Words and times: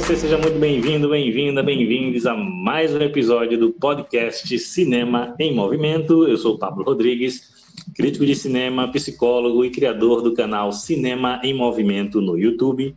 Você 0.00 0.16
seja 0.16 0.38
muito 0.38 0.58
bem-vindo, 0.58 1.08
bem-vinda, 1.08 1.62
bem-vindos 1.62 2.26
a 2.26 2.34
mais 2.34 2.92
um 2.92 3.00
episódio 3.00 3.56
do 3.56 3.70
podcast 3.70 4.58
Cinema 4.58 5.36
em 5.38 5.54
Movimento. 5.54 6.26
Eu 6.26 6.36
sou 6.36 6.58
Pablo 6.58 6.82
Rodrigues, 6.82 7.74
crítico 7.94 8.26
de 8.26 8.34
cinema, 8.34 8.90
psicólogo 8.90 9.64
e 9.64 9.70
criador 9.70 10.22
do 10.22 10.34
canal 10.34 10.72
Cinema 10.72 11.40
em 11.44 11.54
Movimento 11.54 12.20
no 12.20 12.36
YouTube. 12.36 12.96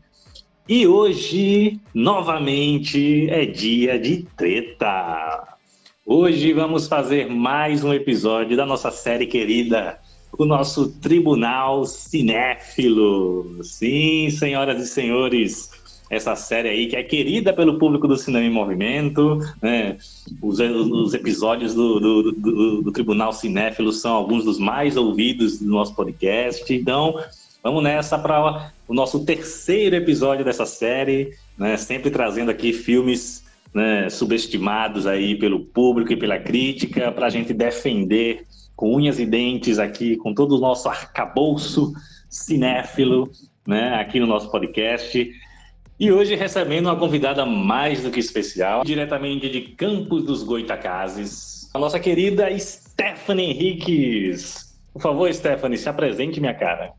E 0.68 0.88
hoje, 0.88 1.80
novamente, 1.94 3.30
é 3.30 3.46
dia 3.46 4.00
de 4.00 4.26
treta. 4.36 5.58
Hoje 6.06 6.52
vamos 6.54 6.88
fazer 6.88 7.30
mais 7.30 7.84
um 7.84 7.94
episódio 7.94 8.58
da 8.58 8.66
nossa 8.66 8.90
série 8.90 9.28
querida, 9.28 10.00
o 10.36 10.46
nosso 10.46 10.90
Tribunal 11.00 11.86
Cinéfilo. 11.86 13.62
Sim, 13.62 14.30
senhoras 14.32 14.82
e 14.82 14.88
senhores, 14.88 15.73
essa 16.14 16.36
série 16.36 16.70
aí 16.70 16.88
que 16.88 16.96
é 16.96 17.04
querida 17.04 17.54
pelo 17.54 17.78
público 17.78 18.08
do 18.08 18.18
Cinema 18.18 18.46
em 18.46 18.50
Movimento, 18.50 19.40
né? 19.62 19.98
Os, 20.42 20.60
os 20.60 21.14
episódios 21.14 21.74
do, 21.74 22.00
do, 22.00 22.32
do, 22.32 22.82
do, 22.82 22.92
Tribunal 22.92 23.34
Cinéfilo 23.34 23.92
são 23.92 24.14
alguns 24.14 24.46
dos 24.46 24.60
mais 24.60 24.98
ouvidos 24.98 25.60
do 25.60 25.70
nosso 25.70 25.96
podcast. 25.96 26.74
Então, 26.74 27.20
vamos 27.62 27.84
nessa 27.84 28.18
para 28.18 28.72
o 28.88 28.94
nosso 28.94 29.26
terceiro 29.26 29.96
episódio 29.96 30.46
dessa 30.46 30.66
série, 30.66 31.34
né? 31.58 31.78
Sempre 31.78 32.10
trazendo 32.12 32.52
aqui 32.52 32.74
filmes 32.74 33.44
né, 33.74 34.10
subestimados 34.10 35.08
aí 35.08 35.36
pelo 35.36 35.60
público 35.60 36.14
e 36.14 36.18
pela 36.18 36.38
crítica, 36.38 37.12
para 37.12 37.26
a 37.26 37.30
gente 37.30 37.54
defender 37.54 38.46
com 38.76 38.96
unhas 38.96 39.20
e 39.20 39.26
dentes 39.26 39.80
aqui, 39.80 40.16
com 40.16 40.34
todo 40.34 40.56
o 40.56 40.60
nosso 40.60 40.88
arcabouço 40.88 41.94
cinéfilo, 42.30 43.32
né, 43.66 43.96
aqui 43.96 44.20
no 44.20 44.28
nosso 44.28 44.52
podcast. 44.52 45.32
E 46.00 46.12
hoje 46.12 46.36
recebendo 46.36 46.88
uma 46.88 46.98
convidada 46.98 47.46
mais 47.46 48.02
do 48.02 48.10
que 48.10 48.20
especial, 48.20 48.84
diretamente 48.84 49.48
de 49.48 49.62
Campos 49.62 50.24
dos 50.24 50.44
Goitacazes, 50.44 51.70
a 51.74 51.80
nossa 51.80 52.00
querida 52.00 52.48
Stephanie 52.58 53.52
Henriques. 53.52 54.76
Por 54.92 55.02
favor, 55.02 55.34
Stephanie, 55.34 55.78
se 55.78 55.88
apresente, 55.88 56.40
minha 56.40 56.54
cara. 56.54 56.94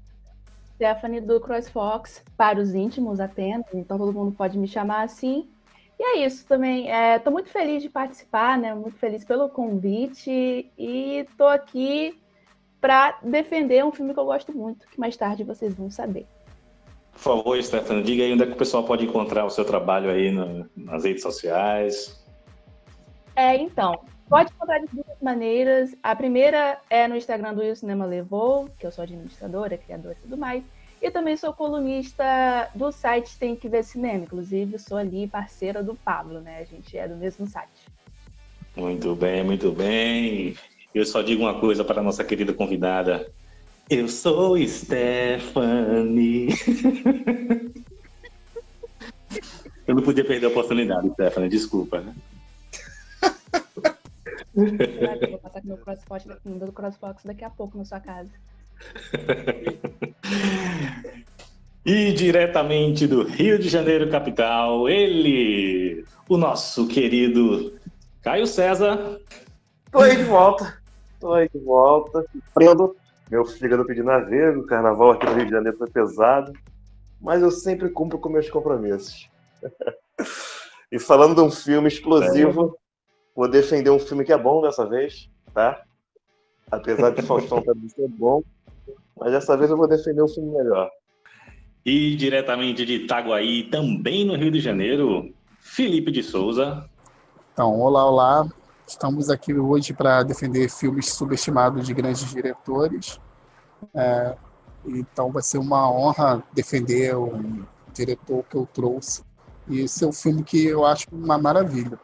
Stephanie 0.77 1.21
do 1.21 1.41
CrossFox, 1.41 2.25
para 2.37 2.61
os 2.61 2.75
íntimos 2.75 3.21
apenas, 3.21 3.67
então 3.73 3.99
todo 3.99 4.13
mundo 4.13 4.33
pode 4.33 4.59
me 4.59 4.69
chamar 4.69 5.03
assim. 5.03 5.49
E 5.99 6.03
é 6.03 6.27
isso 6.27 6.47
também. 6.47 6.89
Estou 7.17 7.31
é, 7.31 7.35
muito 7.35 7.51
feliz 7.51 7.83
de 7.83 7.89
participar, 7.89 8.59
né? 8.59 8.75
Muito 8.75 8.97
feliz 8.97 9.25
pelo 9.25 9.49
convite 9.49 10.71
e 10.77 11.19
estou 11.19 11.49
aqui 11.49 12.19
para 12.81 13.19
defender 13.23 13.85
um 13.85 13.93
filme 13.93 14.13
que 14.13 14.21
eu 14.21 14.25
gosto 14.25 14.53
muito, 14.53 14.87
que 14.89 15.01
mais 15.01 15.17
tarde 15.17 15.45
vocês 15.45 15.75
vão 15.75 15.91
saber. 15.91 16.27
Por 17.15 17.21
favor, 17.21 17.63
Stefano, 17.63 18.03
diga 18.03 18.23
aí 18.23 18.33
onde 18.33 18.43
é 18.43 18.47
que 18.47 18.53
o 18.53 18.57
pessoal 18.57 18.85
pode 18.85 19.05
encontrar 19.05 19.45
o 19.45 19.51
seu 19.51 19.65
trabalho 19.65 20.11
aí 20.11 20.31
no, 20.31 20.69
nas 20.77 21.05
redes 21.05 21.23
sociais. 21.23 22.23
É, 23.35 23.57
então, 23.57 24.01
pode 24.29 24.53
encontrar 24.53 24.79
de 24.81 24.89
duas 24.93 25.21
maneiras. 25.23 25.95
A 26.03 26.15
primeira 26.15 26.79
é 26.91 27.09
no 27.09 27.17
Instagram 27.17 27.55
do 27.55 27.63
O 27.63 27.77
Cinema 27.77 28.05
Levou, 28.05 28.69
que 28.79 28.87
eu 28.87 28.93
sou 28.93 29.03
administradora, 29.03 29.79
criadora 29.79 30.17
e 30.19 30.23
tudo 30.23 30.37
mais. 30.37 30.65
E 31.01 31.11
também 31.11 31.37
sou 31.37 31.53
colunista 31.53 32.71
do 32.75 32.91
site 32.91 33.39
Tem 33.39 33.55
Que 33.55 33.69
Ver 33.69 33.85
Cinema. 33.85 34.25
Inclusive, 34.25 34.79
sou 34.79 34.97
ali 34.97 35.27
parceira 35.27 35.83
do 35.83 35.95
Pablo, 35.95 36.41
né? 36.41 36.59
A 36.61 36.65
gente 36.65 36.97
é 36.97 37.07
do 37.07 37.17
mesmo 37.17 37.47
site. 37.47 37.89
Muito 38.77 39.15
bem, 39.15 39.45
muito 39.45 39.71
bem. 39.71 40.57
Eu 40.95 41.05
só 41.05 41.23
digo 41.23 41.43
uma 41.43 41.61
coisa 41.61 41.85
para 41.85 42.01
a 42.01 42.03
nossa 42.03 42.25
querida 42.25 42.53
convidada. 42.53 43.31
Eu 43.91 44.09
sou 44.09 44.57
Stephanie. 44.67 46.49
Eu 49.87 49.95
não 49.95 50.03
podia 50.03 50.25
perder 50.25 50.47
a 50.47 50.49
oportunidade, 50.49 51.11
Stephanie, 51.11 51.51
desculpa. 51.51 52.03
vou 54.55 55.39
passar 55.39 55.59
aqui 55.59 55.69
no 55.69 55.77
CrossFox, 55.77 56.25
no 56.45 56.73
CrossFox 56.73 57.25
daqui 57.25 57.45
a 57.45 57.51
pouco 57.51 57.77
na 57.77 57.85
sua 57.85 58.01
casa. 58.01 58.31
E 61.87 62.15
diretamente 62.15 63.07
do 63.07 63.25
Rio 63.25 63.59
de 63.59 63.69
Janeiro, 63.69 64.09
capital, 64.09 64.89
ele, 64.89 66.03
o 66.27 66.39
nosso 66.39 66.89
querido 66.89 67.79
Caio 68.23 68.47
César. 68.47 69.21
Tô 69.93 69.99
aí 69.99 70.17
de 70.17 70.23
volta. 70.23 70.79
Tô 71.21 71.35
aí 71.35 71.47
de 71.47 71.59
volta. 71.59 72.25
Prendo 72.55 72.97
meu 73.35 73.45
fígado 73.45 73.85
pedindo 73.85 74.11
a 74.13 74.21
ver. 74.21 74.57
O 74.57 74.65
carnaval 74.65 75.11
aqui 75.11 75.27
no 75.27 75.35
Rio 75.35 75.47
de 75.47 75.51
Janeiro 75.51 75.77
foi 75.77 75.91
pesado. 75.91 76.53
Mas 77.21 77.43
eu 77.43 77.51
sempre 77.51 77.89
cumpro 77.89 78.19
com 78.19 78.29
meus 78.29 78.49
compromissos. 78.49 79.29
e 80.93 81.01
falando 81.01 81.35
de 81.35 81.41
um 81.41 81.51
filme 81.51 81.89
explosivo, 81.89 82.77
é. 82.77 82.79
vou 83.35 83.49
defender 83.49 83.91
um 83.91 83.99
filme 83.99 84.25
que 84.25 84.33
é 84.33 84.39
bom 84.39 84.63
dessa 84.63 84.87
vez, 84.87 85.29
tá? 85.53 85.83
Apesar 86.71 87.11
de 87.11 87.23
Faustão 87.23 87.61
também 87.61 87.89
ser 87.89 88.09
bom, 88.09 88.43
mas 89.17 89.33
dessa 89.33 89.57
vez 89.57 89.71
eu 89.71 89.77
vou 89.77 89.89
defender 89.89 90.23
um 90.23 90.29
filme 90.29 90.53
melhor. 90.53 90.89
E 91.85 92.15
diretamente 92.15 92.85
de 92.85 92.95
Itaguaí, 92.95 93.65
também 93.65 94.25
no 94.25 94.37
Rio 94.37 94.51
de 94.51 94.61
Janeiro, 94.61 95.35
Felipe 95.61 96.13
de 96.13 96.23
Souza. 96.23 96.89
Então, 97.53 97.81
olá, 97.81 98.07
olá. 98.07 98.49
Estamos 98.87 99.31
aqui 99.31 99.55
hoje 99.55 99.95
para 99.95 100.23
defender 100.23 100.69
filmes 100.69 101.13
subestimados 101.13 101.87
de 101.87 101.95
grandes 101.95 102.31
diretores. 102.31 103.19
É, 103.95 104.37
então 104.87 105.33
vai 105.33 105.43
ser 105.43 105.59
uma 105.59 105.91
honra 105.91 106.43
defender 106.53 107.17
o 107.17 107.65
diretor 107.95 108.45
que 108.45 108.57
eu 108.57 108.69
trouxe. 108.73 109.25
E 109.69 109.81
esse 109.81 110.05
é 110.05 110.07
um 110.07 110.13
filme 110.13 110.45
que 110.45 110.67
eu 110.67 110.85
acho 110.85 111.07
uma 111.11 111.39
maravilha. 111.39 111.99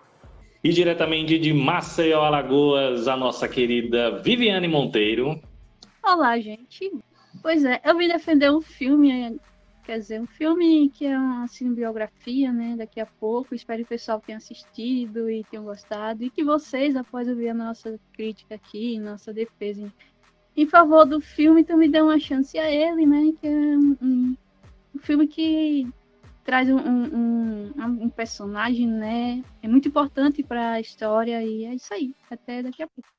E 0.64 0.70
diretamente 0.70 1.38
de 1.38 1.52
Maceió, 1.52 2.22
Alagoas, 2.22 3.08
a 3.08 3.16
nossa 3.16 3.46
querida 3.48 4.20
Viviane 4.22 4.68
Monteiro. 4.68 5.40
Olá, 6.02 6.38
gente. 6.38 6.90
Pois 7.42 7.64
é, 7.64 7.80
eu 7.84 7.96
vim 7.96 8.08
defender 8.08 8.50
um 8.50 8.60
filme, 8.60 9.38
quer 9.90 9.98
dizer, 9.98 10.20
um 10.20 10.26
filme 10.26 10.88
que 10.88 11.04
é 11.04 11.18
uma 11.18 11.48
cinebiografia, 11.48 12.52
né? 12.52 12.76
Daqui 12.78 13.00
a 13.00 13.06
pouco. 13.06 13.56
Espero 13.56 13.80
que 13.80 13.86
o 13.86 13.88
pessoal 13.88 14.20
tenha 14.24 14.38
assistido 14.38 15.28
e 15.28 15.42
tenham 15.50 15.64
gostado. 15.64 16.22
E 16.22 16.30
que 16.30 16.44
vocês, 16.44 16.94
após 16.94 17.26
ouvir 17.26 17.48
a 17.48 17.54
nossa 17.54 17.98
crítica 18.12 18.54
aqui, 18.54 19.00
nossa 19.00 19.32
defesa 19.32 19.82
em, 19.82 19.92
em 20.62 20.64
favor 20.64 21.04
do 21.04 21.20
filme, 21.20 21.64
também 21.64 21.90
dêem 21.90 22.04
uma 22.04 22.20
chance 22.20 22.56
a 22.56 22.70
ele, 22.70 23.04
né? 23.04 23.32
Que 23.40 23.48
é 23.48 23.50
um, 23.50 23.96
um, 24.00 24.36
um 24.94 24.98
filme 25.00 25.26
que 25.26 25.88
traz 26.44 26.70
um, 26.70 26.78
um, 26.78 27.72
um, 27.76 28.08
personagem, 28.08 28.86
né? 28.86 29.42
É 29.60 29.66
muito 29.66 29.88
importante 29.88 30.40
para 30.40 30.74
a 30.74 30.80
história 30.80 31.42
e 31.42 31.64
é 31.64 31.74
isso 31.74 31.92
aí. 31.92 32.14
Até 32.30 32.62
daqui 32.62 32.84
a 32.84 32.86
pouco. 32.86 33.10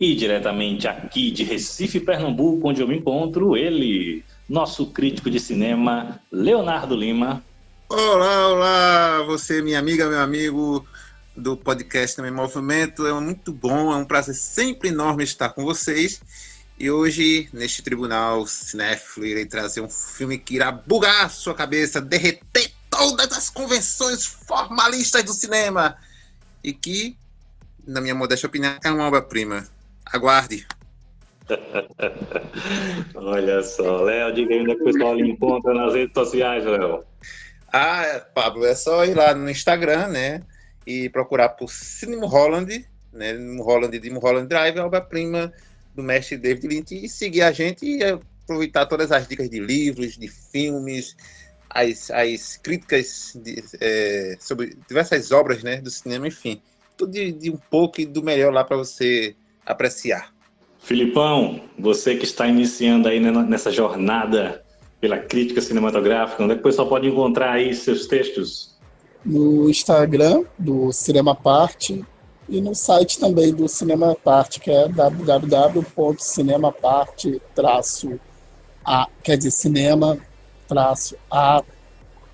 E 0.00 0.14
diretamente 0.14 0.88
aqui 0.88 1.30
de 1.30 1.44
Recife, 1.44 2.00
Pernambuco, 2.00 2.66
onde 2.66 2.80
eu 2.80 2.88
me 2.88 2.96
encontro, 2.96 3.54
ele, 3.54 4.24
nosso 4.48 4.86
crítico 4.86 5.30
de 5.30 5.38
cinema, 5.38 6.20
Leonardo 6.32 6.96
Lima. 6.96 7.44
Olá, 7.88 8.48
olá, 8.48 9.22
você, 9.24 9.60
minha 9.60 9.78
amiga, 9.78 10.08
meu 10.08 10.20
amigo 10.20 10.86
do 11.36 11.56
podcast 11.56 12.16
Também 12.16 12.30
Movimento. 12.30 13.06
É 13.06 13.12
muito 13.12 13.52
bom, 13.52 13.92
é 13.92 13.96
um 13.96 14.04
prazer 14.04 14.34
sempre 14.34 14.88
enorme 14.88 15.24
estar 15.24 15.50
com 15.50 15.64
vocês. 15.64 16.20
E 16.78 16.90
hoje, 16.90 17.48
neste 17.52 17.82
tribunal 17.82 18.46
cinéfilo, 18.46 19.26
irei 19.26 19.46
trazer 19.46 19.80
um 19.80 19.88
filme 19.88 20.38
que 20.38 20.54
irá 20.54 20.70
bugar 20.70 21.26
a 21.26 21.28
sua 21.28 21.54
cabeça, 21.54 22.00
derreter 22.00 22.72
todas 22.88 23.32
as 23.32 23.50
convenções 23.50 24.24
formalistas 24.24 25.24
do 25.24 25.32
cinema. 25.32 25.96
E 26.62 26.72
que 26.72 27.16
na 27.88 28.02
minha 28.02 28.14
modesta 28.14 28.46
opinião, 28.46 28.76
é 28.84 28.90
uma 28.90 29.06
obra-prima. 29.06 29.66
Aguarde. 30.04 30.66
Olha 33.14 33.62
só, 33.62 34.02
Léo, 34.02 34.34
diga 34.34 34.54
aí 34.54 34.60
onde 34.60 34.72
é 34.72 34.74
que 34.74 34.82
o 34.82 34.84
pessoal 34.84 35.14
lhe 35.14 35.30
encontra 35.30 35.74
nas 35.74 35.94
redes 35.94 36.14
sociais, 36.14 36.64
Léo. 36.64 37.04
Ah, 37.72 38.24
Pablo, 38.34 38.64
é 38.64 38.74
só 38.74 39.04
ir 39.04 39.14
lá 39.14 39.34
no 39.34 39.50
Instagram, 39.50 40.08
né? 40.08 40.42
E 40.86 41.08
procurar 41.10 41.50
por 41.50 41.70
Cinema 41.70 42.26
Holland, 42.26 42.86
né? 43.12 43.32
Holland 43.60 43.98
de 43.98 44.10
Holland 44.10 44.48
Drive, 44.48 44.78
obra-prima 44.78 45.52
do 45.94 46.02
mestre 46.02 46.36
David 46.36 46.68
Lynch, 46.68 47.04
e 47.04 47.08
seguir 47.08 47.42
a 47.42 47.52
gente 47.52 47.84
e 47.84 48.02
aproveitar 48.04 48.86
todas 48.86 49.12
as 49.12 49.26
dicas 49.26 49.50
de 49.50 49.60
livros, 49.60 50.16
de 50.16 50.28
filmes, 50.28 51.16
as, 51.68 52.10
as 52.10 52.56
críticas 52.56 53.38
de, 53.42 53.62
é, 53.80 54.36
sobre 54.40 54.76
diversas 54.88 55.32
obras 55.32 55.62
né, 55.62 55.80
do 55.80 55.90
cinema, 55.90 56.28
enfim 56.28 56.62
de, 57.06 57.32
de 57.32 57.50
um 57.50 57.56
pouco 57.56 58.00
e 58.00 58.06
do 58.06 58.22
melhor 58.22 58.52
lá 58.52 58.64
para 58.64 58.76
você 58.76 59.36
apreciar. 59.64 60.32
Filipão, 60.88 61.60
você 61.78 62.16
que 62.16 62.24
está 62.24 62.46
iniciando 62.46 63.08
aí 63.08 63.20
nessa 63.20 63.70
jornada 63.70 64.64
pela 64.98 65.18
crítica 65.18 65.60
cinematográfica, 65.60 66.42
onde 66.42 66.52
é 66.52 66.54
que 66.54 66.62
o 66.62 66.64
pessoal 66.64 66.88
pode 66.88 67.06
encontrar 67.06 67.52
aí 67.52 67.74
seus 67.74 68.06
textos? 68.06 68.74
No 69.22 69.68
Instagram 69.68 70.44
do 70.58 70.90
Cinema 70.90 71.34
Parte 71.34 72.02
e 72.48 72.62
no 72.62 72.74
site 72.74 73.20
também 73.20 73.52
do 73.52 73.68
Cinema 73.68 74.16
Parte, 74.16 74.60
que 74.60 74.70
é 74.70 74.88
www.cinemaparte 74.88 77.38
a 78.82 79.06
quer 79.22 79.36
dizer, 79.36 79.50
cinema 79.50 80.16
a 81.30 81.62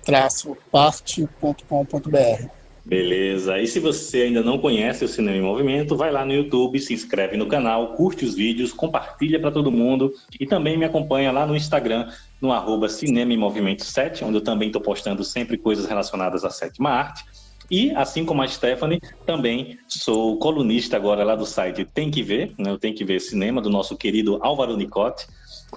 cinema-parte.com.br. 0.05 2.64
Beleza. 2.85 3.57
E 3.57 3.65
se 3.65 3.79
você 3.79 4.23
ainda 4.23 4.43
não 4.43 4.59
conhece 4.59 5.03
o 5.03 5.07
Cinema 5.07 5.35
em 5.35 5.41
Movimento, 5.41 5.97
vai 5.97 6.11
lá 6.11 6.23
no 6.23 6.31
YouTube, 6.31 6.79
se 6.79 6.93
inscreve 6.93 7.35
no 7.35 7.47
canal, 7.47 7.93
curte 7.95 8.23
os 8.23 8.35
vídeos, 8.35 8.71
compartilha 8.71 9.39
para 9.39 9.49
todo 9.49 9.71
mundo 9.71 10.13
e 10.39 10.45
também 10.45 10.77
me 10.77 10.85
acompanha 10.85 11.31
lá 11.31 11.47
no 11.47 11.55
Instagram, 11.55 12.07
no 12.39 12.51
arroba 12.51 12.87
Cinema 12.87 13.33
em 13.33 13.37
Movimento 13.37 13.83
7, 13.83 14.23
onde 14.23 14.37
eu 14.37 14.41
também 14.41 14.67
estou 14.67 14.81
postando 14.81 15.23
sempre 15.23 15.57
coisas 15.57 15.87
relacionadas 15.87 16.45
à 16.45 16.51
sétima 16.51 16.91
arte. 16.91 17.25
E, 17.71 17.89
assim 17.95 18.23
como 18.23 18.43
a 18.43 18.47
Stephanie, 18.47 19.01
também 19.25 19.79
sou 19.87 20.37
colunista 20.37 20.95
agora 20.95 21.23
lá 21.23 21.35
do 21.35 21.47
site 21.47 21.83
Tem 21.85 22.11
Que 22.11 22.21
Ver, 22.21 22.53
né? 22.59 22.77
Tem 22.79 22.93
Que 22.93 23.03
Ver 23.03 23.19
Cinema, 23.19 23.59
do 23.59 23.69
nosso 23.71 23.97
querido 23.97 24.37
Álvaro 24.43 24.77
Nicote. 24.77 25.25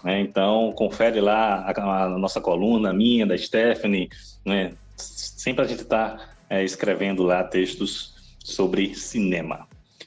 Né? 0.05 0.21
Então, 0.21 0.73
confere 0.77 1.23
lá 1.23 1.65
a, 1.67 2.05
a, 2.05 2.19
nossa 2.19 2.43
coluna, 2.43 2.93
minha, 2.93 3.27
da 3.27 3.39
Stephanie. 3.39 4.11
Né? 4.45 4.73
Sempre 4.95 5.65
a 5.65 5.69
gente 5.69 5.81
está 5.81 6.37
é, 6.49 6.65
escrevendo 6.65 7.23
lá 7.23 7.45
textos 7.45 8.37
sobre 8.43 8.95
cinema. 8.95 9.67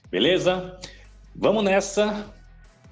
Beleza? 0.10 0.80
Vamos 1.36 1.64
nessa 1.64 2.34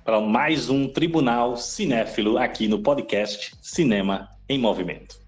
para 0.03 0.21
mais 0.21 0.69
um 0.69 0.87
Tribunal 0.87 1.57
Cinéfilo 1.57 2.37
aqui 2.37 2.67
no 2.67 2.79
podcast 2.79 3.53
Cinema 3.61 4.29
em 4.47 4.57
Movimento. 4.57 5.18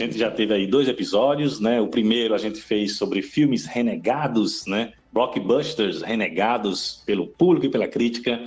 Gente 0.00 0.18
já 0.18 0.30
teve 0.30 0.54
aí 0.54 0.66
dois 0.66 0.88
episódios, 0.88 1.60
né? 1.60 1.80
O 1.80 1.88
primeiro 1.88 2.34
a 2.34 2.38
gente 2.38 2.60
fez 2.60 2.96
sobre 2.96 3.22
filmes 3.22 3.66
renegados, 3.66 4.64
né? 4.66 4.92
Blockbusters 5.12 6.02
renegados 6.02 7.02
pelo 7.04 7.26
público 7.26 7.66
e 7.66 7.70
pela 7.70 7.86
crítica. 7.86 8.40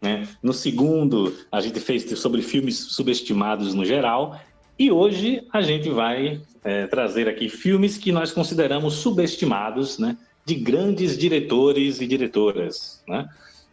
Né? 0.00 0.26
No 0.42 0.52
segundo, 0.52 1.36
a 1.50 1.60
gente 1.60 1.80
fez 1.80 2.04
sobre 2.18 2.42
filmes 2.42 2.76
subestimados 2.76 3.74
no 3.74 3.84
geral. 3.84 4.38
E 4.78 4.90
hoje 4.90 5.42
a 5.52 5.60
gente 5.60 5.90
vai 5.90 6.40
é, 6.62 6.86
trazer 6.86 7.28
aqui 7.28 7.48
filmes 7.48 7.98
que 7.98 8.12
nós 8.12 8.32
consideramos 8.32 8.94
subestimados, 8.94 9.98
né? 9.98 10.16
De 10.44 10.54
grandes 10.54 11.18
diretores 11.18 12.00
e 12.00 12.06
diretoras, 12.06 13.02
né? 13.06 13.28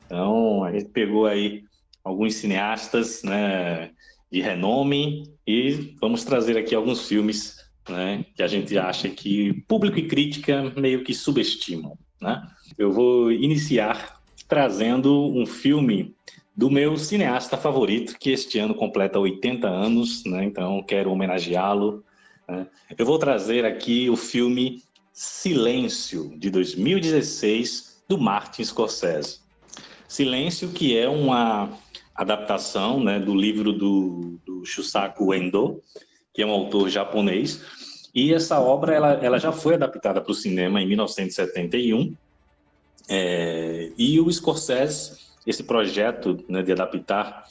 Então, 0.05 0.63
a 0.63 0.71
gente 0.71 0.85
pegou 0.85 1.25
aí 1.25 1.63
alguns 2.03 2.35
cineastas, 2.35 3.21
né? 3.23 3.91
De 4.31 4.41
renome 4.41 5.23
e 5.45 5.95
vamos 6.01 6.23
trazer 6.23 6.57
aqui 6.57 6.75
alguns 6.75 7.07
filmes 7.07 7.57
né, 7.89 8.25
que 8.35 8.43
a 8.43 8.47
gente 8.47 8.77
acha 8.77 9.09
que 9.09 9.53
público 9.67 9.97
e 9.97 10.07
crítica 10.07 10.71
meio 10.75 11.03
que 11.03 11.13
subestimam. 11.13 11.97
Né? 12.21 12.45
Eu 12.77 12.91
vou 12.91 13.31
iniciar 13.31 14.21
trazendo 14.47 15.27
um 15.27 15.45
filme 15.45 16.15
do 16.55 16.71
meu 16.71 16.97
cineasta 16.97 17.55
favorito, 17.55 18.17
que 18.19 18.31
este 18.31 18.57
ano 18.57 18.73
completa 18.73 19.19
80 19.19 19.67
anos, 19.67 20.23
né? 20.25 20.43
então 20.43 20.81
quero 20.83 21.11
homenageá-lo. 21.11 22.03
Né? 22.47 22.67
Eu 22.97 23.05
vou 23.05 23.19
trazer 23.19 23.63
aqui 23.63 24.09
o 24.09 24.15
filme 24.15 24.81
Silêncio, 25.13 26.33
de 26.37 26.49
2016, 26.49 28.03
do 28.07 28.17
Martin 28.17 28.63
Scorsese. 28.63 29.39
Silêncio, 30.07 30.69
que 30.69 30.97
é 30.97 31.07
uma 31.09 31.69
adaptação 32.17 33.01
né, 33.03 33.19
do 33.19 33.35
livro 33.35 33.71
do, 33.71 34.39
do 34.43 34.65
Shusaku 34.65 35.33
Endo, 35.35 35.81
que 36.33 36.41
é 36.41 36.45
um 36.45 36.51
autor 36.51 36.89
japonês. 36.89 37.61
E 38.13 38.33
essa 38.33 38.59
obra 38.59 38.95
ela, 38.95 39.13
ela 39.21 39.37
já 39.37 39.51
foi 39.51 39.75
adaptada 39.75 40.19
para 40.19 40.31
o 40.31 40.35
cinema 40.35 40.81
em 40.81 40.87
1971. 40.87 42.15
É, 43.07 43.91
e 43.95 44.19
o 44.19 44.31
Scorsese, 44.31 45.19
esse 45.45 45.63
projeto 45.63 46.43
né, 46.49 46.63
de 46.63 46.71
adaptar 46.71 47.45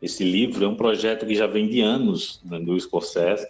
esse 0.00 0.22
livro, 0.22 0.64
é 0.64 0.68
um 0.68 0.76
projeto 0.76 1.26
que 1.26 1.34
já 1.34 1.46
vem 1.46 1.68
de 1.68 1.80
anos 1.80 2.40
né, 2.44 2.60
do 2.60 2.78
Scorsese 2.78 3.46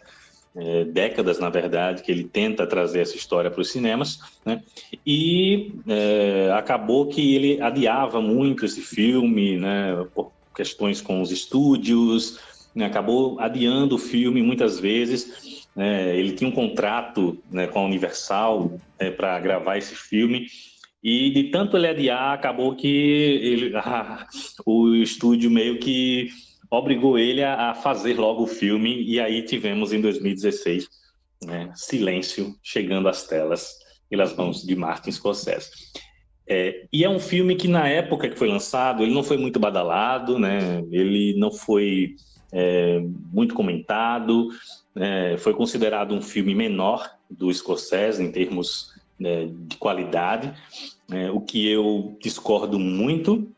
é, 0.55 0.85
décadas, 0.85 1.39
na 1.39 1.49
verdade, 1.49 2.03
que 2.03 2.11
ele 2.11 2.25
tenta 2.25 2.67
trazer 2.67 3.01
essa 3.01 3.17
história 3.17 3.51
para 3.51 3.61
os 3.61 3.71
cinemas, 3.71 4.19
né? 4.45 4.63
E 5.07 5.73
é, 5.87 6.51
acabou 6.53 7.07
que 7.07 7.37
ele 7.37 7.61
adiava 7.61 8.21
muito 8.21 8.65
esse 8.65 8.81
filme, 8.81 9.57
né? 9.57 10.07
Por 10.13 10.33
questões 10.61 11.01
com 11.01 11.23
os 11.23 11.31
estúdios, 11.31 12.39
né? 12.75 12.85
acabou 12.85 13.41
adiando 13.41 13.95
o 13.95 13.99
filme 13.99 14.43
muitas 14.43 14.79
vezes. 14.79 15.67
Né? 15.75 16.15
Ele 16.15 16.33
tinha 16.33 16.51
um 16.51 16.53
contrato 16.53 17.43
né, 17.51 17.67
com 17.67 17.79
a 17.79 17.87
Universal 17.87 18.79
né, 19.01 19.11
para 19.11 19.41
gravar 19.41 19.79
esse 19.79 19.95
filme. 19.95 20.49
E 21.03 21.31
de 21.31 21.45
tanto 21.45 21.79
ele 21.79 21.87
adiar, 21.87 22.35
acabou 22.35 22.77
que 22.77 22.87
ele, 22.87 23.73
ah, 23.81 24.27
o 24.67 24.95
estúdio 24.97 25.51
meio 25.51 25.79
que 25.79 26.29
obrigou 26.71 27.19
ele 27.19 27.43
a, 27.43 27.71
a, 27.71 27.75
fazer 27.75 28.19
logo 28.19 28.43
o 28.43 28.47
filme, 28.47 29.03
e 29.03 29.19
aí 29.19 29.43
tivemos 29.43 29.95
em 29.95 30.01
2016 30.01 30.87
né, 31.47 31.73
Silêncio 31.75 32.55
chegando 32.63 33.09
às 33.09 33.27
telas 33.27 33.77
pelas 34.11 34.37
mãos 34.37 34.63
de 34.63 34.77
Martin 34.77 35.11
Scorsese. 35.11 35.71
É, 36.53 36.85
e 36.93 37.05
é 37.05 37.09
um 37.09 37.21
filme 37.21 37.55
que 37.55 37.69
na 37.69 37.87
época 37.87 38.29
que 38.29 38.37
foi 38.37 38.49
lançado, 38.49 39.05
ele 39.05 39.15
não 39.15 39.23
foi 39.23 39.37
muito 39.37 39.61
badalado, 39.61 40.37
né? 40.37 40.83
ele 40.91 41.39
não 41.39 41.53
foi 41.53 42.17
é, 42.53 43.01
muito 43.33 43.55
comentado, 43.55 44.49
é, 44.97 45.37
foi 45.39 45.55
considerado 45.55 46.13
um 46.13 46.21
filme 46.21 46.53
menor 46.53 47.09
do 47.31 47.55
Scorsese 47.55 48.21
em 48.21 48.33
termos 48.33 48.93
né, 49.17 49.49
de 49.49 49.77
qualidade, 49.77 50.53
né? 51.09 51.31
o 51.31 51.41
que 51.41 51.71
eu 51.71 52.19
discordo 52.21 52.81
muito, 52.81 53.49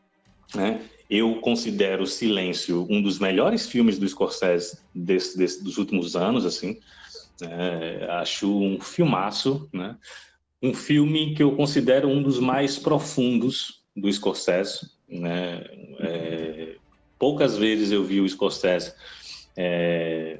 né? 0.53 0.79
Eu 1.09 1.35
considero 1.41 2.05
Silêncio 2.05 2.85
um 2.89 3.01
dos 3.01 3.17
melhores 3.17 3.67
filmes 3.67 3.97
do 3.97 4.07
Scorsese 4.07 4.77
desse, 4.93 5.35
desse, 5.35 5.63
dos 5.63 5.77
últimos 5.77 6.15
anos, 6.15 6.45
assim. 6.45 6.79
Acho 8.09 8.51
um 8.57 8.79
filmaço, 8.79 9.67
né? 9.71 9.95
Um 10.63 10.73
filme 10.73 11.35
que 11.35 11.43
eu 11.43 11.51
considero 11.55 12.07
um 12.07 12.23
dos 12.23 12.39
mais 12.39 12.79
profundos 12.79 13.83
do 13.95 14.11
Scorsese, 14.11 14.89
né? 15.07 15.63
É, 15.99 16.75
poucas 17.19 17.57
vezes 17.57 17.91
eu 17.91 18.03
vi 18.03 18.21
o 18.21 18.27
Scorsese 18.27 18.93
é, 19.57 20.39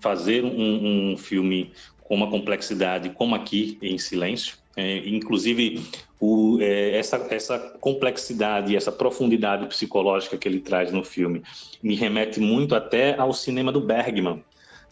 fazer 0.00 0.42
um, 0.44 1.12
um 1.12 1.16
filme 1.16 1.72
com 2.02 2.14
uma 2.14 2.30
complexidade 2.30 3.10
como 3.10 3.34
aqui 3.34 3.78
em 3.82 3.98
Silêncio. 3.98 4.56
É, 4.76 4.98
inclusive, 5.08 5.82
o, 6.20 6.58
é, 6.60 6.98
essa, 6.98 7.16
essa 7.30 7.58
complexidade, 7.80 8.76
essa 8.76 8.92
profundidade 8.92 9.66
psicológica 9.66 10.36
que 10.36 10.46
ele 10.46 10.60
traz 10.60 10.92
no 10.92 11.02
filme 11.02 11.42
me 11.82 11.94
remete 11.94 12.40
muito 12.40 12.74
até 12.74 13.18
ao 13.18 13.32
cinema 13.32 13.72
do 13.72 13.80
Bergman. 13.80 14.42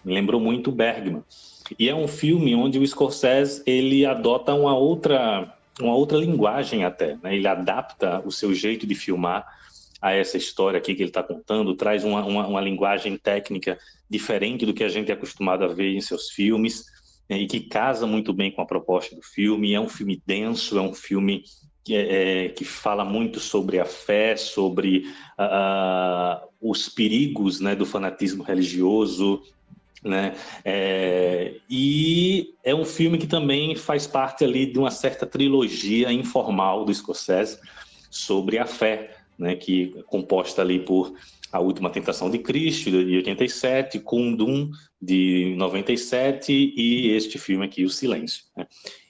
Me 0.04 0.14
lembrou 0.14 0.40
muito 0.40 0.70
Bergman. 0.70 1.22
E 1.78 1.88
é 1.88 1.94
um 1.94 2.06
filme 2.06 2.54
onde 2.54 2.78
o 2.78 2.86
Scorsese 2.86 3.62
ele 3.66 4.04
adota 4.04 4.52
uma 4.54 4.76
outra, 4.76 5.56
uma 5.80 5.94
outra 5.94 6.18
linguagem 6.18 6.84
até. 6.84 7.16
Né? 7.22 7.36
Ele 7.36 7.48
adapta 7.48 8.22
o 8.24 8.30
seu 8.30 8.54
jeito 8.54 8.86
de 8.86 8.94
filmar 8.94 9.46
a 10.00 10.12
essa 10.12 10.36
história 10.36 10.76
aqui 10.76 10.94
que 10.94 11.02
ele 11.02 11.08
está 11.08 11.22
contando, 11.22 11.74
traz 11.74 12.04
uma, 12.04 12.22
uma, 12.26 12.46
uma 12.46 12.60
linguagem 12.60 13.16
técnica 13.16 13.78
diferente 14.08 14.66
do 14.66 14.74
que 14.74 14.84
a 14.84 14.88
gente 14.88 15.10
é 15.10 15.14
acostumado 15.14 15.64
a 15.64 15.68
ver 15.68 15.94
em 15.94 16.00
seus 16.02 16.30
filmes 16.30 16.84
né, 17.28 17.38
e 17.38 17.46
que 17.46 17.60
casa 17.60 18.06
muito 18.06 18.32
bem 18.32 18.50
com 18.50 18.60
a 18.60 18.66
proposta 18.66 19.16
do 19.16 19.22
filme. 19.22 19.72
É 19.72 19.80
um 19.80 19.88
filme 19.88 20.22
denso, 20.26 20.78
é 20.78 20.82
um 20.82 20.92
filme 20.92 21.44
que, 21.82 21.94
é, 21.94 22.44
é 22.44 22.48
que 22.50 22.64
fala 22.64 23.04
muito 23.04 23.40
sobre 23.40 23.80
a 23.80 23.86
fé, 23.86 24.36
sobre 24.36 25.06
uh, 25.38 26.46
os 26.60 26.88
perigos 26.88 27.60
né, 27.60 27.74
do 27.74 27.86
fanatismo 27.86 28.42
religioso. 28.42 29.42
Né? 30.04 30.34
É, 30.64 31.54
e 31.68 32.54
é 32.62 32.74
um 32.74 32.84
filme 32.84 33.16
que 33.16 33.26
também 33.26 33.74
faz 33.74 34.06
parte 34.06 34.44
ali 34.44 34.66
de 34.66 34.78
uma 34.78 34.90
certa 34.90 35.24
trilogia 35.24 36.12
informal 36.12 36.84
do 36.84 36.92
Scorsese 36.92 37.58
sobre 38.10 38.58
a 38.58 38.66
fé, 38.66 39.16
né, 39.38 39.56
que 39.56 39.94
é 39.96 40.02
composta 40.02 40.62
ali 40.62 40.78
por 40.78 41.14
A 41.50 41.58
Última 41.58 41.90
Tentação 41.90 42.30
de 42.30 42.38
Cristo, 42.38 42.90
de 42.90 43.16
87, 43.16 43.98
Kundum, 44.00 44.70
de 45.00 45.54
97, 45.56 46.52
e 46.52 47.10
este 47.10 47.38
filme 47.38 47.64
aqui, 47.64 47.84
O 47.84 47.90
Silêncio. 47.90 48.44
Né? 48.56 48.66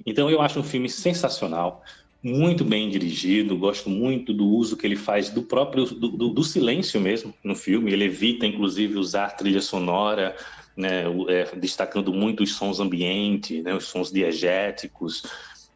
Então, 0.07 0.31
eu 0.31 0.41
acho 0.41 0.61
um 0.61 0.65
filme 0.65 0.89
sensacional, 0.89 1.83
muito 2.23 2.65
bem 2.65 2.89
dirigido, 2.89 3.59
gosto 3.59 3.91
muito 3.91 4.33
do 4.33 4.47
uso 4.47 4.79
que 4.79 4.87
ele 4.87 4.97
faz 4.97 5.29
do 5.29 5.43
próprio, 5.43 5.85
do, 5.85 6.09
do, 6.09 6.29
do 6.31 6.43
silêncio 6.43 6.99
mesmo 6.99 7.35
no 7.45 7.55
filme, 7.55 7.93
ele 7.93 8.05
evita, 8.05 8.47
inclusive, 8.47 8.97
usar 8.97 9.37
trilha 9.37 9.61
sonora, 9.61 10.35
né, 10.77 11.05
é, 11.29 11.57
destacando 11.57 12.13
muito 12.13 12.43
os 12.43 12.55
sons 12.55 12.81
ambientes, 12.81 13.63
né, 13.63 13.75
os 13.75 13.85
sons 13.85 14.11
diegéticos, 14.11 15.23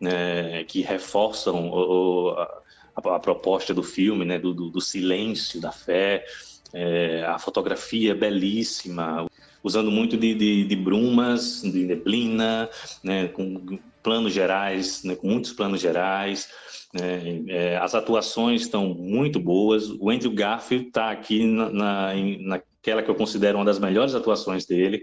né, 0.00 0.64
que 0.64 0.82
reforçam 0.82 1.70
o, 1.70 2.30
a, 2.30 3.16
a, 3.16 3.18
proposta 3.20 3.72
do 3.72 3.82
filme, 3.82 4.24
né, 4.24 4.38
do, 4.38 4.52
do, 4.52 4.70
do 4.70 4.80
silêncio, 4.80 5.60
da 5.60 5.72
fé, 5.72 6.24
é, 6.72 7.24
a 7.26 7.38
fotografia 7.38 8.12
é 8.12 8.14
belíssima, 8.14 9.26
usando 9.62 9.90
muito 9.90 10.16
de, 10.16 10.34
de, 10.34 10.64
de 10.64 10.76
brumas, 10.76 11.62
de 11.62 11.84
neblina, 11.84 12.68
né, 13.02 13.28
com 13.28 13.78
planos 14.02 14.32
gerais, 14.32 15.02
né, 15.04 15.16
com 15.16 15.28
muitos 15.28 15.52
planos 15.52 15.80
gerais. 15.80 16.48
Né, 16.92 17.44
é, 17.48 17.76
as 17.76 17.94
atuações 17.94 18.62
estão 18.62 18.94
muito 18.94 19.40
boas. 19.40 19.90
O 19.98 20.10
Andrew 20.10 20.32
Garfield 20.32 20.88
está 20.88 21.10
aqui 21.10 21.44
na, 21.44 21.70
na, 21.70 22.62
naquela 22.88 23.02
que 23.02 23.10
eu 23.10 23.14
considero 23.14 23.58
uma 23.58 23.64
das 23.64 23.78
melhores 23.78 24.14
atuações 24.14 24.64
dele. 24.64 25.02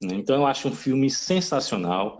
Né, 0.00 0.14
então, 0.14 0.36
eu 0.36 0.46
acho 0.46 0.68
um 0.68 0.74
filme 0.74 1.10
sensacional 1.10 2.18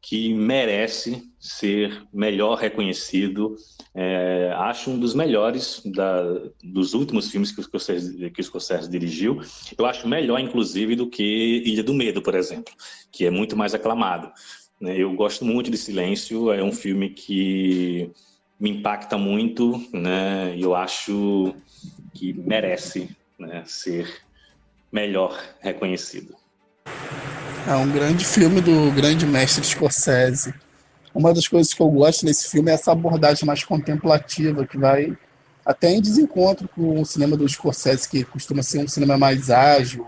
que 0.00 0.34
merece 0.34 1.22
ser 1.38 2.02
melhor 2.12 2.56
reconhecido. 2.56 3.56
É, 3.94 4.52
acho 4.56 4.90
um 4.90 4.98
dos 4.98 5.14
melhores 5.14 5.80
da, 5.84 6.22
dos 6.62 6.92
últimos 6.94 7.30
filmes 7.30 7.52
que 7.52 7.60
o, 7.60 7.62
Scorsese, 7.62 8.30
que 8.30 8.40
o 8.40 8.44
Scorsese 8.44 8.90
dirigiu. 8.90 9.40
Eu 9.76 9.86
acho 9.86 10.08
melhor, 10.08 10.40
inclusive, 10.40 10.96
do 10.96 11.08
que 11.08 11.62
Ilha 11.64 11.82
do 11.82 11.94
Medo, 11.94 12.20
por 12.20 12.34
exemplo, 12.34 12.72
que 13.12 13.26
é 13.26 13.30
muito 13.30 13.56
mais 13.56 13.74
aclamado. 13.74 14.32
Né? 14.80 14.96
Eu 14.96 15.12
gosto 15.14 15.44
muito 15.44 15.70
de 15.70 15.76
Silêncio, 15.76 16.52
é 16.52 16.62
um 16.62 16.72
filme 16.72 17.10
que 17.10 18.10
me 18.58 18.70
impacta 18.70 19.16
muito, 19.16 19.80
né? 19.92 20.54
E 20.56 20.62
eu 20.62 20.74
acho 20.74 21.54
que 22.14 22.32
merece 22.32 23.08
né, 23.38 23.64
ser 23.66 24.22
melhor 24.92 25.42
reconhecido. 25.60 26.36
É 27.66 27.74
um 27.74 27.90
grande 27.90 28.24
filme 28.24 28.60
do 28.60 28.92
grande 28.92 29.24
mestre 29.24 29.64
Scorsese. 29.64 30.52
Uma 31.14 31.32
das 31.32 31.48
coisas 31.48 31.72
que 31.72 31.80
eu 31.80 31.88
gosto 31.88 32.26
nesse 32.26 32.50
filme 32.50 32.70
é 32.70 32.74
essa 32.74 32.92
abordagem 32.92 33.46
mais 33.46 33.64
contemplativa, 33.64 34.66
que 34.66 34.76
vai 34.76 35.16
até 35.64 35.90
em 35.90 36.00
desencontro 36.00 36.68
com 36.68 37.00
o 37.00 37.06
cinema 37.06 37.36
do 37.36 37.48
Scorsese, 37.48 38.08
que 38.08 38.24
costuma 38.24 38.62
ser 38.62 38.80
um 38.84 38.88
cinema 38.88 39.16
mais 39.16 39.48
ágil. 39.48 40.06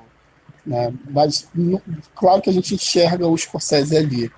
Né? 0.66 0.92
Mas, 1.08 1.48
claro 2.14 2.42
que 2.42 2.50
a 2.50 2.52
gente 2.52 2.74
enxerga 2.74 3.26
o 3.26 3.38
Scorsese 3.38 3.96
ali. 3.96 4.32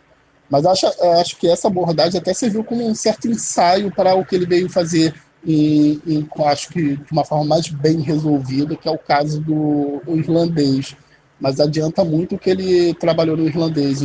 Mas 0.48 0.64
acho, 0.64 0.86
acho 1.18 1.36
que 1.36 1.48
essa 1.48 1.68
abordagem 1.68 2.20
até 2.20 2.32
serviu 2.34 2.62
como 2.62 2.86
um 2.86 2.94
certo 2.94 3.28
ensaio 3.28 3.90
para 3.90 4.14
o 4.14 4.24
que 4.24 4.36
ele 4.36 4.46
veio 4.46 4.68
fazer 4.68 5.14
e, 5.46 6.00
e 6.06 6.26
acho 6.44 6.68
que 6.70 6.96
de 6.96 7.12
uma 7.12 7.24
forma 7.24 7.44
mais 7.44 7.68
bem 7.68 8.00
resolvida, 8.00 8.76
que 8.76 8.88
é 8.88 8.90
o 8.90 8.98
caso 8.98 9.40
do 9.40 10.02
irlandês 10.08 10.96
mas 11.40 11.60
adianta 11.60 12.04
muito 12.04 12.38
que 12.38 12.50
ele 12.50 12.94
trabalhou 12.94 13.36
no 13.36 13.46
irlandês, 13.46 14.00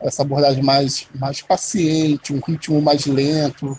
essa 0.00 0.22
abordagem 0.22 0.62
mais, 0.62 1.06
mais 1.14 1.42
paciente, 1.42 2.32
um 2.32 2.40
ritmo 2.40 2.80
mais 2.80 3.06
lento. 3.06 3.76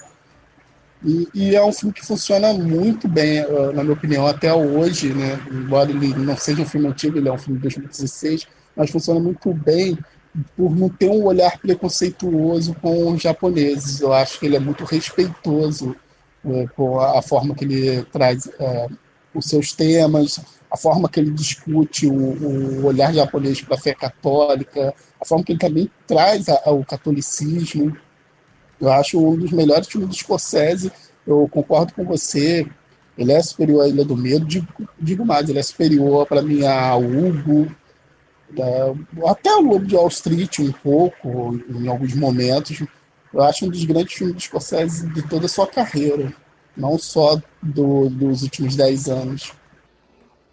E, 1.03 1.27
e, 1.33 1.55
é 1.55 1.63
um 1.63 1.71
filme 1.71 1.93
que 1.93 2.05
funciona 2.05 2.53
muito 2.53 3.07
bem, 3.07 3.39
eh, 3.39 3.71
na 3.73 3.83
minha 3.83 3.93
opinião, 3.93 4.25
até 4.25 4.51
hoje, 4.53 5.13
né? 5.13 5.39
embora 5.51 5.91
ele 5.91 6.13
não 6.15 6.35
seja 6.35 6.63
um 6.63 6.65
filme 6.65 6.87
antigo, 6.87 7.17
ele 7.17 7.29
é 7.29 7.31
um 7.31 7.37
filme 7.37 7.59
de 7.59 7.63
2016, 7.63 8.47
mas 8.75 8.89
funciona 8.89 9.19
muito 9.19 9.53
bem 9.53 9.97
por 10.55 10.75
não 10.75 10.89
ter 10.89 11.09
um 11.09 11.23
olhar 11.23 11.59
preconceituoso 11.59 12.75
com 12.75 13.11
os 13.11 13.21
japoneses. 13.21 14.01
Eu 14.01 14.11
acho 14.11 14.39
que 14.39 14.47
ele 14.47 14.55
é 14.55 14.59
muito 14.59 14.83
respeitoso 14.85 15.95
com 16.75 16.99
a, 16.99 17.21
forma 17.21 17.55
que 17.55 17.65
ele 17.65 18.03
traz 18.05 18.49
é, 18.59 18.87
os 19.33 19.45
seus 19.45 19.71
temas, 19.71 20.39
a 20.69 20.77
forma 20.77 21.09
que 21.09 21.19
ele 21.19 21.31
discute 21.31 22.07
o, 22.07 22.13
o 22.13 22.85
olhar 22.85 23.13
japonês 23.13 23.61
para 23.61 23.75
a 23.75 23.79
fé 23.79 23.93
católica, 23.93 24.93
a 25.19 25.25
forma 25.25 25.43
que 25.43 25.53
ele 25.53 25.59
também 25.59 25.91
traz 26.05 26.49
a, 26.49 26.61
a, 26.65 26.71
o 26.71 26.83
catolicismo. 26.85 27.95
Eu 28.79 28.91
acho 28.91 29.19
um 29.19 29.37
dos 29.37 29.51
melhores 29.51 29.87
filmes 29.87 30.09
do 30.09 30.15
Scorsese. 30.15 30.91
Eu 31.25 31.47
concordo 31.49 31.93
com 31.93 32.03
você. 32.05 32.67
Ele 33.17 33.31
é 33.31 33.41
superior 33.41 33.83
à 33.83 33.87
Ilha 33.87 34.05
do 34.05 34.15
Medo. 34.15 34.45
Digo, 34.45 34.67
digo 34.99 35.25
mais, 35.25 35.49
ele 35.49 35.59
é 35.59 35.63
superior 35.63 36.27
para 36.27 36.41
mim 36.41 36.65
a 36.65 36.95
Hugo, 36.95 37.67
é, 38.55 38.93
até 39.27 39.53
o 39.55 39.61
Lobo 39.61 39.85
de 39.85 39.95
Wall 39.95 40.07
Street 40.07 40.59
um 40.59 40.71
pouco, 40.71 41.59
em 41.69 41.87
alguns 41.87 42.13
momentos. 42.13 42.83
Eu 43.33 43.41
acho 43.41 43.65
um 43.65 43.69
dos 43.69 43.83
grandes 43.83 44.13
filmes 44.13 44.35
do 44.35 44.41
Scorsese 44.41 45.07
de 45.13 45.21
toda 45.27 45.45
a 45.45 45.49
sua 45.49 45.67
carreira, 45.67 46.33
não 46.75 46.97
só 46.97 47.39
do, 47.61 48.09
dos 48.09 48.43
últimos 48.43 48.75
dez 48.75 49.07
anos. 49.07 49.53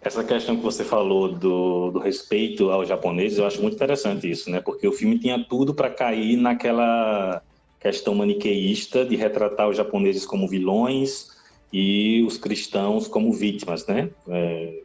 Essa 0.01 0.23
questão 0.23 0.55
que 0.55 0.61
você 0.61 0.83
falou 0.83 1.31
do, 1.31 1.89
do 1.91 1.99
respeito 1.99 2.69
aos 2.69 2.87
japoneses, 2.87 3.39
eu 3.39 3.45
acho 3.47 3.61
muito 3.61 3.73
interessante 3.75 4.29
isso, 4.29 4.51
né? 4.51 4.61
Porque 4.61 4.87
o 4.87 4.91
filme 4.91 5.17
tinha 5.17 5.43
tudo 5.43 5.73
para 5.73 5.89
cair 5.89 6.37
naquela 6.37 7.41
questão 7.79 8.13
maniqueísta 8.13 9.03
de 9.03 9.15
retratar 9.15 9.67
os 9.67 9.77
japoneses 9.77 10.25
como 10.25 10.47
vilões 10.47 11.29
e 11.73 12.23
os 12.23 12.37
cristãos 12.37 13.07
como 13.07 13.33
vítimas, 13.33 13.85
né? 13.87 14.09
É, 14.27 14.81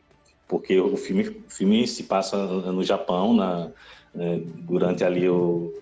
porque 0.49 0.81
o 0.81 0.97
filme, 0.97 1.29
o 1.29 1.51
filme 1.51 1.87
se 1.87 2.05
passa 2.05 2.37
no 2.47 2.83
Japão 2.83 3.35
na, 3.35 3.71
é, 4.19 4.41
durante 4.61 5.05
ali 5.05 5.29
o, 5.29 5.73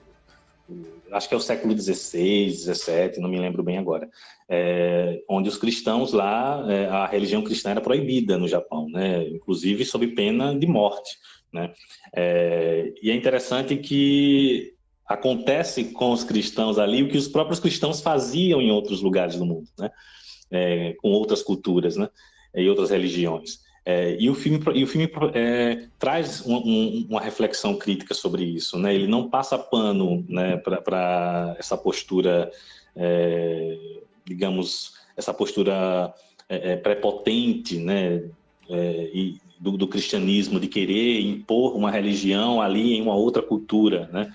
acho 1.13 1.29
que 1.29 1.35
é 1.35 1.37
o 1.37 1.41
século 1.41 1.79
XVI, 1.79 2.51
XVII, 2.51 3.21
não 3.21 3.29
me 3.29 3.39
lembro 3.39 3.63
bem 3.63 3.79
agora, 3.79 4.09
é, 4.49 5.23
onde 5.29 5.49
os 5.49 5.57
cristãos 5.57 6.13
lá, 6.13 6.65
é, 6.71 6.87
a 6.87 7.07
religião 7.07 7.43
cristã 7.43 7.71
era 7.71 7.81
proibida 7.81 8.37
no 8.37 8.49
Japão, 8.49 8.89
né, 8.89 9.27
inclusive 9.29 9.85
sob 9.85 10.07
pena 10.09 10.59
de 10.59 10.67
morte. 10.67 11.17
Né? 11.53 11.73
É, 12.15 12.93
e 13.03 13.11
é 13.11 13.15
interessante 13.15 13.77
que 13.77 14.75
acontece 15.07 15.85
com 15.85 16.13
os 16.13 16.23
cristãos 16.23 16.79
ali 16.79 17.03
o 17.03 17.09
que 17.09 17.17
os 17.17 17.29
próprios 17.29 17.59
cristãos 17.59 18.03
faziam 18.03 18.61
em 18.61 18.71
outros 18.71 19.01
lugares 19.01 19.37
do 19.37 19.47
mundo, 19.47 19.67
né? 19.79 19.91
É, 20.51 20.95
com 20.99 21.09
outras 21.09 21.43
culturas 21.43 21.97
né? 21.97 22.09
e 22.55 22.69
outras 22.69 22.91
religiões. 22.91 23.61
É, 23.90 24.18
e 24.21 24.28
o 24.28 24.35
filme, 24.35 24.61
e 24.75 24.85
o 24.85 24.87
filme 24.87 25.11
é, 25.33 25.87
traz 25.99 26.47
um, 26.47 26.57
um, 26.57 27.07
uma 27.09 27.23
reflexão 27.23 27.75
crítica 27.75 28.12
sobre 28.12 28.45
isso. 28.45 28.78
Né? 28.78 28.95
Ele 28.95 29.07
não 29.07 29.30
passa 29.30 29.57
pano 29.57 30.26
né, 30.28 30.59
para 30.59 31.57
essa 31.59 31.75
postura, 31.75 32.52
é, 32.95 33.78
digamos, 34.26 34.92
essa 35.16 35.33
postura 35.33 36.12
é, 36.50 36.73
é, 36.73 36.76
prepotente 36.76 37.78
né, 37.78 38.25
é, 38.68 39.11
e 39.14 39.40
do, 39.59 39.78
do, 39.78 39.88
cristianismo, 39.88 40.61
de 40.61 40.68
querer 40.68 41.23
impor 41.23 41.75
uma 41.75 41.90
religião 41.90 42.61
ali 42.61 42.92
em 42.92 43.00
uma 43.00 43.14
outra 43.14 43.40
cultura. 43.40 44.11
Né? 44.12 44.30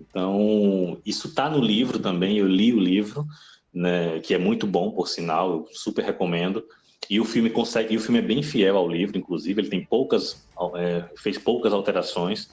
Então, 0.00 0.96
isso 1.04 1.28
está 1.28 1.50
no 1.50 1.60
livro 1.60 1.98
também, 1.98 2.38
eu 2.38 2.48
li 2.48 2.72
o 2.72 2.80
livro, 2.80 3.26
né, 3.74 4.20
que 4.20 4.32
é 4.32 4.38
muito 4.38 4.66
bom, 4.66 4.90
por 4.90 5.06
sinal, 5.06 5.50
eu 5.50 5.68
super 5.70 6.02
recomendo. 6.02 6.64
E 7.08 7.20
o 7.20 7.24
filme 7.24 7.50
consegue, 7.50 7.94
e 7.94 7.96
o 7.96 8.00
filme 8.00 8.18
é 8.18 8.22
bem 8.22 8.42
fiel 8.42 8.76
ao 8.76 8.88
livro, 8.88 9.16
inclusive, 9.16 9.60
ele 9.60 9.68
tem 9.68 9.84
poucas, 9.84 10.44
é, 10.76 11.04
fez 11.16 11.38
poucas 11.38 11.72
alterações. 11.72 12.48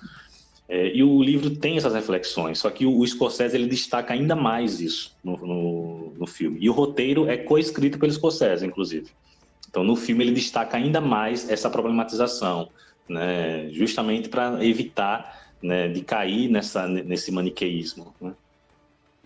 É, 0.70 0.96
e 0.96 1.04
o 1.04 1.22
livro 1.22 1.50
tem 1.50 1.78
essas 1.78 1.94
reflexões, 1.94 2.60
só 2.60 2.70
que 2.70 2.86
o, 2.86 3.00
o 3.00 3.06
Scorsese 3.06 3.56
ele 3.56 3.68
destaca 3.68 4.14
ainda 4.14 4.36
mais 4.36 4.80
isso 4.80 5.16
no, 5.24 5.38
no, 5.38 6.14
no 6.18 6.28
filme. 6.28 6.58
E 6.62 6.70
o 6.70 6.74
roteiro 6.74 7.28
é 7.28 7.38
coescrito 7.38 7.98
pelo 7.98 8.12
Scorsese, 8.12 8.66
inclusive. 8.66 9.10
Então, 9.70 9.84
no 9.84 9.96
filme, 9.96 10.24
ele 10.24 10.32
destaca 10.32 10.78
ainda 10.78 11.02
mais 11.02 11.50
essa 11.50 11.70
problematização, 11.70 12.70
né, 13.10 13.70
justamente 13.72 14.30
para 14.30 14.64
evitar 14.64 15.52
né, 15.62 15.88
de 15.88 16.02
cair 16.02 16.48
nessa, 16.48 16.88
nesse 16.88 17.32
maniqueísmo. 17.32 18.14
Né, 18.22 18.34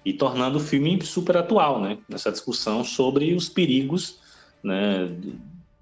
e 0.06 0.14
tornando 0.14 0.58
o 0.58 0.62
filme 0.62 1.04
super 1.04 1.36
atual, 1.36 1.82
né, 1.82 1.98
nessa 2.08 2.32
discussão 2.32 2.82
sobre 2.82 3.34
os 3.34 3.50
perigos 3.50 4.22
né, 4.68 5.10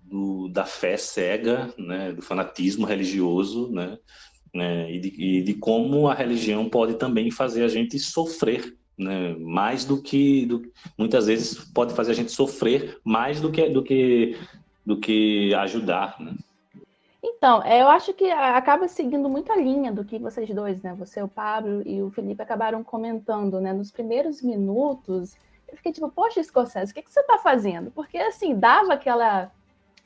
do, 0.03 0.47
da 0.49 0.63
fé 0.63 0.95
cega, 0.95 1.73
né, 1.77 2.11
do 2.11 2.21
fanatismo 2.21 2.85
religioso, 2.85 3.69
né, 3.71 3.97
né, 4.53 4.91
e, 4.91 4.99
de, 4.99 5.07
e 5.21 5.41
de 5.41 5.53
como 5.55 6.07
a 6.07 6.13
religião 6.13 6.69
pode 6.69 6.93
também 6.93 7.31
fazer 7.31 7.63
a 7.63 7.67
gente 7.67 7.97
sofrer 7.97 8.77
né, 8.97 9.35
mais 9.39 9.83
do 9.83 10.01
que 10.01 10.45
do, 10.45 10.71
muitas 10.97 11.25
vezes 11.25 11.55
pode 11.73 11.93
fazer 11.93 12.11
a 12.11 12.15
gente 12.15 12.31
sofrer 12.31 12.97
mais 13.03 13.41
do 13.41 13.51
que 13.51 13.67
do 13.69 13.83
que 13.83 14.37
do 14.85 14.97
que 14.97 15.53
ajudar 15.55 16.15
né? 16.17 16.33
então 17.21 17.61
é, 17.63 17.81
eu 17.81 17.89
acho 17.89 18.13
que 18.13 18.31
acaba 18.31 18.87
seguindo 18.87 19.27
muito 19.27 19.51
a 19.51 19.57
linha 19.57 19.91
do 19.91 20.05
que 20.05 20.17
vocês 20.17 20.49
dois 20.51 20.81
né 20.81 20.95
você 20.97 21.21
o 21.21 21.27
Pablo 21.27 21.83
e 21.85 22.01
o 22.01 22.09
Felipe 22.09 22.41
acabaram 22.41 22.81
comentando 22.85 23.59
né 23.59 23.73
nos 23.73 23.91
primeiros 23.91 24.41
minutos 24.41 25.35
fiquei 25.73 25.91
tipo, 25.91 26.09
poxa, 26.09 26.43
Scorsese, 26.43 26.91
o 26.91 26.95
que, 26.95 27.01
que 27.01 27.11
você 27.11 27.21
está 27.21 27.37
fazendo? 27.37 27.91
Porque, 27.91 28.17
assim, 28.17 28.55
dava 28.55 28.93
aquela, 28.93 29.51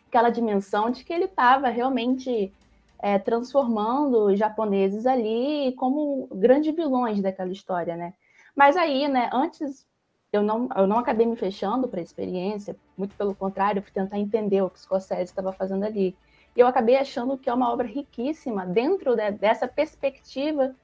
aquela 0.08 0.30
dimensão 0.30 0.90
de 0.90 1.04
que 1.04 1.14
ele 1.14 1.26
estava 1.26 1.70
realmente 1.70 2.54
é, 3.00 3.18
transformando 3.18 4.26
os 4.26 4.38
japoneses 4.38 5.06
ali 5.06 5.74
como 5.78 6.28
grandes 6.32 6.76
vilões 6.76 7.22
daquela 7.22 7.52
história, 7.52 7.96
né? 7.96 8.14
Mas 8.56 8.76
aí, 8.76 9.08
né, 9.08 9.30
antes 9.32 9.88
eu 10.32 10.44
não, 10.44 10.70
eu 10.76 10.86
não 10.86 11.00
acabei 11.00 11.26
me 11.26 11.36
fechando 11.36 11.88
para 11.88 12.00
a 12.00 12.04
experiência, 12.04 12.76
muito 12.98 13.16
pelo 13.16 13.34
contrário, 13.34 13.80
eu 13.80 13.84
fui 13.84 13.92
tentar 13.92 14.20
entender 14.20 14.62
o 14.62 14.70
que 14.70 14.78
o 14.78 14.82
Scorsese 14.82 15.24
estava 15.24 15.52
fazendo 15.52 15.84
ali. 15.86 16.16
E 16.56 16.60
eu 16.60 16.68
acabei 16.68 16.98
achando 16.98 17.38
que 17.38 17.50
é 17.50 17.54
uma 17.54 17.72
obra 17.72 17.88
riquíssima 17.88 18.66
dentro 18.66 19.16
de, 19.16 19.32
dessa 19.32 19.68
perspectiva 19.68 20.76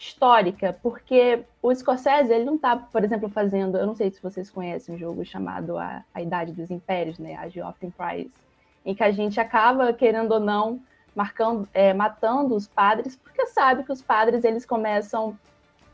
histórica, 0.00 0.74
porque 0.82 1.44
o 1.60 1.74
Scorsese, 1.74 2.32
ele 2.32 2.46
não 2.46 2.54
está, 2.54 2.74
por 2.74 3.04
exemplo, 3.04 3.28
fazendo, 3.28 3.76
eu 3.76 3.86
não 3.86 3.94
sei 3.94 4.10
se 4.10 4.22
vocês 4.22 4.48
conhecem 4.48 4.94
um 4.94 4.98
jogo 4.98 5.22
chamado 5.26 5.76
A, 5.76 6.02
a 6.14 6.22
Idade 6.22 6.52
dos 6.52 6.70
Impérios, 6.70 7.18
né, 7.18 7.36
a 7.36 7.50
Geoffrey 7.50 7.92
Price, 7.92 8.34
em 8.82 8.94
que 8.94 9.04
a 9.04 9.10
gente 9.10 9.38
acaba, 9.38 9.92
querendo 9.92 10.32
ou 10.32 10.40
não, 10.40 10.80
marcando, 11.14 11.68
é, 11.74 11.92
matando 11.92 12.54
os 12.54 12.66
padres, 12.66 13.14
porque 13.14 13.46
sabe 13.48 13.84
que 13.84 13.92
os 13.92 14.00
padres, 14.00 14.42
eles 14.42 14.64
começam, 14.64 15.38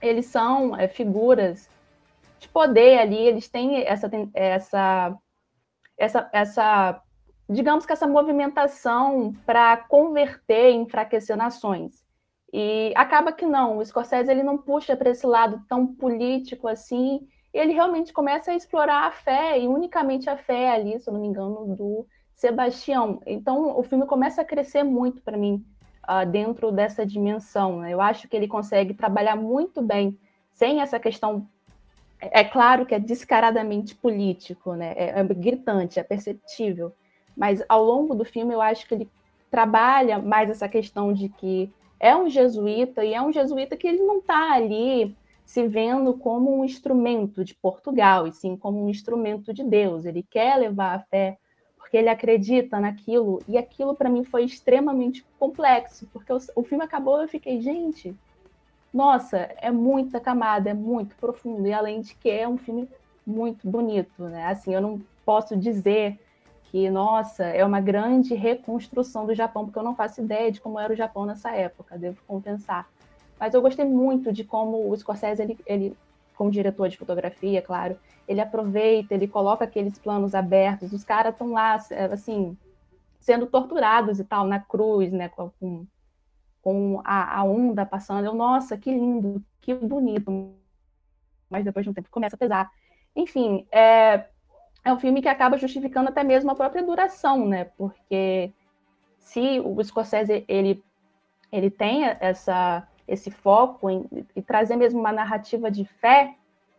eles 0.00 0.26
são 0.26 0.76
é, 0.76 0.86
figuras 0.86 1.68
de 2.38 2.48
poder 2.48 3.00
ali, 3.00 3.18
eles 3.18 3.48
têm 3.48 3.82
essa, 3.82 4.08
essa, 4.34 5.18
essa, 5.98 6.30
essa 6.32 7.02
digamos 7.50 7.84
que 7.84 7.92
essa 7.92 8.06
movimentação 8.06 9.34
para 9.44 9.76
converter 9.76 10.70
e 10.70 10.76
enfraquecer 10.76 11.36
nações. 11.36 12.05
E 12.52 12.92
acaba 12.94 13.32
que 13.32 13.44
não, 13.44 13.78
o 13.78 13.84
Scorsese 13.84 14.30
ele 14.30 14.42
não 14.42 14.56
puxa 14.56 14.96
para 14.96 15.10
esse 15.10 15.26
lado 15.26 15.62
tão 15.68 15.86
político 15.86 16.68
assim, 16.68 17.26
ele 17.52 17.72
realmente 17.72 18.12
começa 18.12 18.50
a 18.50 18.54
explorar 18.54 19.06
a 19.06 19.10
fé, 19.10 19.58
e 19.58 19.66
unicamente 19.66 20.28
a 20.28 20.36
fé 20.36 20.70
ali, 20.70 20.98
se 20.98 21.08
eu 21.08 21.14
não 21.14 21.20
me 21.20 21.26
engano, 21.26 21.74
do 21.74 22.06
Sebastião. 22.34 23.20
Então 23.26 23.78
o 23.78 23.82
filme 23.82 24.06
começa 24.06 24.42
a 24.42 24.44
crescer 24.44 24.82
muito 24.82 25.22
para 25.22 25.36
mim 25.36 25.64
uh, 26.08 26.26
dentro 26.26 26.70
dessa 26.70 27.04
dimensão. 27.04 27.80
Né? 27.80 27.92
Eu 27.92 28.00
acho 28.00 28.28
que 28.28 28.36
ele 28.36 28.46
consegue 28.46 28.94
trabalhar 28.94 29.36
muito 29.36 29.80
bem 29.80 30.18
sem 30.50 30.80
essa 30.80 31.00
questão. 31.00 31.48
É 32.20 32.44
claro 32.44 32.86
que 32.86 32.94
é 32.94 32.98
descaradamente 32.98 33.94
político, 33.94 34.74
né? 34.74 34.92
é, 34.96 35.20
é 35.20 35.24
gritante, 35.24 35.98
é 35.98 36.02
perceptível, 36.02 36.92
mas 37.36 37.62
ao 37.68 37.84
longo 37.84 38.14
do 38.14 38.24
filme 38.24 38.54
eu 38.54 38.62
acho 38.62 38.86
que 38.86 38.94
ele 38.94 39.10
trabalha 39.50 40.18
mais 40.18 40.48
essa 40.48 40.68
questão 40.68 41.12
de 41.12 41.28
que 41.28 41.72
é 41.98 42.16
um 42.16 42.28
jesuíta 42.28 43.04
e 43.04 43.14
é 43.14 43.22
um 43.22 43.32
jesuíta 43.32 43.76
que 43.76 43.86
ele 43.86 44.02
não 44.02 44.18
está 44.18 44.52
ali 44.52 45.16
se 45.44 45.66
vendo 45.66 46.14
como 46.14 46.58
um 46.58 46.64
instrumento 46.64 47.44
de 47.44 47.54
Portugal, 47.54 48.26
e 48.26 48.32
sim 48.32 48.56
como 48.56 48.84
um 48.84 48.88
instrumento 48.88 49.54
de 49.54 49.62
Deus. 49.62 50.04
Ele 50.04 50.22
quer 50.22 50.56
levar 50.56 50.96
a 50.96 51.00
fé 51.00 51.38
porque 51.76 51.96
ele 51.96 52.08
acredita 52.08 52.80
naquilo, 52.80 53.40
e 53.46 53.56
aquilo 53.56 53.94
para 53.94 54.10
mim 54.10 54.24
foi 54.24 54.42
extremamente 54.44 55.24
complexo, 55.38 56.08
porque 56.12 56.32
o, 56.32 56.38
o 56.56 56.64
filme 56.64 56.82
acabou 56.82 57.20
e 57.20 57.24
eu 57.24 57.28
fiquei, 57.28 57.60
gente, 57.60 58.12
nossa, 58.92 59.36
é 59.58 59.70
muita 59.70 60.18
camada, 60.18 60.70
é 60.70 60.74
muito 60.74 61.14
profundo, 61.14 61.64
e 61.68 61.72
além 61.72 62.00
de 62.00 62.16
que 62.16 62.28
é 62.28 62.48
um 62.48 62.58
filme 62.58 62.88
muito 63.24 63.68
bonito, 63.68 64.24
né? 64.24 64.46
Assim, 64.46 64.74
eu 64.74 64.80
não 64.80 65.00
posso 65.24 65.56
dizer 65.56 66.18
que, 66.76 66.90
nossa, 66.90 67.44
é 67.44 67.64
uma 67.64 67.80
grande 67.80 68.34
reconstrução 68.34 69.24
do 69.24 69.34
Japão, 69.34 69.64
porque 69.64 69.78
eu 69.78 69.82
não 69.82 69.96
faço 69.96 70.20
ideia 70.20 70.52
de 70.52 70.60
como 70.60 70.78
era 70.78 70.92
o 70.92 70.96
Japão 70.96 71.24
nessa 71.24 71.50
época, 71.50 71.96
devo 71.96 72.20
compensar. 72.26 72.86
Mas 73.40 73.54
eu 73.54 73.62
gostei 73.62 73.86
muito 73.86 74.30
de 74.30 74.44
como 74.44 74.90
o 74.90 74.94
Scorsese, 74.94 75.40
ele, 75.40 75.58
ele 75.64 75.96
como 76.34 76.50
diretor 76.50 76.90
de 76.90 76.98
fotografia, 76.98 77.62
claro, 77.62 77.98
ele 78.28 78.42
aproveita, 78.42 79.14
ele 79.14 79.26
coloca 79.26 79.64
aqueles 79.64 79.98
planos 79.98 80.34
abertos, 80.34 80.92
os 80.92 81.02
caras 81.02 81.32
estão 81.32 81.52
lá, 81.52 81.76
assim, 82.12 82.54
sendo 83.18 83.46
torturados 83.46 84.20
e 84.20 84.24
tal, 84.24 84.46
na 84.46 84.60
cruz, 84.60 85.10
né, 85.10 85.30
com, 85.30 85.86
com 86.60 87.00
a, 87.06 87.38
a 87.38 87.42
onda 87.42 87.86
passando. 87.86 88.26
Eu, 88.26 88.34
nossa, 88.34 88.76
que 88.76 88.90
lindo, 88.90 89.42
que 89.62 89.72
bonito. 89.72 90.52
Mas 91.48 91.64
depois 91.64 91.84
de 91.84 91.88
um 91.88 91.94
tempo 91.94 92.10
começa 92.10 92.36
a 92.36 92.38
pesar. 92.38 92.70
Enfim, 93.14 93.66
é, 93.72 94.26
é 94.86 94.92
um 94.92 95.00
filme 95.00 95.20
que 95.20 95.28
acaba 95.28 95.58
justificando 95.58 96.10
até 96.10 96.22
mesmo 96.22 96.48
a 96.48 96.54
própria 96.54 96.80
duração, 96.80 97.44
né? 97.44 97.64
Porque 97.76 98.52
se 99.18 99.58
o 99.58 99.82
Scorsese 99.82 100.44
ele, 100.46 100.80
ele 101.50 101.70
tem 101.70 102.04
essa, 102.20 102.86
esse 103.08 103.28
foco 103.28 103.90
em, 103.90 104.08
em 104.36 104.40
trazer 104.40 104.76
mesmo 104.76 105.00
uma 105.00 105.10
narrativa 105.10 105.72
de 105.72 105.84
fé, 105.84 106.36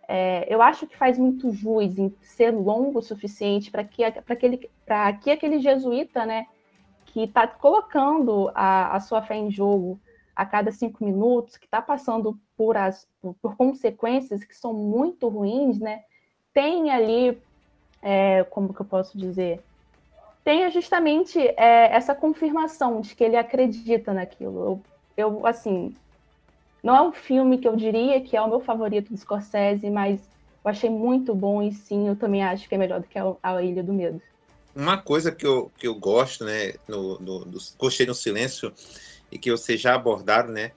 é, 0.08 0.48
eu 0.48 0.62
acho 0.62 0.88
que 0.88 0.96
faz 0.96 1.20
muito 1.20 1.52
jus 1.52 1.98
em 1.98 2.16
ser 2.22 2.52
longo 2.52 3.00
o 3.00 3.02
suficiente 3.02 3.70
para 3.70 3.84
que, 3.84 4.06
aquele, 4.06 4.70
que 5.22 5.30
aquele 5.30 5.60
jesuíta, 5.60 6.26
né, 6.26 6.48
que 7.08 7.24
está 7.24 7.46
colocando 7.46 8.50
a, 8.56 8.96
a 8.96 9.02
sua 9.02 9.22
fé 9.22 9.36
em 9.36 9.52
jogo 9.52 10.00
a 10.34 10.46
cada 10.46 10.72
cinco 10.72 11.04
minutos, 11.04 11.58
que 11.58 11.66
está 11.66 11.82
passando 11.82 12.40
por, 12.56 12.78
as, 12.78 13.06
por, 13.22 13.34
por, 13.42 13.58
consequências 13.58 14.46
que 14.46 14.56
são 14.56 14.74
muito 14.74 15.28
ruins, 15.28 15.78
né, 15.78 16.04
tem 16.54 16.90
ali 16.90 17.38
é, 18.02 18.44
como 18.50 18.74
que 18.74 18.82
eu 18.82 18.86
posso 18.86 19.18
dizer, 19.18 19.62
tenha 20.44 20.70
justamente 20.72 21.40
é, 21.40 21.94
essa 21.94 22.16
confirmação 22.16 23.02
de 23.02 23.16
que 23.16 23.24
ele 23.24 23.36
acredita 23.36 24.14
naquilo. 24.14 24.82
Eu, 25.18 25.30
eu, 25.30 25.48
assim, 25.48 25.94
não 26.82 26.96
é 26.96 27.02
um 27.02 27.12
filme 27.12 27.58
que 27.58 27.68
eu 27.68 27.76
diria 27.76 28.22
que 28.22 28.38
é 28.38 28.42
o 28.42 28.48
meu 28.48 28.62
favorito 28.62 29.12
do 29.12 29.18
Scorsese, 29.18 29.90
mas 29.90 30.22
eu 30.64 30.72
achei 30.72 30.90
muito 30.90 31.36
bom 31.36 31.62
e 31.62 31.72
sim, 31.74 32.08
eu 32.08 32.16
também 32.16 32.44
acho 32.44 32.68
que 32.68 32.76
é 32.76 32.78
melhor 32.78 33.02
do 33.02 33.08
que 33.08 33.18
a, 33.20 33.62
Ilha 33.62 33.84
do 33.84 33.94
Medo. 33.94 34.22
Uma 34.76 34.98
coisa 34.98 35.32
que 35.32 35.46
eu, 35.46 35.72
que 35.78 35.88
eu 35.88 35.96
gosto, 35.96 36.46
né, 36.46 36.76
no, 36.88 37.20
no, 37.20 37.40
no 37.46 37.58
Gostei 37.78 38.06
no 38.06 38.14
Silêncio, 38.14 38.72
e 39.32 39.38
que 39.38 39.52
vocês 39.52 39.82
já 39.82 39.96
abordaram, 39.96 40.50
né, 40.50 40.72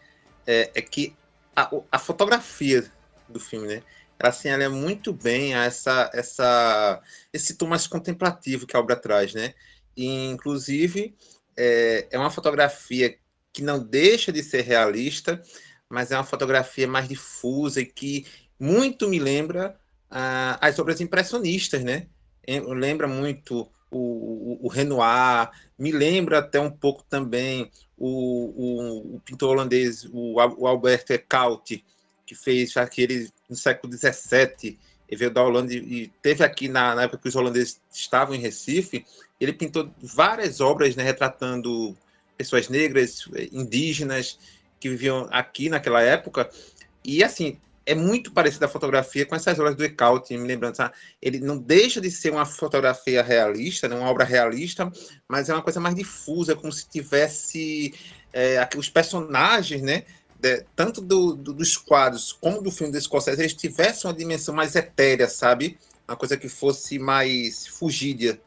é, 0.46 0.70
é 0.74 0.82
que 0.82 1.14
a, 1.54 1.70
a 1.92 1.98
fotografia 1.98 2.90
do 3.28 3.38
filme, 3.38 3.68
né, 3.68 3.82
assim, 4.22 4.48
ela 4.48 4.64
é 4.64 4.68
muito 4.68 5.12
bem 5.12 5.54
essa, 5.54 6.10
essa, 6.12 7.02
esse 7.32 7.54
tom 7.54 7.66
mais 7.66 7.86
contemplativo 7.86 8.66
que 8.66 8.76
a 8.76 8.80
obra 8.80 8.96
traz, 8.96 9.34
né? 9.34 9.54
E, 9.96 10.28
inclusive, 10.28 11.14
é, 11.56 12.08
é 12.10 12.18
uma 12.18 12.30
fotografia 12.30 13.16
que 13.52 13.62
não 13.62 13.82
deixa 13.82 14.32
de 14.32 14.42
ser 14.42 14.62
realista, 14.62 15.42
mas 15.88 16.12
é 16.12 16.16
uma 16.16 16.24
fotografia 16.24 16.86
mais 16.86 17.08
difusa 17.08 17.80
e 17.80 17.86
que 17.86 18.26
muito 18.58 19.08
me 19.08 19.18
lembra 19.18 19.78
ah, 20.10 20.58
as 20.60 20.78
obras 20.78 21.00
impressionistas, 21.00 21.82
né? 21.82 22.06
Lembra 22.46 23.06
muito 23.06 23.70
o, 23.90 23.98
o, 23.98 24.66
o, 24.66 24.68
Renoir, 24.68 25.50
me 25.78 25.92
lembra 25.92 26.38
até 26.38 26.60
um 26.60 26.70
pouco 26.70 27.04
também 27.04 27.70
o, 27.96 29.14
o, 29.16 29.20
pintor 29.20 29.50
holandês, 29.50 30.04
o, 30.12 30.34
o 30.34 30.66
Albert 30.66 31.04
Ecaute, 31.10 31.84
que 32.24 32.34
fez 32.34 32.76
aquele 32.76 33.30
no 33.50 33.56
século 33.56 33.92
XVII, 33.92 34.78
ele 35.08 35.18
veio 35.18 35.30
da 35.30 35.42
Holanda 35.42 35.74
e 35.74 36.10
teve 36.22 36.44
aqui 36.44 36.68
na, 36.68 36.94
na, 36.94 37.02
época 37.02 37.22
que 37.22 37.28
os 37.28 37.34
holandeses 37.34 37.80
estavam 37.92 38.34
em 38.34 38.38
Recife, 38.38 39.04
ele 39.40 39.52
pintou 39.52 39.90
várias 40.00 40.60
obras 40.60 40.94
né, 40.94 41.02
retratando 41.02 41.96
pessoas 42.38 42.68
negras, 42.68 43.28
indígenas, 43.52 44.38
que 44.78 44.88
viviam 44.88 45.28
aqui 45.30 45.68
naquela 45.68 46.00
época. 46.00 46.48
E 47.04 47.24
assim, 47.24 47.58
é 47.84 47.94
muito 47.94 48.32
parecida 48.32 48.66
a 48.66 48.68
fotografia 48.68 49.26
com 49.26 49.34
essas 49.34 49.58
obras 49.58 49.74
do 49.74 49.84
Ecaute, 49.84 50.36
me 50.36 50.46
lembrando, 50.46 50.76
sabe? 50.76 50.94
ele 51.20 51.40
não 51.40 51.58
deixa 51.58 52.00
de 52.00 52.10
ser 52.10 52.30
uma 52.30 52.46
fotografia 52.46 53.22
realista, 53.22 53.88
né, 53.88 53.96
uma 53.96 54.08
obra 54.08 54.24
realista, 54.24 54.90
mas 55.28 55.48
é 55.48 55.54
uma 55.54 55.62
coisa 55.62 55.80
mais 55.80 55.94
difusa, 55.94 56.54
como 56.54 56.72
se 56.72 56.88
tivesse 56.88 57.92
é, 58.32 58.66
os 58.76 58.88
personagens, 58.88 59.82
né, 59.82 60.04
de, 60.40 60.64
tanto 60.74 61.00
do, 61.00 61.34
do, 61.34 61.52
dos 61.52 61.76
quadros 61.76 62.32
como 62.32 62.62
do 62.62 62.70
filme 62.70 62.92
do 62.92 63.00
Scorsese, 63.00 63.42
eles 63.42 63.54
tivessem 63.54 64.10
uma 64.10 64.16
dimensão 64.16 64.54
mais 64.54 64.74
etérea, 64.74 65.28
sabe? 65.28 65.78
Uma 66.08 66.16
coisa 66.16 66.36
que 66.36 66.48
fosse 66.48 66.98
mais 66.98 67.66
fugídia. 67.66 68.40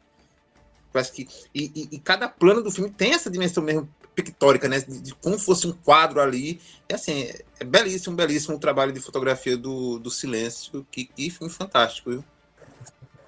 Parece 0.91 1.11
que, 1.11 1.27
e, 1.53 1.71
e, 1.75 1.95
e, 1.95 1.99
cada 1.99 2.27
plano 2.27 2.61
do 2.61 2.71
filme 2.71 2.89
tem 2.89 3.13
essa 3.13 3.29
dimensão 3.29 3.63
mesmo 3.63 3.89
pictórica, 4.13 4.67
né? 4.67 4.79
De, 4.79 4.99
de 4.99 5.15
como 5.15 5.37
fosse 5.39 5.67
um 5.67 5.71
quadro 5.71 6.19
ali. 6.19 6.59
É 6.89 6.95
assim, 6.95 7.31
é, 7.59 7.63
belíssimo, 7.63 8.15
belíssimo 8.15 8.55
o 8.55 8.59
trabalho 8.59 8.91
de 8.91 8.99
fotografia 8.99 9.57
do, 9.57 9.97
do 9.99 10.11
Silêncio. 10.11 10.85
Que, 10.91 11.09
filme 11.31 11.51
fantástico, 11.51 12.09
viu? 12.11 12.23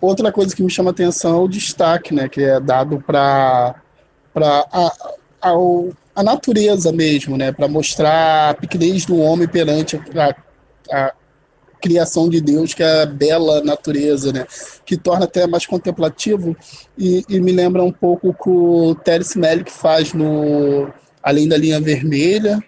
Outra 0.02 0.32
coisa 0.32 0.56
que 0.56 0.62
me 0.62 0.70
chama 0.70 0.92
atenção 0.92 1.38
é 1.38 1.40
o 1.40 1.48
destaque, 1.48 2.14
né? 2.14 2.30
Que 2.30 2.44
é 2.44 2.60
dado 2.60 3.02
para 3.02 3.82
ao 5.42 5.92
a 6.16 6.24
natureza 6.24 6.92
mesmo, 6.94 7.38
né, 7.38 7.52
para 7.52 7.68
mostrar 7.68 8.52
a 8.52 8.54
pequenez 8.54 9.06
do 9.06 9.18
homem 9.18 9.48
perante 9.48 10.00
a, 10.16 10.36
a, 10.92 11.14
criação 11.82 12.30
de 12.30 12.42
Deus, 12.42 12.74
que 12.74 12.82
é 12.82 13.04
a 13.04 13.06
bela 13.06 13.62
natureza, 13.62 14.32
né, 14.32 14.48
que 14.86 14.98
torna 14.98 15.26
até 15.26 15.46
mais 15.46 15.66
contemplativo 15.66 16.56
e, 16.98 17.24
e 17.30 17.40
me 17.40 17.52
lembra 17.52 17.84
um 17.84 17.92
pouco 17.92 18.30
o 18.30 18.34
que 18.34 18.50
o 18.50 18.96
Terence 18.96 19.38
Malick 19.38 19.72
faz 19.72 20.14
no 20.14 20.88
Além 21.22 21.48
da 21.48 21.58
Linha 21.58 21.82
Vermelha 21.82 22.64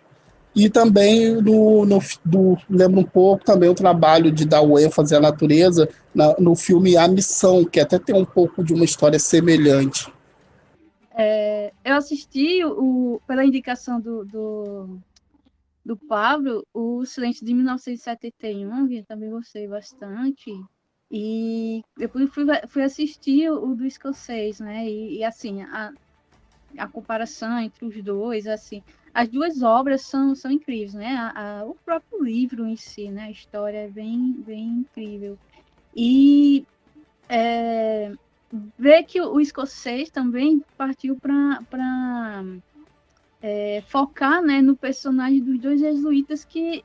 E 0.56 0.70
também 0.70 1.36
no, 1.36 1.86
do, 2.26 2.58
lembro 2.70 3.00
um 3.00 3.04
pouco 3.04 3.46
também 3.46 3.70
o 3.70 3.76
trabalho 3.76 4.32
de 4.32 4.46
dar 4.46 4.62
o 4.62 4.78
ênfase 4.78 5.16
à 5.16 5.20
natureza 5.20 5.88
na, 6.14 6.36
no 6.38 6.56
filme 6.56 6.98
A 6.98 7.08
Missão, 7.08 7.64
que 7.64 7.80
até 7.80 7.98
tem 7.98 8.16
um 8.16 8.26
pouco 8.26 8.64
de 8.64 8.74
uma 8.74 8.84
história 8.84 9.20
semelhante. 9.20 10.12
É, 11.20 11.74
eu 11.84 11.96
assisti 11.96 12.64
o, 12.64 13.20
pela 13.26 13.44
indicação 13.44 14.00
do, 14.00 14.24
do, 14.24 15.00
do 15.84 15.98
Pablo, 15.98 16.64
o 16.72 17.04
Silêncio 17.06 17.44
de 17.44 17.56
1971, 17.56 18.88
que 18.88 19.02
também 19.02 19.32
gostei 19.32 19.68
bastante. 19.68 20.52
E 21.10 21.82
depois 21.98 22.30
fui, 22.30 22.46
fui 22.68 22.84
assistir 22.84 23.50
o 23.50 23.74
do 23.74 23.84
escocês, 23.84 24.60
né? 24.60 24.88
E, 24.88 25.18
e 25.18 25.24
assim, 25.24 25.64
a, 25.64 25.92
a 26.78 26.88
comparação 26.88 27.58
entre 27.60 27.84
os 27.84 28.04
dois, 28.04 28.46
assim, 28.46 28.84
as 29.12 29.28
duas 29.28 29.64
obras 29.64 30.04
são, 30.04 30.36
são 30.36 30.52
incríveis, 30.52 30.94
né? 30.94 31.16
A, 31.16 31.62
a, 31.62 31.66
o 31.66 31.74
próprio 31.74 32.24
livro 32.24 32.68
em 32.68 32.76
si, 32.76 33.10
né? 33.10 33.24
A 33.24 33.32
história 33.32 33.86
é 33.86 33.88
bem, 33.88 34.34
bem 34.46 34.68
incrível. 34.68 35.36
E 35.96 36.64
é, 37.28 38.14
ver 38.78 39.04
que 39.04 39.20
o, 39.22 39.40
escocês 39.40 40.10
também 40.10 40.64
partiu 40.78 41.18
para 41.18 42.44
é, 43.42 43.84
focar 43.88 44.42
né, 44.42 44.62
no 44.62 44.76
personagem 44.76 45.42
dos 45.42 45.60
dois 45.60 45.80
jesuítas 45.80 46.46
que 46.46 46.84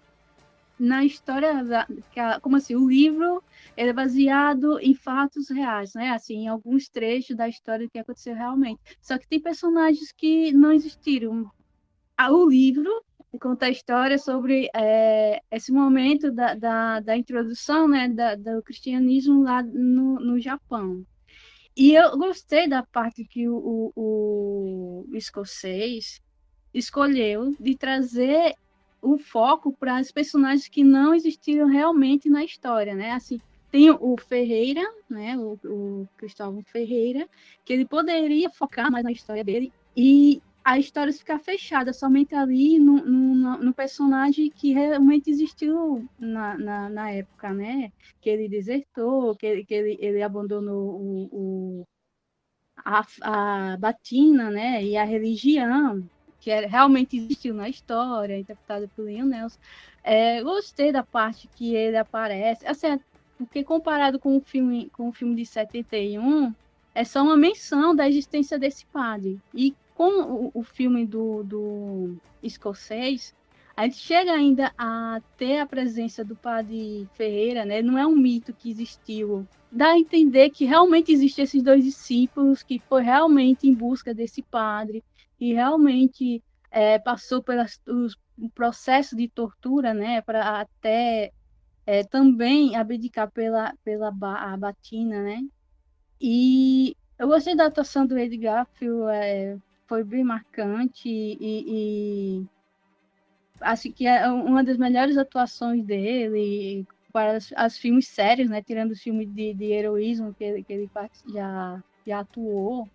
na 0.79 1.05
história 1.05 1.63
da, 1.63 1.87
a, 2.17 2.41
como 2.41 2.57
assim 2.57 2.75
o 2.75 2.89
livro 2.89 3.43
é 3.77 3.93
baseado 3.93 4.81
em 4.81 4.95
fatos 4.95 5.49
reais 5.49 5.95
né 5.95 6.11
assim 6.11 6.35
em 6.39 6.49
alguns 6.49 6.89
trechos 6.89 7.37
da 7.37 7.49
história 7.49 7.89
que 7.89 7.99
aconteceu 7.99 8.35
realmente. 8.35 8.81
Só 9.01 9.17
que 9.17 9.29
tem 9.29 9.41
personagens 9.41 10.11
que 10.13 10.53
não 10.53 10.73
existiram. 10.73 11.51
O 12.31 12.49
livro 12.49 13.05
conta 13.41 13.67
a 13.67 13.71
história 13.71 14.19
sobre 14.19 14.69
é, 14.75 15.41
esse 15.51 15.73
momento 15.73 16.31
da, 16.31 16.55
da, 16.55 17.01
da 17.01 17.17
introdução 17.17 17.89
né 17.89 18.09
da, 18.09 18.35
do 18.35 18.63
cristianismo 18.63 19.43
lá 19.43 19.63
no, 19.63 20.21
no 20.21 20.41
Japão 20.41 21.05
e 21.77 21.95
eu 21.95 22.17
gostei 22.19 22.69
da 22.69 22.83
parte 22.83 23.25
que 23.25 23.49
o, 23.49 23.93
o, 23.95 25.07
o 25.09 25.17
escocês 25.17 26.21
escolheu 26.73 27.55
de 27.59 27.77
trazer 27.77 28.55
o 29.01 29.19
foco 29.19 29.73
para 29.73 30.01
os 30.01 30.13
personagens 30.13 30.69
que 30.69 30.85
não 30.85 31.15
existiram 31.15 31.67
realmente 31.67 32.29
na 32.29 32.45
história, 32.45 32.95
né? 32.95 33.13
Assim, 33.13 33.41
tem 33.71 33.91
o 33.91 34.17
Ferreira, 34.17 34.83
né? 35.09 35.37
O, 35.37 35.59
o 35.65 36.09
Cristóvão 36.17 36.63
Ferreira, 36.63 37.29
que 37.65 37.73
ele 37.73 37.87
poderia 37.87 38.51
focar 38.51 38.93
mais 38.93 39.03
na 39.03 39.11
história 39.11 39.43
dele 39.43 39.73
e 39.97 40.41
a 40.65 40.79
história 40.79 41.13
ficar 41.13 41.39
fechada 41.39 41.93
somente 41.93 42.35
ali 42.35 42.79
no, 42.79 43.05
no, 43.05 43.59
no 43.59 43.75
personagem 43.75 44.51
que 44.51 44.73
realmente 44.73 45.31
existiu 45.31 46.09
na, 46.19 46.57
na, 46.57 46.89
na, 46.89 47.11
época, 47.11 47.53
né? 47.53 47.93
Que 48.21 48.31
ele 48.31 48.49
desertou, 48.49 49.35
que 49.37 49.47
ele, 49.47 49.65
que 49.65 49.75
ele, 49.75 49.99
ele 50.01 50.23
abandonou 50.23 51.01
o, 51.01 51.29
o 51.33 51.87
a, 52.85 53.05
a 53.23 53.77
batina, 53.77 54.51
né? 54.51 54.85
E 54.85 54.97
a 54.97 55.05
religião 55.05 56.09
que 56.41 56.51
realmente 56.67 57.17
existiu 57.17 57.55
na 57.55 57.69
história, 57.69 58.37
interpretada 58.37 58.89
por 58.97 59.05
Leon 59.05 59.27
Nelson. 59.27 59.59
É, 60.03 60.43
gostei 60.43 60.91
da 60.91 61.05
parte 61.05 61.49
que 61.55 61.75
ele 61.75 61.97
aparece, 61.97 62.67
assim, 62.67 62.99
porque 63.39 63.63
comparado 63.63 64.19
com 64.19 64.37
o 64.37 64.41
filme, 64.41 64.91
com 64.91 65.09
o 65.09 65.13
filme 65.13 65.37
de 65.37 65.47
71, 65.47 66.53
é 66.95 67.05
só 67.05 67.23
uma 67.23 67.37
menção 67.37 67.95
da 67.95 68.09
existência 68.09 68.59
desse 68.59 68.85
padre. 68.87 69.41
E 69.55 69.75
com 69.95 70.23
o, 70.23 70.51
o 70.55 70.63
filme 70.63 71.07
do, 71.07 71.43
do 71.43 72.17
escocês, 72.43 73.35
a 73.77 73.85
gente 73.85 73.97
chega 73.97 74.33
ainda 74.33 74.73
a 74.77 75.21
ter 75.37 75.59
a 75.59 75.67
presença 75.67 76.25
do 76.25 76.37
padre 76.37 77.09
Ferreira, 77.15 77.65
né? 77.65 77.81
Não 77.81 77.97
é 77.97 78.07
um 78.07 78.17
mito 78.17 78.53
que 78.53 78.71
existiu. 78.71 79.47
Dá 79.71 79.93
a 79.93 79.99
entender 79.99 80.51
que 80.51 80.67
realmente 80.67 81.11
existem 81.11 81.45
esses 81.45 81.63
dois 81.63 81.83
discípulos, 81.83 82.63
que 82.63 82.79
foi 82.79 83.03
realmente 83.03 83.67
em 83.67 83.75
busca 83.75 84.13
desse 84.13 84.43
padre, 84.43 85.03
que 85.39 85.55
realmente 85.55 86.43
é, 86.71 86.99
passou 86.99 87.43
pelo 87.43 87.65
processo 88.55 89.17
de 89.17 89.29
tortura, 89.29 89.95
né, 89.95 90.21
para 90.21 90.61
até 90.61 91.33
é, 91.87 92.05
também 92.05 92.77
abdicar 92.77 93.31
pela, 93.31 93.75
pela 93.83 94.09
a 94.09 94.57
batina, 94.57 95.23
né? 95.23 95.43
E 96.21 96.97
eu 97.19 97.27
gostei 97.29 97.57
da 97.57 97.67
atuação 97.67 98.07
do 98.07 98.19
Edgar 98.19 98.67
Garfield, 98.67 99.11
é, 99.11 99.57
foi 99.93 100.03
bem 100.03 100.25
marcante 100.25 101.07
e, 101.07 101.37
e 101.69 102.47
acho 103.61 103.93
que 103.93 104.07
é 104.07 104.27
uma 104.27 104.65
das 104.65 104.79
melhores 104.79 105.19
atuações 105.19 105.85
dele 105.85 106.87
para 107.13 107.33
as, 107.33 107.53
as 107.55 107.77
filmes 107.77 108.09
sérios, 108.09 108.49
né? 108.49 108.63
Tirando 108.63 108.93
os 108.93 109.03
filmes 109.03 109.29
de, 109.31 109.53
de 109.53 109.65
heroísmo 109.67 110.33
que 110.33 110.63
que 110.63 110.73
ele 110.73 110.91
já, 111.31 111.85
já 112.07 112.21
atuou. 112.21 112.89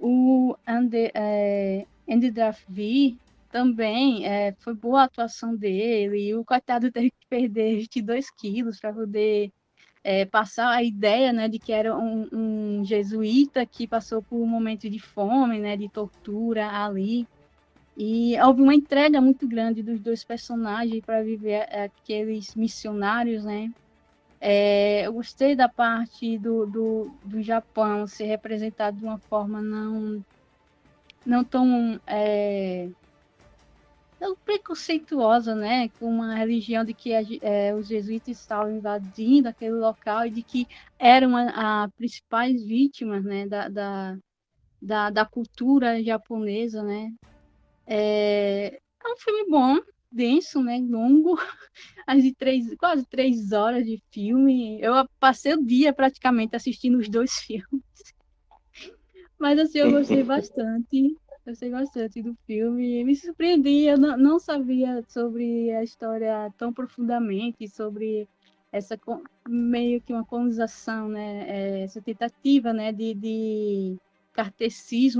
O 0.00 0.56
Andy, 0.66 1.12
é, 1.14 1.86
Andy 2.10 2.32
Duffy 2.32 3.16
também 3.48 4.26
é, 4.26 4.52
foi 4.58 4.74
boa 4.74 5.02
a 5.02 5.04
atuação 5.04 5.54
dele. 5.54 6.30
E 6.30 6.34
o 6.34 6.44
coitado 6.44 6.90
teve 6.90 7.12
que 7.12 7.26
perder 7.28 7.76
22 7.76 8.30
quilos 8.32 8.80
para 8.80 8.92
poder 8.92 9.52
é, 10.08 10.24
passar 10.24 10.68
a 10.68 10.84
ideia 10.84 11.32
né, 11.32 11.48
de 11.48 11.58
que 11.58 11.72
era 11.72 11.92
um, 11.98 12.28
um, 12.32 12.84
jesuíta 12.84 13.66
que 13.66 13.88
passou 13.88 14.22
por 14.22 14.36
um 14.36 14.46
momento 14.46 14.88
de 14.88 15.00
fome, 15.00 15.58
né, 15.58 15.76
de 15.76 15.88
tortura 15.88 16.70
ali. 16.70 17.26
E 17.96 18.40
houve 18.40 18.62
uma 18.62 18.72
entrega 18.72 19.20
muito 19.20 19.48
grande 19.48 19.82
dos 19.82 19.98
dois 19.98 20.22
personagens 20.22 21.04
para 21.04 21.24
viver 21.24 21.62
aqueles 21.76 22.54
missionários, 22.54 23.42
né? 23.42 23.72
É, 24.40 25.08
eu 25.08 25.14
gostei 25.14 25.56
da 25.56 25.68
parte 25.68 26.38
do, 26.38 26.66
do, 26.66 27.10
do 27.24 27.42
Japão 27.42 28.06
ser 28.06 28.26
representado 28.26 28.98
de 28.98 29.04
uma 29.04 29.18
forma 29.18 29.60
não, 29.60 30.24
não 31.24 31.42
tão, 31.42 31.98
é, 32.06 32.88
preconceituosa, 34.44 35.54
né? 35.54 35.88
Com 35.98 36.06
uma 36.08 36.34
religião 36.34 36.84
de 36.84 36.94
que 36.94 37.12
é, 37.12 37.74
os 37.74 37.88
jesuítas 37.88 38.40
estavam 38.40 38.72
invadindo 38.76 39.48
aquele 39.48 39.74
local 39.74 40.26
e 40.26 40.30
de 40.30 40.42
que 40.42 40.66
eram 40.98 41.36
as 41.36 41.90
principais 41.92 42.62
vítimas 42.62 43.24
né? 43.24 43.46
da, 43.46 43.68
da, 43.68 44.18
da, 44.80 45.10
da 45.10 45.24
cultura 45.24 46.02
japonesa, 46.02 46.82
né? 46.82 47.12
É, 47.86 48.80
é 49.04 49.12
um 49.12 49.16
filme 49.18 49.50
bom, 49.50 49.78
denso, 50.10 50.62
né? 50.62 50.78
Longo, 50.78 51.38
de 52.20 52.34
três, 52.34 52.74
quase 52.76 53.06
três 53.06 53.52
horas 53.52 53.84
de 53.84 54.02
filme. 54.10 54.80
Eu 54.80 54.92
passei 55.20 55.54
o 55.54 55.64
dia 55.64 55.92
praticamente 55.92 56.56
assistindo 56.56 56.98
os 56.98 57.08
dois 57.08 57.34
filmes. 57.40 57.84
Mas 59.38 59.58
assim, 59.58 59.78
eu 59.78 59.90
gostei 59.90 60.22
bastante. 60.22 61.14
Gostei 61.46 61.70
bastante 61.70 62.20
do 62.20 62.36
filme. 62.44 63.04
Me 63.04 63.14
surpreendi, 63.14 63.84
eu 63.84 63.96
não, 63.96 64.16
não 64.16 64.38
sabia 64.40 65.00
sobre 65.06 65.70
a 65.70 65.84
história 65.84 66.52
tão 66.58 66.72
profundamente, 66.72 67.68
sobre 67.68 68.28
essa 68.72 68.98
meio 69.48 70.00
que 70.00 70.12
uma 70.12 70.24
colonização, 70.24 71.08
né? 71.08 71.44
É, 71.48 71.82
essa 71.84 72.02
tentativa, 72.02 72.72
né, 72.72 72.90
de, 72.90 73.14
de 73.14 73.96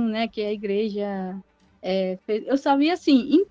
né, 0.09 0.27
que 0.27 0.43
a 0.43 0.53
igreja 0.53 1.41
é, 1.81 2.19
fez. 2.27 2.45
Eu 2.45 2.59
sabia 2.59 2.95
assim, 2.95 3.47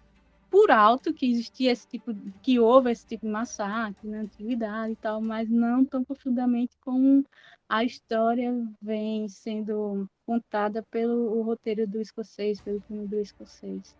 por 0.55 0.71
alto 0.71 1.13
que 1.13 1.29
existia 1.29 1.73
esse 1.73 1.85
tipo, 1.85 2.15
que 2.41 2.57
houve 2.57 2.89
esse 2.89 3.05
tipo 3.05 3.25
de 3.25 3.31
massacre 3.33 4.07
na 4.07 4.19
antiguidade 4.19 4.93
e 4.93 4.95
tal, 4.95 5.19
mas 5.19 5.49
não 5.49 5.83
tão 5.83 6.01
profundamente 6.01 6.77
como 6.79 7.25
a 7.67 7.83
história 7.83 8.53
vem 8.81 9.27
sendo 9.27 10.09
contada 10.25 10.81
pelo 10.83 11.41
roteiro 11.41 11.85
do 11.85 11.99
escocês, 11.99 12.61
pelo 12.61 12.79
filme 12.79 13.05
do 13.05 13.19
escocês. 13.19 13.93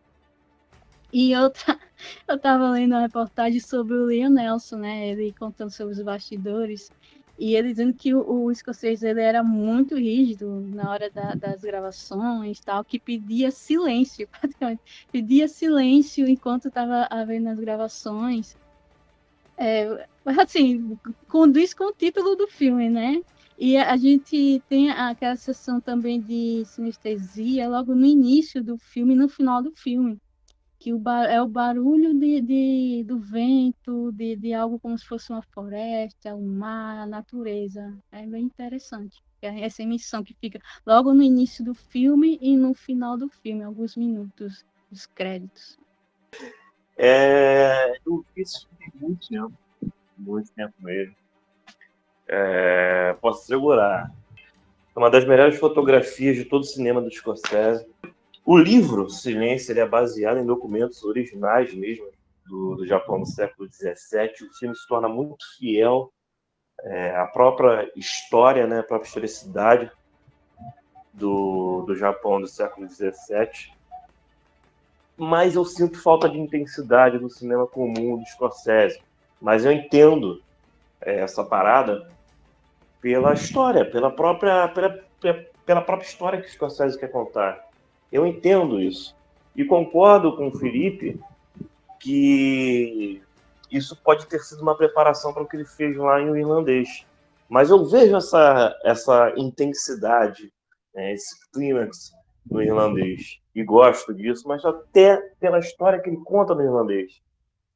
E 1.12 1.36
outra, 1.36 1.78
eu 2.26 2.36
estava 2.38 2.70
lendo 2.70 2.94
uma 2.94 3.02
reportagem 3.02 3.60
sobre 3.60 3.94
o 3.94 4.06
Leon 4.06 4.30
Nelson, 4.30 4.78
né? 4.78 5.10
Ele 5.10 5.36
contando 5.38 5.72
sobre 5.72 5.94
os 5.94 6.02
bastidores. 6.02 6.90
E 7.38 7.56
ele 7.56 7.70
dizendo 7.70 7.94
que 7.94 8.14
o, 8.14 8.46
o 8.46 8.52
escocês 8.52 9.04
ele 9.04 9.22
era 9.22 9.44
muito 9.44 9.96
rígido 9.96 10.62
na 10.74 10.90
hora 10.90 11.10
da, 11.10 11.34
das 11.34 11.62
gravações 11.62 12.60
tal, 12.62 12.84
que 12.84 13.00
pedia 13.00 13.52
silêncio, 13.52 14.28
praticamente. 14.40 14.82
Pedia 15.12 15.48
silêncio 15.48 16.28
enquanto 16.28 16.70
estava 16.70 17.08
havendo 17.10 17.50
as 17.50 17.60
gravações. 17.60 18.58
É, 19.58 20.08
assim, 20.26 20.98
condiz 21.30 21.74
com 21.74 21.86
o 21.86 21.94
título 21.94 22.36
do 22.36 22.48
filme, 22.48 22.90
né? 22.90 23.22
E 23.58 23.78
a 23.78 23.96
gente 23.96 24.62
tem 24.68 24.90
aquela 24.90 25.36
sessão 25.38 25.80
também 25.80 26.20
de 26.20 26.64
sinestesia 26.66 27.70
logo 27.70 27.96
no 27.96 28.06
início 28.06 28.62
do 28.62 28.78
filme 28.78 29.14
e 29.14 29.18
no 29.18 29.30
final 29.30 29.64
do 29.64 29.72
filme 29.72 30.20
que 30.86 30.94
o 30.94 31.02
é 31.28 31.42
o 31.42 31.48
barulho 31.48 32.14
de, 32.14 32.40
de, 32.42 33.04
do 33.08 33.18
vento, 33.18 34.12
de, 34.12 34.36
de 34.36 34.54
algo 34.54 34.80
como 34.80 34.96
se 34.96 35.04
fosse 35.04 35.32
uma 35.32 35.42
floresta, 35.42 36.36
um 36.36 36.46
mar, 36.46 37.00
a 37.00 37.08
natureza. 37.08 37.98
É 38.12 38.24
bem 38.28 38.44
interessante. 38.44 39.20
É 39.42 39.62
essa 39.62 39.82
emissão 39.82 40.24
que 40.24 40.36
fica 40.36 40.60
logo 40.86 41.12
no 41.12 41.24
início 41.24 41.66
do 41.66 41.74
filme 41.74 42.38
e 42.40 42.56
no 42.56 42.76
final 42.76 43.18
do 43.18 43.28
filme, 43.28 43.64
alguns 43.64 43.98
minutos 43.98 44.64
dos 44.92 45.08
créditos. 45.08 45.80
É, 46.96 47.98
eu 48.06 48.24
vi 48.36 48.44
esse 48.44 48.68
filme 48.68 48.94
muito 49.02 49.28
tempo, 49.28 49.54
muito 50.16 50.52
tempo 50.52 50.74
mesmo. 50.82 51.16
É, 52.28 53.18
posso 53.20 53.42
assegurar. 53.42 54.14
É 54.96 55.00
uma 55.00 55.10
das 55.10 55.26
melhores 55.26 55.58
fotografias 55.58 56.36
de 56.36 56.46
todo 56.46 56.62
o 56.62 56.66
cinema 56.66 57.02
do 57.02 57.12
Scorsese. 57.12 57.88
O 58.46 58.60
livro 58.60 59.10
Silêncio 59.10 59.72
ele 59.72 59.80
é 59.80 59.88
baseado 59.88 60.38
em 60.38 60.46
documentos 60.46 61.04
originais 61.04 61.74
mesmo 61.74 62.08
do, 62.46 62.76
do 62.76 62.86
Japão 62.86 63.18
no 63.18 63.26
século 63.26 63.68
XVII. 63.68 64.48
O 64.48 64.54
filme 64.54 64.76
se 64.76 64.88
torna 64.88 65.10
muito 65.10 65.44
fiel 65.58 66.14
é, 66.84 67.16
à 67.16 67.26
própria 67.26 67.92
história, 67.96 68.68
né, 68.68 68.82
à 68.82 68.84
própria 68.84 69.08
historicidade 69.08 69.92
do, 71.12 71.82
do 71.88 71.96
Japão 71.96 72.40
do 72.40 72.46
século 72.46 72.88
XVII. 72.88 73.74
Mas 75.18 75.56
eu 75.56 75.66
sinto 75.66 76.00
falta 76.00 76.30
de 76.30 76.38
intensidade 76.38 77.18
do 77.18 77.32
cinema 77.32 77.66
comum 77.66 78.20
do 78.20 78.26
Scorsese. 78.28 79.02
Mas 79.42 79.66
eu 79.66 79.72
entendo 79.72 80.40
é, 81.02 81.22
essa 81.22 81.44
parada 81.44 82.08
pela 83.02 83.34
história, 83.34 83.90
pela 83.90 84.12
própria, 84.12 84.68
pela, 84.68 85.04
pela 85.66 85.82
própria 85.82 86.06
história 86.06 86.40
que 86.40 86.48
o 86.48 86.52
Scorsese 86.52 87.00
quer 87.00 87.12
contar. 87.12 87.66
Eu 88.12 88.26
entendo 88.26 88.82
isso. 88.82 89.16
E 89.56 89.64
concordo 89.66 90.36
com 90.36 90.48
o 90.48 90.58
Felipe 90.58 91.20
que 92.00 93.22
isso 93.72 93.96
pode 94.04 94.28
ter 94.28 94.40
sido 94.40 94.62
uma 94.62 94.78
preparação 94.78 95.34
para 95.34 95.44
o 95.44 95.48
que 95.48 95.56
ele 95.56 95.66
fez 95.66 95.96
lá 95.98 96.22
em 96.22 96.30
O 96.30 96.38
Irlandês. 96.38 97.06
Mas 97.50 97.70
eu 97.70 97.86
vejo 97.86 98.16
essa, 98.16 98.76
essa 98.84 99.34
intensidade, 99.38 100.52
né, 100.94 101.14
esse 101.14 101.36
clímax 101.52 102.12
no 102.50 102.62
irlandês. 102.62 103.40
E 103.54 103.64
gosto 103.64 104.14
disso, 104.14 104.48
mas 104.48 104.64
até 104.66 105.18
pela 105.40 105.60
história 105.60 106.00
que 106.00 106.10
ele 106.10 106.22
conta 106.24 106.54
no 106.54 106.64
irlandês. 106.64 107.22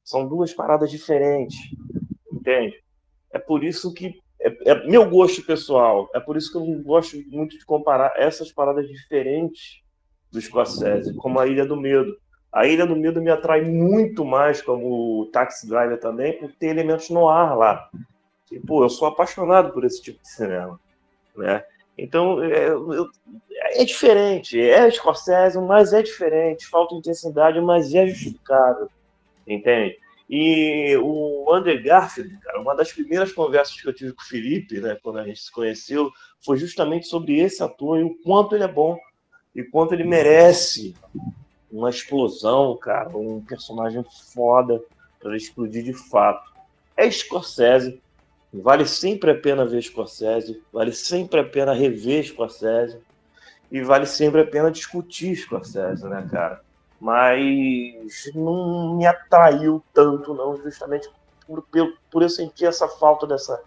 São 0.04 0.28
duas 0.28 0.54
paradas 0.54 0.90
diferentes, 0.90 1.56
entende? 2.32 2.82
É 3.32 3.38
por 3.38 3.64
isso 3.64 3.94
que. 3.94 4.20
É, 4.42 4.72
é 4.72 4.88
meu 4.88 5.08
gosto 5.10 5.46
pessoal. 5.46 6.10
É 6.16 6.20
por 6.20 6.36
isso 6.36 6.52
que 6.52 6.58
eu 6.58 6.84
gosto 6.84 7.18
muito 7.28 7.58
de 7.58 7.66
comparar 7.66 8.14
essas 8.16 8.52
paradas 8.52 8.88
diferentes 8.88 9.82
do 10.32 10.42
Scorsese, 10.42 11.14
como 11.16 11.40
a 11.40 11.48
Ilha 11.48 11.66
do 11.66 11.76
Medo. 11.76 12.18
A 12.52 12.66
Ilha 12.66 12.86
do 12.86 12.96
Medo 12.96 13.22
me 13.22 13.30
atrai 13.30 13.62
muito 13.62 14.26
mais 14.26 14.62
como 14.62 15.30
Taxi 15.32 15.68
Driver 15.68 16.00
também, 16.00 16.38
por 16.40 16.52
ter 16.54 16.68
elementos 16.68 17.10
no 17.10 17.30
ar 17.30 17.56
lá. 17.56 17.90
E, 18.52 18.60
pô, 18.60 18.84
eu 18.84 18.90
sou 18.90 19.08
apaixonado 19.08 19.72
por 19.72 19.84
esse 19.86 20.02
tipo 20.02 20.22
de 20.22 20.30
cinema, 20.30 20.80
né? 21.36 21.64
Então, 21.98 22.42
é, 22.42 22.70
eu, 22.70 23.10
é 23.52 23.84
diferente. 23.84 24.60
É 24.60 24.90
Scorsese, 24.90 25.60
mas 25.60 25.94
é 25.94 26.02
diferente. 26.02 26.66
Falta 26.68 26.96
intensidade, 26.96 27.60
mas 27.62 27.94
é 27.94 28.08
justificável. 28.08 28.90
Entende? 29.46 29.98
E 30.30 30.96
o 30.98 31.52
André 31.52 31.78
Garfield, 31.78 32.38
cara, 32.40 32.62
uma 32.62 32.76
das 32.76 32.94
primeiras 32.94 33.32
conversas 33.32 33.82
que 33.82 33.88
eu 33.88 33.94
tive 33.94 34.14
com 34.14 34.22
o 34.22 34.26
Felipe, 34.26 34.80
né, 34.80 34.96
quando 35.02 35.18
a 35.18 35.24
gente 35.24 35.40
se 35.40 35.52
conheceu, 35.52 36.12
foi 36.46 36.58
justamente 36.58 37.08
sobre 37.08 37.40
esse 37.40 37.64
ator 37.64 38.00
e 38.00 38.04
o 38.04 38.16
quanto 38.24 38.56
ele 38.56 38.64
é 38.64 38.68
bom 38.68 38.96
e 39.56 39.64
quanto 39.64 39.94
ele 39.94 40.04
merece 40.04 40.96
uma 41.72 41.90
explosão, 41.90 42.76
cara, 42.78 43.16
um 43.16 43.42
personagem 43.42 44.04
foda 44.34 44.82
para 45.20 45.36
explodir 45.36 45.84
de 45.84 45.94
fato. 45.94 46.52
É 46.96 47.10
Scorsese, 47.10 48.02
vale 48.54 48.86
sempre 48.86 49.32
a 49.32 49.36
pena 49.36 49.66
ver 49.66 49.82
Scorsese, 49.82 50.62
vale 50.72 50.92
sempre 50.92 51.40
a 51.40 51.44
pena 51.44 51.74
rever 51.74 52.26
Scorsese 52.26 53.00
e 53.72 53.82
vale 53.82 54.06
sempre 54.06 54.42
a 54.42 54.48
pena 54.48 54.72
discutir 54.72 55.36
Scorsese, 55.36 56.08
né, 56.08 56.28
cara? 56.32 56.62
Mas 57.00 58.30
não 58.36 58.98
me 58.98 59.06
atraiu 59.06 59.82
tanto, 59.94 60.34
não, 60.34 60.58
justamente 60.58 61.10
por, 61.48 61.64
por, 62.12 62.22
eu 62.22 62.30
sentir 62.30 62.66
essa 62.66 62.88
falta 62.88 63.26
dessa 63.26 63.62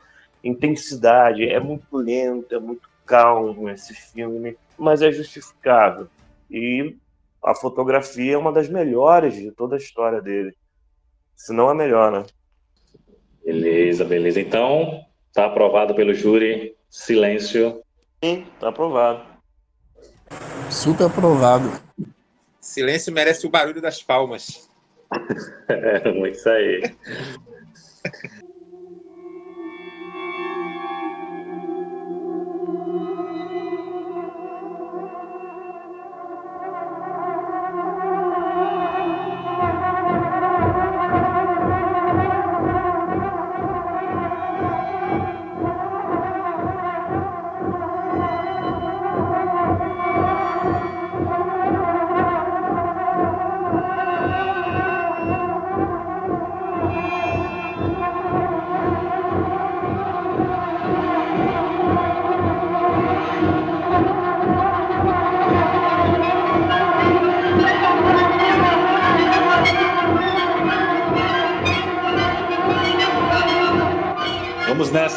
intensidade. 0.45 1.49
É 1.49 1.59
muito 1.59 1.97
lento, 1.97 2.55
é 2.55 2.59
muito 2.59 2.89
calmo 3.07 3.69
esse 3.71 3.95
filme 3.95 4.57
mas 4.79 5.03
é 5.03 5.11
justificável. 5.13 6.09
E 6.51 6.97
a 7.43 7.55
fotografia 7.55 8.35
é 8.35 8.39
uma 8.39 8.53
das 8.53 8.69
melhores 8.69 9.35
de 9.35 9.51
toda 9.51 9.77
a 9.77 9.79
história 9.79 10.21
dele. 10.21 10.55
Se 11.35 11.53
não 11.53 11.69
a 11.69 11.75
melhor, 11.75 12.13
né? 12.13 12.25
Beleza, 13.45 14.05
beleza. 14.05 14.41
Então, 14.41 15.05
tá 15.33 15.47
aprovado 15.47 15.95
pelo 15.95 16.15
júri. 16.15 16.77
Silêncio. 16.89 17.83
Sim, 18.23 18.47
tá 18.61 18.69
aprovado. 18.69 19.25
Super 20.71 21.07
aprovado. 21.07 21.71
Silêncio 22.61 23.13
merece 23.13 23.47
o 23.47 23.51
barulho 23.51 23.81
das 23.81 24.03
palmas. 24.03 24.69
é, 25.69 26.31
isso 26.31 26.49
aí. 26.49 26.97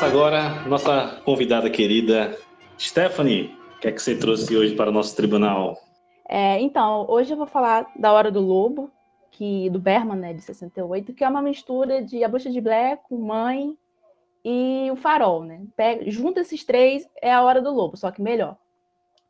agora 0.06 0.64
nossa 0.68 1.20
convidada 1.26 1.68
querida, 1.68 2.38
Stephanie. 2.80 3.58
O 3.76 3.80
que 3.80 3.88
é 3.88 3.92
que 3.92 4.00
você 4.00 4.16
trouxe 4.16 4.56
hoje 4.56 4.76
para 4.76 4.92
o 4.92 4.94
nosso 4.94 5.16
tribunal? 5.16 5.78
É, 6.30 6.60
então, 6.62 7.08
hoje 7.10 7.34
eu 7.34 7.38
vou 7.38 7.48
falar 7.48 7.92
da 7.96 8.14
Hora 8.14 8.32
do 8.32 8.40
Lobo, 8.40 8.92
que 9.32 9.68
do 9.72 9.80
Berman, 9.80 10.18
né, 10.18 10.34
de 10.34 10.42
68, 10.42 11.12
que 11.14 11.24
é 11.24 11.28
uma 11.28 11.42
mistura 11.42 12.04
de 12.04 12.24
A 12.24 12.28
Bruxa 12.28 12.52
de 12.52 12.62
Blair 12.62 13.00
com 13.10 13.18
Mãe 13.18 13.76
e 14.44 14.90
O 14.92 14.96
Farol, 14.96 15.44
né? 15.44 15.62
Pega, 15.76 16.10
junta 16.10 16.42
esses 16.42 16.64
três 16.64 17.08
é 17.20 17.34
A 17.34 17.42
Hora 17.42 17.62
do 17.62 17.74
Lobo, 17.74 17.98
só 17.98 18.12
que 18.12 18.22
melhor. 18.22 18.58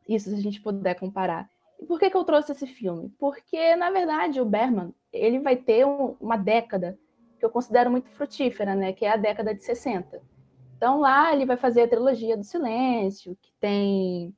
Isso 0.06 0.28
se 0.28 0.36
a 0.36 0.40
gente 0.40 0.60
puder 0.60 0.94
comparar. 0.94 1.48
E 1.80 1.86
por 1.86 1.98
que, 1.98 2.10
que 2.10 2.16
eu 2.16 2.24
trouxe 2.24 2.52
esse 2.52 2.66
filme? 2.66 3.10
Porque, 3.18 3.74
na 3.76 3.90
verdade, 3.90 4.42
o 4.42 4.44
Berman, 4.44 4.94
ele 5.10 5.38
vai 5.38 5.56
ter 5.56 5.86
um, 5.86 6.16
uma 6.20 6.36
década 6.36 6.98
que 7.38 7.44
eu 7.44 7.50
considero 7.50 7.90
muito 7.90 8.10
frutífera, 8.10 8.74
né? 8.74 8.92
Que 8.92 9.06
é 9.06 9.12
a 9.12 9.16
década 9.16 9.54
de 9.54 9.62
60 9.62 10.35
então 10.76 11.00
lá 11.00 11.32
ele 11.32 11.46
vai 11.46 11.56
fazer 11.56 11.82
a 11.82 11.88
trilogia 11.88 12.36
do 12.36 12.44
silêncio, 12.44 13.36
que 13.40 13.52
tem 13.58 14.34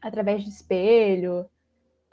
através 0.00 0.42
de 0.42 0.50
espelho, 0.50 1.46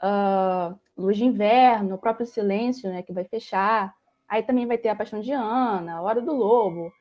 uh, 0.02 0.78
luz 0.96 1.16
de 1.16 1.24
inverno, 1.24 1.94
o 1.94 1.98
próprio 1.98 2.26
silêncio, 2.26 2.90
né, 2.90 3.02
que 3.02 3.12
vai 3.12 3.24
fechar. 3.24 3.94
Aí 4.28 4.42
também 4.42 4.66
vai 4.66 4.76
ter 4.76 4.88
a 4.88 4.96
Paixão 4.96 5.20
de 5.20 5.32
Ana, 5.32 5.96
a 5.96 6.02
Hora 6.02 6.20
do 6.20 6.32
Lobo, 6.34 6.92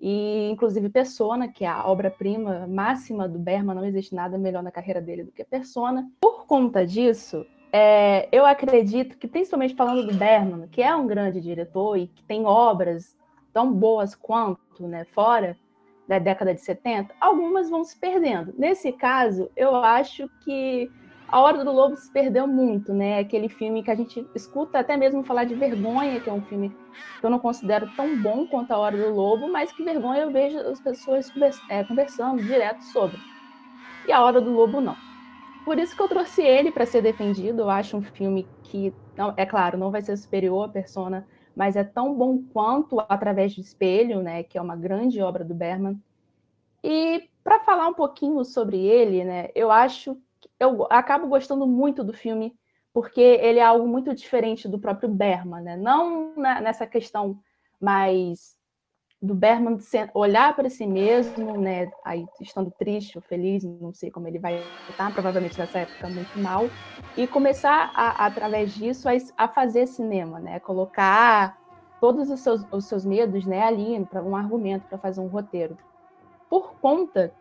e 0.00 0.50
inclusive 0.50 0.88
Persona, 0.88 1.48
que 1.48 1.64
é 1.64 1.68
a 1.68 1.86
obra-prima 1.86 2.66
máxima 2.66 3.28
do 3.28 3.38
Berman, 3.38 3.74
não 3.74 3.84
existe 3.84 4.14
nada 4.14 4.38
melhor 4.38 4.62
na 4.62 4.70
carreira 4.70 5.00
dele 5.00 5.24
do 5.24 5.32
que 5.32 5.44
Persona. 5.44 6.08
Por 6.20 6.46
conta 6.46 6.86
disso, 6.86 7.44
é, 7.72 8.28
eu 8.30 8.46
acredito 8.46 9.16
que, 9.18 9.26
principalmente 9.26 9.74
falando 9.74 10.06
do 10.06 10.14
Berman, 10.14 10.68
que 10.68 10.82
é 10.82 10.94
um 10.94 11.06
grande 11.06 11.40
diretor 11.40 11.96
e 11.96 12.06
que 12.06 12.22
tem 12.22 12.44
obras 12.46 13.16
tão 13.52 13.72
boas 13.72 14.14
quanto, 14.14 14.86
né, 14.86 15.04
fora, 15.04 15.56
da 16.08 16.18
década 16.18 16.54
de 16.54 16.62
70, 16.62 17.14
algumas 17.20 17.68
vão 17.68 17.84
se 17.84 17.96
perdendo. 17.96 18.54
Nesse 18.56 18.90
caso, 18.90 19.50
eu 19.54 19.76
acho 19.76 20.26
que 20.40 20.90
A 21.28 21.40
Hora 21.40 21.62
do 21.62 21.70
Lobo 21.70 21.94
se 21.96 22.10
perdeu 22.10 22.46
muito, 22.46 22.94
né? 22.94 23.18
Aquele 23.18 23.50
filme 23.50 23.82
que 23.82 23.90
a 23.90 23.94
gente 23.94 24.26
escuta 24.34 24.78
até 24.78 24.96
mesmo 24.96 25.22
falar 25.22 25.44
de 25.44 25.54
Vergonha, 25.54 26.18
que 26.18 26.30
é 26.30 26.32
um 26.32 26.40
filme 26.40 26.74
que 27.20 27.26
eu 27.26 27.28
não 27.28 27.38
considero 27.38 27.86
tão 27.94 28.16
bom 28.20 28.46
quanto 28.46 28.72
A 28.72 28.78
Hora 28.78 28.96
do 28.96 29.14
Lobo, 29.14 29.52
mas 29.52 29.70
que 29.70 29.84
Vergonha 29.84 30.22
eu 30.22 30.32
vejo 30.32 30.58
as 30.58 30.80
pessoas 30.80 31.30
é, 31.68 31.84
conversando 31.84 32.42
direto 32.42 32.82
sobre. 32.84 33.18
E 34.06 34.12
A 34.12 34.24
Hora 34.24 34.40
do 34.40 34.50
Lobo 34.50 34.80
não. 34.80 34.96
Por 35.66 35.78
isso 35.78 35.94
que 35.94 36.00
eu 36.00 36.08
trouxe 36.08 36.40
ele 36.40 36.72
para 36.72 36.86
ser 36.86 37.02
defendido. 37.02 37.60
Eu 37.60 37.68
acho 37.68 37.94
um 37.94 38.00
filme 38.00 38.48
que, 38.62 38.94
é 39.36 39.44
claro, 39.44 39.76
não 39.76 39.90
vai 39.90 40.00
ser 40.00 40.16
superior 40.16 40.64
à 40.64 40.68
Persona 40.70 41.26
mas 41.58 41.74
é 41.74 41.82
tão 41.82 42.14
bom 42.14 42.40
quanto 42.52 43.00
Através 43.08 43.52
do 43.56 43.60
Espelho, 43.60 44.22
né, 44.22 44.44
que 44.44 44.56
é 44.56 44.62
uma 44.62 44.76
grande 44.76 45.20
obra 45.20 45.44
do 45.44 45.52
Berman. 45.52 46.00
E 46.84 47.28
para 47.42 47.58
falar 47.58 47.88
um 47.88 47.94
pouquinho 47.94 48.44
sobre 48.44 48.78
ele, 48.78 49.24
né, 49.24 49.48
eu 49.56 49.68
acho 49.68 50.16
eu 50.60 50.86
acabo 50.88 51.26
gostando 51.26 51.66
muito 51.66 52.04
do 52.04 52.12
filme 52.12 52.56
porque 52.92 53.20
ele 53.20 53.58
é 53.58 53.64
algo 53.64 53.88
muito 53.88 54.14
diferente 54.14 54.68
do 54.68 54.78
próprio 54.78 55.08
Berman, 55.08 55.62
né? 55.62 55.76
Não 55.76 56.34
na, 56.36 56.60
nessa 56.60 56.86
questão 56.86 57.40
mais 57.80 58.57
do 59.20 59.34
Berman 59.34 59.78
olhar 60.14 60.54
para 60.54 60.70
si 60.70 60.86
mesmo, 60.86 61.58
né, 61.58 61.90
aí 62.04 62.24
estando 62.40 62.70
triste 62.70 63.18
ou 63.18 63.22
feliz, 63.22 63.64
não 63.64 63.92
sei 63.92 64.10
como 64.10 64.28
ele 64.28 64.38
vai 64.38 64.62
estar, 64.88 65.12
provavelmente 65.12 65.58
nessa 65.58 65.80
época 65.80 66.08
muito 66.08 66.38
mal, 66.38 66.66
e 67.16 67.26
começar 67.26 67.90
a, 67.94 68.26
através 68.26 68.72
disso 68.74 69.08
a, 69.08 69.12
a, 69.36 69.48
fazer 69.48 69.86
cinema, 69.88 70.38
né, 70.38 70.60
colocar 70.60 71.58
todos 72.00 72.30
os 72.30 72.38
seus, 72.40 72.64
os 72.70 72.84
seus 72.84 73.04
medos, 73.04 73.44
né, 73.44 73.62
ali 73.62 74.04
para 74.06 74.22
um 74.22 74.36
argumento 74.36 74.86
para 74.86 74.98
fazer 74.98 75.20
um 75.20 75.26
roteiro. 75.26 75.76
Por 76.48 76.74
conta, 76.74 77.32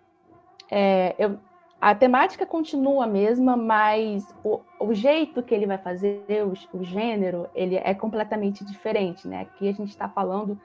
é, 0.72 1.16
eu, 1.20 1.38
a 1.80 1.94
temática 1.94 2.44
continua 2.44 3.04
a 3.04 3.08
mesma, 3.08 3.56
mas 3.56 4.28
o, 4.44 4.62
o 4.80 4.96
jeito 4.96 5.44
que 5.44 5.54
ele 5.54 5.68
vai 5.68 5.78
fazer, 5.78 6.26
o, 6.44 6.54
o 6.76 6.84
gênero, 6.84 7.48
ele 7.54 7.76
é 7.76 7.94
completamente 7.94 8.66
diferente, 8.66 9.28
né? 9.28 9.42
Aqui 9.42 9.70
a 9.70 9.74
gente 9.74 9.90
está 9.90 10.10
falando 10.10 10.60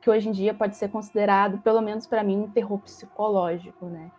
que 0.00 0.08
hoje 0.08 0.28
em 0.28 0.32
dia 0.32 0.54
pode 0.54 0.76
ser 0.76 0.88
considerado, 0.88 1.58
pelo 1.58 1.80
menos 1.80 2.06
para 2.06 2.22
mim, 2.22 2.38
um 2.38 2.50
terror 2.50 2.78
psicológico, 2.78 3.86
né? 3.86 4.10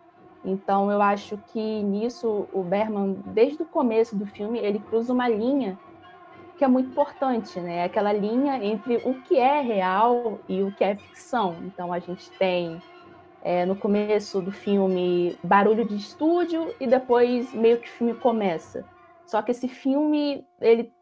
Então 0.44 0.90
eu 0.90 1.00
acho 1.00 1.38
que 1.52 1.82
nisso 1.82 2.48
o 2.52 2.62
Berman, 2.62 3.18
desde 3.26 3.62
o 3.62 3.66
começo 3.66 4.16
do 4.16 4.26
filme, 4.26 4.58
ele 4.58 4.78
cruza 4.78 5.12
uma 5.12 5.28
linha 5.28 5.78
que 6.56 6.64
é 6.64 6.68
muito 6.68 6.90
importante, 6.90 7.58
né? 7.60 7.84
Aquela 7.84 8.12
linha 8.12 8.62
entre 8.64 8.96
o 9.04 9.20
que 9.22 9.38
é 9.38 9.60
real 9.60 10.38
e 10.48 10.62
o 10.62 10.72
que 10.72 10.84
é 10.84 10.94
ficção. 10.94 11.56
Então 11.62 11.92
a 11.92 11.98
gente 11.98 12.30
tem 12.38 12.80
é, 13.42 13.64
no 13.66 13.74
começo 13.74 14.40
do 14.40 14.52
filme 14.52 15.36
barulho 15.42 15.84
de 15.84 15.96
estúdio 15.96 16.74
e 16.80 16.86
depois 16.86 17.52
meio 17.52 17.78
que 17.78 17.88
o 17.88 17.92
filme 17.92 18.14
começa. 18.14 18.84
Só 19.26 19.42
que 19.42 19.50
esse 19.50 19.68
filme, 19.68 20.46
ele 20.60 20.92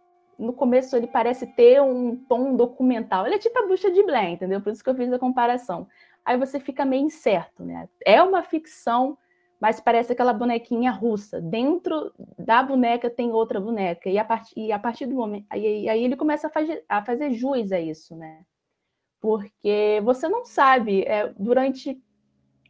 no 0.40 0.54
começo 0.54 0.96
ele 0.96 1.06
parece 1.06 1.46
ter 1.46 1.82
um 1.82 2.16
tom 2.16 2.56
documental. 2.56 3.26
Ele 3.26 3.34
é 3.34 3.38
tipo 3.38 3.58
a 3.58 3.66
bucha 3.66 3.90
de 3.90 4.02
Blair, 4.02 4.30
entendeu? 4.30 4.60
Por 4.60 4.72
isso 4.72 4.82
que 4.82 4.88
eu 4.88 4.94
fiz 4.94 5.12
a 5.12 5.18
comparação. 5.18 5.86
Aí 6.24 6.36
você 6.36 6.58
fica 6.58 6.84
meio 6.84 7.04
incerto, 7.04 7.62
né? 7.62 7.88
É 8.04 8.22
uma 8.22 8.42
ficção, 8.42 9.18
mas 9.60 9.80
parece 9.80 10.12
aquela 10.12 10.32
bonequinha 10.32 10.90
russa. 10.90 11.40
Dentro 11.40 12.12
da 12.38 12.62
boneca 12.62 13.10
tem 13.10 13.30
outra 13.30 13.60
boneca. 13.60 14.08
E 14.08 14.18
a, 14.18 14.24
part... 14.24 14.50
e 14.56 14.72
a 14.72 14.78
partir 14.78 15.06
do 15.06 15.14
momento. 15.14 15.46
Aí, 15.50 15.88
aí 15.88 16.02
ele 16.02 16.16
começa 16.16 16.46
a 16.46 16.50
fazer, 16.50 16.84
a 16.88 17.04
fazer 17.04 17.32
jus 17.32 17.70
a 17.70 17.78
isso, 17.78 18.16
né? 18.16 18.42
Porque 19.20 20.00
você 20.02 20.26
não 20.26 20.46
sabe, 20.46 21.02
é, 21.02 21.32
durante 21.38 22.02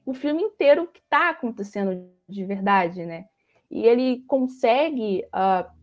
o 0.04 0.12
filme 0.12 0.42
inteiro, 0.42 0.83
o 0.83 0.88
que 0.88 0.98
está 0.98 1.30
acontecendo 1.30 2.11
de 2.28 2.44
verdade, 2.44 3.06
né? 3.06 3.26
E 3.70 3.87
ele 3.87 4.24
consegue. 4.26 5.24
Uh, 5.26 5.79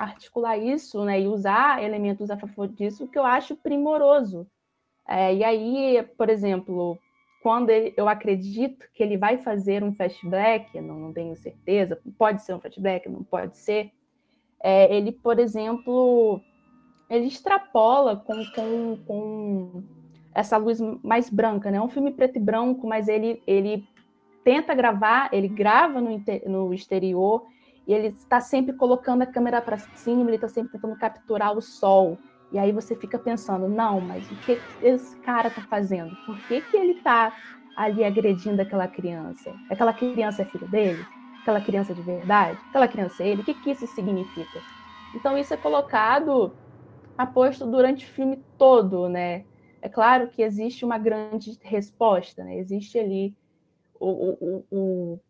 articular 0.00 0.56
isso 0.56 1.04
né, 1.04 1.20
e 1.20 1.28
usar 1.28 1.82
elementos 1.82 2.30
a 2.30 2.38
favor 2.38 2.66
disso, 2.66 3.06
que 3.06 3.18
eu 3.18 3.24
acho 3.24 3.54
primoroso. 3.54 4.46
É, 5.06 5.34
e 5.34 5.44
aí, 5.44 6.02
por 6.16 6.30
exemplo, 6.30 6.98
quando 7.42 7.70
eu 7.70 8.08
acredito 8.08 8.86
que 8.94 9.02
ele 9.02 9.18
vai 9.18 9.36
fazer 9.36 9.84
um 9.84 9.92
flashback, 9.92 10.80
não, 10.80 10.98
não 10.98 11.12
tenho 11.12 11.36
certeza, 11.36 12.00
pode 12.16 12.42
ser 12.42 12.54
um 12.54 12.60
flashback, 12.60 13.08
não 13.10 13.22
pode 13.22 13.58
ser, 13.58 13.92
é, 14.62 14.94
ele, 14.94 15.12
por 15.12 15.38
exemplo, 15.38 16.40
ele 17.10 17.26
extrapola 17.26 18.16
com, 18.16 18.44
com, 18.54 18.96
com 19.06 19.82
essa 20.34 20.56
luz 20.56 20.80
mais 21.02 21.28
branca, 21.28 21.70
né? 21.70 21.76
É 21.76 21.82
um 21.82 21.88
filme 21.88 22.10
preto 22.10 22.36
e 22.36 22.40
branco, 22.40 22.86
mas 22.86 23.06
ele, 23.06 23.42
ele 23.46 23.86
tenta 24.44 24.74
gravar, 24.74 25.28
ele 25.32 25.48
grava 25.48 26.00
no, 26.00 26.22
no 26.46 26.72
exterior, 26.72 27.44
e 27.86 27.92
ele 27.92 28.08
está 28.08 28.40
sempre 28.40 28.74
colocando 28.74 29.22
a 29.22 29.26
câmera 29.26 29.60
para 29.60 29.78
cima, 29.78 30.22
ele 30.22 30.36
está 30.36 30.48
sempre 30.48 30.72
tentando 30.72 30.96
capturar 30.96 31.56
o 31.56 31.60
sol. 31.60 32.18
E 32.52 32.58
aí 32.58 32.72
você 32.72 32.96
fica 32.96 33.18
pensando, 33.18 33.68
não, 33.68 34.00
mas 34.00 34.28
o 34.30 34.36
que 34.36 34.60
esse 34.82 35.16
cara 35.18 35.48
está 35.48 35.62
fazendo? 35.62 36.14
Por 36.26 36.36
que, 36.46 36.60
que 36.62 36.76
ele 36.76 36.92
está 36.92 37.32
ali 37.76 38.04
agredindo 38.04 38.60
aquela 38.60 38.88
criança? 38.88 39.54
Aquela 39.70 39.92
criança 39.92 40.42
é 40.42 40.44
filho 40.44 40.68
dele? 40.68 41.04
Aquela 41.42 41.60
criança 41.60 41.92
é 41.92 41.94
de 41.94 42.02
verdade? 42.02 42.58
Aquela 42.68 42.88
criança 42.88 43.22
é 43.22 43.28
ele? 43.28 43.42
O 43.42 43.44
que, 43.44 43.54
que 43.54 43.70
isso 43.70 43.86
significa? 43.88 44.60
Então 45.14 45.38
isso 45.38 45.54
é 45.54 45.56
colocado, 45.56 46.52
aposto 47.16 47.66
durante 47.66 48.04
o 48.04 48.08
filme 48.08 48.42
todo, 48.58 49.08
né? 49.08 49.44
É 49.82 49.88
claro 49.88 50.28
que 50.28 50.42
existe 50.42 50.84
uma 50.84 50.98
grande 50.98 51.58
resposta, 51.62 52.44
né? 52.44 52.58
Existe 52.58 52.98
ali 52.98 53.34
o, 53.98 54.08
o, 54.08 54.64
o 54.70 55.20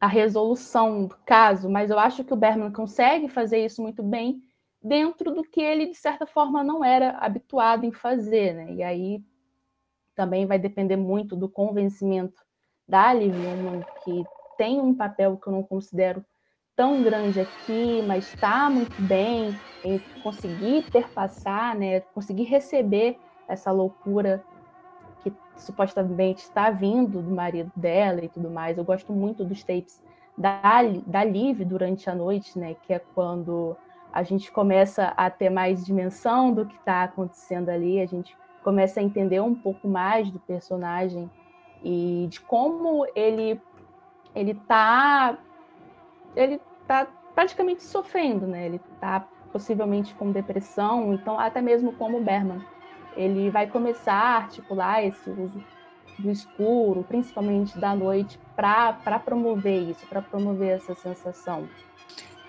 a 0.00 0.06
resolução 0.06 1.06
do 1.06 1.16
caso, 1.24 1.68
mas 1.68 1.90
eu 1.90 1.98
acho 1.98 2.24
que 2.24 2.32
o 2.32 2.36
Berman 2.36 2.72
consegue 2.72 3.28
fazer 3.28 3.64
isso 3.64 3.82
muito 3.82 4.02
bem 4.02 4.40
dentro 4.82 5.32
do 5.32 5.42
que 5.42 5.60
ele, 5.60 5.86
de 5.86 5.96
certa 5.96 6.26
forma, 6.26 6.62
não 6.62 6.84
era 6.84 7.18
habituado 7.18 7.84
em 7.84 7.92
fazer, 7.92 8.54
né? 8.54 8.72
E 8.74 8.82
aí 8.82 9.22
também 10.14 10.46
vai 10.46 10.58
depender 10.58 10.96
muito 10.96 11.34
do 11.34 11.48
convencimento 11.48 12.42
da 12.86 13.12
Liviana, 13.12 13.84
que 14.04 14.24
tem 14.56 14.80
um 14.80 14.94
papel 14.94 15.36
que 15.36 15.48
eu 15.48 15.52
não 15.52 15.62
considero 15.62 16.24
tão 16.74 17.02
grande 17.02 17.40
aqui, 17.40 18.02
mas 18.06 18.32
está 18.32 18.70
muito 18.70 19.00
bem 19.02 19.58
em 19.84 19.98
conseguir 20.22 20.88
perpassar, 20.90 21.76
né? 21.76 22.00
Conseguir 22.14 22.44
receber 22.44 23.18
essa 23.48 23.72
loucura 23.72 24.44
que 25.22 25.32
supostamente 25.56 26.42
está 26.42 26.70
vindo 26.70 27.20
do 27.20 27.30
marido 27.30 27.70
dela 27.74 28.24
e 28.24 28.28
tudo 28.28 28.50
mais. 28.50 28.78
Eu 28.78 28.84
gosto 28.84 29.12
muito 29.12 29.44
dos 29.44 29.62
tapes 29.62 30.02
da, 30.36 30.60
da 31.06 31.24
Liv 31.24 31.64
durante 31.64 32.08
a 32.08 32.14
noite, 32.14 32.58
né? 32.58 32.76
Que 32.82 32.94
é 32.94 32.98
quando 33.14 33.76
a 34.12 34.22
gente 34.22 34.50
começa 34.50 35.12
a 35.16 35.28
ter 35.28 35.50
mais 35.50 35.84
dimensão 35.84 36.52
do 36.52 36.64
que 36.64 36.76
está 36.76 37.04
acontecendo 37.04 37.68
ali, 37.68 38.00
a 38.00 38.06
gente 38.06 38.36
começa 38.62 39.00
a 39.00 39.02
entender 39.02 39.40
um 39.40 39.54
pouco 39.54 39.86
mais 39.88 40.30
do 40.30 40.38
personagem 40.38 41.30
e 41.82 42.26
de 42.28 42.40
como 42.40 43.06
ele 43.14 43.60
ele 44.34 44.52
está 44.52 45.38
ele 46.36 46.60
tá 46.86 47.06
praticamente 47.34 47.82
sofrendo, 47.82 48.46
né? 48.46 48.66
Ele 48.66 48.80
está 48.94 49.26
possivelmente 49.52 50.14
com 50.14 50.30
depressão, 50.30 51.14
então 51.14 51.38
até 51.38 51.60
mesmo 51.60 51.92
como 51.92 52.20
Berman 52.20 52.60
ele 53.18 53.50
vai 53.50 53.66
começar 53.66 54.14
a 54.14 54.36
articular 54.36 55.04
esse 55.04 55.28
uso 55.28 55.60
do 56.18 56.30
escuro, 56.30 57.02
principalmente 57.02 57.76
da 57.78 57.94
noite, 57.94 58.38
para 58.54 59.18
promover 59.18 59.90
isso, 59.90 60.06
para 60.06 60.22
promover 60.22 60.76
essa 60.76 60.94
sensação. 60.94 61.68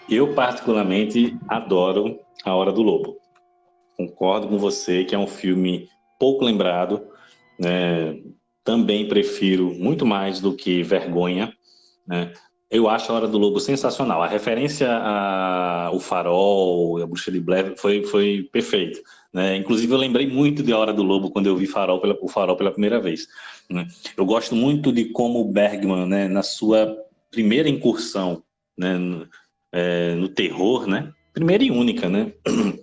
Eu, 0.07 0.33
particularmente, 0.33 1.37
adoro 1.47 2.19
A 2.45 2.55
Hora 2.55 2.71
do 2.71 2.83
Lobo. 2.83 3.17
Concordo 3.97 4.47
com 4.47 4.57
você 4.57 5.03
que 5.03 5.13
é 5.13 5.17
um 5.17 5.27
filme 5.27 5.89
pouco 6.19 6.45
lembrado, 6.45 7.07
né? 7.59 8.21
também 8.63 9.07
prefiro 9.07 9.73
muito 9.73 10.05
mais 10.05 10.39
do 10.39 10.55
que 10.55 10.83
Vergonha. 10.83 11.51
Né? 12.07 12.31
Eu 12.71 12.87
acho 12.87 13.11
a 13.11 13.15
Hora 13.15 13.27
do 13.27 13.37
Lobo 13.37 13.59
sensacional. 13.59 14.21
A 14.21 14.27
referência 14.27 14.91
ao 14.95 15.99
Farol, 15.99 17.01
a 17.01 17.07
Bruxa 17.07 17.31
de 17.31 17.39
Blair 17.39 17.73
foi, 17.77 18.03
foi 18.03 18.47
perfeito. 18.51 18.99
Né? 19.33 19.57
Inclusive, 19.57 19.91
eu 19.91 19.97
lembrei 19.97 20.27
muito 20.27 20.61
de 20.61 20.71
A 20.71 20.77
Hora 20.77 20.93
do 20.93 21.01
Lobo 21.01 21.31
quando 21.31 21.47
eu 21.47 21.55
vi 21.55 21.65
Farol 21.65 21.99
pela, 21.99 22.15
o 22.21 22.27
Farol 22.27 22.55
pela 22.55 22.71
primeira 22.71 22.99
vez. 22.99 23.27
Né? 23.69 23.87
Eu 24.15 24.25
gosto 24.25 24.55
muito 24.55 24.91
de 24.91 25.05
como 25.05 25.39
o 25.39 25.51
Bergman, 25.51 26.05
né, 26.05 26.27
na 26.27 26.43
sua 26.43 26.95
primeira 27.31 27.69
incursão 27.69 28.43
né, 28.77 28.97
no, 28.97 29.27
é, 29.71 30.15
no 30.15 30.27
terror, 30.27 30.87
né, 30.87 31.11
primeira 31.33 31.63
e 31.63 31.69
única, 31.69 32.09
né, 32.09 32.33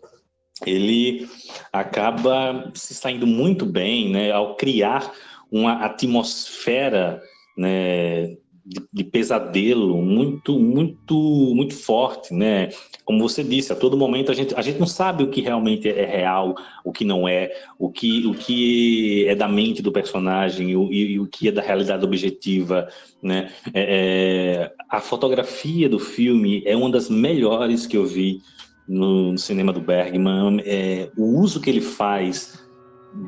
ele 0.64 1.28
acaba 1.72 2.70
se 2.74 2.94
saindo 2.94 3.26
muito 3.26 3.66
bem 3.66 4.10
né, 4.10 4.30
ao 4.30 4.56
criar 4.56 5.12
uma 5.50 5.84
atmosfera 5.84 7.20
né, 7.56 8.36
de, 8.66 8.82
de, 8.92 9.04
pesadelo 9.04 10.02
muito, 10.02 10.58
muito, 10.58 11.14
muito 11.54 11.74
forte, 11.74 12.34
né? 12.34 12.70
Como 13.04 13.20
você 13.20 13.44
disse, 13.44 13.72
a 13.72 13.76
todo 13.76 13.96
momento 13.96 14.32
a 14.32 14.34
gente, 14.34 14.52
a 14.56 14.60
gente 14.60 14.80
não 14.80 14.86
sabe 14.86 15.22
o 15.22 15.30
que 15.30 15.40
realmente 15.40 15.88
é 15.88 16.04
real, 16.04 16.56
o 16.84 16.90
que 16.90 17.04
não 17.04 17.28
é, 17.28 17.52
o 17.78 17.88
que, 17.88 18.26
o 18.26 18.34
que 18.34 19.24
é 19.28 19.36
da 19.36 19.46
mente 19.46 19.80
do 19.80 19.92
personagem 19.92 20.70
e, 20.70 20.74
e, 20.74 21.12
e 21.12 21.20
o 21.20 21.26
que 21.26 21.46
é 21.46 21.52
da 21.52 21.62
realidade 21.62 22.04
objetiva, 22.04 22.88
né? 23.22 23.52
É, 23.72 24.66
é, 24.68 24.72
a 24.90 25.00
fotografia 25.00 25.88
do 25.88 26.00
filme 26.00 26.62
é 26.66 26.76
uma 26.76 26.90
das 26.90 27.08
melhores 27.08 27.86
que 27.86 27.96
eu 27.96 28.04
vi 28.04 28.40
no, 28.88 29.32
no 29.32 29.38
cinema 29.38 29.72
do 29.72 29.80
Bergman. 29.80 30.60
É, 30.64 31.08
o 31.16 31.38
uso 31.40 31.60
que 31.60 31.70
ele 31.70 31.80
faz 31.80 32.66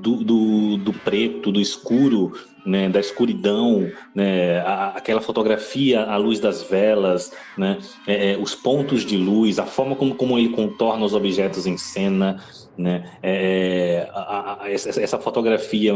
do, 0.02 0.16
do, 0.16 0.76
do, 0.78 0.92
preto, 0.92 1.50
do 1.50 1.60
escuro, 1.60 2.32
né, 2.68 2.88
da 2.88 3.00
escuridão, 3.00 3.90
né, 4.14 4.60
a, 4.60 4.88
aquela 4.88 5.20
fotografia 5.20 6.02
à 6.02 6.16
luz 6.16 6.38
das 6.38 6.62
velas, 6.62 7.32
né, 7.56 7.78
é, 8.06 8.32
é, 8.32 8.36
os 8.36 8.54
pontos 8.54 9.04
de 9.04 9.16
luz, 9.16 9.58
a 9.58 9.66
forma 9.66 9.96
como, 9.96 10.14
como 10.14 10.38
ele 10.38 10.50
contorna 10.50 11.04
os 11.04 11.14
objetos 11.14 11.66
em 11.66 11.78
cena, 11.78 12.42
né? 12.78 13.10
É, 13.20 14.08
a, 14.14 14.62
a, 14.62 14.70
essa, 14.70 15.02
essa, 15.02 15.18
fotografia 15.18 15.92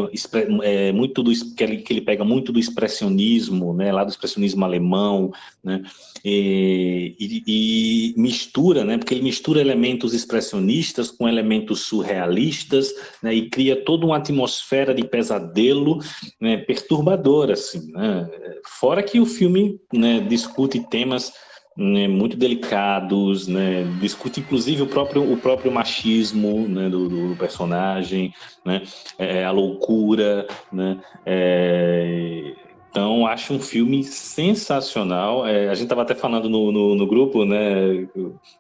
é, 0.65 0.91
muito 0.91 1.23
do, 1.23 1.31
que, 1.55 1.63
ele, 1.63 1.77
que 1.79 1.93
ele 1.93 2.01
pega 2.01 2.25
muito 2.25 2.53
do 2.53 2.59
expressionismo, 2.59 3.73
né? 3.73 3.93
Lá 3.93 4.03
do 4.03 4.11
expressionismo 4.11 4.65
alemão, 4.65 5.33
né? 5.63 5.83
E, 6.25 7.15
e, 7.21 7.43
e, 7.47 8.21
mistura, 8.21 8.85
né? 8.85 8.99
Porque 8.99 9.15
ele 9.15 9.23
mistura 9.23 9.61
elementos 9.61 10.13
expressionistas 10.13 11.11
com 11.11 11.29
elementos 11.29 11.83
surrealistas, 11.83 12.93
né? 13.23 13.33
E 13.33 13.49
cria 13.49 13.85
toda 13.85 14.05
uma 14.05 14.17
atmosfera 14.17 14.93
de 14.93 15.05
pesadelo, 15.05 16.01
né? 16.41 16.57
Perturbadora, 16.57 17.53
assim, 17.53 17.93
né? 17.93 18.29
Fora 18.67 19.05
que 19.05 19.21
o 19.21 19.27
filme, 19.27 19.81
né? 19.93 20.21
Discute 20.29 20.81
temas 20.91 21.33
né, 21.77 22.07
muito 22.09 22.37
delicados, 22.37 23.47
né, 23.49 23.85
discute 24.01 24.41
inclusive 24.41 24.83
o 24.83 24.87
próprio, 24.87 25.33
o 25.33 25.37
próprio 25.37 25.73
machismo 25.73 26.69
né, 26.69 26.89
do, 26.89 27.09
do 27.09 27.37
personagem, 27.37 28.33
né, 28.65 28.83
é, 29.19 29.45
a 29.45 29.51
loucura, 29.51 30.47
né, 30.73 30.99
é, 31.25 32.55
então 32.93 33.27
acho 33.27 33.55
um 33.55 33.59
filme 33.59 34.05
sensacional. 34.05 35.47
É, 35.47 35.71
a 35.71 35.75
gente 35.75 35.85
estava 35.85 36.03
até 36.03 36.15
falando 36.15 36.51
no, 36.51 36.71
no, 36.71 36.95
no, 36.95 37.07
grupo, 37.07 37.43
né, 37.43 38.07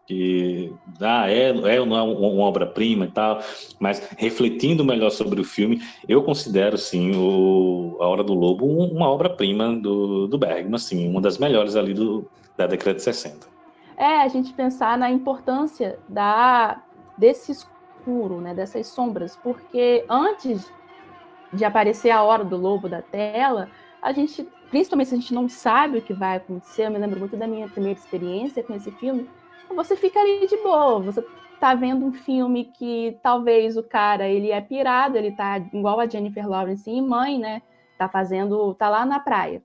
que 0.07 0.73
ah, 1.03 1.31
é, 1.31 1.51
é 1.51 1.77
é 1.77 1.81
uma, 1.83 2.03
uma 2.03 2.43
obra-prima 2.43 3.05
e 3.05 3.11
tal, 3.11 3.41
mas 3.79 4.09
refletindo 4.17 4.83
melhor 4.83 5.11
sobre 5.11 5.39
o 5.39 5.45
filme, 5.45 5.83
eu 6.09 6.23
considero 6.23 6.79
sim 6.79 7.13
o 7.15 7.99
A 8.01 8.09
Hora 8.09 8.25
do 8.25 8.33
Lobo 8.33 8.65
uma 8.65 9.07
obra-prima 9.11 9.77
do, 9.77 10.27
do 10.27 10.39
Bergman, 10.39 10.77
assim, 10.77 11.07
uma 11.07 11.21
das 11.21 11.37
melhores 11.37 11.77
ali 11.77 11.93
do 11.93 12.27
da 12.57 12.67
década 12.67 12.95
de 12.95 13.03
60. 13.03 13.47
É, 13.97 14.23
a 14.23 14.29
gente 14.29 14.53
pensar 14.53 14.97
na 14.99 15.11
importância 15.11 15.99
da, 16.09 16.83
desse 17.17 17.53
escuro, 17.53 18.41
né, 18.41 18.55
dessas 18.55 18.87
sombras, 18.87 19.37
porque 19.37 20.05
antes 20.09 20.73
de 21.53 21.65
aparecer 21.65 22.11
a 22.11 22.23
hora 22.23 22.45
do 22.45 22.57
lobo 22.57 22.89
da 22.89 23.03
tela, 23.03 23.69
a 24.01 24.13
gente, 24.13 24.49
principalmente 24.71 25.09
se 25.09 25.15
a 25.15 25.19
gente 25.19 25.35
não 25.35 25.49
sabe 25.49 25.99
o 25.99 26.03
que 26.03 26.15
vai 26.15 26.37
acontecer, 26.37 26.87
eu 26.87 26.91
me 26.91 26.99
lembro 26.99 27.21
muito 27.21 27.37
da 27.37 27.47
minha 27.47 27.69
primeira 27.69 27.99
experiência 27.99 28.63
com 28.63 28.75
esse 28.75 28.91
filme, 28.93 29.29
você 29.75 29.97
fica 29.97 30.19
ali 30.19 30.47
de 30.47 30.57
boa, 30.59 31.01
você 31.01 31.25
tá 31.61 31.75
vendo 31.75 32.05
um 32.05 32.13
filme 32.13 32.65
que 32.77 33.17
talvez 33.23 33.77
o 33.77 33.83
cara, 33.83 34.29
ele 34.29 34.51
é 34.51 34.61
pirado, 34.61 35.17
ele 35.17 35.33
tá 35.33 35.59
igual 35.59 36.01
a 36.01 36.07
Jennifer 36.07 36.49
Lawrence 36.49 36.91
em 36.91 37.01
Mãe, 37.01 37.39
né, 37.39 37.63
tá 37.97 38.09
fazendo, 38.09 38.75
tá 38.75 38.89
lá 38.89 39.07
na 39.07 39.21
praia, 39.21 39.63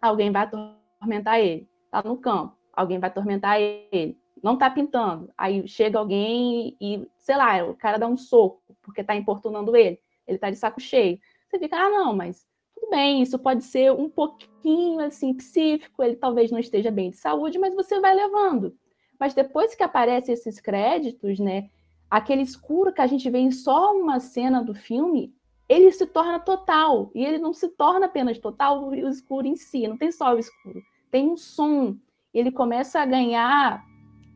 alguém 0.00 0.30
vai 0.30 0.44
atormentar 0.44 1.40
ele 1.40 1.68
está 1.94 2.08
no 2.08 2.16
campo, 2.16 2.56
alguém 2.72 2.98
vai 2.98 3.08
atormentar 3.08 3.60
ele, 3.60 4.18
não 4.42 4.54
está 4.54 4.68
pintando, 4.68 5.32
aí 5.38 5.66
chega 5.68 5.98
alguém 5.98 6.76
e, 6.80 7.08
sei 7.18 7.36
lá, 7.36 7.64
o 7.64 7.74
cara 7.74 7.98
dá 7.98 8.06
um 8.06 8.16
soco 8.16 8.60
porque 8.82 9.00
está 9.00 9.14
importunando 9.14 9.76
ele, 9.76 9.98
ele 10.26 10.36
está 10.36 10.50
de 10.50 10.56
saco 10.56 10.80
cheio. 10.80 11.18
Você 11.48 11.58
fica, 11.58 11.76
ah, 11.76 11.88
não, 11.88 12.14
mas 12.14 12.46
tudo 12.74 12.90
bem, 12.90 13.22
isso 13.22 13.38
pode 13.38 13.64
ser 13.64 13.92
um 13.92 14.10
pouquinho 14.10 15.00
assim 15.00 15.32
psíquico, 15.32 16.02
ele 16.02 16.16
talvez 16.16 16.50
não 16.50 16.58
esteja 16.58 16.90
bem 16.90 17.10
de 17.10 17.16
saúde, 17.16 17.58
mas 17.58 17.74
você 17.74 18.00
vai 18.00 18.14
levando. 18.14 18.76
Mas 19.18 19.32
depois 19.32 19.74
que 19.74 19.82
aparecem 19.82 20.34
esses 20.34 20.60
créditos, 20.60 21.38
né, 21.38 21.70
aquele 22.10 22.42
escuro 22.42 22.92
que 22.92 23.00
a 23.00 23.06
gente 23.06 23.30
vê 23.30 23.38
em 23.38 23.52
só 23.52 23.94
uma 23.94 24.18
cena 24.18 24.62
do 24.62 24.74
filme, 24.74 25.32
ele 25.68 25.90
se 25.92 26.06
torna 26.06 26.38
total. 26.40 27.10
E 27.14 27.24
ele 27.24 27.38
não 27.38 27.54
se 27.54 27.68
torna 27.68 28.06
apenas 28.06 28.38
total 28.38 28.88
o 28.88 29.08
escuro 29.08 29.46
em 29.46 29.56
si, 29.56 29.86
não 29.86 29.96
tem 29.96 30.10
só 30.10 30.34
o 30.34 30.38
escuro 30.38 30.82
tem 31.14 31.30
um 31.30 31.36
som, 31.36 31.94
ele 32.34 32.50
começa 32.50 32.98
a 32.98 33.06
ganhar 33.06 33.84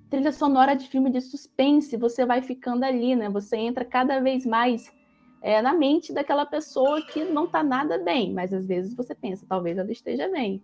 trilha 0.09 0.31
sonora 0.31 0.77
de 0.77 0.87
filme 0.87 1.11
de 1.11 1.21
suspense, 1.21 1.97
você 1.97 2.25
vai 2.25 2.41
ficando 2.41 2.85
ali, 2.85 3.17
né? 3.17 3.29
Você 3.31 3.57
entra 3.57 3.85
cada 3.85 4.21
vez 4.21 4.47
mais 4.47 4.89
é, 5.43 5.61
na 5.61 5.75
mente 5.75 6.13
daquela 6.13 6.47
pessoa 6.47 7.03
que 7.03 7.25
não 7.25 7.47
está 7.47 7.65
nada 7.65 7.99
bem, 7.99 8.33
mas 8.33 8.53
às 8.53 8.65
vezes 8.65 8.95
você 8.95 9.13
pensa, 9.13 9.45
talvez 9.49 9.77
ela 9.77 9.91
esteja 9.91 10.29
bem. 10.29 10.63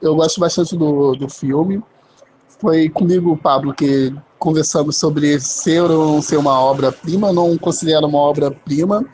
Eu 0.00 0.14
gosto 0.14 0.38
bastante 0.38 0.76
do, 0.76 1.16
do 1.16 1.28
filme. 1.28 1.82
Foi 2.60 2.88
comigo, 2.88 3.36
Pablo, 3.36 3.74
que 3.74 4.14
conversamos 4.38 4.96
sobre 4.96 5.40
ser 5.40 5.82
ou 5.82 6.12
não 6.12 6.22
ser 6.22 6.36
uma 6.36 6.60
obra-prima. 6.60 7.32
Não 7.32 7.58
considero 7.58 8.06
uma 8.06 8.20
obra-prima, 8.20 9.04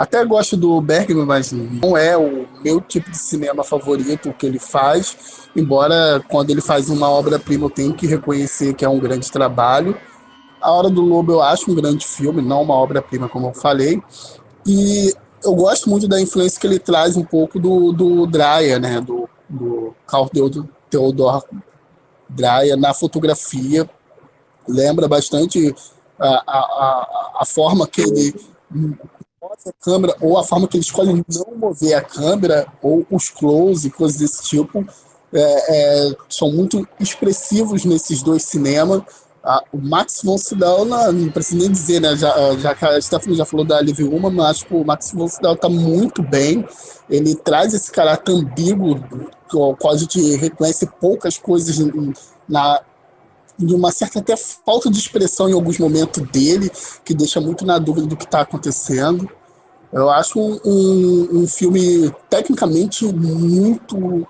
até 0.00 0.24
gosto 0.24 0.56
do 0.56 0.80
Bergman, 0.80 1.26
mas 1.26 1.52
não 1.52 1.94
é 1.94 2.16
o 2.16 2.46
meu 2.64 2.80
tipo 2.80 3.10
de 3.10 3.18
cinema 3.18 3.62
favorito 3.62 4.32
que 4.32 4.46
ele 4.46 4.58
faz. 4.58 5.14
Embora 5.54 6.24
quando 6.26 6.48
ele 6.48 6.62
faz 6.62 6.88
uma 6.88 7.10
obra-prima 7.10 7.66
eu 7.66 7.70
tenho 7.70 7.92
que 7.92 8.06
reconhecer 8.06 8.72
que 8.72 8.82
é 8.82 8.88
um 8.88 8.98
grande 8.98 9.30
trabalho. 9.30 9.94
A 10.58 10.72
Hora 10.72 10.88
do 10.88 11.02
Lobo 11.02 11.32
eu 11.32 11.42
acho 11.42 11.70
um 11.70 11.74
grande 11.74 12.06
filme, 12.06 12.40
não 12.40 12.62
uma 12.62 12.72
obra-prima, 12.72 13.28
como 13.28 13.48
eu 13.48 13.52
falei. 13.52 14.02
E 14.66 15.12
eu 15.44 15.54
gosto 15.54 15.90
muito 15.90 16.08
da 16.08 16.18
influência 16.18 16.58
que 16.58 16.66
ele 16.66 16.78
traz 16.78 17.14
um 17.14 17.24
pouco 17.24 17.58
do, 17.60 17.92
do 17.92 18.26
Dreyer, 18.26 18.80
né? 18.80 19.02
Do, 19.02 19.28
do 19.46 19.94
Carl 20.06 20.30
Theodor 20.88 21.44
Dreyer 22.26 22.78
na 22.78 22.94
fotografia. 22.94 23.86
Lembra 24.66 25.06
bastante 25.06 25.74
a, 26.18 26.26
a, 26.26 26.58
a, 26.58 27.30
a 27.40 27.44
forma 27.44 27.86
que 27.86 28.00
ele 28.00 28.34
a 29.66 29.72
câmera, 29.84 30.16
ou 30.20 30.38
a 30.38 30.44
forma 30.44 30.68
que 30.68 30.76
ele 30.76 30.84
escolhe 30.84 31.12
não 31.12 31.56
mover 31.56 31.94
a 31.94 32.02
câmera, 32.02 32.66
ou 32.82 33.06
os 33.10 33.28
close, 33.28 33.90
coisas 33.90 34.18
desse 34.18 34.42
tipo, 34.44 34.86
é, 35.32 36.08
é, 36.08 36.16
são 36.28 36.50
muito 36.50 36.86
expressivos 36.98 37.84
nesses 37.84 38.22
dois 38.22 38.42
cinemas. 38.42 39.02
O 39.72 39.78
Max 39.78 40.20
von 40.22 40.36
Sydow, 40.36 40.84
não, 40.84 41.12
não 41.12 41.32
nem 41.52 41.70
dizer, 41.70 42.00
né? 42.00 42.14
Já, 42.14 42.56
já 42.58 42.74
que 42.74 42.84
a 42.84 43.00
Stephanie 43.00 43.36
já 43.36 43.46
falou 43.46 43.64
da 43.64 43.80
Liv 43.80 44.00
Uma, 44.00 44.30
mas 44.30 44.62
que 44.62 44.74
o 44.74 44.84
Max 44.84 45.12
von 45.12 45.28
Sydow 45.28 45.54
está 45.54 45.68
muito 45.68 46.22
bem. 46.22 46.66
Ele 47.08 47.34
traz 47.34 47.72
esse 47.72 47.90
caráter 47.90 48.32
ambíguo, 48.32 49.02
o 49.52 49.76
qual 49.76 49.94
a 49.94 49.96
gente 49.96 50.36
reconhece 50.36 50.86
poucas 51.00 51.38
coisas 51.38 51.78
na, 52.46 52.82
de 53.58 53.74
uma 53.74 53.90
certa 53.90 54.18
até 54.18 54.36
falta 54.36 54.90
de 54.90 54.98
expressão 54.98 55.48
em 55.48 55.54
alguns 55.54 55.78
momentos 55.78 56.22
dele, 56.30 56.70
que 57.04 57.14
deixa 57.14 57.40
muito 57.40 57.64
na 57.64 57.78
dúvida 57.78 58.06
do 58.06 58.16
que 58.16 58.24
está 58.24 58.42
acontecendo. 58.42 59.30
Eu 59.92 60.08
acho 60.08 60.38
um, 60.38 60.60
um, 60.64 61.28
um, 61.40 61.46
filme 61.48 62.12
tecnicamente 62.28 63.04
muito 63.06 64.26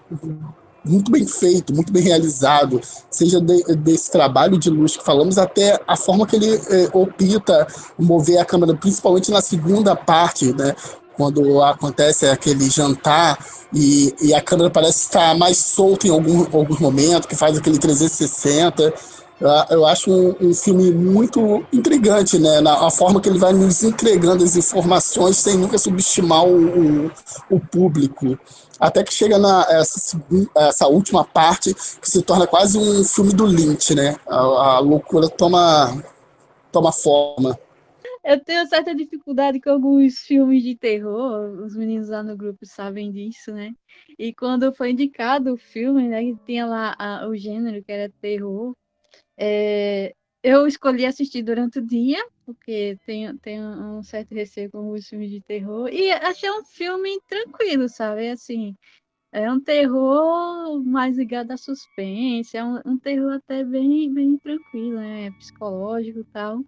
muito 0.82 1.10
bem 1.10 1.26
feito, 1.26 1.74
muito 1.74 1.92
bem 1.92 2.02
realizado, 2.02 2.80
seja 3.10 3.38
de, 3.40 3.62
desse 3.76 4.10
trabalho 4.10 4.58
de 4.58 4.70
luz 4.70 4.96
que 4.96 5.04
falamos, 5.04 5.36
até 5.36 5.78
a 5.86 5.96
forma 5.96 6.26
que 6.26 6.36
ele 6.36 6.54
é, 6.54 6.88
opta 6.94 7.66
mover 7.98 8.38
a 8.38 8.44
câmera, 8.46 8.74
principalmente 8.74 9.30
na 9.30 9.42
segunda 9.42 9.94
parte, 9.94 10.54
né? 10.54 10.74
Quando 11.14 11.62
acontece 11.62 12.26
aquele 12.26 12.70
jantar 12.70 13.38
e, 13.74 14.14
e 14.22 14.32
a 14.32 14.40
câmera 14.40 14.70
parece 14.70 15.00
estar 15.00 15.36
mais 15.36 15.58
solta 15.58 16.06
em 16.06 16.10
algum, 16.10 16.46
alguns 16.56 16.78
momentos, 16.78 17.26
que 17.26 17.36
faz 17.36 17.58
aquele 17.58 17.78
360. 17.78 18.94
Eu 19.70 19.86
acho 19.86 20.10
um, 20.10 20.48
um, 20.48 20.54
filme 20.54 20.92
muito 20.92 21.64
intrigante, 21.72 22.38
né? 22.38 22.60
Na 22.60 22.86
a 22.86 22.90
forma 22.90 23.20
que 23.20 23.28
ele 23.28 23.38
vai 23.38 23.54
nos 23.54 23.82
entregando 23.82 24.44
as 24.44 24.54
informações 24.54 25.38
sem 25.38 25.56
nunca 25.56 25.78
subestimar 25.78 26.44
o, 26.44 27.06
o, 27.06 27.10
o 27.48 27.58
público. 27.58 28.38
Até 28.78 29.02
que 29.02 29.14
chega 29.14 29.38
na 29.38 29.66
essa, 29.70 30.20
essa 30.56 30.86
última 30.88 31.24
parte 31.24 31.72
que 31.74 32.10
se 32.10 32.20
torna 32.22 32.46
quase 32.46 32.78
um 32.78 33.02
filme 33.02 33.32
do 33.32 33.46
Lynch, 33.46 33.94
né? 33.94 34.16
A, 34.28 34.36
a 34.36 34.78
loucura 34.78 35.28
toma, 35.28 36.02
toma 36.70 36.92
forma. 36.92 37.58
Eu 38.22 38.38
tenho 38.44 38.66
certa 38.68 38.94
dificuldade 38.94 39.58
com 39.60 39.70
alguns 39.70 40.18
filmes 40.18 40.62
de 40.62 40.76
terror, 40.76 41.64
os 41.64 41.74
meninos 41.74 42.10
lá 42.10 42.22
no 42.22 42.36
grupo 42.36 42.66
sabem 42.66 43.10
disso, 43.10 43.52
né? 43.52 43.72
E 44.18 44.34
quando 44.34 44.72
foi 44.74 44.90
indicado 44.90 45.54
o 45.54 45.56
filme, 45.56 46.06
né, 46.06 46.20
tinha 46.44 46.66
lá 46.66 46.94
a, 46.98 47.26
o 47.26 47.34
gênero 47.34 47.82
que 47.82 47.90
era 47.90 48.12
terror, 48.20 48.74
é, 49.40 50.14
eu 50.42 50.66
escolhi 50.66 51.06
assistir 51.06 51.42
durante 51.42 51.78
o 51.78 51.86
dia, 51.86 52.22
porque 52.44 52.98
tenho, 53.06 53.38
tenho 53.38 53.64
um 53.64 54.02
certo 54.02 54.34
receio 54.34 54.70
com 54.70 54.90
os 54.90 55.08
filmes 55.08 55.30
de 55.30 55.40
terror, 55.40 55.88
e 55.88 56.10
achei 56.10 56.50
um 56.50 56.62
filme 56.62 57.18
tranquilo, 57.26 57.88
sabe? 57.88 58.28
Assim, 58.28 58.76
é 59.32 59.50
um 59.50 59.58
terror 59.58 60.82
mais 60.84 61.16
ligado 61.16 61.52
a 61.52 61.56
suspense, 61.56 62.54
é 62.56 62.62
um, 62.62 62.80
um 62.84 62.98
terror 62.98 63.32
até 63.32 63.64
bem, 63.64 64.12
bem 64.12 64.36
tranquilo, 64.38 64.96
né? 64.96 65.30
Psicológico 65.38 66.20
e 66.20 66.24
tal. 66.24 66.62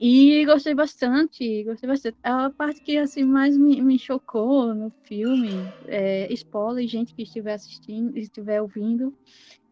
E 0.00 0.44
gostei 0.46 0.74
bastante, 0.74 1.64
gostei 1.64 1.88
bastante. 1.88 2.16
A 2.22 2.50
parte 2.50 2.80
que 2.82 2.96
assim 2.96 3.24
mais 3.24 3.56
me, 3.56 3.80
me 3.82 3.98
chocou 3.98 4.74
no 4.74 4.90
filme, 5.04 5.50
é, 5.86 6.32
spoiler, 6.32 6.86
gente 6.88 7.14
que 7.14 7.22
estiver 7.22 7.54
assistindo, 7.54 8.16
estiver 8.16 8.60
ouvindo, 8.60 9.16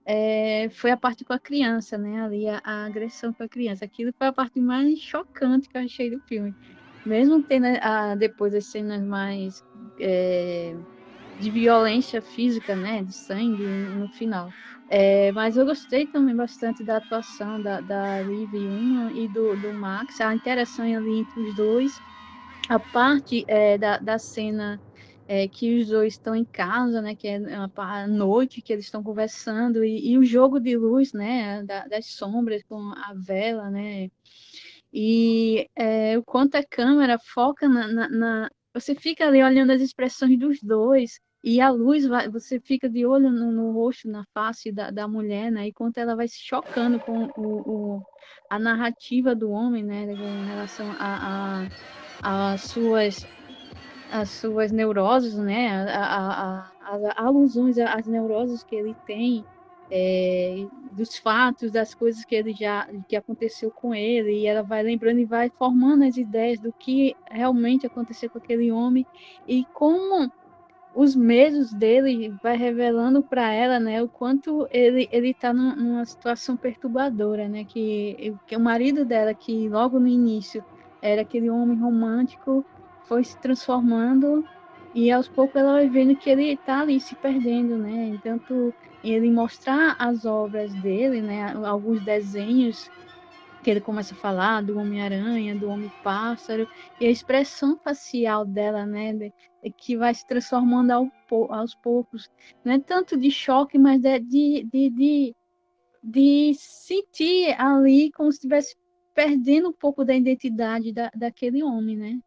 é, 0.04 0.68
foi 0.70 0.90
a 0.90 0.96
parte 0.96 1.24
com 1.24 1.32
a 1.32 1.38
criança, 1.38 1.96
né? 1.96 2.22
Ali 2.22 2.48
a, 2.48 2.60
a, 2.64 2.86
agressão 2.86 3.32
com 3.32 3.42
a 3.42 3.48
criança. 3.48 3.84
Aquilo 3.84 4.12
foi 4.16 4.26
a 4.26 4.32
parte 4.32 4.60
mais 4.60 4.98
chocante 4.98 5.68
que 5.68 5.76
eu 5.76 5.82
achei 5.82 6.10
do 6.10 6.20
filme. 6.20 6.54
Mesmo 7.04 7.42
tendo 7.42 7.66
a, 7.80 8.14
depois 8.14 8.54
as 8.54 8.66
cenas 8.66 9.02
mais 9.02 9.64
é, 10.00 10.74
de 11.40 11.50
violência 11.50 12.22
física, 12.22 12.74
né, 12.76 13.02
de 13.02 13.14
sangue 13.14 13.64
no 13.64 14.08
final. 14.08 14.50
É, 14.88 15.32
mas 15.32 15.56
eu 15.56 15.64
gostei 15.64 16.06
também 16.06 16.36
bastante 16.36 16.84
da 16.84 16.98
atuação 16.98 17.62
da, 17.62 17.80
da 17.80 18.20
Liv 18.20 18.52
e 19.14 19.26
do, 19.28 19.56
do 19.56 19.72
Max, 19.72 20.20
a 20.20 20.34
interação 20.34 20.84
ali 20.84 21.20
entre 21.20 21.40
os 21.40 21.54
dois, 21.54 21.98
a 22.68 22.78
parte 22.78 23.44
é, 23.48 23.78
da, 23.78 23.98
da 23.98 24.18
cena 24.18 24.78
é, 25.32 25.48
que 25.48 25.80
os 25.80 25.88
dois 25.88 26.12
estão 26.12 26.36
em 26.36 26.44
casa, 26.44 27.00
né, 27.00 27.14
que 27.14 27.26
é 27.26 27.40
a 27.74 28.06
noite 28.06 28.60
que 28.60 28.70
eles 28.70 28.84
estão 28.84 29.02
conversando, 29.02 29.82
e, 29.82 30.10
e, 30.10 30.18
o 30.18 30.24
jogo 30.24 30.60
de 30.60 30.76
luz, 30.76 31.14
né, 31.14 31.62
da, 31.64 31.86
das 31.86 32.04
sombras 32.04 32.62
com 32.68 32.76
a 32.94 33.14
vela, 33.16 33.70
né, 33.70 34.10
e 34.92 35.70
é, 35.74 36.18
o 36.18 36.22
quanto 36.22 36.56
a 36.56 36.62
câmera 36.62 37.18
foca 37.18 37.66
na, 37.66 37.88
na, 37.88 38.08
na, 38.10 38.50
Você 38.74 38.94
fica 38.94 39.26
ali 39.26 39.42
olhando 39.42 39.72
as 39.72 39.80
expressões 39.80 40.38
dos 40.38 40.60
dois, 40.62 41.18
e 41.42 41.62
a 41.62 41.70
luz, 41.70 42.06
vai, 42.06 42.28
você 42.28 42.60
fica 42.60 42.86
de 42.86 43.06
olho 43.06 43.30
no, 43.30 43.50
no 43.50 43.72
rosto, 43.72 44.08
na 44.08 44.24
face 44.34 44.70
da, 44.70 44.90
da 44.90 45.08
mulher, 45.08 45.50
né? 45.50 45.66
E 45.66 45.72
quanto 45.72 45.98
ela 45.98 46.14
vai 46.14 46.28
se 46.28 46.38
chocando 46.38 47.00
com 47.00 47.24
o, 47.36 47.96
o 47.96 48.02
a 48.50 48.58
narrativa 48.60 49.34
do 49.34 49.50
homem, 49.50 49.82
né? 49.82 50.04
Em 50.04 50.46
relação 50.46 50.86
a, 51.00 51.66
a, 52.22 52.56
suas 52.58 53.26
as 54.12 54.28
suas 54.28 54.70
neuroses, 54.70 55.36
né? 55.38 55.90
A, 55.90 56.04
a, 56.04 56.70
a, 56.82 57.26
alusões 57.26 57.78
às 57.78 58.06
neuroses 58.06 58.62
que 58.62 58.76
ele 58.76 58.94
tem, 59.06 59.42
é, 59.90 60.66
dos 60.92 61.16
fatos, 61.16 61.72
das 61.72 61.94
coisas 61.94 62.24
que 62.24 62.34
ele 62.34 62.52
já 62.52 62.86
que 63.08 63.16
aconteceu 63.16 63.70
com 63.70 63.94
ele, 63.94 64.40
e 64.40 64.46
ela 64.46 64.62
vai 64.62 64.82
lembrando 64.82 65.18
e 65.18 65.24
vai 65.24 65.50
formando 65.50 66.04
as 66.04 66.16
ideias 66.16 66.60
do 66.60 66.72
que 66.72 67.16
realmente 67.30 67.86
aconteceu 67.86 68.28
com 68.28 68.38
aquele 68.38 68.70
homem 68.70 69.06
e 69.48 69.64
como 69.72 70.30
os 70.94 71.16
medos 71.16 71.72
dele 71.72 72.34
vai 72.42 72.54
revelando 72.54 73.22
para 73.22 73.50
ela, 73.50 73.80
né, 73.80 74.02
o 74.02 74.08
quanto 74.08 74.68
ele 74.70 75.08
ele 75.10 75.30
está 75.30 75.52
numa 75.54 76.04
situação 76.04 76.54
perturbadora, 76.54 77.48
né, 77.48 77.64
que, 77.64 78.34
que 78.46 78.54
o 78.56 78.60
marido 78.60 79.04
dela 79.04 79.32
que 79.32 79.68
logo 79.70 79.98
no 79.98 80.06
início 80.06 80.62
era 81.00 81.22
aquele 81.22 81.48
homem 81.48 81.78
romântico 81.78 82.64
foi 83.04 83.24
se 83.24 83.36
transformando 83.38 84.44
e 84.94 85.10
aos 85.10 85.28
poucos 85.28 85.56
ela 85.56 85.72
vai 85.72 85.88
vendo 85.88 86.16
que 86.16 86.28
ele 86.28 86.52
está 86.52 86.80
ali 86.80 87.00
se 87.00 87.14
perdendo, 87.16 87.78
né, 87.78 88.18
tanto 88.22 88.74
ele 89.02 89.30
mostrar 89.30 89.96
as 89.98 90.24
obras 90.24 90.72
dele, 90.74 91.22
né, 91.22 91.52
alguns 91.64 92.00
desenhos 92.04 92.90
que 93.62 93.70
ele 93.70 93.80
começa 93.80 94.12
a 94.12 94.16
falar 94.16 94.60
do 94.62 94.78
Homem-Aranha, 94.78 95.54
do 95.54 95.68
Homem-Pássaro, 95.68 96.68
e 97.00 97.06
a 97.06 97.10
expressão 97.10 97.78
facial 97.78 98.44
dela, 98.44 98.84
né, 98.84 99.32
que 99.76 99.96
vai 99.96 100.12
se 100.12 100.26
transformando 100.26 100.90
ao, 100.90 101.10
aos 101.52 101.74
poucos, 101.74 102.28
não 102.64 102.72
é 102.72 102.78
tanto 102.78 103.16
de 103.16 103.30
choque, 103.30 103.78
mas 103.78 104.04
é 104.04 104.18
de, 104.18 104.66
de, 104.70 104.90
de, 104.90 105.36
de 106.02 106.52
sentir 106.56 107.54
ali 107.58 108.10
como 108.12 108.30
se 108.30 108.38
estivesse 108.38 108.76
perdendo 109.14 109.68
um 109.68 109.72
pouco 109.72 110.04
da 110.04 110.14
identidade 110.14 110.92
da, 110.92 111.10
daquele 111.14 111.62
homem, 111.62 111.96
né? 111.96 112.18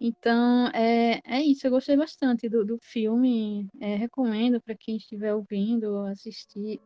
Então, 0.00 0.68
é, 0.68 1.20
é 1.26 1.42
isso, 1.42 1.66
eu 1.66 1.70
gostei 1.70 1.94
bastante 1.94 2.48
do, 2.48 2.64
do 2.64 2.78
filme, 2.80 3.68
é, 3.78 3.96
recomendo 3.96 4.58
para 4.58 4.74
quem 4.74 4.96
estiver 4.96 5.34
ouvindo 5.34 6.06
assistir 6.06 6.80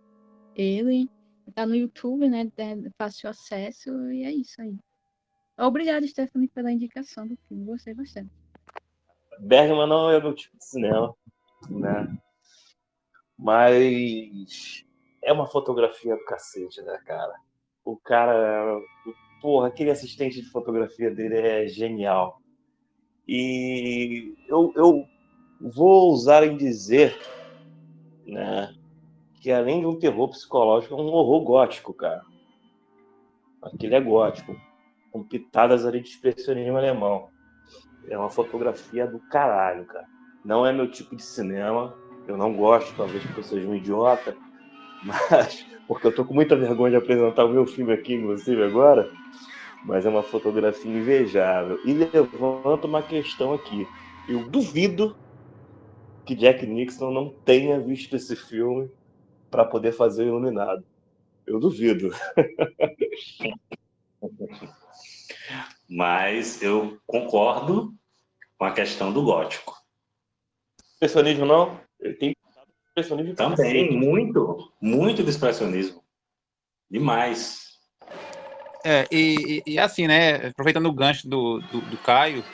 ele. 0.56 1.08
Tá 1.54 1.64
no 1.64 1.76
YouTube, 1.76 2.28
né? 2.28 2.50
É 2.56 2.90
fácil 2.98 3.28
acesso 3.28 3.90
e 4.10 4.24
é 4.24 4.32
isso 4.32 4.60
aí. 4.60 4.76
Obrigada, 5.58 6.06
Stephanie, 6.08 6.48
pela 6.48 6.72
indicação 6.72 7.28
do 7.28 7.36
filme. 7.46 7.66
Gostei 7.66 7.94
bastante. 7.94 8.30
Bergman 9.38 9.86
não 9.86 10.10
é 10.10 10.20
meu 10.20 10.34
tipo 10.34 10.56
de 10.56 10.64
cinema, 10.64 11.14
né? 11.68 12.18
Mas 13.38 14.84
é 15.22 15.32
uma 15.32 15.46
fotografia 15.46 16.16
do 16.16 16.24
cacete, 16.24 16.82
né, 16.82 16.98
cara? 17.04 17.34
O 17.84 17.96
cara, 17.96 18.80
porra, 19.40 19.68
aquele 19.68 19.90
assistente 19.90 20.40
de 20.40 20.50
fotografia 20.50 21.10
dele 21.10 21.38
é 21.38 21.68
genial. 21.68 22.40
E 23.26 24.34
eu, 24.48 24.72
eu 24.76 25.08
vou 25.60 26.10
ousar 26.10 26.44
em 26.44 26.56
dizer, 26.56 27.18
né, 28.26 28.74
que 29.40 29.50
além 29.50 29.80
de 29.80 29.86
um 29.86 29.98
terror 29.98 30.28
psicológico, 30.28 30.94
é 30.94 30.96
um 30.96 31.06
horror 31.06 31.42
gótico, 31.42 31.92
cara. 31.92 32.22
Aquele 33.62 33.94
é 33.94 34.00
gótico, 34.00 34.54
com 35.10 35.22
pitadas 35.22 35.86
ali 35.86 36.00
de 36.00 36.08
expressionismo 36.08 36.76
alemão. 36.76 37.28
É 38.08 38.18
uma 38.18 38.28
fotografia 38.28 39.06
do 39.06 39.18
caralho, 39.18 39.86
cara. 39.86 40.06
Não 40.44 40.66
é 40.66 40.72
meu 40.72 40.90
tipo 40.90 41.16
de 41.16 41.22
cinema. 41.22 41.94
Eu 42.26 42.36
não 42.36 42.54
gosto, 42.54 42.94
talvez 42.96 43.22
porque 43.24 43.40
eu 43.40 43.44
seja 43.44 43.68
um 43.68 43.74
idiota, 43.74 44.36
mas 45.04 45.66
porque 45.86 46.06
eu 46.06 46.14
tô 46.14 46.24
com 46.24 46.34
muita 46.34 46.56
vergonha 46.56 46.92
de 46.92 46.96
apresentar 46.96 47.44
o 47.44 47.50
meu 47.50 47.66
filme 47.66 47.92
aqui, 47.92 48.14
inclusive 48.14 48.62
agora. 48.62 49.10
Mas 49.84 50.06
é 50.06 50.08
uma 50.08 50.22
fotografia 50.22 50.90
invejável. 50.90 51.78
E 51.84 51.92
levanta 51.92 52.86
uma 52.86 53.02
questão 53.02 53.52
aqui. 53.52 53.86
Eu 54.28 54.48
duvido 54.48 55.16
que 56.24 56.34
Jack 56.34 56.66
Nixon 56.66 57.10
não 57.10 57.28
tenha 57.28 57.78
visto 57.78 58.16
esse 58.16 58.34
filme 58.34 58.90
para 59.50 59.64
poder 59.64 59.92
fazer 59.92 60.24
o 60.24 60.28
iluminado. 60.28 60.84
Eu 61.46 61.60
duvido. 61.60 62.10
Mas 65.88 66.62
eu 66.62 66.98
concordo 67.06 67.94
com 68.58 68.64
a 68.64 68.72
questão 68.72 69.12
do 69.12 69.22
gótico. 69.22 69.76
Expressionismo 70.94 71.44
não? 71.44 71.78
Ele 72.00 72.14
tem 72.14 72.34
expressionismo 72.88 73.34
também, 73.34 73.98
muito, 73.98 74.72
muito 74.80 75.22
de 75.22 75.28
expressionismo. 75.28 76.02
Demais. 76.90 77.63
É, 78.84 79.06
e, 79.10 79.62
e, 79.66 79.78
assim, 79.78 80.06
né, 80.06 80.48
aproveitando 80.48 80.86
o 80.86 80.92
gancho 80.92 81.26
do, 81.26 81.58
do, 81.60 81.80
do 81.80 81.96
Caio, 81.98 82.44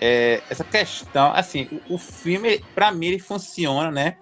é, 0.00 0.42
essa 0.48 0.64
questão, 0.64 1.32
assim, 1.32 1.68
o, 1.90 1.94
o 1.94 1.98
filme, 1.98 2.58
para 2.74 2.90
mim, 2.90 3.06
ele 3.08 3.18
funciona, 3.18 3.90
né, 3.90 4.16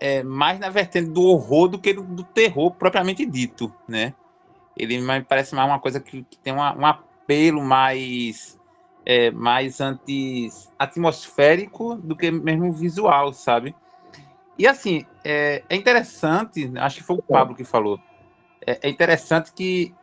é, 0.00 0.22
mais 0.22 0.58
na 0.58 0.70
vertente 0.70 1.10
do 1.10 1.22
horror 1.22 1.68
do 1.68 1.78
que 1.78 1.92
do, 1.92 2.02
do 2.02 2.24
terror 2.24 2.72
propriamente 2.72 3.26
dito, 3.26 3.72
né? 3.86 4.14
Ele 4.76 4.98
me 4.98 5.22
parece 5.22 5.54
mais 5.54 5.68
uma 5.68 5.78
coisa 5.78 6.00
que, 6.00 6.22
que 6.24 6.38
tem 6.38 6.52
uma, 6.52 6.74
um 6.74 6.86
apelo 6.86 7.62
mais 7.62 8.58
é, 9.04 9.30
mais 9.30 9.80
anti 9.80 10.48
atmosférico 10.78 11.96
do 11.96 12.16
que 12.16 12.30
mesmo 12.30 12.72
visual, 12.72 13.32
sabe? 13.32 13.74
E 14.58 14.66
assim, 14.66 15.04
é, 15.24 15.62
é 15.68 15.76
interessante, 15.76 16.70
acho 16.76 16.96
que 16.98 17.02
foi 17.02 17.16
o 17.16 17.22
Pablo 17.22 17.54
que 17.54 17.64
falou, 17.64 18.00
é, 18.66 18.78
é 18.82 18.88
interessante 18.88 19.52
que 19.52 19.94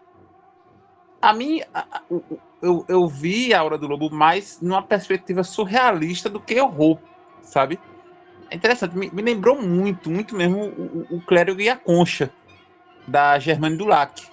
a 1.27 1.33
mim, 1.33 1.59
eu, 2.61 2.85
eu 2.87 3.05
vi 3.05 3.53
a 3.53 3.61
Hora 3.61 3.77
do 3.77 3.85
Lobo 3.85 4.09
mais 4.09 4.61
numa 4.61 4.81
perspectiva 4.81 5.43
surrealista 5.43 6.29
do 6.29 6.39
que 6.39 6.57
horror, 6.57 6.97
sabe? 7.41 7.77
É 8.49 8.55
interessante, 8.55 8.97
me, 8.97 9.11
me 9.11 9.21
lembrou 9.21 9.61
muito, 9.61 10.09
muito 10.09 10.33
mesmo 10.33 10.63
o, 10.63 11.17
o, 11.17 11.21
Clérigo 11.21 11.59
e 11.59 11.67
a 11.67 11.75
Concha, 11.75 12.31
da 13.05 13.37
Germane 13.39 13.75
Dulac, 13.75 14.25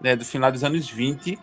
né, 0.00 0.14
do 0.14 0.24
final 0.24 0.52
dos 0.52 0.62
anos 0.62 0.88
20, 0.88 1.36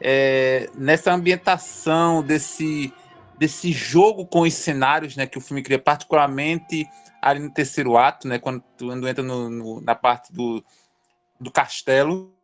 é, 0.00 0.70
nessa 0.74 1.12
ambientação 1.12 2.22
desse, 2.22 2.90
desse 3.38 3.70
jogo 3.70 4.24
com 4.24 4.40
os 4.40 4.54
cenários 4.54 5.14
né, 5.14 5.26
que 5.26 5.36
o 5.36 5.42
filme 5.42 5.62
cria, 5.62 5.78
particularmente 5.78 6.88
ali 7.20 7.38
no 7.38 7.50
terceiro 7.50 7.98
ato, 7.98 8.26
né, 8.26 8.38
quando, 8.38 8.64
quando 8.78 9.06
entra 9.06 9.22
no, 9.22 9.50
no, 9.50 9.80
na 9.82 9.94
parte 9.94 10.32
do, 10.32 10.64
do 11.38 11.50
castelo, 11.50 12.34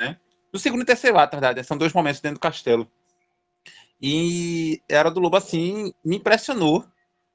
né, 0.00 0.16
do 0.52 0.58
segundo 0.58 0.82
e 0.82 0.86
terceiro 0.86 1.18
ato, 1.18 1.34
na 1.34 1.40
verdade, 1.40 1.66
são 1.66 1.78
dois 1.78 1.92
momentos 1.92 2.20
dentro 2.20 2.36
do 2.36 2.40
castelo. 2.40 2.90
E 4.00 4.82
Era 4.88 5.10
do 5.10 5.20
Lobo, 5.20 5.36
assim, 5.36 5.92
me 6.04 6.16
impressionou, 6.16 6.84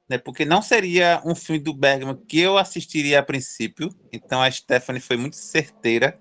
né? 0.08 0.18
Porque 0.18 0.44
não 0.44 0.62
seria 0.62 1.20
um 1.24 1.34
filme 1.34 1.58
do 1.58 1.74
Bergman 1.74 2.16
que 2.16 2.38
eu 2.38 2.56
assistiria 2.56 3.18
a 3.18 3.22
princípio. 3.22 3.90
Então 4.12 4.40
a 4.40 4.50
Stephanie 4.50 5.00
foi 5.00 5.16
muito 5.16 5.36
certeira 5.36 6.20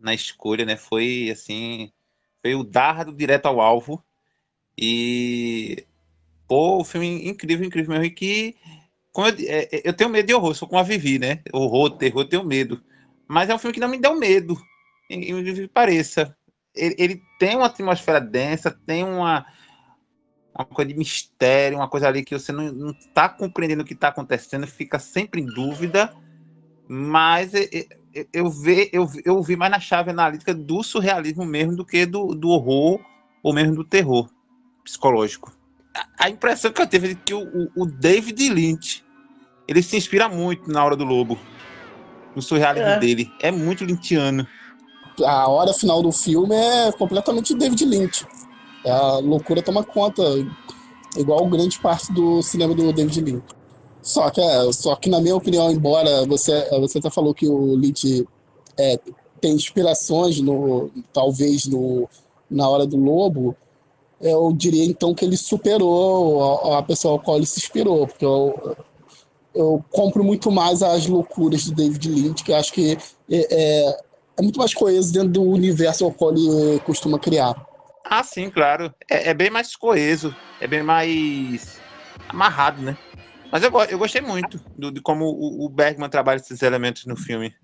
na 0.00 0.14
escolha, 0.14 0.64
né? 0.64 0.76
Foi 0.76 1.30
assim, 1.30 1.92
foi 2.40 2.54
o 2.54 2.64
dardo 2.64 3.12
direto 3.12 3.46
ao 3.46 3.60
alvo. 3.60 4.02
E 4.78 5.84
pô, 6.48 6.78
o 6.78 6.84
filme 6.84 7.28
incrível, 7.28 7.66
incrível 7.66 7.90
mesmo. 7.92 8.06
E 8.06 8.10
que 8.10 8.56
como 9.12 9.28
eu, 9.28 9.34
é, 9.40 9.68
é, 9.70 9.82
eu 9.84 9.92
tenho 9.92 10.10
medo 10.10 10.26
de 10.26 10.34
horror, 10.34 10.54
sou 10.54 10.66
com 10.66 10.78
a 10.78 10.82
Vivi, 10.82 11.18
né? 11.18 11.42
Horror, 11.52 11.90
terror, 11.98 12.22
eu 12.22 12.28
tenho 12.28 12.44
medo. 12.44 12.82
Mas 13.28 13.50
é 13.50 13.54
um 13.54 13.58
filme 13.58 13.74
que 13.74 13.80
não 13.80 13.88
me 13.88 13.98
deu 13.98 14.18
medo, 14.18 14.56
que 15.20 15.68
pareça. 15.68 16.36
Ele, 16.74 16.94
ele 16.98 17.22
tem 17.38 17.56
uma 17.56 17.66
atmosfera 17.66 18.20
densa, 18.20 18.70
tem 18.70 19.04
uma 19.04 19.46
uma 20.54 20.66
coisa 20.66 20.92
de 20.92 20.98
mistério, 20.98 21.78
uma 21.78 21.88
coisa 21.88 22.08
ali 22.08 22.22
que 22.22 22.38
você 22.38 22.52
não 22.52 22.90
está 22.90 23.28
compreendendo 23.28 23.82
o 23.82 23.86
que 23.86 23.94
está 23.94 24.08
acontecendo, 24.08 24.66
fica 24.66 24.98
sempre 24.98 25.40
em 25.40 25.46
dúvida, 25.46 26.12
mas 26.86 27.54
eu, 27.54 28.26
eu, 28.32 28.50
vi, 28.50 28.90
eu, 28.92 29.08
eu 29.24 29.42
vi 29.42 29.56
mais 29.56 29.70
na 29.70 29.80
chave 29.80 30.10
analítica 30.10 30.52
do 30.52 30.82
surrealismo 30.82 31.46
mesmo 31.46 31.74
do 31.74 31.86
que 31.86 32.04
do, 32.04 32.34
do 32.34 32.50
horror 32.50 33.00
ou 33.42 33.54
mesmo 33.54 33.74
do 33.74 33.84
terror 33.84 34.28
psicológico. 34.84 35.56
a 36.18 36.28
impressão 36.28 36.70
que 36.70 36.82
eu 36.82 36.86
tive 36.86 37.12
é 37.12 37.14
que 37.14 37.32
o, 37.32 37.70
o 37.74 37.86
David 37.86 38.50
Lynch 38.50 39.02
ele 39.66 39.82
se 39.82 39.96
inspira 39.96 40.28
muito 40.28 40.70
na 40.70 40.84
Hora 40.84 40.96
do 40.96 41.04
Lobo. 41.04 41.38
No 42.34 42.42
surrealismo 42.42 42.88
é. 42.88 42.98
dele. 42.98 43.30
É 43.40 43.50
muito 43.50 43.84
lynchiano. 43.84 44.46
A 45.24 45.48
hora 45.48 45.74
final 45.74 46.02
do 46.02 46.10
filme 46.10 46.54
é 46.54 46.92
completamente 46.92 47.54
David 47.54 47.84
Lynch. 47.84 48.26
A 48.86 49.18
loucura 49.18 49.62
toma 49.62 49.84
conta, 49.84 50.22
igual 51.16 51.46
grande 51.46 51.78
parte 51.78 52.12
do 52.12 52.42
cinema 52.42 52.74
do 52.74 52.92
David 52.92 53.20
Lynch. 53.20 53.44
Só 54.02 54.30
que, 54.30 54.40
é, 54.40 54.72
só 54.72 54.96
que 54.96 55.08
na 55.08 55.20
minha 55.20 55.36
opinião, 55.36 55.70
embora 55.70 56.26
você, 56.26 56.68
você 56.80 56.98
até 56.98 57.10
falou 57.10 57.32
que 57.32 57.46
o 57.48 57.76
Lynch 57.76 58.26
é, 58.76 58.98
tem 59.40 59.54
inspirações, 59.54 60.40
no, 60.40 60.90
talvez 61.12 61.66
no, 61.66 62.08
na 62.50 62.68
Hora 62.68 62.86
do 62.86 62.96
Lobo, 62.96 63.56
eu 64.20 64.52
diria 64.52 64.84
então 64.84 65.14
que 65.14 65.24
ele 65.24 65.36
superou 65.36 66.72
a, 66.72 66.78
a 66.78 66.82
pessoa 66.82 67.14
ao 67.14 67.20
qual 67.20 67.36
ele 67.36 67.46
se 67.46 67.58
inspirou, 67.58 68.06
porque 68.06 68.24
eu, 68.24 68.76
eu 69.54 69.84
compro 69.90 70.24
muito 70.24 70.50
mais 70.50 70.82
as 70.82 71.06
loucuras 71.06 71.64
do 71.64 71.74
David 71.74 72.08
Lynch, 72.08 72.44
que 72.44 72.52
acho 72.52 72.72
que 72.72 72.96
é, 73.30 73.46
é, 73.50 73.98
é, 74.36 74.42
muito 74.42 74.58
mais 74.58 74.74
coeso 74.74 75.12
dentro 75.12 75.28
do 75.28 75.42
universo 75.42 76.04
ao 76.04 76.12
qual 76.12 76.32
ele 76.32 76.80
costuma 76.80 77.18
criar. 77.18 77.54
Ah, 78.04 78.22
sim, 78.22 78.50
claro. 78.50 78.92
É, 79.10 79.30
é 79.30 79.34
bem 79.34 79.50
mais 79.50 79.76
coeso, 79.76 80.34
é 80.60 80.66
bem 80.66 80.82
mais 80.82 81.78
amarrado, 82.28 82.82
né? 82.82 82.96
Mas 83.50 83.62
eu, 83.62 83.70
eu 83.90 83.98
gostei 83.98 84.22
muito 84.22 84.58
do, 84.76 84.90
de 84.90 85.00
como 85.00 85.26
o, 85.26 85.66
o 85.66 85.68
Bergman 85.68 86.08
trabalha 86.08 86.38
esses 86.38 86.62
elementos 86.62 87.04
no 87.04 87.16
filme. 87.16 87.54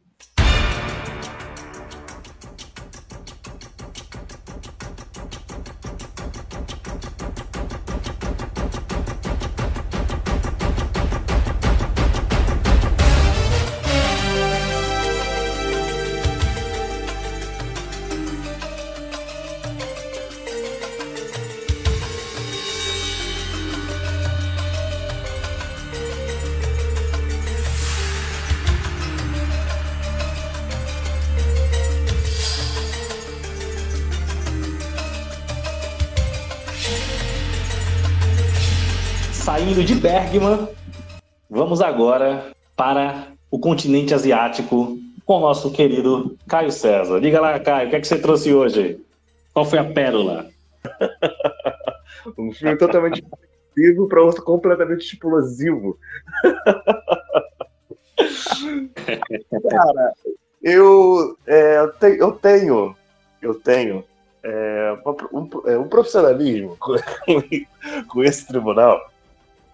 Saindo 39.78 39.94
de 39.94 39.94
Bergman, 39.94 40.68
vamos 41.48 41.80
agora 41.80 42.50
para 42.74 43.28
o 43.48 43.60
continente 43.60 44.12
asiático 44.12 44.98
com 45.24 45.36
o 45.36 45.40
nosso 45.40 45.70
querido 45.70 46.36
Caio 46.48 46.72
César. 46.72 47.20
Diga 47.20 47.40
lá, 47.40 47.60
Caio, 47.60 47.86
o 47.86 47.90
que, 47.90 47.96
é 47.96 48.00
que 48.00 48.08
você 48.08 48.18
trouxe 48.18 48.52
hoje? 48.52 49.00
Qual 49.54 49.64
foi 49.64 49.78
a 49.78 49.84
pérola? 49.84 50.50
um 52.36 52.50
filme 52.50 52.76
totalmente 52.76 53.22
explosivo 53.22 54.08
para 54.08 54.20
outro 54.20 54.42
completamente 54.42 55.12
explosivo. 55.12 55.96
Cara, 59.70 60.12
eu, 60.60 61.38
é, 61.46 61.78
eu, 61.78 61.92
te, 61.92 62.18
eu 62.18 62.32
tenho, 62.32 62.96
eu 63.40 63.54
tenho 63.54 64.04
é, 64.42 64.98
um, 65.32 65.48
é, 65.66 65.78
um, 65.78 65.86
profissionalismo 65.86 66.76
com, 66.80 66.96
com 68.08 68.24
esse 68.24 68.44
tribunal 68.44 69.00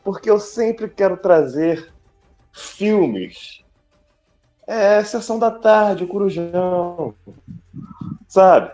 porque 0.05 0.31
eu 0.31 0.39
sempre 0.39 0.89
quero 0.89 1.17
trazer 1.17 1.91
filmes. 2.53 3.65
É, 4.67 5.03
Sessão 5.03 5.39
da 5.39 5.51
Tarde, 5.51 6.05
o 6.05 6.09
Corujão. 6.09 7.15
Sabe? 8.29 8.71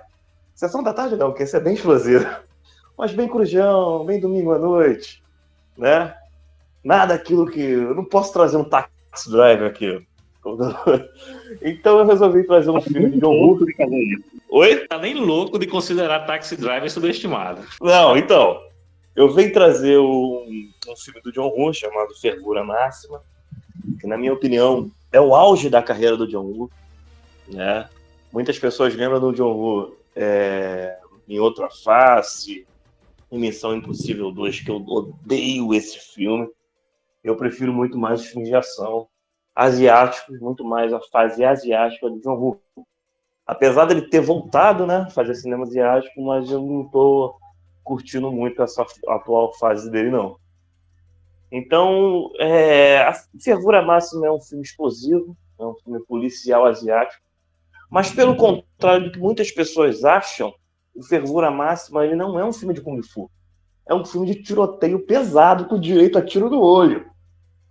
Sessão 0.54 0.82
da 0.82 0.92
Tarde 0.92 1.16
não, 1.16 1.30
porque 1.30 1.44
esse 1.44 1.56
é 1.56 1.60
bem 1.60 1.74
explosivo. 1.74 2.26
Mas 2.98 3.12
bem 3.12 3.28
Corujão, 3.28 4.04
bem 4.04 4.20
domingo 4.20 4.52
à 4.52 4.58
noite. 4.58 5.22
Né? 5.78 6.14
Nada 6.84 7.14
aquilo 7.14 7.50
que. 7.50 7.60
Eu 7.60 7.94
não 7.94 8.04
posso 8.04 8.32
trazer 8.32 8.56
um 8.56 8.64
taxi 8.64 9.30
driver 9.30 9.70
aqui. 9.70 10.06
Então 11.60 11.98
eu 11.98 12.06
resolvi 12.06 12.44
trazer 12.44 12.70
um 12.70 12.80
filme 12.80 13.10
de 13.10 13.20
John 13.20 13.34
Woo. 13.34 13.58
Oi? 14.50 14.86
Tá 14.86 14.98
nem 14.98 15.14
louco 15.14 15.58
de 15.58 15.66
considerar 15.66 16.26
Taxi 16.26 16.56
Driver 16.56 16.90
subestimado. 16.90 17.60
Não, 17.80 18.16
então. 18.16 18.60
Eu 19.14 19.32
venho 19.32 19.52
trazer 19.52 19.98
um, 19.98 20.70
um 20.88 20.96
filme 20.96 21.20
do 21.20 21.32
John 21.32 21.48
Woo 21.48 21.74
chamado 21.74 22.14
Fervura 22.14 22.64
Máxima, 22.64 23.22
que 24.00 24.06
na 24.06 24.16
minha 24.16 24.32
opinião 24.32 24.90
é 25.12 25.20
o 25.20 25.34
auge 25.34 25.68
da 25.68 25.82
carreira 25.82 26.16
do 26.16 26.28
John 26.28 26.44
Woo. 26.44 26.70
Né? 27.48 27.88
Muitas 28.32 28.58
pessoas 28.58 28.94
lembram 28.94 29.20
do 29.20 29.32
John 29.32 29.52
Woo 29.52 29.96
é, 30.14 30.96
em 31.28 31.40
Outra 31.40 31.68
Face, 31.70 32.66
em 33.30 33.38
Missão 33.38 33.74
Impossível 33.74 34.30
2, 34.30 34.61
que 34.61 34.70
eu 34.70 34.76
odeio 34.76 35.74
esse 35.74 35.98
filme. 35.98 36.48
Eu 37.22 37.36
prefiro 37.36 37.72
muito 37.72 37.98
mais 37.98 38.20
os 38.20 38.26
filmes 38.28 38.48
de 38.48 38.54
ação 38.54 39.08
asiáticos, 39.54 40.40
muito 40.40 40.64
mais 40.64 40.92
a 40.92 41.00
fase 41.00 41.44
asiática 41.44 42.08
do 42.08 42.20
John 42.20 42.36
Woo. 42.36 42.61
Apesar 43.44 43.86
dele 43.86 44.02
ter 44.02 44.20
voltado, 44.20 44.86
né, 44.86 45.08
fazer 45.11 45.34
cinema 45.34 45.64
asiático, 45.64 46.22
mas 46.22 46.48
eu 46.48 46.62
não 46.62 46.82
estou 46.82 47.39
curtindo 47.82 48.30
muito 48.30 48.62
essa 48.62 48.84
atual 49.08 49.52
fase 49.54 49.90
dele, 49.90 50.10
não. 50.10 50.36
Então, 51.50 52.30
é, 52.38 53.02
a 53.02 53.12
Fervura 53.42 53.82
Máxima 53.82 54.26
é 54.26 54.30
um 54.30 54.40
filme 54.40 54.62
explosivo, 54.62 55.36
é 55.58 55.64
um 55.64 55.74
filme 55.74 56.00
policial 56.06 56.64
asiático, 56.64 57.22
mas 57.90 58.12
pelo 58.12 58.36
contrário 58.36 59.06
do 59.06 59.12
que 59.12 59.18
muitas 59.18 59.50
pessoas 59.50 60.04
acham, 60.04 60.54
o 60.94 61.02
Fervura 61.02 61.50
Máxima 61.50 62.04
ele 62.04 62.14
não 62.14 62.38
é 62.38 62.44
um 62.44 62.52
filme 62.52 62.72
de 62.72 62.80
Kung 62.80 63.02
Fu. 63.02 63.30
É 63.88 63.94
um 63.94 64.04
filme 64.04 64.28
de 64.28 64.42
tiroteio 64.42 65.04
pesado 65.04 65.66
com 65.66 65.80
direito 65.80 66.16
a 66.16 66.22
tiro 66.22 66.48
no 66.48 66.60
olho. 66.60 67.10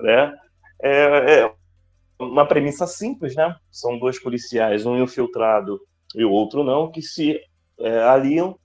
Né? 0.02 0.34
É, 0.82 1.40
é 1.40 1.54
uma 2.20 2.46
premissa 2.46 2.86
simples, 2.86 3.34
né? 3.36 3.56
São 3.72 3.98
dois 3.98 4.22
policiais, 4.22 4.86
um 4.86 5.02
infiltrado 5.02 5.80
e 6.14 6.26
o 6.26 6.32
outro 6.32 6.64
não, 6.64 6.92
que 6.92 7.02
se 7.02 7.40
é, 7.80 8.00
aliam 8.04 8.58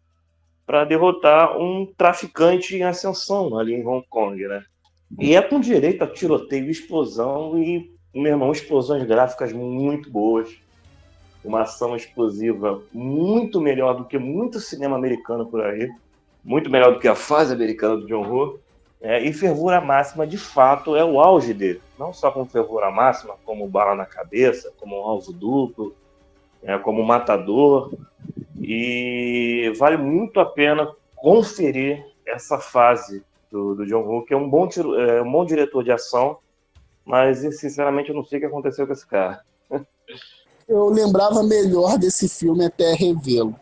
para 0.66 0.84
derrotar 0.84 1.58
um 1.58 1.86
traficante 1.96 2.76
em 2.76 2.82
ascensão 2.82 3.58
ali 3.58 3.74
em 3.74 3.86
Hong 3.86 4.04
Kong, 4.08 4.46
né? 4.46 4.64
E 5.18 5.36
é 5.36 5.42
com 5.42 5.60
direito 5.60 6.02
a 6.02 6.06
tiroteio, 6.06 6.70
explosão 6.70 7.58
e, 7.58 7.92
meu 8.14 8.32
irmão, 8.32 8.50
explosões 8.50 9.04
gráficas 9.04 9.52
muito 9.52 10.10
boas. 10.10 10.56
Uma 11.44 11.62
ação 11.62 11.94
explosiva 11.94 12.82
muito 12.92 13.60
melhor 13.60 13.94
do 13.94 14.04
que 14.04 14.18
muito 14.18 14.58
cinema 14.58 14.96
americano 14.96 15.46
por 15.46 15.60
aí. 15.60 15.90
Muito 16.42 16.70
melhor 16.70 16.94
do 16.94 17.00
que 17.00 17.08
a 17.08 17.14
fase 17.14 17.52
americana 17.52 17.98
do 17.98 18.06
John 18.06 18.26
Woo. 18.26 18.58
É, 19.00 19.22
e 19.22 19.34
fervura 19.34 19.82
máxima, 19.82 20.26
de 20.26 20.38
fato, 20.38 20.96
é 20.96 21.04
o 21.04 21.20
auge 21.20 21.52
dele. 21.52 21.82
Não 21.98 22.12
só 22.12 22.30
com 22.30 22.46
fervura 22.46 22.90
máxima, 22.90 23.36
como 23.44 23.68
bala 23.68 23.94
na 23.94 24.06
cabeça, 24.06 24.72
como 24.78 24.98
um 24.98 25.04
alvo 25.04 25.30
duplo, 25.30 25.94
é, 26.64 26.78
como 26.78 27.04
matador. 27.04 27.92
E 28.60 29.72
vale 29.78 29.96
muito 29.96 30.40
a 30.40 30.44
pena 30.44 30.90
conferir 31.14 32.04
essa 32.26 32.58
fase 32.58 33.22
do, 33.50 33.74
do 33.74 33.86
John 33.86 34.02
Woo, 34.02 34.24
que 34.24 34.34
é 34.34 34.36
um 34.36 34.48
bom, 34.48 34.66
tiro, 34.66 34.98
é, 34.98 35.22
um 35.22 35.30
bom 35.30 35.44
diretor 35.44 35.84
de 35.84 35.92
ação, 35.92 36.38
mas 37.04 37.38
sinceramente 37.56 38.08
eu 38.08 38.14
não 38.14 38.24
sei 38.24 38.38
o 38.38 38.40
que 38.40 38.46
aconteceu 38.46 38.86
com 38.86 38.92
esse 38.92 39.06
cara. 39.06 39.42
eu 40.66 40.88
lembrava 40.88 41.42
melhor 41.42 41.98
desse 41.98 42.28
filme 42.28 42.64
até 42.64 42.94
revê-lo. 42.94 43.54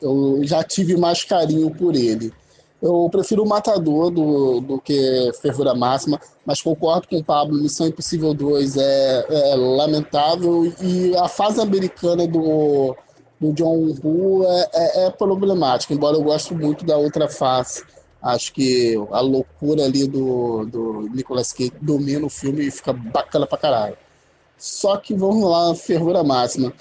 Eu 0.00 0.40
já 0.44 0.62
tive 0.62 0.96
mais 0.96 1.24
carinho 1.24 1.74
por 1.74 1.94
ele. 1.94 2.32
Eu 2.80 3.08
prefiro 3.10 3.42
o 3.42 3.48
Matador 3.48 4.10
do, 4.10 4.60
do 4.60 4.80
que 4.80 5.32
Fervura 5.42 5.74
Máxima, 5.74 6.20
mas 6.46 6.62
concordo 6.62 7.08
com 7.08 7.16
o 7.16 7.24
Pablo, 7.24 7.60
Missão 7.60 7.88
Impossível 7.88 8.32
2 8.32 8.76
é, 8.76 9.26
é 9.28 9.54
lamentável 9.56 10.72
e 10.80 11.16
a 11.16 11.28
fase 11.28 11.60
americana 11.60 12.26
do, 12.28 12.96
do 13.40 13.52
John 13.52 13.94
Woo 14.02 14.44
é, 14.46 14.70
é, 14.72 15.06
é, 15.06 15.10
problemática, 15.10 15.92
embora 15.92 16.16
eu 16.16 16.22
goste 16.22 16.54
muito 16.54 16.84
da 16.84 16.96
outra 16.96 17.28
face. 17.28 17.84
Acho 18.22 18.52
que 18.52 18.94
a 19.10 19.20
loucura 19.20 19.84
ali 19.84 20.06
do, 20.06 20.64
do 20.66 21.08
Nicolas 21.12 21.52
Cage 21.52 21.72
domina 21.80 22.26
o 22.26 22.30
filme 22.30 22.66
e 22.66 22.70
fica 22.70 22.92
bacana 22.92 23.46
pra 23.46 23.58
caralho. 23.58 23.96
Só 24.56 24.96
que 24.96 25.14
vamos 25.14 25.48
lá, 25.48 25.74
fervura 25.74 26.24
máxima. 26.24 26.72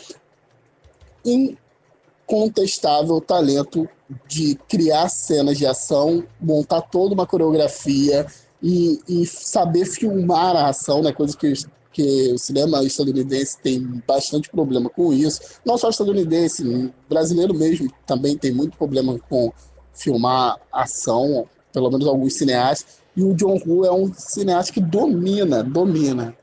Incontestável 2.28 3.21
talento 3.21 3.88
de 4.28 4.55
criar 4.67 5.07
cenas 5.07 5.57
de 5.57 5.65
ação, 5.65 6.25
montar 6.41 6.82
toda 6.82 7.13
uma 7.13 7.25
coreografia 7.25 8.28
e, 8.61 8.99
e 9.07 9.25
saber 9.25 9.86
filmar 9.86 10.55
a 10.55 10.67
ação, 10.67 11.01
né? 11.01 11.13
Coisa 11.13 11.38
que, 11.38 11.53
que 11.91 12.34
o 12.34 12.38
cinema 12.38 12.84
estadunidense 12.84 13.57
tem 13.61 13.82
bastante 14.05 14.49
problema 14.49 14.89
com 14.89 15.13
isso. 15.13 15.39
Não 15.65 15.78
só 15.78 15.89
estadunidense, 15.89 16.91
brasileiro 17.07 17.53
mesmo 17.53 17.89
também 18.05 18.38
tem 18.38 18.51
muito 18.51 18.78
problema 18.78 19.17
com 19.30 19.51
filmar 19.93 20.57
ação, 20.71 21.47
pelo 21.71 21.89
menos 21.89 22.07
alguns 22.07 22.34
cineastas, 22.34 22.97
e 23.15 23.23
o 23.23 23.34
John 23.34 23.57
Woo 23.65 23.86
é 23.86 23.91
um 23.91 24.13
cineasta 24.13 24.73
que 24.73 24.82
domina, 24.82 25.63
domina 25.63 26.36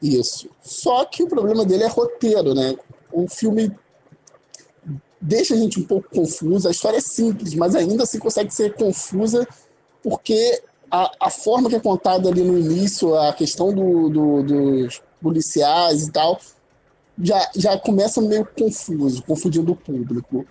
isso. 0.00 0.48
Só 0.62 1.04
que 1.04 1.22
o 1.22 1.28
problema 1.28 1.64
dele 1.64 1.84
é 1.84 1.88
roteiro, 1.88 2.54
né? 2.54 2.76
O 3.12 3.28
filme 3.28 3.70
deixa 5.22 5.54
a 5.54 5.56
gente 5.56 5.78
um 5.78 5.84
pouco 5.84 6.08
confuso, 6.12 6.66
a 6.66 6.72
história 6.72 6.98
é 6.98 7.00
simples, 7.00 7.54
mas 7.54 7.76
ainda 7.76 8.02
assim 8.02 8.18
consegue 8.18 8.52
ser 8.52 8.74
confusa 8.74 9.46
porque 10.02 10.60
a, 10.90 11.10
a 11.20 11.30
forma 11.30 11.70
que 11.70 11.76
é 11.76 11.80
contada 11.80 12.28
ali 12.28 12.42
no 12.42 12.58
início, 12.58 13.14
a 13.14 13.32
questão 13.32 13.72
do, 13.72 14.08
do, 14.08 14.42
dos 14.42 15.00
policiais 15.22 16.08
e 16.08 16.12
tal, 16.12 16.40
já, 17.22 17.50
já 17.54 17.78
começa 17.78 18.20
meio 18.20 18.44
confuso, 18.58 19.22
confundindo 19.22 19.72
o 19.72 19.76
público. 19.76 20.44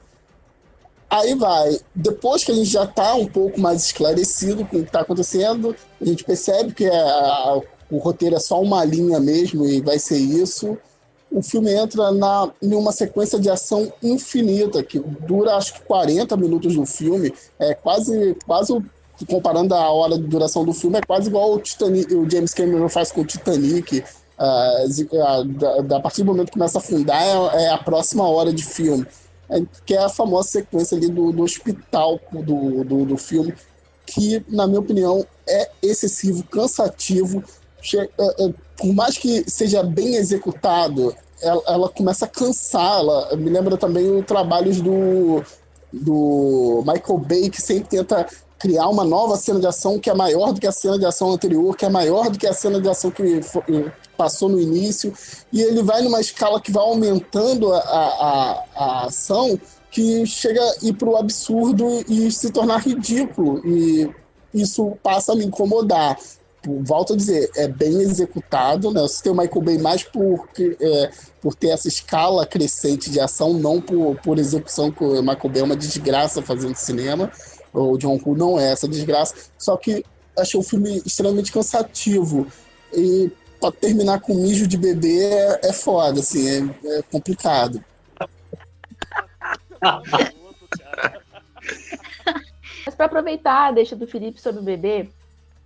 Aí 1.09 1.35
vai, 1.35 1.77
depois 1.93 2.45
que 2.45 2.53
a 2.53 2.55
gente 2.55 2.69
já 2.69 2.85
está 2.85 3.13
um 3.15 3.27
pouco 3.27 3.59
mais 3.59 3.83
esclarecido 3.83 4.65
com 4.65 4.77
o 4.77 4.79
que 4.79 4.87
está 4.87 5.01
acontecendo, 5.01 5.75
a 5.99 6.05
gente 6.05 6.23
percebe 6.23 6.73
que 6.73 6.85
é 6.85 6.97
a, 6.97 7.59
o 7.91 7.97
roteiro 7.97 8.37
é 8.37 8.39
só 8.39 8.61
uma 8.61 8.85
linha 8.85 9.19
mesmo 9.19 9.65
e 9.65 9.81
vai 9.81 9.99
ser 9.99 10.17
isso. 10.17 10.77
O 11.31 11.41
filme 11.41 11.73
entra 11.73 12.11
na, 12.11 12.51
em 12.61 12.73
uma 12.75 12.91
sequência 12.91 13.39
de 13.39 13.49
ação 13.49 13.91
infinita, 14.03 14.83
que 14.83 14.99
dura 14.99 15.55
acho 15.55 15.75
que 15.75 15.81
40 15.81 16.35
minutos 16.35 16.75
do 16.75 16.85
filme, 16.85 17.33
é 17.57 17.73
quase, 17.73 18.35
quase 18.45 18.73
comparando 19.25 19.73
a 19.73 19.89
hora 19.89 20.17
de 20.17 20.27
duração 20.27 20.65
do 20.65 20.73
filme, 20.73 20.97
é 20.97 21.01
quase 21.01 21.29
igual 21.29 21.53
o, 21.53 21.59
Titanic, 21.59 22.13
o 22.13 22.29
James 22.29 22.53
Cameron 22.53 22.89
faz 22.89 23.11
com 23.11 23.21
o 23.21 23.25
Titanic. 23.25 24.03
Uh, 24.37 25.95
a 25.95 25.99
partir 25.99 26.23
do 26.23 26.25
momento 26.25 26.47
que 26.47 26.53
começa 26.53 26.79
a 26.79 26.81
afundar, 26.81 27.21
é, 27.21 27.63
é 27.63 27.69
a 27.69 27.77
próxima 27.77 28.27
hora 28.27 28.51
de 28.51 28.65
filme. 28.65 29.05
É, 29.51 29.61
que 29.85 29.93
é 29.93 29.97
a 29.97 30.07
famosa 30.07 30.47
sequência 30.47 30.95
ali 30.97 31.09
do, 31.09 31.33
do 31.33 31.43
hospital 31.43 32.19
do, 32.31 32.85
do, 32.85 33.05
do 33.05 33.17
filme, 33.17 33.53
que, 34.05 34.43
na 34.47 34.65
minha 34.65 34.79
opinião, 34.79 35.25
é 35.47 35.69
excessivo, 35.83 36.43
cansativo. 36.45 37.43
É, 37.95 38.45
é, 38.45 38.53
por 38.81 38.93
mais 38.95 39.15
que 39.15 39.47
seja 39.47 39.83
bem 39.83 40.15
executado, 40.15 41.15
ela, 41.39 41.61
ela, 41.67 41.89
começa 41.89 42.25
a 42.25 42.27
cansar. 42.27 42.99
Ela 42.99 43.35
me 43.35 43.49
lembra 43.49 43.77
também 43.77 44.09
os 44.09 44.25
trabalhos 44.25 44.81
do, 44.81 45.43
do 45.93 46.83
Michael 46.85 47.19
Bay, 47.19 47.49
que 47.51 47.61
sempre 47.61 47.89
tenta 47.89 48.25
criar 48.57 48.87
uma 48.89 49.03
nova 49.03 49.37
cena 49.37 49.59
de 49.59 49.67
ação 49.67 49.99
que 49.99 50.09
é 50.09 50.13
maior 50.13 50.51
do 50.51 50.59
que 50.59 50.67
a 50.67 50.71
cena 50.71 50.97
de 50.97 51.05
ação 51.05 51.31
anterior, 51.31 51.77
que 51.77 51.85
é 51.85 51.89
maior 51.89 52.29
do 52.29 52.39
que 52.39 52.47
a 52.47 52.53
cena 52.53 52.81
de 52.81 52.89
ação 52.89 53.11
que 53.11 53.39
passou 54.17 54.49
no 54.49 54.59
início, 54.59 55.13
e 55.51 55.61
ele 55.61 55.81
vai 55.81 56.01
numa 56.01 56.21
escala 56.21 56.61
que 56.61 56.71
vai 56.71 56.83
aumentando 56.83 57.73
a, 57.73 57.79
a, 57.79 58.63
a 58.75 59.05
ação 59.05 59.59
que 59.89 60.25
chega 60.25 60.61
a 60.61 60.75
ir 60.83 60.93
para 60.93 61.09
o 61.09 61.17
absurdo 61.17 62.03
e 62.07 62.31
se 62.31 62.51
tornar 62.51 62.81
ridículo. 62.81 63.61
E 63.65 64.09
isso 64.53 64.97
passa 65.03 65.33
a 65.33 65.35
me 65.35 65.45
incomodar. 65.45 66.17
Volto 66.63 67.13
a 67.13 67.17
dizer, 67.17 67.49
é 67.55 67.67
bem 67.67 68.01
executado, 68.01 68.91
né? 68.91 69.01
Você 69.01 69.23
tem 69.23 69.31
o 69.31 69.35
Michael 69.35 69.61
Bay 69.61 69.77
mais 69.79 70.03
por, 70.03 70.47
é, 70.59 71.11
por 71.41 71.55
ter 71.55 71.69
essa 71.69 71.87
escala 71.87 72.45
crescente 72.45 73.09
de 73.09 73.19
ação, 73.19 73.53
não 73.53 73.81
por, 73.81 74.15
por 74.21 74.37
execução, 74.37 74.91
que 74.91 75.03
o 75.03 75.21
Michael 75.21 75.49
Bay 75.49 75.61
é 75.61 75.63
uma 75.63 75.75
desgraça 75.75 76.41
fazendo 76.41 76.75
cinema. 76.75 77.31
O 77.73 77.97
John 77.97 78.19
Woo 78.23 78.37
não 78.37 78.59
é 78.59 78.71
essa 78.71 78.87
desgraça. 78.87 79.33
Só 79.57 79.75
que 79.75 80.05
achei 80.37 80.59
o 80.59 80.63
filme 80.63 81.01
extremamente 81.03 81.51
cansativo. 81.51 82.45
E 82.93 83.31
para 83.59 83.71
terminar 83.71 84.19
com 84.21 84.35
mijo 84.35 84.67
de 84.67 84.77
bebê 84.77 85.23
é, 85.23 85.59
é 85.63 85.73
foda, 85.73 86.19
assim, 86.19 86.47
é, 86.83 86.99
é 86.99 87.01
complicado. 87.03 87.83
Mas 92.85 92.95
para 92.95 93.05
aproveitar 93.05 93.67
a 93.67 93.71
deixa 93.71 93.95
do 93.95 94.07
Felipe 94.07 94.41
sobre 94.41 94.61
o 94.61 94.63
bebê, 94.63 95.09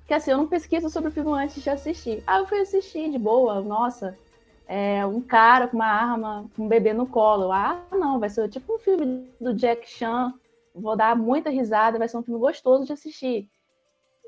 que 0.08 0.14
assim, 0.14 0.32
eu 0.32 0.38
não 0.38 0.48
pesquiso 0.48 0.90
sobre 0.90 1.10
o 1.10 1.12
filme 1.12 1.32
antes 1.32 1.62
de 1.62 1.70
assistir. 1.70 2.24
Ah, 2.28 2.40
eu 2.40 2.48
fui 2.48 2.60
assistir 2.60 3.10
de 3.10 3.18
boa, 3.18 3.62
nossa, 3.62 4.18
é, 4.68 5.06
um 5.06 5.22
cara 5.22 5.68
com 5.68 5.78
uma 5.78 5.88
arma, 5.88 6.50
com 6.56 6.66
um 6.66 6.68
bebê 6.68 6.94
no 6.94 7.08
colo. 7.08 7.52
Ah, 7.52 7.84
não, 7.92 8.20
vai 8.20 8.30
ser 8.30 8.48
tipo 8.50 8.76
um 8.76 8.80
filme 8.80 9.28
do 9.40 9.54
Jack 9.54 9.90
Chan, 9.90 10.34
vou 10.74 10.96
dar 10.96 11.16
muita 11.16 11.50
risada, 11.50 11.98
vai 11.98 12.08
ser 12.08 12.18
um 12.18 12.24
filme 12.24 12.40
gostoso 12.40 12.86
de 12.86 12.94
assistir. 12.94 13.50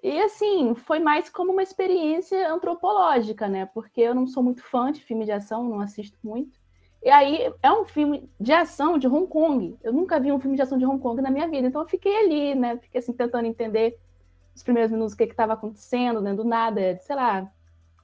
E 0.04 0.20
assim, 0.22 0.76
foi 0.76 1.00
mais 1.00 1.30
como 1.30 1.52
uma 1.52 1.64
experiência 1.64 2.52
antropológica, 2.52 3.48
né? 3.48 3.66
Porque 3.74 4.02
eu 4.02 4.14
não 4.14 4.28
sou 4.28 4.44
muito 4.44 4.64
fã 4.64 4.92
de 4.92 5.02
filme 5.04 5.26
de 5.26 5.32
ação, 5.32 5.64
não 5.64 5.80
assisto 5.80 6.18
muito. 6.24 6.58
E 7.04 7.10
aí 7.10 7.52
é 7.62 7.72
um 7.72 7.86
filme 7.86 8.30
de 8.40 8.54
ação 8.54 8.98
de 8.98 9.08
Hong 9.08 9.28
Kong. 9.28 9.78
Eu 9.84 9.94
nunca 9.94 10.20
vi 10.20 10.32
um 10.32 10.40
filme 10.40 10.56
de 10.56 10.62
ação 10.62 10.78
de 10.78 10.86
Hong 10.86 11.02
Kong 11.02 11.22
na 11.22 11.32
minha 11.32 11.48
vida, 11.48 11.68
então 11.68 11.82
eu 11.82 11.88
fiquei 11.88 12.16
ali, 12.16 12.56
né? 12.56 12.78
Fiquei 12.78 13.00
assim 13.00 13.14
tentando 13.14 13.46
entender 13.46 13.98
os 14.58 14.64
primeiros 14.64 14.92
minutos 14.92 15.14
o 15.14 15.18
que 15.18 15.24
estava 15.24 15.54
acontecendo, 15.54 16.20
né? 16.20 16.34
Do 16.34 16.44
nada, 16.44 16.98
sei 17.02 17.16
lá, 17.16 17.48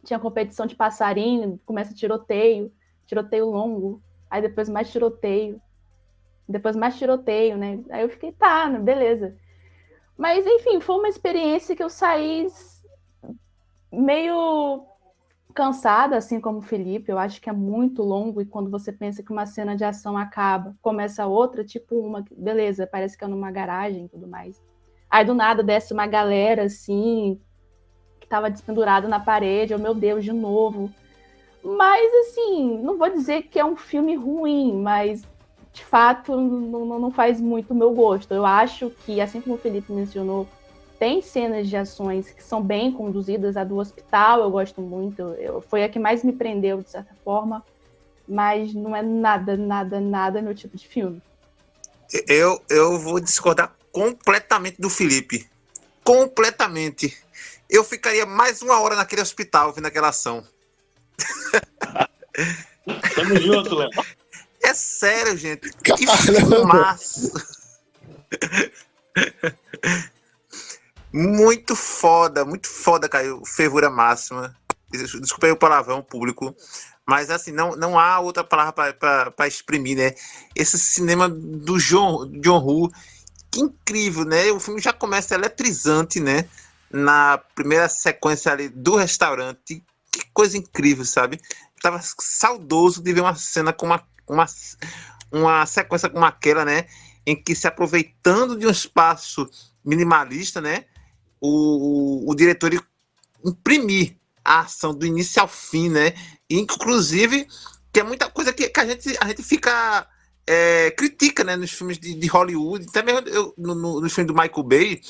tinha 0.04 0.20
competição 0.20 0.68
de 0.68 0.76
passarinho, 0.76 1.60
começa 1.66 1.96
tiroteio, 1.96 2.72
tiroteio 3.08 3.50
longo, 3.50 4.02
aí 4.30 4.42
depois 4.42 4.70
mais 4.70 4.92
tiroteio, 4.92 5.60
depois 6.48 6.76
mais 6.76 6.96
tiroteio, 6.98 7.58
né? 7.58 7.80
Aí 7.90 8.04
eu 8.04 8.10
fiquei, 8.10 8.32
tá, 8.32 8.70
né, 8.70 8.78
beleza. 8.80 9.36
Mas, 10.16 10.46
enfim, 10.46 10.80
foi 10.80 10.96
uma 10.96 11.10
experiência 11.10 11.76
que 11.76 11.84
eu 11.84 11.90
saí 11.90 12.46
meio 13.92 14.86
cansada, 15.56 16.18
assim 16.18 16.40
como 16.40 16.60
o 16.60 16.62
Felipe. 16.62 17.12
Eu 17.12 17.18
acho 17.18 17.42
que 17.42 17.50
é 17.50 17.54
muito 17.54 18.04
longo 18.04 18.42
e 18.42 18.46
quando 18.46 18.70
você 18.70 18.92
pensa 18.92 19.24
que 19.24 19.32
uma 19.32 19.48
cena 19.48 19.76
de 19.76 19.84
ação 19.84 20.16
acaba, 20.16 20.76
começa 20.84 21.26
outra, 21.26 21.64
tipo 21.64 21.96
uma, 21.96 22.24
beleza, 22.32 22.86
parece 22.86 23.18
que 23.18 23.24
é 23.24 23.28
numa 23.28 23.50
garagem 23.50 24.06
e 24.06 24.10
tudo 24.10 24.28
mais. 24.28 24.62
Aí 25.14 25.24
do 25.24 25.36
nada 25.36 25.62
desce 25.62 25.94
uma 25.94 26.08
galera 26.08 26.64
assim, 26.64 27.40
que 28.20 28.26
tava 28.26 28.50
despendurada 28.50 29.08
na 29.08 29.20
parede, 29.20 29.72
oh 29.72 29.78
meu 29.78 29.94
Deus, 29.94 30.26
de 30.26 30.34
novo. 30.34 30.92
Mas 31.64 32.12
assim, 32.16 32.80
não 32.80 32.98
vou 32.98 33.08
dizer 33.12 33.44
que 33.44 33.60
é 33.60 33.64
um 33.64 33.76
filme 33.76 34.16
ruim, 34.16 34.74
mas 34.74 35.22
de 35.72 35.86
fato 35.86 36.36
não, 36.36 36.98
não 36.98 37.12
faz 37.12 37.40
muito 37.40 37.74
o 37.74 37.76
meu 37.76 37.92
gosto. 37.92 38.34
Eu 38.34 38.44
acho 38.44 38.90
que, 39.06 39.22
assim 39.22 39.40
como 39.40 39.54
o 39.54 39.58
Felipe 39.60 39.94
mencionou, 39.94 40.48
tem 40.98 41.22
cenas 41.22 41.70
de 41.70 41.78
ações 41.78 42.32
que 42.32 42.42
são 42.42 42.60
bem 42.60 42.92
conduzidas. 42.92 43.56
A 43.56 43.64
do 43.64 43.78
hospital 43.78 44.42
eu 44.42 44.50
gosto 44.50 44.82
muito, 44.82 45.22
eu, 45.38 45.62
foi 45.62 45.84
a 45.84 45.90
que 45.90 46.00
mais 46.00 46.24
me 46.24 46.34
prendeu, 46.34 46.82
de 46.82 46.90
certa 46.90 47.14
forma, 47.24 47.64
mas 48.28 48.74
não 48.74 48.96
é 48.96 49.04
nada, 49.04 49.56
nada, 49.56 50.02
nada 50.02 50.42
meu 50.42 50.56
tipo 50.56 50.76
de 50.76 50.88
filme. 50.88 51.22
Eu, 52.28 52.60
eu 52.68 52.98
vou 52.98 53.20
discordar 53.20 53.76
completamente 53.94 54.82
do 54.82 54.90
Felipe. 54.90 55.48
Completamente. 56.04 57.16
Eu 57.70 57.84
ficaria 57.84 58.26
mais 58.26 58.62
uma 58.62 58.80
hora 58.82 58.96
naquele 58.96 59.22
hospital 59.22 59.72
vendo 59.72 59.86
aquela 59.86 60.10
ação. 60.10 60.46
Tamo 63.16 63.40
junto, 63.40 63.76
Léo. 63.76 63.90
É 64.62 64.74
sério, 64.74 65.38
gente. 65.38 65.72
Que 65.72 66.06
filmaço. 66.08 67.32
muito 71.14 71.76
foda, 71.76 72.44
muito 72.44 72.68
foda, 72.68 73.08
Caio. 73.08 73.46
Fervura 73.46 73.90
máxima. 73.90 74.56
Desculpa 74.92 75.46
aí 75.46 75.52
o 75.52 75.58
palavrão 75.58 76.02
público. 76.02 76.56
Mas 77.06 77.30
assim, 77.30 77.52
não, 77.52 77.76
não 77.76 78.00
há 78.00 78.20
outra 78.20 78.44
palavra 78.44 78.94
para 78.94 79.48
exprimir, 79.48 79.98
né? 79.98 80.16
Esse 80.56 80.80
cinema 80.80 81.28
do 81.30 81.78
John, 81.78 82.26
John 82.40 82.64
Woo, 82.64 82.92
incrível, 83.60 84.26
né? 84.26 84.52
O 84.52 84.60
filme 84.60 84.82
já 84.82 84.94
começa 84.94 85.36
eletrizante, 85.36 86.20
né? 86.20 86.46
Na 86.92 87.38
primeira 87.56 87.90
sequência 87.90 88.52
ali 88.52 88.70
do 88.70 88.96
restaurante. 88.96 89.84
Que 90.12 90.22
coisa 90.34 90.58
incrível, 90.58 91.06
sabe? 91.06 91.40
tava 91.82 92.00
saudoso 92.02 93.04
de 93.04 93.12
ver 93.12 93.20
uma 93.20 93.36
cena 93.36 93.74
com 93.74 93.86
uma 93.86 94.02
uma, 94.28 94.46
uma 95.32 95.66
sequência 95.66 96.10
como 96.10 96.26
aquela, 96.26 96.66
né? 96.66 96.86
Em 97.26 97.36
que 97.36 97.56
se 97.56 97.68
aproveitando 97.68 98.58
de 98.58 98.66
um 98.66 98.72
espaço 98.72 99.50
minimalista, 99.84 100.62
né? 100.62 100.86
O, 101.40 102.26
o, 102.26 102.32
o 102.32 102.36
diretor 102.36 102.72
imprimir 103.44 104.16
a 104.44 104.62
ação 104.62 104.94
do 104.94 105.06
início 105.06 105.42
ao 105.42 105.48
fim, 105.48 105.90
né? 105.90 106.14
Inclusive, 106.50 107.48
que 107.92 108.00
é 108.00 108.04
muita 108.04 108.30
coisa 108.30 108.54
que, 108.54 108.70
que 108.70 108.80
a, 108.80 108.86
gente, 108.86 109.18
a 109.20 109.28
gente 109.28 109.44
fica. 109.44 110.08
É, 110.46 110.92
critica 110.92 111.44
né, 111.44 111.56
nos 111.56 111.72
filmes 111.72 111.98
de, 111.98 112.14
de 112.16 112.28
Hollywood, 112.28 112.86
também 112.92 113.16
eu, 113.28 113.54
no, 113.58 113.74
no, 113.74 114.02
no 114.02 114.10
filme 114.10 114.28
do 114.28 114.34
Michael 114.34 114.64
Bay, 114.64 115.02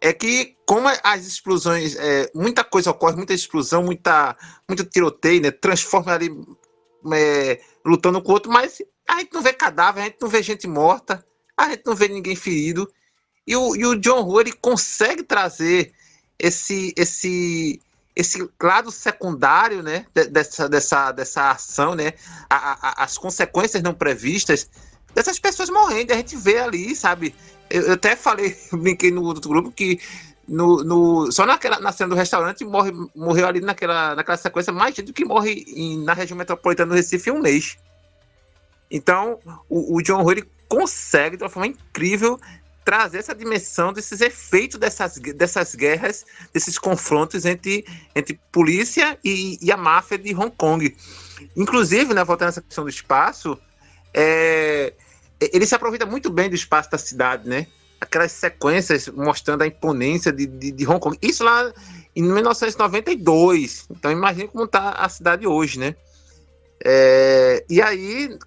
é 0.00 0.12
que 0.12 0.56
como 0.66 0.88
as 1.02 1.26
explosões, 1.26 1.96
é, 1.96 2.30
muita 2.34 2.62
coisa 2.62 2.90
ocorre, 2.90 3.16
muita 3.16 3.32
explosão, 3.32 3.82
muita, 3.82 4.36
muito 4.68 4.84
tiroteio, 4.84 5.40
né, 5.40 5.50
transforma 5.50 6.12
ali 6.12 6.30
é, 7.14 7.60
lutando 7.84 8.22
com 8.22 8.30
o 8.30 8.34
outro, 8.34 8.52
mas 8.52 8.82
a 9.08 9.18
gente 9.18 9.32
não 9.32 9.40
vê 9.40 9.52
cadáver, 9.52 10.02
a 10.02 10.04
gente 10.04 10.18
não 10.20 10.28
vê 10.28 10.42
gente 10.42 10.66
morta, 10.66 11.24
a 11.56 11.70
gente 11.70 11.82
não 11.86 11.94
vê 11.94 12.08
ninguém 12.08 12.36
ferido. 12.36 12.88
E 13.46 13.56
o, 13.56 13.74
e 13.74 13.86
o 13.86 13.98
John 13.98 14.24
Woo 14.24 14.40
ele 14.40 14.52
consegue 14.52 15.22
trazer 15.22 15.94
esse, 16.38 16.92
esse, 16.96 17.80
esse 18.18 18.50
lado 18.60 18.90
secundário 18.90 19.80
né, 19.80 20.04
dessa, 20.12 20.68
dessa, 20.68 21.12
dessa 21.12 21.52
ação, 21.52 21.94
né, 21.94 22.14
a, 22.50 23.02
a, 23.02 23.04
as 23.04 23.16
consequências 23.16 23.80
não 23.80 23.94
previstas 23.94 24.68
dessas 25.14 25.38
pessoas 25.38 25.70
morrendo. 25.70 26.12
A 26.12 26.16
gente 26.16 26.36
vê 26.36 26.58
ali, 26.58 26.96
sabe, 26.96 27.32
eu, 27.70 27.82
eu 27.82 27.92
até 27.92 28.16
falei, 28.16 28.58
brinquei 28.74 29.12
no 29.12 29.22
outro 29.22 29.48
grupo 29.48 29.70
que 29.70 30.00
no, 30.48 30.82
no, 30.82 31.30
só 31.30 31.46
naquela, 31.46 31.78
na 31.78 31.92
cena 31.92 32.10
do 32.10 32.16
restaurante 32.16 32.64
morre, 32.64 32.90
morreu 33.14 33.46
ali 33.46 33.60
naquela, 33.60 34.16
naquela 34.16 34.36
sequência 34.36 34.72
mais 34.72 34.96
gente 34.96 35.06
do 35.06 35.12
que 35.12 35.24
morre 35.24 35.64
em, 35.68 36.02
na 36.02 36.12
região 36.12 36.36
metropolitana 36.36 36.90
do 36.90 36.96
Recife 36.96 37.30
em 37.30 37.34
um 37.34 37.40
mês. 37.40 37.78
Então, 38.90 39.38
o, 39.68 39.96
o 39.96 40.02
John 40.02 40.28
ele 40.28 40.42
consegue, 40.68 41.36
de 41.36 41.44
uma 41.44 41.50
forma 41.50 41.68
incrível, 41.68 42.40
trazer 42.84 43.18
essa 43.18 43.34
dimensão 43.34 43.92
desses 43.92 44.20
efeitos 44.20 44.78
dessas, 44.78 45.18
dessas 45.18 45.74
guerras, 45.74 46.24
desses 46.52 46.78
confrontos 46.78 47.44
entre, 47.44 47.84
entre 48.14 48.40
polícia 48.50 49.18
e, 49.22 49.58
e 49.60 49.70
a 49.70 49.76
máfia 49.76 50.18
de 50.18 50.34
Hong 50.34 50.52
Kong. 50.56 50.96
Inclusive, 51.56 52.14
né, 52.14 52.24
voltando 52.24 52.48
essa 52.48 52.62
questão 52.62 52.84
do 52.84 52.90
espaço, 52.90 53.58
é, 54.14 54.92
ele 55.40 55.66
se 55.66 55.74
aproveita 55.74 56.06
muito 56.06 56.30
bem 56.30 56.48
do 56.48 56.54
espaço 56.54 56.90
da 56.90 56.98
cidade, 56.98 57.48
né? 57.48 57.66
aquelas 58.00 58.32
sequências 58.32 59.08
mostrando 59.08 59.62
a 59.62 59.66
imponência 59.66 60.32
de, 60.32 60.46
de, 60.46 60.70
de, 60.70 60.86
Hong 60.86 61.00
Kong. 61.00 61.18
Isso 61.20 61.44
lá 61.44 61.72
em 62.14 62.22
1992. 62.22 63.86
Então 63.90 64.10
imagine 64.10 64.48
como 64.48 64.64
está 64.64 64.90
a 64.90 65.08
cidade 65.08 65.46
hoje, 65.46 65.78
né? 65.78 65.94
É, 66.84 67.64
e 67.68 67.82
aí, 67.82 68.38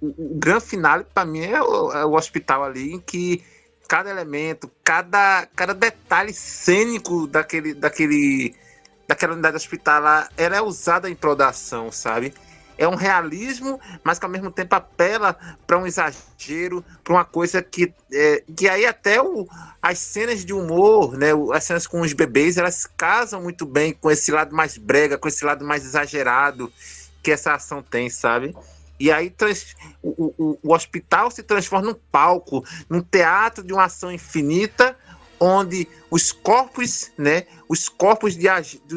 o, 0.00 0.08
o 0.08 0.38
grande 0.38 0.64
finale 0.66 1.04
para 1.12 1.24
mim 1.24 1.40
é 1.40 1.62
o, 1.62 1.92
é 1.92 2.04
o, 2.04 2.12
hospital 2.12 2.64
ali, 2.64 2.92
em 2.94 3.00
que 3.00 3.42
cada 3.90 4.08
elemento, 4.08 4.70
cada, 4.84 5.48
cada 5.56 5.74
detalhe 5.74 6.32
cênico 6.32 7.26
daquele, 7.26 7.74
daquele, 7.74 8.54
daquela 9.08 9.32
unidade 9.32 9.56
hospitalar, 9.56 10.30
ela 10.36 10.54
é 10.54 10.62
usada 10.62 11.10
em 11.10 11.14
prol 11.16 11.34
da 11.34 11.48
ação, 11.48 11.90
sabe? 11.90 12.32
é 12.78 12.86
um 12.88 12.94
realismo, 12.94 13.78
mas 14.04 14.18
que 14.18 14.24
ao 14.24 14.30
mesmo 14.30 14.50
tempo 14.50 14.74
apela 14.76 15.36
para 15.66 15.76
um 15.76 15.86
exagero, 15.86 16.82
para 17.04 17.12
uma 17.12 17.24
coisa 17.24 17.60
que, 17.60 17.92
é, 18.10 18.42
que 18.56 18.68
aí 18.68 18.86
até 18.86 19.20
o, 19.20 19.46
as 19.82 19.98
cenas 19.98 20.44
de 20.46 20.54
humor, 20.54 21.18
né, 21.18 21.28
as 21.52 21.64
cenas 21.64 21.86
com 21.86 22.00
os 22.00 22.14
bebês, 22.14 22.56
elas 22.56 22.86
casam 22.96 23.42
muito 23.42 23.66
bem 23.66 23.92
com 23.92 24.10
esse 24.10 24.30
lado 24.30 24.56
mais 24.56 24.78
brega, 24.78 25.18
com 25.18 25.28
esse 25.28 25.44
lado 25.44 25.62
mais 25.62 25.84
exagerado 25.84 26.72
que 27.22 27.30
essa 27.30 27.52
ação 27.52 27.82
tem, 27.82 28.08
sabe? 28.08 28.56
E 29.00 29.10
aí 29.10 29.30
trans, 29.30 29.74
o, 30.02 30.34
o, 30.36 30.58
o 30.62 30.74
hospital 30.74 31.30
se 31.30 31.42
transforma 31.42 31.88
num 31.88 31.98
palco, 32.12 32.62
num 32.88 33.00
teatro 33.00 33.64
de 33.64 33.72
uma 33.72 33.84
ação 33.84 34.12
infinita, 34.12 34.94
onde 35.40 35.88
os 36.10 36.30
corpos, 36.30 37.10
né, 37.16 37.46
os 37.66 37.88
corpos 37.88 38.36
de, 38.36 38.46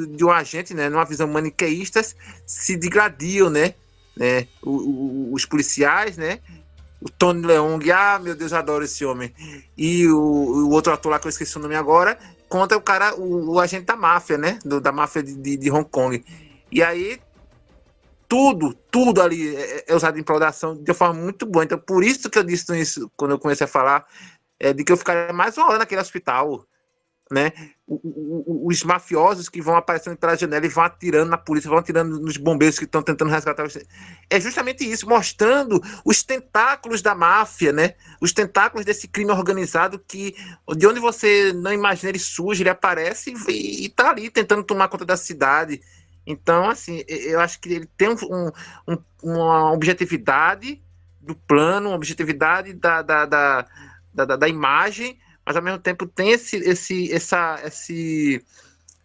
de 0.09 0.25
um 0.25 0.29
agente, 0.29 0.73
né, 0.73 0.89
numa 0.89 1.05
visão 1.05 1.25
maniqueísta, 1.25 2.01
se 2.45 2.75
degradiam, 2.75 3.49
né, 3.49 3.75
né, 4.17 4.45
o, 4.61 4.71
o, 4.71 5.33
os 5.33 5.45
policiais, 5.45 6.17
né, 6.17 6.41
o 6.99 7.09
Tony 7.09 7.45
Leung, 7.47 7.89
ah, 7.91 8.19
meu 8.21 8.35
Deus, 8.35 8.51
eu 8.51 8.57
adoro 8.57 8.83
esse 8.83 9.05
homem, 9.05 9.33
e 9.77 10.05
o, 10.09 10.17
o, 10.17 10.69
outro 10.71 10.91
ator 10.91 11.13
lá 11.13 11.19
que 11.19 11.27
eu 11.27 11.29
esqueci 11.29 11.57
o 11.57 11.61
nome 11.61 11.75
agora, 11.75 12.19
contra 12.49 12.77
o 12.77 12.81
cara, 12.81 13.15
o, 13.17 13.57
agente 13.57 13.85
da 13.85 13.95
máfia, 13.95 14.37
né, 14.37 14.59
do, 14.65 14.81
da 14.81 14.91
máfia 14.91 15.23
de, 15.23 15.33
de, 15.33 15.55
de, 15.55 15.71
Hong 15.71 15.87
Kong, 15.89 16.21
e 16.69 16.83
aí 16.83 17.21
tudo, 18.33 18.73
tudo 18.89 19.21
ali 19.21 19.55
é, 19.55 19.85
é 19.89 19.95
usado 19.95 20.17
em 20.17 20.25
ação 20.43 20.73
de 20.73 20.89
uma 20.89 20.97
forma 20.97 21.21
muito 21.21 21.45
boa, 21.45 21.63
então 21.63 21.77
por 21.77 22.03
isso 22.03 22.31
que 22.31 22.39
eu 22.39 22.43
disse 22.43 22.75
isso 22.81 23.11
quando 23.15 23.29
eu 23.29 23.37
comecei 23.37 23.65
a 23.65 23.67
falar 23.67 24.07
é, 24.59 24.73
de 24.73 24.83
que 24.83 24.91
eu 24.91 24.97
ficaria 24.97 25.31
mais 25.31 25.55
uma 25.55 25.67
hora 25.67 25.77
naquele 25.77 26.01
hospital, 26.01 26.65
né? 27.31 27.53
Os 27.87 28.83
mafiosos 28.83 29.49
que 29.49 29.61
vão 29.61 29.75
aparecendo 29.75 30.17
pela 30.17 30.35
janela 30.35 30.65
e 30.65 30.69
vão 30.69 30.83
atirando 30.83 31.29
na 31.29 31.37
polícia, 31.37 31.69
vão 31.69 31.77
atirando 31.77 32.19
nos 32.19 32.35
bombeiros 32.37 32.79
que 32.79 32.85
estão 32.85 33.03
tentando 33.03 33.29
resgatar. 33.29 33.65
Os... 33.65 33.77
É 34.27 34.39
justamente 34.39 34.83
isso, 34.83 35.07
mostrando 35.07 35.79
os 36.03 36.23
tentáculos 36.23 37.03
da 37.03 37.13
máfia, 37.13 37.71
né? 37.71 37.93
Os 38.19 38.33
tentáculos 38.33 38.83
desse 38.83 39.07
crime 39.07 39.31
organizado 39.31 39.99
que, 39.99 40.35
de 40.75 40.87
onde 40.87 40.99
você 40.99 41.53
não 41.53 41.71
imagina, 41.71 42.09
ele 42.09 42.19
surge, 42.19 42.63
ele 42.63 42.69
aparece 42.71 43.31
e, 43.47 43.85
está 43.85 44.09
ali 44.09 44.31
tentando 44.31 44.63
tomar 44.63 44.87
conta 44.87 45.05
da 45.05 45.17
cidade. 45.17 45.79
Então, 46.25 46.69
assim, 46.69 47.03
eu 47.07 47.39
acho 47.39 47.59
que 47.59 47.69
ele 47.69 47.85
tem 47.97 48.09
um, 48.09 48.51
um, 48.87 48.97
uma 49.21 49.71
objetividade 49.71 50.81
do 51.19 51.35
plano, 51.35 51.89
uma 51.89 51.95
objetividade 51.95 52.73
da, 52.73 53.01
da, 53.01 53.25
da 53.25 53.67
da, 54.13 54.25
da, 54.25 54.47
imagem, 54.47 55.17
mas 55.45 55.55
ao 55.55 55.61
mesmo 55.61 55.79
tempo 55.79 56.05
tem 56.05 56.31
esse, 56.31 56.57
esse, 56.57 57.11
essa, 57.11 57.59
esse 57.65 58.43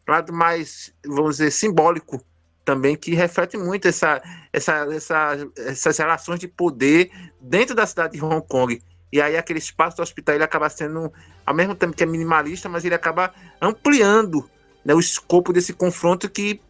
lado 0.07 0.33
mais, 0.33 0.93
vamos 1.05 1.37
dizer, 1.37 1.51
simbólico 1.51 2.23
também, 2.64 2.95
que 2.95 3.14
reflete 3.14 3.57
muito 3.57 3.89
essa, 3.89 4.23
essa, 4.53 4.87
essa, 4.93 5.49
essas 5.57 5.99
relações 5.99 6.39
de 6.39 6.47
poder 6.47 7.11
dentro 7.41 7.75
da 7.75 7.87
cidade 7.87 8.19
de 8.19 8.25
Hong 8.25 8.47
Kong. 8.47 8.81
E 9.11 9.23
aí 9.23 9.39
aquele 9.39 9.59
espaço 9.59 9.97
do 9.97 10.03
hospital 10.03 10.35
ele 10.35 10.45
acaba 10.45 10.69
sendo, 10.69 11.11
ao 11.47 11.55
mesmo 11.55 11.75
tempo 11.75 11.97
que 11.97 12.03
é 12.03 12.07
minimalista, 12.07 12.69
mas 12.69 12.85
ele 12.85 12.95
acaba 12.95 13.33
ampliando 13.61 14.49
né, 14.85 14.95
o 14.95 15.01
escopo 15.01 15.51
desse 15.51 15.73
confronto 15.73 16.29
que 16.29 16.61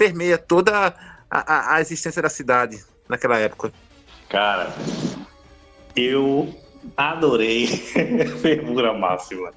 permeia 0.00 0.38
toda 0.38 0.72
a, 0.88 0.94
a, 1.30 1.74
a 1.74 1.80
existência 1.82 2.22
da 2.22 2.30
cidade 2.30 2.82
naquela 3.06 3.38
época. 3.38 3.70
Cara, 4.30 4.72
eu 5.94 6.54
Adorei. 6.96 7.66
Fervura 8.40 8.94
máxima. 8.94 9.52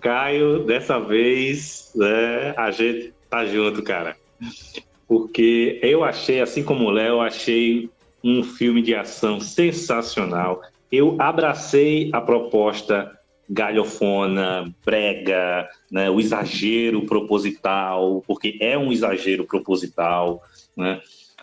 Caio, 0.00 0.64
dessa 0.64 0.98
vez, 0.98 1.92
né, 1.94 2.52
a 2.56 2.72
gente 2.72 3.14
tá 3.30 3.46
junto, 3.46 3.80
cara. 3.84 4.16
Porque 5.06 5.78
eu 5.80 6.02
achei, 6.02 6.40
assim 6.40 6.64
como 6.64 6.86
o 6.86 6.90
Léo, 6.90 7.20
achei 7.20 7.88
um 8.24 8.42
filme 8.42 8.82
de 8.82 8.92
ação 8.92 9.40
sensacional. 9.40 10.62
Eu 10.90 11.16
abracei 11.20 12.10
a 12.12 12.20
proposta 12.20 13.16
galhofona, 13.52 14.74
brega, 14.84 15.68
né, 15.90 16.08
o 16.08 16.18
exagero 16.18 17.02
proposital, 17.02 18.22
porque 18.26 18.56
é 18.60 18.78
um 18.78 18.90
exagero 18.90 19.44
proposital, 19.44 20.42
né? 20.76 21.00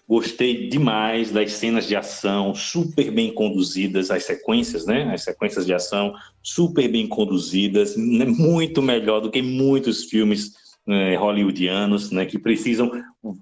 Gostei 0.08 0.68
demais 0.68 1.30
das 1.30 1.52
cenas 1.52 1.88
de 1.88 1.96
ação, 1.96 2.56
super 2.56 3.12
bem 3.12 3.32
conduzidas, 3.32 4.10
as 4.10 4.24
sequências, 4.24 4.88
né? 4.88 5.14
As 5.14 5.24
sequências 5.24 5.68
de 5.68 5.74
ação 5.74 6.16
super 6.42 6.88
bem 6.88 7.08
conduzidas, 7.08 7.96
né? 7.96 8.26
muito 8.26 8.82
melhor 8.82 9.20
do 9.20 9.30
que 9.30 9.40
muitos 9.40 10.06
filmes 10.06 10.54
né, 10.88 11.16
hollywoodianos, 11.16 12.10
né? 12.10 12.26
Que 12.26 12.40
precisam 12.40 12.92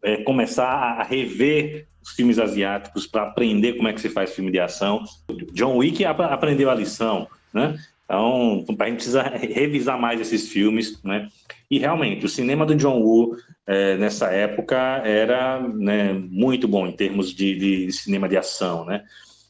é, 0.03 0.17
começar 0.23 0.67
a 0.99 1.03
rever 1.03 1.87
os 2.03 2.09
filmes 2.09 2.37
asiáticos 2.37 3.07
para 3.07 3.23
aprender 3.23 3.75
como 3.75 3.87
é 3.87 3.93
que 3.93 4.01
se 4.01 4.09
faz 4.09 4.33
filme 4.33 4.51
de 4.51 4.59
ação. 4.59 5.05
John 5.53 5.77
Wick 5.77 6.03
aprendeu 6.03 6.69
a 6.69 6.75
lição, 6.75 7.29
né? 7.53 7.77
Então, 8.07 8.63
a 8.79 8.85
gente 8.85 8.95
precisa 8.95 9.21
revisar 9.23 9.99
mais 9.99 10.21
esses 10.21 10.47
filmes, 10.47 11.01
né? 11.03 11.27
E 11.69 11.77
realmente, 11.77 12.25
o 12.25 12.29
cinema 12.29 12.65
do 12.65 12.73
John 12.73 13.01
Woo 13.01 13.35
é, 13.65 13.97
nessa 13.97 14.27
época 14.27 14.77
era 15.03 15.59
né, 15.59 16.13
muito 16.13 16.69
bom 16.69 16.87
em 16.87 16.93
termos 16.93 17.33
de, 17.33 17.55
de 17.85 17.91
cinema 17.91 18.29
de 18.29 18.37
ação, 18.37 18.85
né? 18.85 19.03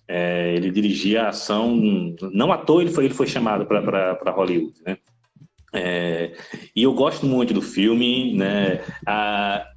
É, 0.08 0.55
ele 0.55 0.72
dirigia 0.72 1.24
a 1.24 1.30
ação, 1.30 1.76
não 2.32 2.51
à 2.51 2.58
toa 2.58 2.82
ele 2.82 2.91
foi, 2.91 3.05
ele 3.05 3.14
foi 3.14 3.28
chamado 3.28 3.66
para 3.68 4.32
Hollywood, 4.32 4.74
né? 4.84 4.97
É, 5.74 6.34
e 6.76 6.82
eu 6.82 6.93
gosto 6.93 7.28
muito 7.28 7.53
do 7.53 7.62
filme, 7.62 8.34
né? 8.36 8.82
A, 9.05 9.68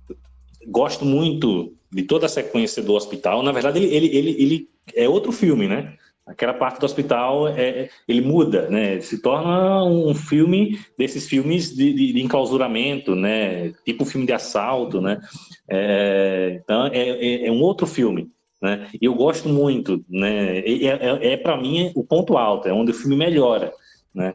gosto 0.68 1.05
muito 1.05 1.74
de 1.93 2.05
toda 2.05 2.26
a 2.26 2.28
sequência 2.28 2.83
do 2.83 2.95
hospital. 2.95 3.43
Na 3.43 3.53
verdade, 3.53 3.78
ele, 3.78 3.95
ele, 3.95 4.16
ele, 4.16 4.31
ele 4.39 4.68
é 4.95 5.09
outro 5.09 5.33
filme, 5.33 5.68
né? 5.68 5.95
Aquela 6.31 6.55
parte 6.55 6.78
do 6.78 6.87
hospital, 6.87 7.49
é, 7.49 7.61
é, 7.61 7.91
ele 8.07 8.20
muda, 8.20 8.68
né? 8.68 9.01
Se 9.01 9.20
torna 9.20 9.85
um 9.85 10.14
filme 10.14 10.78
desses 10.97 11.26
filmes 11.26 11.74
de, 11.74 11.93
de, 11.93 12.12
de 12.12 12.22
enclausuramento, 12.22 13.16
né? 13.16 13.72
Tipo 13.85 14.05
filme 14.05 14.26
de 14.26 14.33
assalto, 14.33 15.01
né? 15.01 15.20
É, 15.68 16.61
então, 16.62 16.87
é, 16.87 17.01
é, 17.01 17.47
é, 17.49 17.51
um 17.53 17.61
outro 17.61 17.85
filme, 17.85 18.31
né? 18.62 18.89
E 19.01 19.05
eu 19.07 19.14
gosto 19.14 19.49
muito, 19.49 20.05
né? 20.09 20.59
É, 20.59 20.85
é, 20.87 21.33
é 21.33 21.37
para 21.37 21.57
mim 21.57 21.91
o 21.97 22.05
ponto 22.05 22.37
alto, 22.37 22.68
é 22.68 22.72
onde 22.72 22.93
o 22.93 22.95
filme 22.95 23.16
melhora, 23.16 23.72
né? 24.14 24.35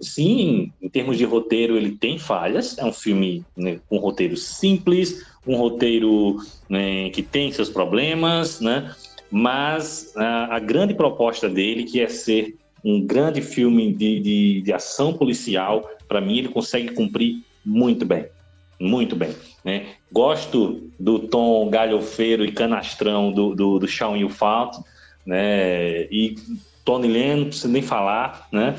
Sim, 0.00 0.72
em 0.80 0.88
termos 0.88 1.18
de 1.18 1.26
roteiro, 1.26 1.76
ele 1.76 1.90
tem 1.90 2.18
falhas. 2.18 2.78
É 2.78 2.84
um 2.86 2.92
filme 2.92 3.44
né, 3.54 3.78
com 3.86 3.98
roteiro 3.98 4.34
simples, 4.34 5.26
um 5.46 5.56
roteiro 5.56 6.38
né, 6.70 7.10
que 7.10 7.22
tem 7.22 7.52
seus 7.52 7.68
problemas, 7.68 8.60
né? 8.60 8.94
Mas 9.36 10.12
a, 10.16 10.54
a, 10.54 10.58
grande 10.60 10.94
proposta 10.94 11.48
dele, 11.48 11.82
que 11.82 12.00
é 12.00 12.06
ser 12.06 12.56
um 12.84 13.04
grande 13.04 13.42
filme 13.42 13.92
de, 13.92 14.20
de, 14.20 14.62
de 14.62 14.72
ação 14.72 15.12
policial, 15.12 15.90
para 16.06 16.20
mim 16.20 16.38
ele 16.38 16.50
consegue 16.50 16.94
cumprir 16.94 17.42
muito 17.66 18.06
bem, 18.06 18.26
muito 18.78 19.16
bem. 19.16 19.34
Né? 19.64 19.86
Gosto 20.12 20.88
do 21.00 21.18
tom 21.18 21.68
galhofeiro 21.68 22.44
e 22.44 22.52
canastrão 22.52 23.32
do, 23.32 23.56
do, 23.56 23.80
do 23.80 23.88
Shawn 23.88 24.18
Yufat, 24.18 24.78
né? 25.26 26.04
e 26.12 26.36
Tony 26.84 27.08
Lane, 27.08 27.40
não 27.40 27.46
precisa 27.46 27.66
nem 27.66 27.82
falar, 27.82 28.46
né? 28.52 28.76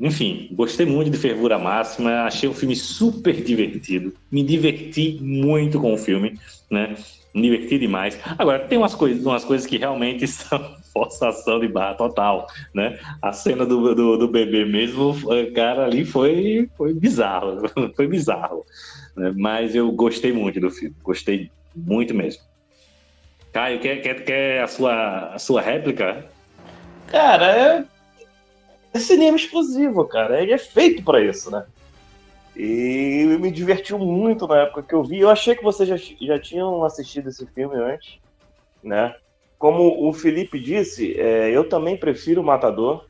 enfim, 0.00 0.48
gostei 0.50 0.86
muito 0.86 1.08
de 1.08 1.16
Fervura 1.16 1.56
Máxima, 1.56 2.22
achei 2.22 2.48
o 2.48 2.54
filme 2.54 2.74
super 2.74 3.40
divertido, 3.40 4.12
me 4.28 4.42
diverti 4.42 5.20
muito 5.22 5.78
com 5.78 5.94
o 5.94 5.96
filme, 5.96 6.36
né? 6.68 6.96
Me 7.34 7.42
diverti 7.42 7.78
demais. 7.78 8.18
Agora, 8.38 8.60
tem 8.60 8.78
umas 8.78 8.94
coisas, 8.94 9.26
umas 9.26 9.44
coisas 9.44 9.66
que 9.66 9.76
realmente 9.76 10.24
são 10.28 10.76
forçação 10.92 11.58
de 11.58 11.66
barra 11.66 11.94
total, 11.94 12.46
né? 12.72 12.98
A 13.20 13.32
cena 13.32 13.66
do, 13.66 13.92
do, 13.94 14.16
do 14.16 14.28
bebê 14.28 14.64
mesmo, 14.64 15.16
cara, 15.52 15.84
ali 15.84 16.04
foi, 16.04 16.70
foi 16.76 16.94
bizarro, 16.94 17.68
foi 17.96 18.06
bizarro. 18.06 18.64
Né? 19.16 19.34
Mas 19.36 19.74
eu 19.74 19.90
gostei 19.90 20.32
muito 20.32 20.60
do 20.60 20.70
filme, 20.70 20.94
gostei 21.02 21.50
muito 21.74 22.14
mesmo. 22.14 22.42
Caio, 23.52 23.80
quer, 23.80 24.00
quer, 24.00 24.24
quer 24.24 24.62
a, 24.62 24.66
sua, 24.68 25.34
a 25.34 25.38
sua 25.38 25.60
réplica? 25.60 26.24
Cara, 27.08 27.46
é, 27.46 27.84
é 28.92 28.98
cinema 28.98 29.36
exclusivo, 29.36 30.04
cara. 30.04 30.40
Ele 30.40 30.52
é 30.52 30.58
feito 30.58 31.02
para 31.02 31.20
isso, 31.20 31.50
né? 31.50 31.64
E 32.56 33.24
me 33.40 33.50
divertiu 33.50 33.98
muito 33.98 34.46
na 34.46 34.62
época 34.62 34.82
que 34.82 34.94
eu 34.94 35.02
vi. 35.02 35.20
Eu 35.20 35.30
achei 35.30 35.56
que 35.56 35.64
vocês 35.64 35.88
já, 35.88 35.96
já 35.96 36.38
tinham 36.38 36.84
assistido 36.84 37.28
esse 37.28 37.44
filme 37.46 37.76
antes, 37.76 38.18
né? 38.82 39.14
Como 39.58 40.08
o 40.08 40.12
Felipe 40.12 40.58
disse, 40.60 41.18
é, 41.18 41.50
eu 41.50 41.68
também 41.68 41.96
prefiro 41.96 42.42
o 42.42 42.44
Matador, 42.44 43.06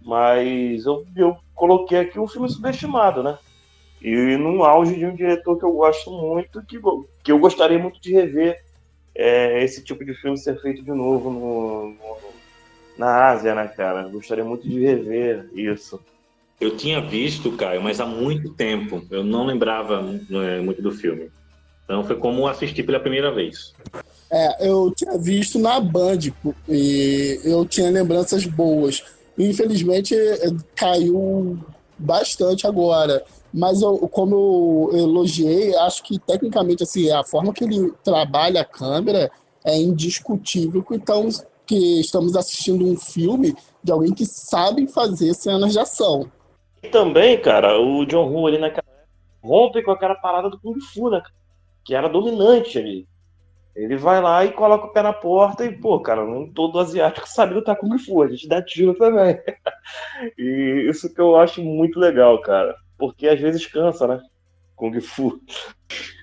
mas 0.00 0.84
eu, 0.86 1.06
eu 1.14 1.36
coloquei 1.54 1.98
aqui 1.98 2.18
um 2.18 2.26
filme 2.26 2.48
subestimado, 2.48 3.22
né? 3.22 3.38
E 4.02 4.36
num 4.36 4.64
auge 4.64 4.96
de 4.96 5.04
um 5.04 5.14
diretor 5.14 5.58
que 5.58 5.64
eu 5.64 5.72
gosto 5.72 6.10
muito, 6.10 6.62
que, 6.62 6.80
que 7.22 7.30
eu 7.30 7.38
gostaria 7.38 7.78
muito 7.78 8.00
de 8.00 8.12
rever 8.12 8.58
é, 9.14 9.62
esse 9.62 9.84
tipo 9.84 10.04
de 10.04 10.14
filme 10.14 10.38
ser 10.38 10.60
feito 10.60 10.82
de 10.82 10.90
novo 10.90 11.30
no, 11.30 11.88
no, 11.90 12.16
na 12.96 13.28
Ásia, 13.28 13.54
né, 13.54 13.68
cara? 13.68 14.08
Gostaria 14.08 14.44
muito 14.44 14.66
de 14.66 14.80
rever 14.80 15.50
isso. 15.52 16.00
Eu 16.60 16.76
tinha 16.76 17.00
visto, 17.00 17.50
Caio, 17.52 17.82
mas 17.82 18.00
há 18.00 18.06
muito 18.06 18.50
tempo. 18.52 19.02
Eu 19.10 19.24
não 19.24 19.46
lembrava 19.46 20.04
é, 20.30 20.60
muito 20.60 20.82
do 20.82 20.92
filme. 20.92 21.30
Então 21.84 22.04
foi 22.04 22.16
como 22.16 22.46
assistir 22.46 22.82
pela 22.82 23.00
primeira 23.00 23.32
vez. 23.32 23.72
É, 24.30 24.68
eu 24.68 24.92
tinha 24.94 25.18
visto 25.18 25.58
na 25.58 25.80
Band 25.80 26.18
e 26.68 27.40
eu 27.42 27.64
tinha 27.64 27.90
lembranças 27.90 28.44
boas. 28.44 29.02
Infelizmente 29.38 30.14
é, 30.14 30.50
caiu 30.76 31.58
bastante 31.98 32.66
agora. 32.66 33.24
Mas 33.52 33.82
eu, 33.82 33.96
como 34.08 34.90
eu 34.92 34.98
elogiei, 34.98 35.74
acho 35.76 36.02
que 36.04 36.18
tecnicamente 36.18 36.82
assim, 36.82 37.10
a 37.10 37.24
forma 37.24 37.52
que 37.52 37.64
ele 37.64 37.92
trabalha 38.04 38.60
a 38.60 38.64
câmera 38.64 39.30
é 39.64 39.76
indiscutível. 39.76 40.84
Então, 40.92 41.28
que 41.66 42.00
estamos 42.00 42.36
assistindo 42.36 42.86
um 42.86 42.96
filme 42.96 43.54
de 43.82 43.90
alguém 43.90 44.12
que 44.12 44.26
sabe 44.26 44.86
fazer 44.86 45.34
cenas 45.34 45.72
de 45.72 45.78
ação. 45.78 46.30
E 46.82 46.88
também, 46.88 47.40
cara, 47.40 47.78
o 47.78 48.04
John 48.06 48.28
Woo 48.30 48.46
ali 48.46 48.58
naquela 48.58 48.84
rompe 49.42 49.82
com 49.82 49.90
aquela 49.90 50.14
parada 50.14 50.48
do 50.48 50.58
Kung 50.58 50.78
Fu, 50.80 51.10
né? 51.10 51.22
Que 51.84 51.94
era 51.94 52.08
dominante 52.08 52.78
ali. 52.78 53.08
Ele 53.74 53.96
vai 53.96 54.20
lá 54.20 54.44
e 54.44 54.52
coloca 54.52 54.86
o 54.86 54.92
pé 54.92 55.02
na 55.02 55.12
porta 55.12 55.64
e, 55.64 55.78
pô, 55.78 56.00
cara, 56.00 56.24
não 56.24 56.50
todo 56.50 56.78
asiático 56.78 57.26
sabe 57.28 57.54
lutar 57.54 57.76
Kung 57.76 57.98
Fu, 57.98 58.22
a 58.22 58.28
gente 58.28 58.48
dá 58.48 58.62
tiro 58.62 58.94
também. 58.94 59.38
e 60.38 60.86
isso 60.88 61.12
que 61.12 61.20
eu 61.20 61.36
acho 61.36 61.62
muito 61.62 61.98
legal, 61.98 62.40
cara. 62.40 62.74
Porque 62.98 63.28
às 63.28 63.40
vezes 63.40 63.66
cansa, 63.66 64.06
né? 64.06 64.20
Kung 64.80 64.98
Fu. 65.02 65.38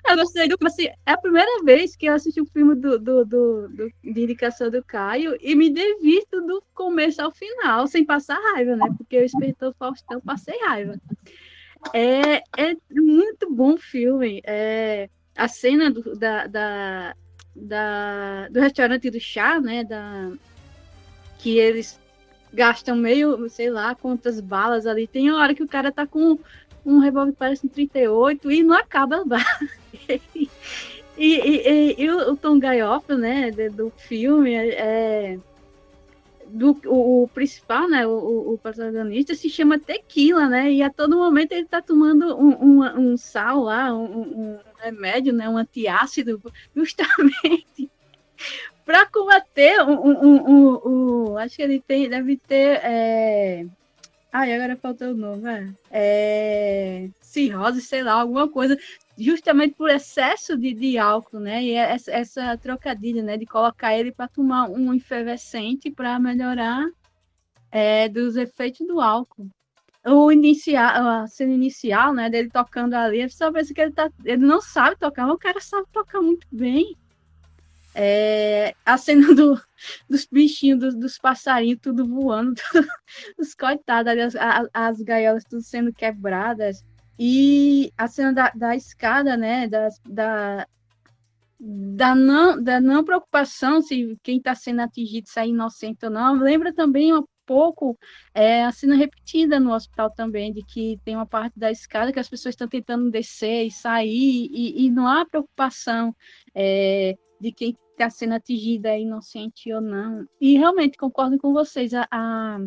Eu 0.04 0.16
gostei 0.16 0.48
do 0.48 0.56
assim, 0.66 0.86
é 1.06 1.12
a 1.12 1.16
primeira 1.16 1.62
vez 1.62 1.94
que 1.94 2.06
eu 2.06 2.14
assisti 2.14 2.40
o 2.40 2.42
um 2.42 2.46
filme 2.46 2.74
do, 2.74 2.98
do, 2.98 3.24
do, 3.24 3.68
do, 3.68 3.92
de 4.02 4.20
indicação 4.20 4.68
do 4.68 4.82
Caio 4.82 5.36
e 5.40 5.54
me 5.54 5.70
divirto 5.70 6.40
do 6.44 6.60
começo 6.74 7.22
ao 7.22 7.30
final, 7.30 7.86
sem 7.86 8.04
passar 8.04 8.36
raiva, 8.52 8.74
né? 8.74 8.86
Porque 8.96 9.14
eu 9.16 9.24
Espertou 9.24 9.72
Faustão, 9.78 10.20
passei 10.20 10.58
raiva. 10.64 11.00
É, 11.92 12.38
é 12.56 12.76
muito 12.90 13.48
bom 13.48 13.76
filme. 13.76 14.42
É, 14.44 15.08
a 15.36 15.46
cena 15.46 15.88
do, 15.88 16.16
da, 16.18 16.48
da, 16.48 17.14
da, 17.54 18.48
do 18.48 18.58
restaurante 18.58 19.08
do 19.08 19.20
chá, 19.20 19.60
né? 19.60 19.84
Da, 19.84 20.32
que 21.38 21.58
eles 21.58 22.00
gastam 22.52 22.96
meio, 22.96 23.48
sei 23.48 23.70
lá, 23.70 23.94
quantas 23.94 24.40
balas 24.40 24.84
ali. 24.84 25.06
Tem 25.06 25.30
hora 25.30 25.54
que 25.54 25.62
o 25.62 25.68
cara 25.68 25.92
tá 25.92 26.04
com 26.08 26.36
um 26.88 26.98
revólver 26.98 27.34
parece 27.38 27.66
um 27.66 27.68
38 27.68 28.50
e 28.50 28.62
não 28.62 28.76
acaba 28.76 29.24
bala. 29.24 29.44
e, 30.08 30.48
e, 31.16 31.68
e, 31.68 32.02
e, 32.02 32.10
o, 32.10 32.36
Tom 32.36 32.58
Gaioff, 32.58 33.12
né, 33.14 33.50
do 33.50 33.90
filme, 33.90 34.54
é, 34.54 35.38
do, 36.46 36.80
o, 36.86 37.24
o, 37.24 37.28
principal, 37.28 37.88
né, 37.88 38.06
o, 38.06 38.54
o, 38.54 38.58
protagonista, 38.58 39.34
se 39.34 39.50
chama 39.50 39.78
Tequila, 39.78 40.48
né, 40.48 40.72
e 40.72 40.82
a 40.82 40.88
todo 40.88 41.18
momento 41.18 41.52
ele 41.52 41.66
tá 41.66 41.82
tomando 41.82 42.34
um, 42.36 42.82
um, 42.82 43.12
um 43.12 43.16
sal 43.16 43.64
lá, 43.64 43.94
um, 43.94 44.22
um, 44.22 44.58
remédio, 44.78 45.32
né, 45.32 45.48
um 45.48 45.58
antiácido, 45.58 46.40
justamente 46.74 47.90
para 48.86 49.04
combater 49.04 49.82
um, 49.82 50.00
um, 50.00 50.80
um, 51.32 51.36
acho 51.36 51.56
que 51.56 51.62
ele 51.62 51.78
tem, 51.86 52.08
deve 52.08 52.38
ter 52.38 52.80
é, 52.82 53.66
Ai, 54.32 54.52
agora 54.52 54.76
faltou 54.76 55.08
o 55.08 55.16
nome, 55.16 55.48
é. 55.48 55.68
é... 55.90 57.10
Cirrose, 57.20 57.80
sei 57.80 58.02
lá, 58.02 58.12
alguma 58.12 58.48
coisa, 58.48 58.78
justamente 59.16 59.74
por 59.74 59.88
excesso 59.90 60.56
de, 60.56 60.74
de 60.74 60.98
álcool, 60.98 61.40
né? 61.40 61.62
E 61.62 61.72
essa, 61.72 62.12
essa 62.12 62.56
trocadilha, 62.58 63.22
né? 63.22 63.36
De 63.36 63.46
colocar 63.46 63.96
ele 63.96 64.12
para 64.12 64.28
tomar 64.28 64.68
um 64.68 64.92
efervescente 64.92 65.90
para 65.90 66.18
melhorar 66.18 66.86
é, 67.70 68.08
dos 68.08 68.36
efeitos 68.36 68.86
do 68.86 69.00
álcool. 69.00 69.48
O 70.06 70.30
inicial, 70.30 71.06
a 71.06 71.26
cena 71.26 71.52
inicial, 71.52 72.14
né? 72.14 72.28
Dele 72.30 72.50
tocando 72.50 72.94
ali, 72.94 73.28
só 73.30 73.50
pensa 73.50 73.74
que 73.74 73.80
ele, 73.80 73.92
tá, 73.92 74.10
ele 74.24 74.44
não 74.44 74.60
sabe 74.60 74.96
tocar, 74.96 75.26
mas 75.26 75.34
o 75.34 75.38
cara 75.38 75.60
sabe 75.60 75.86
tocar 75.92 76.20
muito 76.20 76.46
bem. 76.50 76.96
É, 78.00 78.76
a 78.86 78.96
cena 78.96 79.34
do, 79.34 79.60
dos 80.08 80.24
bichinhos, 80.30 80.78
dos, 80.78 80.94
dos, 80.94 81.18
passarinhos, 81.18 81.80
tudo 81.82 82.06
voando, 82.06 82.54
tudo, 82.54 82.86
os 83.36 83.54
coitados, 83.56 84.12
ali, 84.12 84.20
as, 84.20 84.34
as, 84.72 85.02
gaiolas 85.02 85.42
tudo 85.42 85.62
sendo 85.62 85.92
quebradas. 85.92 86.84
E 87.18 87.92
a 87.98 88.06
cena 88.06 88.32
da, 88.32 88.52
da 88.54 88.76
escada, 88.76 89.36
né? 89.36 89.66
Da, 89.66 89.88
da, 90.08 90.66
da, 91.58 92.14
não, 92.14 92.62
da 92.62 92.80
não 92.80 93.02
preocupação 93.02 93.82
se 93.82 94.16
quem 94.22 94.38
está 94.38 94.54
sendo 94.54 94.80
atingido 94.82 95.28
sai 95.28 95.48
inocente 95.48 96.04
ou 96.04 96.10
não. 96.12 96.38
Lembra 96.38 96.72
também 96.72 97.12
um 97.12 97.24
pouco 97.44 97.98
é, 98.32 98.64
a 98.64 98.70
cena 98.70 98.94
repetida 98.94 99.58
no 99.58 99.74
hospital 99.74 100.08
também, 100.12 100.52
de 100.52 100.62
que 100.62 101.00
tem 101.04 101.16
uma 101.16 101.26
parte 101.26 101.58
da 101.58 101.72
escada 101.72 102.12
que 102.12 102.20
as 102.20 102.28
pessoas 102.28 102.52
estão 102.52 102.68
tentando 102.68 103.10
descer 103.10 103.66
e 103.66 103.72
sair, 103.72 104.48
e, 104.52 104.86
e 104.86 104.90
não 104.90 105.08
há 105.08 105.26
preocupação. 105.26 106.14
É, 106.54 107.16
de 107.40 107.52
quem 107.52 107.76
está 107.92 108.08
sendo 108.10 108.34
atingida 108.34 108.90
é 108.90 109.00
inocente 109.00 109.72
ou 109.72 109.80
não. 109.80 110.26
E 110.40 110.56
realmente 110.56 110.96
concordo 110.96 111.38
com 111.38 111.52
vocês. 111.52 111.92
A, 111.94 112.06
a, 112.10 112.58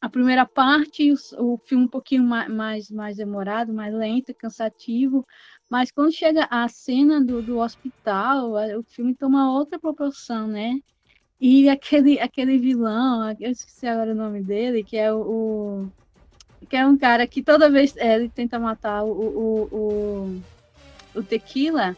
a 0.00 0.08
primeira 0.08 0.46
parte, 0.46 1.12
o, 1.12 1.54
o, 1.54 1.58
filme 1.58 1.84
um 1.84 1.88
pouquinho 1.88 2.24
mais, 2.24 2.48
mais, 2.48 2.90
mais 2.90 3.16
demorado, 3.16 3.72
mais 3.72 3.92
lento, 3.92 4.34
cansativo, 4.34 5.26
mas 5.68 5.90
quando 5.90 6.12
chega 6.12 6.46
a 6.50 6.68
cena 6.68 7.22
do, 7.22 7.42
do 7.42 7.58
hospital, 7.58 8.52
o 8.78 8.82
filme 8.84 9.14
toma 9.14 9.52
outra 9.52 9.78
proporção, 9.78 10.46
né? 10.46 10.80
E 11.40 11.68
aquele, 11.70 12.20
aquele 12.20 12.58
vilão, 12.58 13.34
eu 13.40 13.50
esqueci 13.50 13.86
agora 13.86 14.12
o 14.12 14.14
nome 14.14 14.42
dele, 14.42 14.84
que 14.84 14.96
é 14.96 15.12
o, 15.12 15.90
o 16.62 16.66
que 16.68 16.76
é 16.76 16.86
um 16.86 16.96
cara 16.96 17.26
que 17.26 17.42
toda 17.42 17.70
vez 17.70 17.96
é, 17.96 18.14
ele 18.14 18.28
tenta 18.28 18.58
matar 18.58 19.04
o, 19.04 19.10
o, 19.10 19.62
o, 19.72 20.42
o 21.18 21.22
Tequila, 21.22 21.96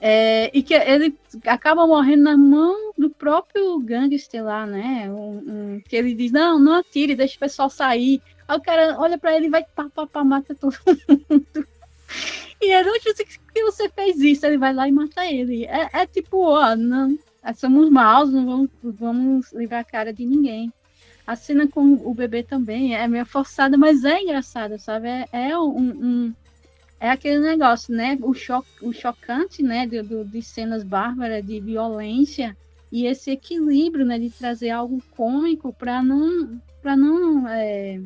é, 0.00 0.50
e 0.54 0.62
que 0.62 0.72
ele 0.72 1.14
acaba 1.46 1.86
morrendo 1.86 2.22
na 2.22 2.36
mão 2.36 2.92
do 2.96 3.10
próprio 3.10 3.78
gangster 3.80 4.42
lá, 4.42 4.64
né? 4.64 5.10
Um, 5.10 5.74
um, 5.74 5.80
que 5.86 5.94
ele 5.94 6.14
diz: 6.14 6.32
Não, 6.32 6.58
não 6.58 6.74
atire, 6.74 7.14
deixa 7.14 7.36
o 7.36 7.40
pessoal 7.40 7.68
sair. 7.68 8.22
Aí 8.48 8.56
o 8.56 8.62
cara 8.62 8.96
olha 8.98 9.18
para 9.18 9.36
ele 9.36 9.46
e 9.46 9.50
vai 9.50 9.62
pá, 9.62 9.90
pá, 9.94 10.06
pá, 10.06 10.24
mata 10.24 10.54
todo 10.54 10.74
mundo. 11.28 11.66
E 12.60 12.72
ele, 12.72 12.90
oxe, 12.90 13.24
que 13.54 13.62
você 13.62 13.88
fez 13.90 14.18
isso? 14.20 14.46
Ele 14.46 14.58
vai 14.58 14.72
lá 14.72 14.88
e 14.88 14.92
mata 14.92 15.24
ele. 15.24 15.66
É, 15.66 15.88
é 15.92 16.06
tipo, 16.06 16.38
ó, 16.38 16.74
não, 16.74 17.18
somos 17.54 17.90
maus, 17.90 18.32
não 18.32 18.46
vamos, 18.46 18.70
vamos 18.82 19.52
livrar 19.52 19.80
a 19.80 19.84
cara 19.84 20.12
de 20.12 20.24
ninguém. 20.24 20.72
A 21.26 21.36
cena 21.36 21.68
com 21.68 21.94
o 22.04 22.14
bebê 22.14 22.42
também 22.42 22.96
é 22.96 23.06
meio 23.06 23.24
forçada, 23.26 23.76
mas 23.76 24.04
é 24.04 24.20
engraçada, 24.20 24.78
sabe? 24.78 25.08
É, 25.08 25.28
é 25.32 25.58
um, 25.58 25.78
um 25.78 26.34
é 27.00 27.10
aquele 27.10 27.40
negócio, 27.40 27.94
né? 27.94 28.18
O, 28.20 28.34
cho 28.34 28.62
o 28.82 28.92
chocante, 28.92 29.62
né? 29.62 29.86
De, 29.86 30.02
de, 30.02 30.42
cenas 30.42 30.84
bárbaras, 30.84 31.44
de 31.44 31.58
violência, 31.58 32.54
e 32.92 33.06
esse 33.06 33.30
equilíbrio, 33.30 34.04
né? 34.04 34.18
De 34.18 34.28
trazer 34.28 34.68
algo 34.68 35.02
cômico 35.16 35.72
para 35.72 36.02
não, 36.02 36.60
para 36.82 36.94
não 36.94 37.48
é, 37.48 37.98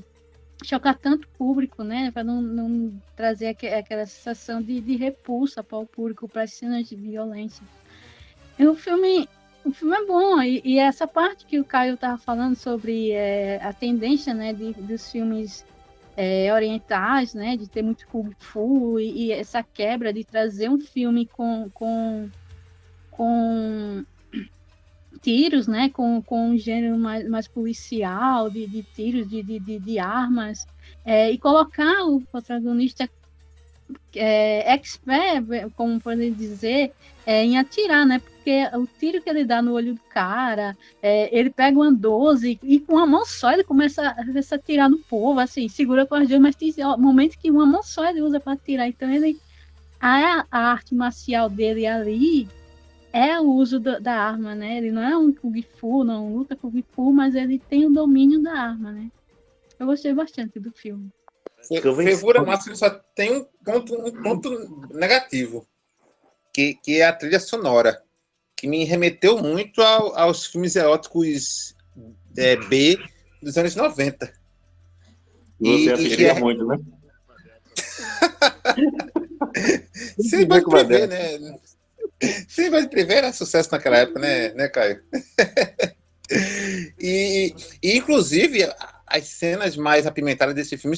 chocar 0.63 0.97
tanto 0.97 1.27
público, 1.37 1.83
né? 1.83 2.13
Para 2.13 2.23
não, 2.23 2.41
não, 2.41 2.93
trazer 3.17 3.49
aqu 3.49 3.67
aquela 3.67 4.07
sensação 4.07 4.63
de, 4.63 4.81
de 4.81 4.95
repulsa 4.95 5.65
para 5.65 5.79
o 5.79 5.87
público, 5.87 6.29
para 6.29 6.43
as 6.43 6.53
cenas 6.53 6.89
de 6.89 6.95
violência. 6.95 7.67
E 8.57 8.65
o 8.65 8.77
filme, 8.77 9.29
o 9.65 9.73
filme 9.73 9.97
é 9.97 10.07
bom, 10.07 10.41
e, 10.41 10.63
e 10.65 10.79
essa 10.79 11.09
parte 11.09 11.47
que 11.47 11.59
o 11.59 11.65
Caio 11.65 11.95
estava 11.95 12.17
falando 12.17 12.55
sobre 12.55 13.11
é, 13.11 13.61
a 13.61 13.73
tendência, 13.73 14.33
né? 14.33 14.53
De, 14.53 14.73
dos 14.75 15.11
filmes 15.11 15.67
é, 16.17 16.53
orientais, 16.53 17.35
né, 17.35 17.57
de 17.57 17.69
ter 17.69 17.83
muito 17.83 18.07
kung 18.07 18.31
fu 18.39 18.99
e, 19.01 19.27
e, 19.27 19.33
essa 19.33 19.63
quebra 19.63 20.13
de 20.13 20.25
trazer 20.25 20.69
um 20.69 20.79
filme 20.79 21.27
com, 21.27 21.69
com, 21.75 22.31
com 23.11 24.05
tiros, 25.21 25.67
né, 25.67 25.89
com, 25.89 26.23
com 26.23 26.51
um 26.51 26.59
gênero 26.59 26.99
mais, 26.99 27.29
mais 27.29 27.49
policial, 27.49 28.49
de, 28.51 28.67
de 28.67 28.83
tiros, 28.83 29.29
de, 29.29 29.43
de, 29.43 29.79
de 29.79 29.99
armas, 29.99 30.67
é, 31.05 31.31
e 31.31 31.39
colocar 31.39 32.05
o 32.05 32.21
protagonista 32.21 33.09
é, 34.15 34.73
expert, 34.73 35.71
como 35.77 36.01
podem 36.01 36.33
dizer, 36.33 36.93
é, 37.27 37.45
em 37.45 37.59
atirar, 37.59 38.07
né? 38.07 38.21
Porque 38.45 38.77
o 38.77 38.87
tiro 38.87 39.23
que 39.23 39.31
ele 39.31 39.43
dá 39.43 39.63
no 39.63 39.73
olho 39.73 39.95
do 39.95 40.01
cara, 40.03 40.77
é, 41.01 41.35
ele 41.35 41.49
pega 41.49 41.79
uma 41.79 41.91
12 41.91 42.61
e 42.63 42.79
com 42.79 42.97
uma 42.97 43.07
mão 43.07 43.25
só 43.25 43.51
ele 43.51 43.65
começa 43.65 44.03
a, 44.03 44.11
a 44.11 44.55
atirar 44.55 44.91
no 44.91 44.99
povo, 44.99 45.41
assim, 45.41 45.67
segura 45.67 46.05
com 46.05 46.15
as 46.15 46.29
duas, 46.29 46.43
mas 46.43 46.55
tem 46.55 46.71
momentos 46.99 47.37
que 47.37 47.51
uma 47.51 47.65
mão 47.65 47.83
só 47.83 48.07
ele 48.07 48.21
usa 48.21 48.39
para 48.39 48.53
atirar. 48.53 48.87
Então 48.87 49.11
ele 49.11 49.41
a, 49.99 50.45
a 50.51 50.59
arte 50.73 50.95
marcial 50.95 51.49
dele 51.49 51.87
ali 51.87 52.47
é 53.11 53.41
o 53.41 53.45
uso 53.45 53.81
do, 53.81 53.99
da 53.99 54.13
arma, 54.13 54.55
né? 54.55 54.77
Ele 54.77 54.93
não 54.93 55.03
é 55.03 55.17
um 55.17 55.33
Kung 55.33 55.63
Fu, 55.63 56.05
não 56.05 56.35
luta 56.35 56.55
Kung 56.55 56.85
Fu, 56.91 57.15
mas 57.15 57.35
ele 57.35 57.59
tem 57.59 57.87
o 57.87 57.91
domínio 57.91 58.43
da 58.43 58.53
arma, 58.53 58.93
né? 58.93 59.11
Eu 59.79 59.87
gostei 59.87 60.13
bastante 60.13 60.61
do 60.61 60.71
filme. 60.71 61.11
Fervura 62.05 62.43
Máxima 62.43 62.77
só 62.77 62.91
tem 62.91 63.39
um 63.39 63.47
ponto, 63.65 63.95
um 63.95 64.23
ponto 64.23 64.89
negativo, 64.93 65.67
que, 66.53 66.75
que 66.75 67.01
é 67.01 67.07
a 67.07 67.13
trilha 67.15 67.41
sonora, 67.41 68.04
que 68.65 68.69
me 68.69 68.85
remeteu 68.85 69.43
muito 69.43 69.83
ao, 69.83 70.19
aos 70.19 70.47
filmes 70.47 70.75
eróticos 70.75 71.77
é, 72.35 72.57
B 72.57 72.99
dos 73.43 73.59
anos 73.59 73.77
90. 73.77 74.33
Você 75.61 75.93
assistia 75.93 76.31
é... 76.31 76.41
muito, 76.41 76.67
né? 76.67 76.79
Sim, 80.19 80.47
pode 80.47 80.65
prever, 80.65 81.09
né? 81.09 81.59
Sim, 82.49 82.71
pode 82.71 82.89
prever, 82.89 83.19
era 83.19 83.35
sucesso 83.35 83.69
naquela 83.71 83.99
época, 83.99 84.19
né, 84.19 84.55
né 84.55 84.67
Caio? 84.69 85.03
e, 86.99 87.55
e, 87.83 87.99
inclusive, 87.99 88.67
as 89.07 89.27
cenas 89.27 89.77
mais 89.77 90.07
apimentadas 90.07 90.55
desse 90.55 90.79
filme 90.79 90.97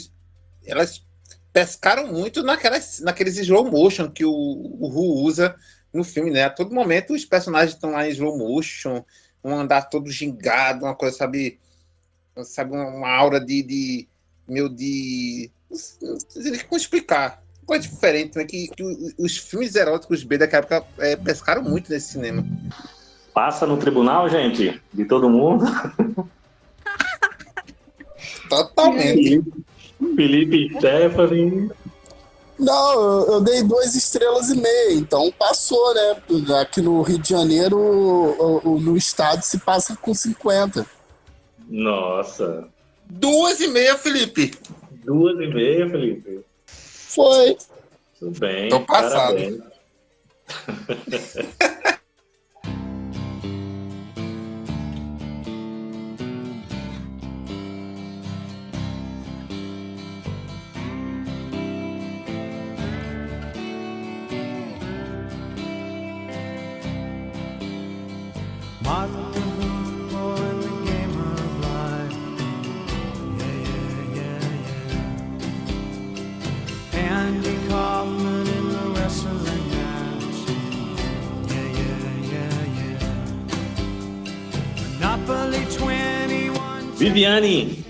elas 0.64 1.05
pescaram 1.53 2.12
muito 2.12 2.45
naquelas, 2.45 3.01
naqueles 3.01 3.37
slow 3.39 3.69
motion 3.69 4.09
que 4.09 4.25
o, 4.25 4.31
o 4.31 4.87
Ru 4.87 5.25
usa 5.25 5.57
no 5.97 6.05
filme, 6.05 6.30
né? 6.30 6.44
A 6.44 6.51
todo 6.51 6.74
momento 6.74 7.14
os 7.14 7.24
personagens 7.24 7.74
estão 7.74 7.90
lá 7.90 8.07
em 8.07 8.11
slow 8.11 8.36
motion, 8.36 9.05
um 9.42 9.55
andar 9.55 9.88
todo 9.88 10.11
gingado, 10.11 10.84
uma 10.84 10.94
coisa, 10.94 11.16
sabe? 11.16 11.59
Sabe, 12.44 12.72
uma 12.72 13.09
aura 13.09 13.40
de. 13.40 13.62
de 13.62 14.09
meu, 14.47 14.68
de. 14.68 15.51
Não 15.70 16.18
sei 16.28 16.59
como 16.64 16.76
explicar. 16.76 17.42
Coisa 17.64 17.88
diferente, 17.88 18.36
né? 18.36 18.44
Que, 18.44 18.68
que 18.68 18.82
os 19.18 19.36
filmes 19.38 19.74
eróticos 19.74 20.22
B 20.22 20.38
daquela 20.38 20.61
época 20.61 20.84
é, 20.99 21.16
pescaram 21.16 21.62
muito 21.62 21.90
nesse 21.90 22.12
cinema. 22.12 22.47
Passa 23.34 23.66
no 23.66 23.76
tribunal, 23.76 24.28
gente? 24.28 24.80
De 24.92 25.05
todo 25.05 25.28
mundo? 25.28 25.64
Totalmente. 28.49 29.42
Felipe 30.14 30.72
Stephanie. 30.78 31.70
Não, 32.59 33.26
eu, 33.26 33.40
dei 33.42 33.62
duas 33.62 33.94
estrelas 33.94 34.48
e 34.48 34.57
meia, 34.57 34.94
então 34.94 35.30
passou, 35.32 35.94
né? 35.94 36.22
Aqui 36.61 36.80
no 36.80 37.02
Rio 37.02 37.18
de 37.18 37.28
Janeiro, 37.28 38.62
no 38.64 38.96
estado, 38.96 39.42
se 39.42 39.59
passa 39.59 39.96
com 39.96 40.14
50. 40.14 40.86
Nossa. 41.68 42.68
Duas 43.04 43.61
e 43.61 43.68
meia, 43.68 43.96
Felipe. 43.98 44.54
Duas 45.04 45.38
e 45.38 45.46
meia, 45.46 45.88
Felipe. 45.88 46.40
Foi. 46.66 47.57
Tudo 48.18 48.40
bem. 48.40 48.68
Tô 48.68 48.80
passado. 48.80 49.62
Viviane, 87.17 87.83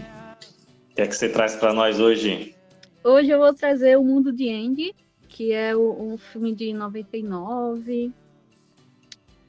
o 0.89 0.95
que 0.95 1.03
é 1.03 1.07
que 1.09 1.16
você 1.16 1.29
traz 1.29 1.57
para 1.57 1.74
nós 1.74 1.99
hoje? 1.99 2.55
Hoje 3.03 3.29
eu 3.29 3.41
vou 3.41 3.53
trazer 3.53 3.99
O 3.99 4.05
Mundo 4.05 4.33
de 4.33 4.49
Andy, 4.49 4.95
que 5.29 5.51
é 5.51 5.77
um 5.77 6.16
filme 6.16 6.55
de 6.55 6.72
99. 6.72 8.12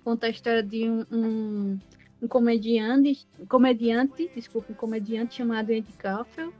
Conta 0.03 0.25
a 0.25 0.29
história 0.31 0.63
de 0.63 0.89
um, 0.89 1.05
um, 1.11 1.79
um 2.23 2.27
comediante, 2.27 3.27
comediante, 3.47 4.31
desculpa, 4.35 4.73
um 4.73 4.75
comediante 4.75 5.35
chamado 5.35 5.69
Andy 5.69 5.93
Kaufman, 5.95 6.51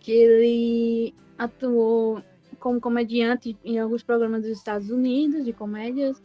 que 0.00 0.12
ele 0.12 1.14
atuou 1.36 2.22
como 2.58 2.80
comediante 2.80 3.54
em 3.62 3.78
alguns 3.78 4.02
programas 4.02 4.44
dos 4.44 4.52
Estados 4.52 4.88
Unidos 4.88 5.44
de 5.44 5.52
comédias. 5.52 6.22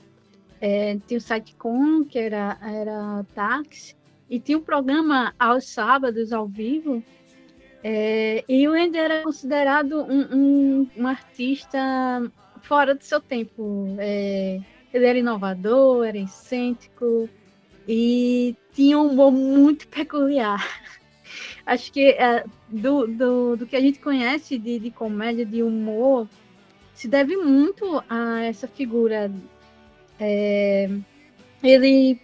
É, 0.62 0.98
tinha 1.06 1.18
o 1.18 1.22
Sitecom, 1.22 2.06
que 2.06 2.18
era, 2.18 2.58
era 2.62 3.26
táxi, 3.36 3.96
e 4.32 4.40
tinha 4.40 4.58
um 4.58 4.64
programa 4.64 5.36
aos 5.38 5.68
sábados, 5.68 6.32
ao 6.32 6.48
vivo, 6.48 7.04
é, 7.84 8.46
e 8.48 8.68
o 8.68 8.74
Andy 8.74 8.98
era 8.98 9.24
considerado 9.24 10.02
um, 10.04 10.22
um, 10.32 10.90
um, 10.96 11.08
artista 11.08 11.78
fora 12.62 12.96
do 12.96 13.04
seu 13.04 13.20
tempo. 13.20 13.96
É, 14.00 14.60
ele 14.94 15.06
era 15.06 15.20
inovador, 15.20 16.06
era 16.06 16.18
excêntrico 16.18 17.28
e 17.88 18.56
tinha 18.72 18.98
um 18.98 19.08
humor 19.08 19.32
muito 19.32 19.88
peculiar. 19.88 20.66
Acho 21.66 21.92
que 21.92 22.12
é, 22.12 22.46
do, 22.70 23.08
do, 23.08 23.58
do, 23.58 23.68
que 23.68 23.76
a 23.76 23.82
gente 23.82 24.00
conhece 24.00 24.58
de, 24.58 24.80
de 24.80 24.92
comédia, 24.92 25.46
de 25.46 25.64
humor, 25.64 26.28
se 26.94 27.08
deve 27.08 27.36
muito 27.36 28.04
a 28.08 28.44
essa 28.44 28.68
figura. 28.68 29.32
É, 30.20 30.90
ele 31.64 32.20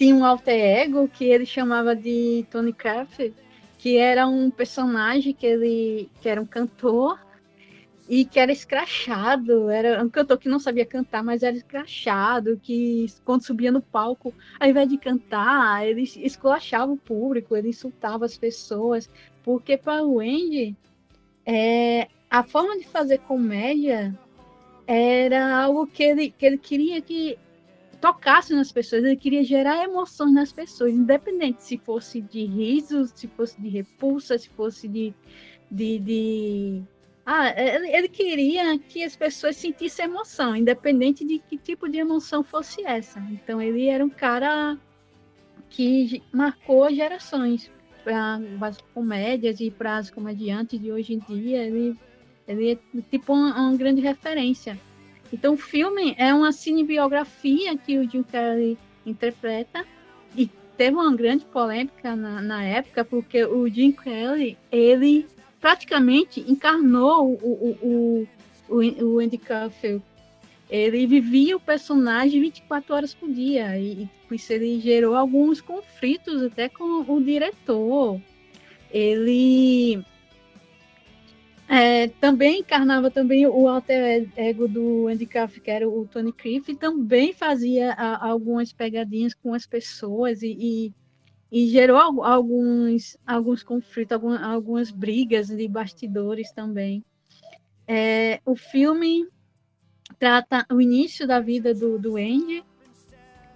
tinha 0.00 0.14
um 0.14 0.24
alter 0.24 0.58
ego 0.58 1.06
que 1.08 1.26
ele 1.26 1.44
chamava 1.44 1.94
de 1.94 2.46
Tony 2.50 2.72
Craft, 2.72 3.34
que 3.76 3.98
era 3.98 4.26
um 4.26 4.50
personagem 4.50 5.34
que 5.34 5.44
ele 5.44 6.08
que 6.22 6.28
era 6.30 6.40
um 6.40 6.46
cantor 6.46 7.20
e 8.08 8.24
que 8.24 8.40
era 8.40 8.50
escrachado, 8.50 9.68
era 9.68 10.02
um 10.02 10.08
cantor 10.08 10.38
que 10.38 10.48
não 10.48 10.58
sabia 10.58 10.86
cantar, 10.86 11.22
mas 11.22 11.42
era 11.42 11.54
escrachado, 11.54 12.58
que 12.62 13.12
quando 13.26 13.44
subia 13.44 13.70
no 13.70 13.82
palco, 13.82 14.32
ao 14.58 14.70
invés 14.70 14.88
de 14.88 14.96
cantar, 14.96 15.86
ele 15.86 16.04
esculachava 16.16 16.90
o 16.90 16.96
público, 16.96 17.54
ele 17.54 17.68
insultava 17.68 18.24
as 18.24 18.38
pessoas, 18.38 19.06
porque 19.44 19.76
para 19.76 20.02
o 20.02 20.18
Andy, 20.18 20.74
é, 21.44 22.08
a 22.30 22.42
forma 22.42 22.78
de 22.78 22.86
fazer 22.86 23.18
comédia 23.18 24.18
era 24.86 25.62
algo 25.62 25.86
que 25.86 26.02
ele, 26.02 26.30
que 26.30 26.46
ele 26.46 26.56
queria 26.56 27.02
que 27.02 27.38
tocasse 28.00 28.54
nas 28.54 28.72
pessoas, 28.72 29.04
ele 29.04 29.16
queria 29.16 29.44
gerar 29.44 29.84
emoções 29.84 30.32
nas 30.32 30.52
pessoas, 30.52 30.92
independente 30.92 31.62
se 31.62 31.76
fosse 31.78 32.20
de 32.20 32.44
riso, 32.44 33.06
se 33.06 33.28
fosse 33.28 33.60
de 33.60 33.68
repulsa, 33.68 34.38
se 34.38 34.48
fosse 34.48 34.88
de. 34.88 35.14
de, 35.70 35.98
de... 35.98 36.82
Ah, 37.24 37.50
ele, 37.56 37.88
ele 37.94 38.08
queria 38.08 38.78
que 38.78 39.04
as 39.04 39.14
pessoas 39.14 39.56
sentissem 39.56 40.06
emoção, 40.06 40.56
independente 40.56 41.24
de 41.24 41.38
que 41.38 41.56
tipo 41.58 41.88
de 41.88 41.98
emoção 41.98 42.42
fosse 42.42 42.84
essa. 42.84 43.20
Então 43.30 43.60
ele 43.60 43.86
era 43.86 44.04
um 44.04 44.10
cara 44.10 44.76
que 45.68 46.22
marcou 46.32 46.92
gerações 46.92 47.70
para 48.02 48.40
as 48.62 48.78
comédias 48.94 49.60
e 49.60 49.70
para 49.70 49.98
as 49.98 50.10
comediantes 50.10 50.80
de 50.80 50.90
hoje 50.90 51.14
em 51.14 51.18
dia. 51.18 51.64
Ele, 51.64 51.96
ele 52.48 52.72
é 52.72 52.78
tipo 53.10 53.32
uma, 53.32 53.54
uma 53.60 53.76
grande 53.76 54.00
referência. 54.00 54.78
Então, 55.32 55.54
o 55.54 55.56
filme 55.56 56.14
é 56.18 56.34
uma 56.34 56.52
cinebiografia 56.52 57.76
que 57.76 57.98
o 57.98 58.08
Jim 58.08 58.22
Carrey 58.22 58.76
interpreta 59.06 59.84
e 60.36 60.46
teve 60.76 60.96
uma 60.96 61.14
grande 61.14 61.44
polêmica 61.44 62.16
na, 62.16 62.40
na 62.40 62.64
época 62.64 63.04
porque 63.04 63.44
o 63.44 63.68
Jim 63.68 63.92
Carrey 63.92 64.56
ele 64.72 65.26
praticamente 65.60 66.40
encarnou 66.48 67.38
o, 67.42 67.76
o, 67.82 68.28
o, 68.68 69.04
o 69.04 69.18
Andy 69.20 69.38
Kaufman. 69.38 70.02
Ele 70.68 71.06
vivia 71.06 71.56
o 71.56 71.60
personagem 71.60 72.40
24 72.40 72.94
horas 72.94 73.12
por 73.12 73.28
dia 73.28 73.76
e, 73.76 74.08
por 74.28 74.34
isso 74.36 74.52
ele 74.52 74.78
gerou 74.80 75.16
alguns 75.16 75.60
conflitos 75.60 76.42
até 76.44 76.68
com 76.68 77.04
o 77.06 77.20
diretor. 77.22 78.20
Ele 78.92 80.00
É, 81.72 82.08
também 82.08 82.58
encarnava 82.58 83.12
também 83.12 83.46
o 83.46 83.68
alter 83.68 84.28
ego 84.34 84.66
do 84.66 85.06
Andy 85.06 85.24
Kaufman, 85.24 85.62
que 85.62 85.70
era 85.70 85.88
o 85.88 86.04
Tony 86.04 86.32
Cliff, 86.32 86.72
e 86.72 86.74
também 86.74 87.32
fazia 87.32 87.92
a, 87.92 88.26
algumas 88.26 88.72
pegadinhas 88.72 89.34
com 89.34 89.54
as 89.54 89.68
pessoas 89.68 90.42
e, 90.42 90.48
e, 90.58 90.92
e 91.52 91.68
gerou 91.68 92.24
alguns, 92.24 93.16
alguns 93.24 93.62
conflitos, 93.62 94.12
algumas, 94.12 94.42
algumas 94.42 94.90
brigas 94.90 95.46
de 95.46 95.68
bastidores 95.68 96.50
também. 96.50 97.04
É, 97.86 98.40
o 98.44 98.56
filme 98.56 99.28
trata 100.18 100.66
o 100.72 100.80
início 100.80 101.24
da 101.24 101.38
vida 101.38 101.72
do, 101.72 102.00
do 102.00 102.16
Andy, 102.16 102.64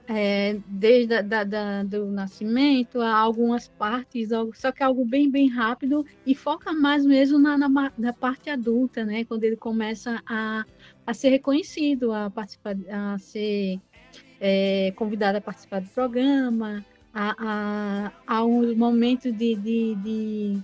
é, 0.06 0.58
desde 0.66 1.14
a, 1.14 1.22
da, 1.22 1.44
da, 1.44 1.82
do 1.82 2.06
nascimento 2.06 3.00
a 3.00 3.16
algumas 3.16 3.68
partes, 3.68 4.28
só 4.54 4.70
que 4.70 4.82
algo 4.82 5.04
bem, 5.04 5.30
bem 5.30 5.48
rápido 5.48 6.04
e 6.26 6.34
foca 6.34 6.72
mais 6.72 7.06
mesmo 7.06 7.38
na, 7.38 7.56
na, 7.56 7.92
na 7.96 8.12
parte 8.12 8.50
adulta, 8.50 9.04
né? 9.04 9.24
Quando 9.24 9.44
ele 9.44 9.56
começa 9.56 10.22
a, 10.26 10.64
a 11.06 11.14
ser 11.14 11.30
reconhecido, 11.30 12.12
a 12.12 12.28
participar, 12.30 12.76
a 12.90 13.18
ser 13.18 13.80
é, 14.40 14.92
convidado 14.96 15.38
a 15.38 15.40
participar 15.40 15.80
do 15.80 15.88
programa, 15.88 16.84
a, 17.12 17.34
a, 17.38 18.12
a 18.26 18.44
um 18.44 18.74
momento 18.76 19.32
de, 19.32 19.54
de, 19.54 19.94
de, 19.94 20.58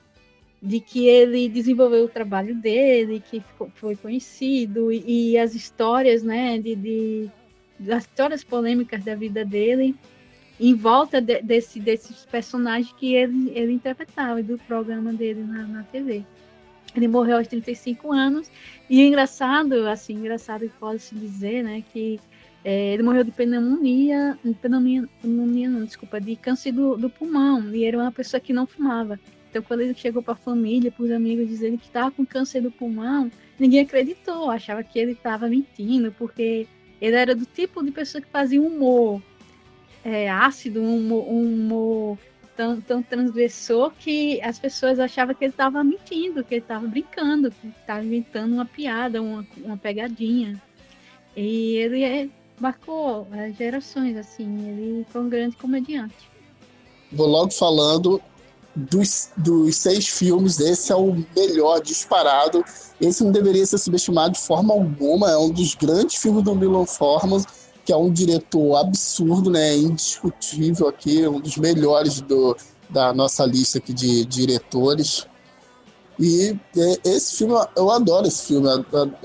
de, 0.61 0.81
que 0.81 1.07
ele 1.07 1.49
desenvolveu 1.49 2.05
o 2.05 2.09
trabalho 2.09 2.55
dele, 2.55 3.21
que 3.21 3.41
ficou, 3.41 3.71
foi 3.75 3.97
conhecido, 3.97 4.93
e, 4.93 5.33
e 5.33 5.39
as 5.39 5.55
histórias, 5.55 6.23
né, 6.23 6.59
de, 6.59 6.75
de 6.75 7.31
das 7.81 8.05
histórias 8.05 8.45
polêmicas 8.45 9.03
da 9.03 9.15
vida 9.15 9.45
dele 9.45 9.97
em 10.61 10.75
volta 10.75 11.21
de, 11.21 11.41
desse, 11.41 11.81
desses 11.81 12.27
personagens 12.27 12.93
que 12.93 13.15
ele, 13.15 13.51
ele 13.55 13.73
interpretava 13.73 14.43
do 14.43 14.59
programa 14.59 15.13
dele 15.13 15.43
na, 15.43 15.63
na 15.67 15.83
TV. 15.85 16.25
Ele 16.95 17.09
morreu 17.09 17.39
aos 17.39 17.49
35 17.49 18.13
anos 18.13 18.51
e 18.89 19.01
é 19.01 19.07
engraçado, 19.07 19.89
assim, 19.89 20.15
engraçado 20.15 20.69
que 20.69 20.77
pode-se 20.79 21.15
dizer, 21.15 21.63
né, 21.63 21.83
que 21.93 22.21
é, 22.63 22.93
ele 22.93 23.03
morreu 23.03 23.25
de 23.25 23.31
pneumonia, 23.31 24.39
pneumonia, 24.61 25.09
pneumonia 25.23 25.71
não, 25.71 25.85
desculpa, 25.85 26.21
de 26.21 26.37
câncer 26.37 26.73
do, 26.73 26.97
do 26.97 27.09
pulmão 27.09 27.75
e 27.75 27.85
era 27.85 27.97
uma 27.97 28.13
pessoa 28.13 28.41
que 28.41 28.53
não 28.53 28.67
fumava. 28.67 29.19
Então, 29.49 29.63
quando 29.63 29.81
ele 29.81 29.95
chegou 29.95 30.23
para 30.23 30.35
a 30.35 30.37
família, 30.37 30.93
para 30.93 31.05
os 31.05 31.11
amigos, 31.11 31.49
dizendo 31.49 31.79
que 31.79 31.87
estava 31.87 32.11
com 32.11 32.25
câncer 32.25 32.61
do 32.61 32.71
pulmão, 32.71 33.31
ninguém 33.59 33.81
acreditou, 33.81 34.51
achava 34.51 34.85
que 34.85 34.99
ele 34.99 35.13
estava 35.13 35.49
mentindo, 35.49 36.13
porque 36.13 36.67
ele 37.01 37.17
era 37.17 37.35
do 37.35 37.47
tipo 37.47 37.83
de 37.83 37.91
pessoa 37.91 38.21
que 38.21 38.29
fazia 38.29 38.61
humor 38.61 39.23
é, 40.05 40.31
ácido, 40.31 40.81
um 40.81 40.97
humor, 40.97 41.29
um 41.29 41.55
humor 41.55 42.19
tão, 42.57 42.81
tão 42.81 43.03
transgressor 43.03 43.93
que 43.99 44.41
as 44.43 44.59
pessoas 44.59 44.99
achavam 44.99 45.35
que 45.35 45.45
ele 45.45 45.53
estava 45.53 45.83
mentindo, 45.85 46.45
que 46.45 46.55
ele 46.55 46.63
estava 46.63 46.87
brincando, 46.87 47.51
que 47.51 47.69
estava 47.69 48.05
inventando 48.05 48.53
uma 48.53 48.67
piada, 48.67 49.23
uma, 49.23 49.47
uma 49.59 49.77
pegadinha. 49.77 50.61
E 51.37 51.77
ele 51.77 52.03
é, 52.03 52.29
marcou 52.59 53.27
é, 53.33 53.53
gerações, 53.53 54.17
assim, 54.17 54.69
ele 54.69 55.07
foi 55.11 55.23
um 55.23 55.29
grande 55.29 55.57
comediante. 55.57 56.31
Vou 57.13 57.27
logo 57.27 57.51
falando 57.51 58.21
dos, 58.75 59.31
dos 59.37 59.77
seis 59.77 60.09
filmes, 60.09 60.61
esse 60.61 60.93
é 60.93 60.97
o 60.97 61.25
melhor 61.37 61.81
disparado. 61.81 62.65
Esse 63.01 63.25
não 63.25 63.33
deveria 63.33 63.67
ser 63.67 63.79
subestimado 63.79 64.35
de 64.35 64.41
forma 64.41 64.73
alguma. 64.73 65.31
É 65.31 65.37
um 65.37 65.51
dos 65.51 65.75
grandes 65.75 66.17
filmes 66.17 66.45
do 66.45 66.55
Milan 66.55 66.87
Forman, 66.87 67.45
que 67.85 67.93
é 67.93 67.97
um 67.97 68.13
diretor 68.13 68.77
absurdo, 68.77 69.51
né? 69.51 69.77
Indiscutível 69.77 70.89
aqui, 70.89 71.27
um 71.27 71.41
dos 71.41 71.57
melhores 71.57 72.21
do, 72.21 72.57
da 72.89 73.13
nossa 73.13 73.45
lista 73.45 73.79
aqui 73.79 73.93
de 73.93 74.25
diretores. 74.25 75.27
E 76.19 76.55
é, 76.77 77.01
esse 77.05 77.37
filme, 77.37 77.55
eu 77.75 77.91
adoro 77.91 78.27
esse 78.27 78.47
filme, 78.47 78.69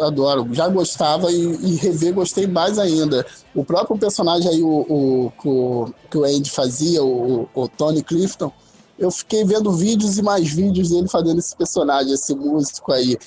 adoro. 0.02 0.48
Já 0.54 0.70
gostava 0.70 1.30
e, 1.30 1.42
e 1.42 1.76
rever 1.76 2.14
gostei 2.14 2.48
mais 2.48 2.80
ainda. 2.80 3.26
O 3.54 3.66
próprio 3.66 3.98
personagem 3.98 4.50
aí, 4.50 4.64
o, 4.64 4.86
o, 4.90 5.26
o 5.46 5.94
que 6.10 6.18
o 6.18 6.24
Andy 6.24 6.50
fazia, 6.50 7.04
o, 7.04 7.50
o 7.54 7.68
Tony 7.68 8.02
Clifton, 8.02 8.50
eu 8.98 9.12
fiquei 9.12 9.44
vendo 9.44 9.72
vídeos 9.72 10.18
e 10.18 10.22
mais 10.22 10.48
vídeos 10.48 10.90
dele 10.90 11.08
fazendo 11.08 11.40
esse 11.40 11.56
personagem, 11.56 12.14
esse 12.14 12.34
músico 12.34 12.92
aí. 12.92 13.18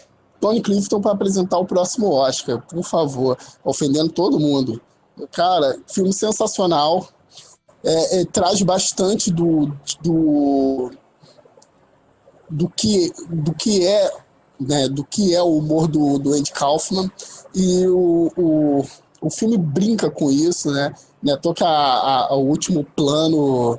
Tony 0.40 0.60
Clifton 0.60 1.00
para 1.00 1.12
apresentar 1.12 1.58
o 1.58 1.66
próximo 1.66 2.10
Oscar, 2.10 2.62
por 2.62 2.84
favor, 2.84 3.36
ofendendo 3.64 4.10
todo 4.10 4.38
mundo. 4.38 4.80
Cara, 5.32 5.78
filme 5.88 6.12
sensacional. 6.12 7.08
É, 7.84 8.20
é, 8.20 8.24
traz 8.24 8.60
bastante 8.62 9.30
do, 9.30 9.72
do, 10.02 10.90
do, 12.50 12.68
que, 12.68 13.12
do 13.28 13.54
que 13.54 13.86
é 13.86 14.10
né, 14.58 14.88
do 14.88 15.04
que 15.04 15.34
é 15.34 15.42
o 15.42 15.56
humor 15.56 15.86
do, 15.86 16.18
do 16.18 16.32
Andy 16.32 16.50
Kaufman 16.50 17.10
e 17.54 17.86
o, 17.86 18.32
o, 18.36 18.84
o 19.20 19.30
filme 19.30 19.56
brinca 19.56 20.10
com 20.10 20.30
isso, 20.30 20.70
né? 20.72 20.92
né 21.22 21.36
toca 21.36 21.64
a, 21.64 22.26
a, 22.26 22.34
o 22.34 22.44
último 22.44 22.84
plano 22.96 23.78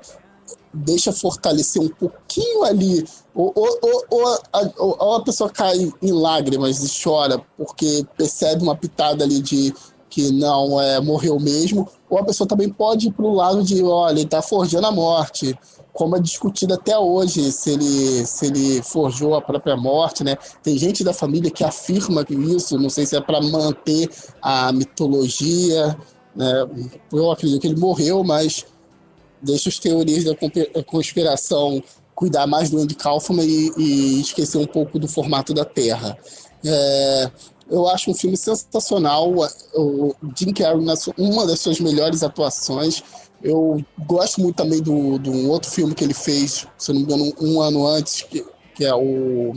deixa 0.73 1.11
fortalecer 1.11 1.81
um 1.81 1.89
pouquinho 1.89 2.63
ali, 2.63 3.05
ou, 3.33 3.51
ou, 3.55 3.79
ou, 3.81 4.05
ou, 4.09 4.27
a, 4.53 4.71
ou 4.77 5.15
a 5.15 5.23
pessoa 5.23 5.49
cai 5.49 5.91
em 6.01 6.11
lágrimas 6.11 6.83
e 6.83 7.03
chora 7.03 7.41
porque 7.57 8.05
percebe 8.17 8.63
uma 8.63 8.75
pitada 8.75 9.23
ali 9.23 9.41
de 9.41 9.73
que 10.09 10.31
não 10.31 10.81
é, 10.81 10.99
morreu 10.99 11.39
mesmo, 11.39 11.87
ou 12.09 12.17
a 12.17 12.23
pessoa 12.25 12.47
também 12.47 12.67
pode 12.67 13.07
ir 13.07 13.11
para 13.11 13.25
o 13.25 13.33
lado 13.33 13.63
de, 13.63 13.83
olha, 13.83 14.13
ele 14.13 14.21
está 14.23 14.41
forjando 14.41 14.87
a 14.87 14.91
morte, 14.91 15.55
como 15.93 16.15
é 16.15 16.19
discutido 16.19 16.73
até 16.73 16.97
hoje, 16.97 17.51
se 17.51 17.71
ele, 17.71 18.25
se 18.25 18.45
ele 18.47 18.81
forjou 18.81 19.35
a 19.35 19.41
própria 19.41 19.75
morte, 19.75 20.23
né? 20.23 20.37
Tem 20.63 20.77
gente 20.77 21.03
da 21.03 21.13
família 21.13 21.51
que 21.51 21.63
afirma 21.63 22.25
que 22.25 22.33
isso, 22.33 22.79
não 22.79 22.89
sei 22.89 23.05
se 23.05 23.15
é 23.15 23.21
para 23.21 23.41
manter 23.41 24.09
a 24.41 24.71
mitologia, 24.71 25.97
né? 26.35 26.67
Eu 27.11 27.31
acredito 27.31 27.61
que 27.61 27.67
ele 27.67 27.79
morreu, 27.79 28.23
mas 28.23 28.65
deixa 29.41 29.69
os 29.69 29.79
teorias 29.79 30.23
da 30.23 30.35
conspiração 30.85 31.81
cuidar 32.13 32.45
mais 32.45 32.69
do 32.69 32.77
Andy 32.77 32.95
Kaufman 32.95 33.45
e, 33.45 33.71
e 33.77 34.21
esquecer 34.21 34.57
um 34.57 34.65
pouco 34.65 34.99
do 34.99 35.07
formato 35.07 35.53
da 35.53 35.63
Terra. 35.63 36.17
É, 36.65 37.31
eu 37.69 37.87
acho 37.87 38.11
um 38.11 38.13
filme 38.13 38.35
sensacional. 38.35 39.33
O 39.73 40.13
Jim 40.35 40.51
Carrey, 40.51 40.83
uma 41.17 41.47
das 41.47 41.59
suas 41.59 41.79
melhores 41.79 42.23
atuações. 42.23 43.01
Eu 43.41 43.81
gosto 44.05 44.41
muito 44.41 44.57
também 44.57 44.81
do, 44.81 45.17
do 45.17 45.49
outro 45.49 45.71
filme 45.71 45.95
que 45.95 46.03
ele 46.03 46.13
fez, 46.13 46.67
se 46.77 46.91
não 46.91 46.99
me 46.99 47.05
engano, 47.05 47.33
um 47.39 47.61
ano 47.61 47.87
antes, 47.87 48.23
que, 48.23 48.45
que 48.75 48.83
é 48.83 48.93
o 48.93 49.53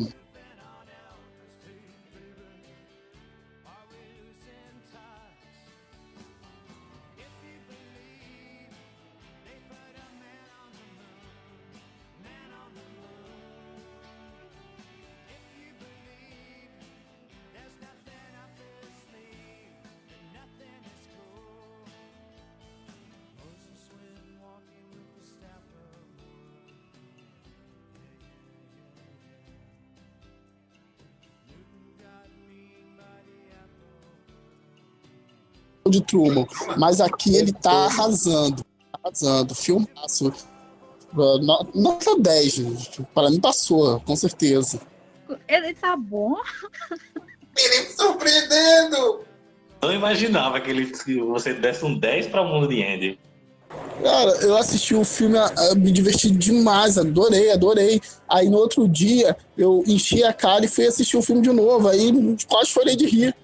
de 35.93 36.01
Truman, 36.02 36.47
mas 36.77 37.01
aqui 37.01 37.36
ele 37.36 37.52
tá 37.52 37.86
arrasando, 37.86 38.64
arrasando, 38.93 39.55
filmaço. 39.55 40.32
Nota 41.74 42.19
10, 42.19 43.01
para 43.14 43.31
mim 43.31 43.39
passou, 43.39 44.01
com 44.01 44.16
certeza. 44.16 44.81
Ele 45.47 45.74
tá 45.74 45.97
bom. 45.97 46.35
Ele 47.56 47.81
me 47.81 47.86
surpreendendo! 47.94 49.20
Não 49.82 49.93
imaginava 49.93 50.60
que, 50.60 50.70
ele, 50.70 50.86
que 50.86 51.20
você 51.20 51.52
desse 51.52 51.85
um 51.85 51.98
10 51.98 52.28
para 52.28 52.40
o 52.40 52.48
mundo 52.48 52.69
de 52.69 52.82
Andy. 52.82 53.19
Cara, 54.02 54.31
eu 54.43 54.56
assisti 54.56 54.94
o 54.94 55.05
filme, 55.05 55.39
me 55.77 55.90
diverti 55.90 56.31
demais, 56.31 56.98
adorei, 56.98 57.51
adorei. 57.51 58.01
Aí 58.28 58.48
no 58.48 58.59
outro 58.59 58.89
dia 58.89 59.36
eu 59.56 59.82
enchi 59.86 60.23
a 60.23 60.32
cara 60.32 60.64
e 60.64 60.69
fui 60.69 60.86
assistir 60.86 61.16
o 61.16 61.23
filme 61.23 61.43
de 61.43 61.52
novo. 61.52 61.89
Aí 61.89 62.12
quase 62.48 62.70
chorei 62.70 62.97
de 62.97 63.06
rir 63.06 63.35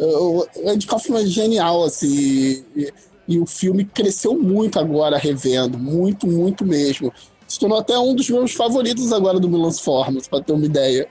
o 0.00 0.46
Andy 0.66 0.86
Kaufman 0.86 1.22
é 1.22 1.26
genial, 1.26 1.84
assim, 1.84 2.64
e, 2.76 2.92
e, 3.26 3.38
o 3.38 3.46
filme 3.46 3.84
cresceu 3.84 4.34
muito 4.34 4.78
agora 4.78 5.18
revendo, 5.18 5.78
muito, 5.78 6.26
muito 6.26 6.64
mesmo. 6.64 7.12
Se 7.46 7.58
tornou 7.58 7.78
até 7.78 7.98
um 7.98 8.14
dos 8.14 8.28
meus 8.28 8.52
favoritos 8.52 9.12
agora 9.12 9.40
do 9.40 9.48
Milos 9.48 9.80
Formas, 9.80 10.28
para 10.28 10.42
ter 10.42 10.52
uma 10.52 10.66
ideia. 10.66 11.08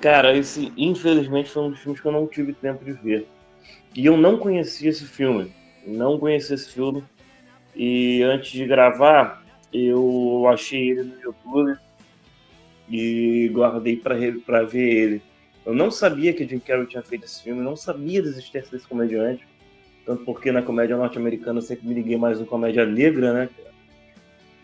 Cara, 0.00 0.36
esse 0.36 0.72
infelizmente 0.76 1.48
foi 1.48 1.62
um 1.62 1.70
dos 1.70 1.80
filmes 1.80 2.00
que 2.00 2.06
eu 2.06 2.12
não 2.12 2.26
tive 2.26 2.52
tempo 2.52 2.84
de 2.84 2.92
ver. 2.92 3.26
E 3.94 4.04
eu 4.04 4.16
não 4.16 4.38
conhecia 4.38 4.90
esse 4.90 5.04
filme, 5.04 5.52
não 5.86 6.18
conhecia 6.18 6.54
esse 6.54 6.68
filme. 6.68 7.02
E 7.74 8.22
antes 8.22 8.50
de 8.50 8.66
gravar, 8.66 9.42
eu 9.72 10.46
achei 10.48 10.90
ele 10.90 11.04
no 11.04 11.20
YouTube 11.20 11.78
e 12.88 13.48
guardei 13.52 13.96
para 13.96 14.64
ver 14.64 14.92
ele. 14.92 15.22
Eu 15.66 15.74
não 15.74 15.90
sabia 15.90 16.32
que 16.32 16.46
Jim 16.46 16.60
Carrey 16.60 16.86
tinha 16.86 17.02
feito 17.02 17.24
esse 17.24 17.42
filme, 17.42 17.60
não 17.60 17.74
sabia 17.74 18.22
da 18.22 18.28
existência 18.28 18.70
desse 18.70 18.86
comediante. 18.86 19.44
Tanto 20.06 20.24
porque 20.24 20.52
na 20.52 20.62
comédia 20.62 20.96
norte-americana 20.96 21.58
eu 21.58 21.62
sempre 21.62 21.88
me 21.88 21.94
liguei 21.94 22.16
mais 22.16 22.40
em 22.40 22.44
comédia 22.44 22.86
negra, 22.86 23.32
né? 23.32 23.50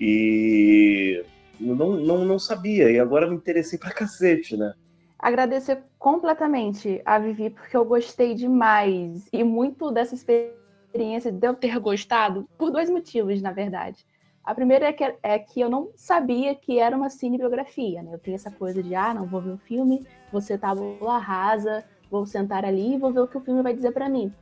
E 0.00 1.24
não, 1.58 1.96
não, 1.96 2.24
não 2.24 2.38
sabia, 2.38 2.88
e 2.88 3.00
agora 3.00 3.28
me 3.28 3.34
interessei 3.34 3.76
pra 3.76 3.90
cacete, 3.90 4.56
né? 4.56 4.74
Agradecer 5.18 5.82
completamente 5.98 7.02
a 7.04 7.18
Vivi, 7.18 7.50
porque 7.50 7.76
eu 7.76 7.84
gostei 7.84 8.34
demais. 8.34 9.28
E 9.32 9.42
muito 9.42 9.90
dessa 9.90 10.14
experiência 10.14 11.32
de 11.32 11.44
eu 11.44 11.54
ter 11.54 11.78
gostado, 11.80 12.48
por 12.56 12.70
dois 12.70 12.88
motivos, 12.88 13.42
na 13.42 13.50
verdade. 13.50 14.06
A 14.44 14.54
primeira 14.54 14.86
é 14.86 14.92
que, 14.92 15.14
é 15.22 15.38
que 15.38 15.60
eu 15.60 15.68
não 15.68 15.90
sabia 15.96 16.54
que 16.54 16.78
era 16.78 16.96
uma 16.96 17.10
cinebiografia, 17.10 18.02
né? 18.02 18.14
Eu 18.14 18.18
tenho 18.18 18.36
essa 18.36 18.50
coisa 18.50 18.80
de, 18.80 18.94
ah, 18.94 19.14
não, 19.14 19.26
vou 19.26 19.40
ver 19.40 19.50
o 19.50 19.54
um 19.54 19.58
filme, 19.58 20.04
você 20.32 20.56
tá 20.56 20.68
tabula 20.68 21.18
rasa, 21.18 21.84
vou 22.10 22.26
sentar 22.26 22.64
ali 22.64 22.94
e 22.94 22.98
vou 22.98 23.12
ver 23.12 23.20
o 23.20 23.28
que 23.28 23.36
o 23.36 23.40
filme 23.40 23.62
vai 23.62 23.74
dizer 23.74 23.92
para 23.92 24.08
mim. 24.08 24.32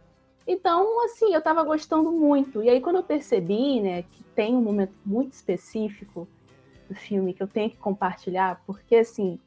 Então, 0.46 1.04
assim, 1.04 1.34
eu 1.34 1.42
tava 1.42 1.62
gostando 1.62 2.10
muito. 2.10 2.62
E 2.62 2.68
aí, 2.68 2.80
quando 2.80 2.96
eu 2.96 3.02
percebi, 3.02 3.80
né, 3.80 4.02
que 4.02 4.24
tem 4.34 4.56
um 4.56 4.62
momento 4.62 4.94
muito 5.04 5.32
específico 5.32 6.26
do 6.88 6.94
filme 6.94 7.32
que 7.32 7.42
eu 7.42 7.46
tenho 7.46 7.70
que 7.70 7.76
compartilhar, 7.76 8.60
porque, 8.66 8.96
assim, 8.96 9.38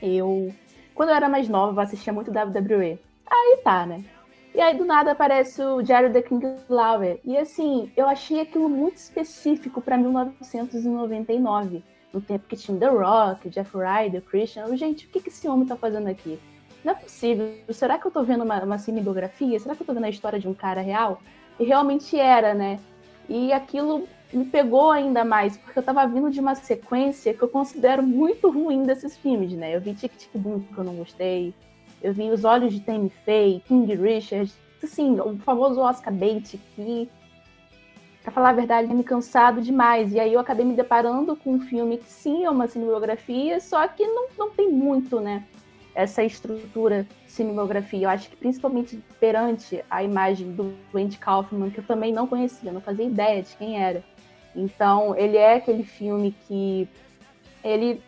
eu, 0.00 0.52
quando 0.94 1.08
eu 1.08 1.14
era 1.14 1.28
mais 1.28 1.48
nova, 1.48 1.80
eu 1.80 1.84
assistia 1.84 2.12
muito 2.12 2.30
WWE. 2.30 2.98
Aí 3.28 3.60
tá, 3.64 3.86
né? 3.86 4.04
E 4.54 4.60
aí, 4.60 4.76
do 4.76 4.84
nada, 4.84 5.12
aparece 5.12 5.60
o 5.62 5.84
Jerry 5.84 6.12
the 6.12 6.22
King 6.22 6.46
Lawler. 6.68 7.20
E 7.24 7.36
assim, 7.36 7.92
eu 7.96 8.06
achei 8.06 8.40
aquilo 8.40 8.68
muito 8.68 8.96
específico 8.96 9.82
para 9.82 9.98
1999. 9.98 11.82
No 12.16 12.22
tempo 12.22 12.46
que 12.48 12.56
tinha 12.56 12.78
The 12.78 12.88
Rock, 12.88 13.50
Jeff 13.50 13.76
Ryder, 13.76 14.22
Christian. 14.22 14.74
Gente, 14.74 15.04
o 15.04 15.10
que, 15.10 15.20
que 15.20 15.28
esse 15.28 15.46
homem 15.46 15.66
tá 15.66 15.76
fazendo 15.76 16.08
aqui? 16.08 16.38
Não 16.82 16.94
é 16.94 16.96
possível. 16.96 17.52
Será 17.68 17.98
que 17.98 18.06
eu 18.06 18.10
tô 18.10 18.22
vendo 18.22 18.42
uma, 18.42 18.58
uma 18.64 18.78
cinebiografia? 18.78 19.60
Será 19.60 19.76
que 19.76 19.82
eu 19.82 19.86
tô 19.86 19.92
vendo 19.92 20.06
a 20.06 20.08
história 20.08 20.38
de 20.38 20.48
um 20.48 20.54
cara 20.54 20.80
real? 20.80 21.20
E 21.60 21.64
realmente 21.64 22.18
era, 22.18 22.54
né? 22.54 22.80
E 23.28 23.52
aquilo 23.52 24.08
me 24.32 24.46
pegou 24.46 24.90
ainda 24.90 25.26
mais, 25.26 25.58
porque 25.58 25.78
eu 25.78 25.82
tava 25.82 26.06
vindo 26.06 26.30
de 26.30 26.40
uma 26.40 26.54
sequência 26.54 27.34
que 27.34 27.42
eu 27.42 27.48
considero 27.50 28.02
muito 28.02 28.50
ruim 28.50 28.82
desses 28.84 29.14
filmes, 29.18 29.52
né? 29.52 29.76
Eu 29.76 29.80
vi 29.82 29.92
Tic 29.92 30.16
Tic 30.16 30.30
Boom, 30.34 30.60
que 30.60 30.78
eu 30.78 30.84
não 30.84 30.94
gostei. 30.94 31.52
Eu 32.02 32.14
vi 32.14 32.30
Os 32.30 32.44
Olhos 32.44 32.72
de 32.72 32.80
Tammy 32.80 33.12
Faye, 33.26 33.62
King 33.68 33.94
Richard, 33.94 34.50
assim, 34.82 35.20
o 35.20 35.36
famoso 35.40 35.80
Oscar 35.80 36.14
Bates, 36.14 36.58
que, 36.74 37.10
pra 38.26 38.32
falar 38.32 38.48
a 38.48 38.54
verdade, 38.54 38.92
me 38.92 39.04
cansado 39.04 39.62
demais. 39.62 40.12
E 40.12 40.18
aí 40.18 40.32
eu 40.32 40.40
acabei 40.40 40.66
me 40.66 40.74
deparando 40.74 41.36
com 41.36 41.52
um 41.52 41.60
filme 41.60 41.96
que 41.96 42.10
sim 42.10 42.44
é 42.44 42.50
uma 42.50 42.66
cinebiografia, 42.66 43.60
só 43.60 43.86
que 43.86 44.04
não, 44.04 44.26
não 44.36 44.50
tem 44.50 44.68
muito, 44.68 45.20
né? 45.20 45.44
Essa 45.94 46.24
estrutura 46.24 47.06
cinebiografia. 47.24 48.02
Eu 48.02 48.10
acho 48.10 48.28
que 48.28 48.34
principalmente 48.34 49.00
perante 49.20 49.84
a 49.88 50.02
imagem 50.02 50.50
do 50.50 50.74
Andy 50.92 51.18
Kaufman, 51.18 51.70
que 51.70 51.78
eu 51.78 51.84
também 51.84 52.12
não 52.12 52.26
conhecia, 52.26 52.72
não 52.72 52.80
fazia 52.80 53.04
ideia 53.04 53.44
de 53.44 53.54
quem 53.54 53.80
era. 53.80 54.02
Então, 54.56 55.14
ele 55.16 55.36
é 55.36 55.54
aquele 55.54 55.84
filme 55.84 56.34
que 56.48 56.88
ele, 57.62 58.02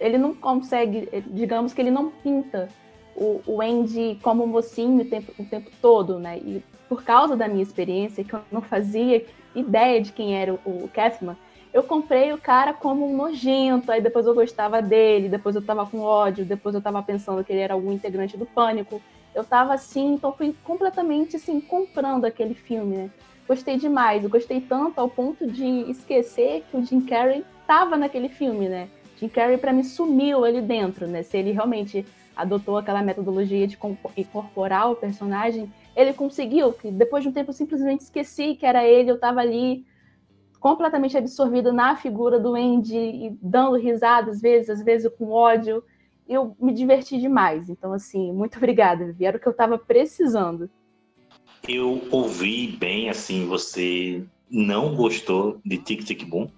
ele 0.00 0.18
não 0.18 0.34
consegue, 0.34 1.08
digamos 1.28 1.72
que 1.72 1.80
ele 1.80 1.92
não 1.92 2.10
pinta 2.10 2.68
o, 3.14 3.40
o 3.46 3.62
Andy 3.62 4.18
como 4.20 4.44
mocinho 4.48 5.02
o 5.02 5.04
tempo, 5.04 5.32
o 5.38 5.44
tempo 5.44 5.70
todo, 5.80 6.18
né? 6.18 6.38
E 6.38 6.60
por 6.88 7.04
causa 7.04 7.36
da 7.36 7.46
minha 7.46 7.62
experiência, 7.62 8.24
que 8.24 8.34
eu 8.34 8.40
não 8.50 8.60
fazia 8.60 9.24
ideia 9.54 10.00
de 10.00 10.12
quem 10.12 10.40
era 10.40 10.52
o, 10.52 10.58
o 10.64 10.90
eu 11.72 11.84
comprei 11.84 12.32
o 12.32 12.38
cara 12.38 12.74
como 12.74 13.08
um 13.08 13.16
nojento, 13.16 13.92
aí 13.92 14.00
depois 14.00 14.26
eu 14.26 14.34
gostava 14.34 14.82
dele, 14.82 15.28
depois 15.28 15.54
eu 15.54 15.62
tava 15.62 15.86
com 15.86 16.00
ódio, 16.00 16.44
depois 16.44 16.74
eu 16.74 16.82
tava 16.82 17.00
pensando 17.02 17.44
que 17.44 17.52
ele 17.52 17.60
era 17.60 17.74
algum 17.74 17.92
integrante 17.92 18.36
do 18.36 18.44
Pânico. 18.44 19.00
Eu 19.32 19.44
tava 19.44 19.72
assim, 19.74 20.14
então 20.14 20.32
fui 20.32 20.54
completamente 20.64 21.36
assim, 21.36 21.60
comprando 21.60 22.24
aquele 22.24 22.54
filme, 22.54 22.96
né? 22.96 23.10
Gostei 23.46 23.76
demais, 23.76 24.24
eu 24.24 24.30
gostei 24.30 24.60
tanto 24.60 25.00
ao 25.00 25.08
ponto 25.08 25.46
de 25.46 25.88
esquecer 25.90 26.64
que 26.68 26.76
o 26.76 26.84
Jim 26.84 27.00
Carrey 27.00 27.44
tava 27.66 27.96
naquele 27.96 28.28
filme, 28.28 28.68
né? 28.68 28.88
Jim 29.18 29.28
Carrey 29.28 29.56
para 29.56 29.72
mim 29.72 29.84
sumiu 29.84 30.44
ali 30.44 30.60
dentro, 30.60 31.06
né? 31.06 31.22
Se 31.22 31.36
ele 31.36 31.52
realmente 31.52 32.04
adotou 32.36 32.78
aquela 32.78 33.02
metodologia 33.02 33.66
de 33.68 33.78
incorporar 34.16 34.90
o 34.90 34.96
personagem, 34.96 35.72
ele 35.96 36.12
conseguiu, 36.12 36.72
que 36.72 36.90
depois 36.90 37.22
de 37.22 37.28
um 37.28 37.32
tempo 37.32 37.50
eu 37.50 37.54
simplesmente 37.54 38.00
esqueci 38.00 38.54
que 38.54 38.66
era 38.66 38.86
ele, 38.86 39.10
eu 39.10 39.16
estava 39.16 39.40
ali 39.40 39.84
completamente 40.58 41.16
absorvido 41.16 41.72
na 41.72 41.96
figura 41.96 42.38
do 42.38 42.54
Andy 42.54 42.96
e 42.96 43.38
dando 43.42 43.76
risada 43.76 44.30
às 44.30 44.40
vezes, 44.40 44.70
às 44.70 44.82
vezes 44.84 45.10
com 45.18 45.30
ódio. 45.30 45.82
Eu 46.28 46.54
me 46.60 46.72
diverti 46.72 47.18
demais. 47.18 47.68
Então, 47.68 47.92
assim, 47.92 48.32
muito 48.32 48.56
obrigada, 48.58 49.06
Vivi. 49.06 49.24
Era 49.24 49.36
o 49.36 49.40
que 49.40 49.48
eu 49.48 49.52
estava 49.52 49.78
precisando. 49.78 50.70
Eu 51.68 52.02
ouvi 52.10 52.68
bem, 52.68 53.10
assim, 53.10 53.46
você 53.46 54.24
não 54.50 54.94
gostou 54.94 55.60
de 55.64 55.78
Tic 55.78 56.04
Tic 56.04 56.24
Boom? 56.24 56.48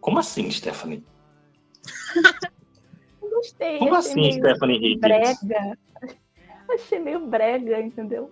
Como 0.00 0.18
assim, 0.18 0.50
Stephanie? 0.50 1.04
gostei. 3.38 3.78
Como 3.78 3.94
assim, 3.94 4.32
Stephanie 4.32 4.76
Higgins? 4.76 5.00
Brega. 5.00 5.78
Achei 6.68 6.98
meio 6.98 7.20
brega, 7.20 7.80
entendeu? 7.80 8.30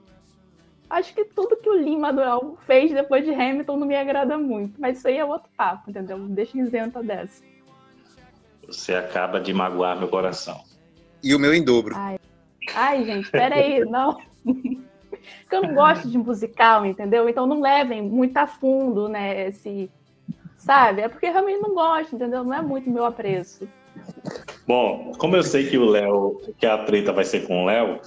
Acho 0.89 1.15
que 1.15 1.25
tudo 1.25 1.57
que 1.57 1.69
o 1.69 1.77
Lin 1.77 1.99
Manuel 1.99 2.57
fez 2.67 2.93
depois 2.93 3.25
de 3.25 3.33
Hamilton 3.33 3.77
não 3.77 3.87
me 3.87 3.97
agrada 3.97 4.39
muito. 4.39 4.81
Mas 4.81 4.99
isso 4.99 5.09
aí 5.09 5.19
é 5.19 5.25
outro 5.25 5.49
papo, 5.57 5.91
entendeu? 5.91 6.19
Deixa 6.19 6.59
isenta 6.59 7.03
dessa. 7.03 7.43
Você 8.67 8.95
acaba 8.95 9.41
de 9.41 9.53
magoar 9.53 9.99
meu 9.99 10.09
coração. 10.09 10.63
E 11.23 11.35
o 11.35 11.39
meu 11.39 11.53
em 11.53 11.65
dobro. 11.65 11.95
Ai, 11.97 12.19
Ai 12.75 13.05
gente, 13.05 13.31
peraí, 13.31 13.81
não. 13.87 14.21
Porque 14.45 15.57
eu 15.57 15.63
não 15.63 15.75
gosto 15.75 16.09
de 16.09 16.19
musical, 16.19 16.87
entendeu? 16.87 17.29
Então 17.29 17.47
não 17.47 17.61
levem 17.61 18.03
muito 18.03 18.37
a 18.37 18.47
fundo, 18.47 19.09
né? 19.09 19.49
Esse. 19.49 19.91
Sabe? 20.57 21.03
É 21.03 21.09
porque 21.09 21.27
eu 21.27 21.33
realmente 21.33 21.61
não 21.61 21.75
gosto, 21.75 22.15
entendeu? 22.15 22.45
Não 22.45 22.55
é 22.55 22.63
muito 22.63 22.91
meu 22.91 23.05
apreço. 23.05 23.69
Bom, 24.67 25.13
como 25.19 25.37
eu 25.37 25.43
sei 25.43 25.69
que 25.69 25.79
o 25.79 25.85
Léo, 25.85 26.41
que 26.59 26.67
a 26.67 26.79
treta 26.79 27.13
vai 27.13 27.25
ser 27.25 27.47
com 27.47 27.63
o 27.63 27.67
Léo, 27.67 28.01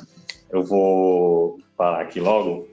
eu 0.52 0.64
vou 0.64 1.60
falar 1.78 2.02
aqui 2.02 2.20
logo. 2.20 2.68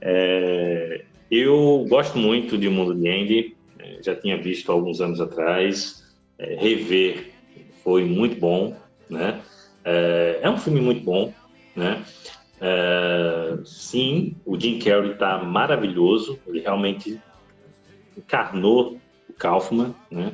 É, 0.00 1.04
eu 1.30 1.84
gosto 1.88 2.18
muito 2.18 2.56
de 2.58 2.68
Mundo 2.68 2.94
de 2.94 3.08
Andy, 3.08 3.56
é, 3.78 4.02
já 4.02 4.14
tinha 4.14 4.40
visto 4.40 4.70
alguns 4.70 5.00
anos 5.00 5.20
atrás. 5.20 6.04
É, 6.38 6.56
rever 6.56 7.32
foi 7.82 8.04
muito 8.04 8.40
bom, 8.40 8.76
né? 9.08 9.40
É, 9.84 10.40
é 10.42 10.50
um 10.50 10.58
filme 10.58 10.80
muito 10.80 11.02
bom, 11.02 11.32
né? 11.76 12.02
É, 12.60 13.58
sim, 13.64 14.36
o 14.44 14.58
Jim 14.58 14.78
Carrey 14.78 15.12
está 15.12 15.42
maravilhoso, 15.42 16.38
ele 16.46 16.60
realmente 16.60 17.20
encarnou 18.16 18.98
o 19.28 19.32
Kaufman, 19.32 19.94
né? 20.10 20.32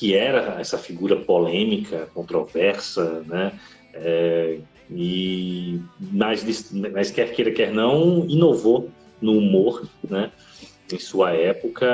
que 0.00 0.14
era 0.14 0.58
essa 0.58 0.78
figura 0.78 1.14
polêmica, 1.14 2.08
controversa, 2.14 3.22
né? 3.26 3.52
É, 3.92 4.58
e 4.90 5.80
mas 6.12 7.10
quer 7.10 7.32
queira 7.32 7.52
quer 7.52 7.72
não 7.72 8.24
inovou 8.28 8.90
no 9.20 9.38
humor, 9.38 9.88
né? 10.08 10.30
Em 10.92 10.98
sua 10.98 11.32
época 11.32 11.86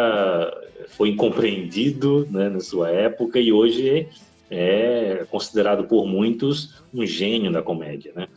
foi 0.88 1.10
incompreendido, 1.10 2.26
né? 2.30 2.48
Na 2.48 2.60
sua 2.60 2.90
época 2.90 3.38
e 3.38 3.52
hoje 3.52 4.08
é 4.50 5.26
considerado 5.30 5.84
por 5.84 6.06
muitos 6.06 6.82
um 6.94 7.04
gênio 7.04 7.52
da 7.52 7.62
comédia, 7.62 8.12
né? 8.14 8.28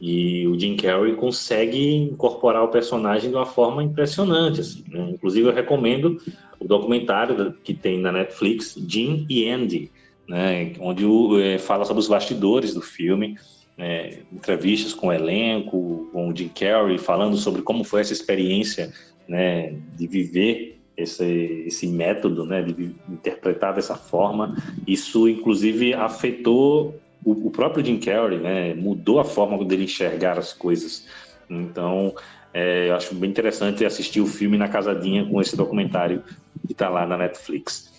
E 0.00 0.46
o 0.46 0.58
Jim 0.58 0.76
Carrey 0.76 1.14
consegue 1.14 1.94
incorporar 1.94 2.64
o 2.64 2.68
personagem 2.68 3.28
de 3.28 3.36
uma 3.36 3.44
forma 3.44 3.82
impressionante. 3.82 4.60
Assim, 4.60 4.82
né? 4.88 5.10
Inclusive, 5.10 5.48
eu 5.48 5.52
recomendo 5.52 6.16
o 6.58 6.66
documentário 6.66 7.52
que 7.62 7.74
tem 7.74 7.98
na 8.00 8.10
Netflix, 8.10 8.74
Jim 8.88 9.26
e 9.28 9.48
Andy, 9.50 9.90
né? 10.26 10.72
onde 10.80 11.04
o, 11.04 11.38
é, 11.38 11.58
fala 11.58 11.84
sobre 11.84 12.00
os 12.00 12.08
bastidores 12.08 12.72
do 12.72 12.80
filme, 12.80 13.36
é, 13.80 14.18
entrevistas 14.32 14.92
com 14.92 15.08
o 15.08 15.12
elenco, 15.12 16.08
com 16.12 16.28
o 16.28 16.36
Jim 16.36 16.48
Carrey, 16.48 16.98
falando 16.98 17.36
sobre 17.36 17.62
como 17.62 17.82
foi 17.82 18.02
essa 18.02 18.12
experiência 18.12 18.92
né, 19.26 19.74
de 19.96 20.06
viver 20.06 20.80
esse, 20.96 21.64
esse 21.66 21.86
método, 21.86 22.44
né, 22.44 22.62
de 22.62 22.94
interpretar 23.08 23.74
dessa 23.74 23.94
forma. 23.94 24.56
Isso, 24.86 25.28
inclusive, 25.28 25.94
afetou 25.94 27.00
o, 27.24 27.32
o 27.48 27.50
próprio 27.50 27.84
Jim 27.84 27.98
Carrey, 27.98 28.38
né, 28.38 28.74
mudou 28.74 29.18
a 29.18 29.24
forma 29.24 29.62
dele 29.64 29.84
enxergar 29.84 30.38
as 30.38 30.52
coisas. 30.52 31.06
Então, 31.48 32.14
é, 32.52 32.88
eu 32.88 32.94
acho 32.94 33.14
bem 33.14 33.30
interessante 33.30 33.84
assistir 33.84 34.20
o 34.20 34.26
filme 34.26 34.58
na 34.58 34.68
casadinha 34.68 35.24
com 35.24 35.40
esse 35.40 35.56
documentário 35.56 36.22
que 36.66 36.72
está 36.72 36.88
lá 36.88 37.06
na 37.06 37.16
Netflix. 37.16 37.90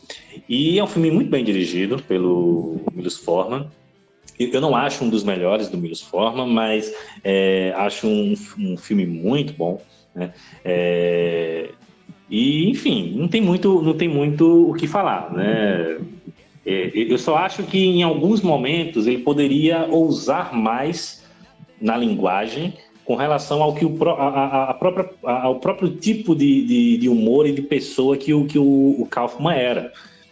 E 0.48 0.78
é 0.78 0.84
um 0.84 0.88
filme 0.88 1.10
muito 1.10 1.30
bem 1.30 1.44
dirigido 1.44 2.02
pelo 2.04 2.82
Milos 2.94 3.18
Forman. 3.18 3.68
Eu 4.52 4.62
não 4.62 4.76
acho 4.76 5.04
um 5.04 5.10
dos 5.10 5.24
melhores 5.24 5.70
do 5.70 5.78
Milos 5.78 6.02
Forman, 6.02 6.48
mas 6.48 6.94
é, 7.24 7.74
acho 7.76 8.08
um, 8.08 8.34
um, 8.58 8.78
filme 8.78 9.06
muito 9.06 9.54
bom. 9.54 9.82
Né? 10.16 10.34
É, 10.64 11.70
e 12.30 12.70
enfim, 12.70 13.14
não 13.18 13.28
tem 13.28 13.42
muito, 13.42 13.82
não 13.82 13.94
tem 13.94 14.08
muito 14.08 14.70
o 14.70 14.74
que 14.74 14.88
falar, 14.88 15.34
né? 15.34 16.00
É, 16.66 16.92
eu 16.94 17.18
só 17.18 17.38
acho 17.38 17.64
que 17.64 17.78
em 17.78 18.04
alguns 18.04 18.42
momentos 18.42 19.08
ele 19.08 19.20
poderia 19.20 19.86
ousar 19.90 20.54
mais 20.54 21.26
na 21.82 21.98
linguagem 21.98 22.74
com 23.04 23.16
relação 23.16 23.62
ao 23.62 23.74
que 23.74 23.84
o, 23.84 23.98
a, 24.10 24.70
a 24.70 24.74
própria, 24.74 25.10
ao 25.24 25.60
próprio 25.60 25.90
tipo 25.90 26.36
de, 26.36 26.66
de, 26.66 26.98
de, 26.98 27.10
humor 27.10 27.48
e 27.48 27.52
de 27.52 27.62
pessoa 27.62 28.16
que 28.16 28.34
o, 28.34 28.46
que 28.46 28.60
o, 28.60 28.96
o 29.02 29.08
Kaufman 29.10 29.56
era. 29.56 29.92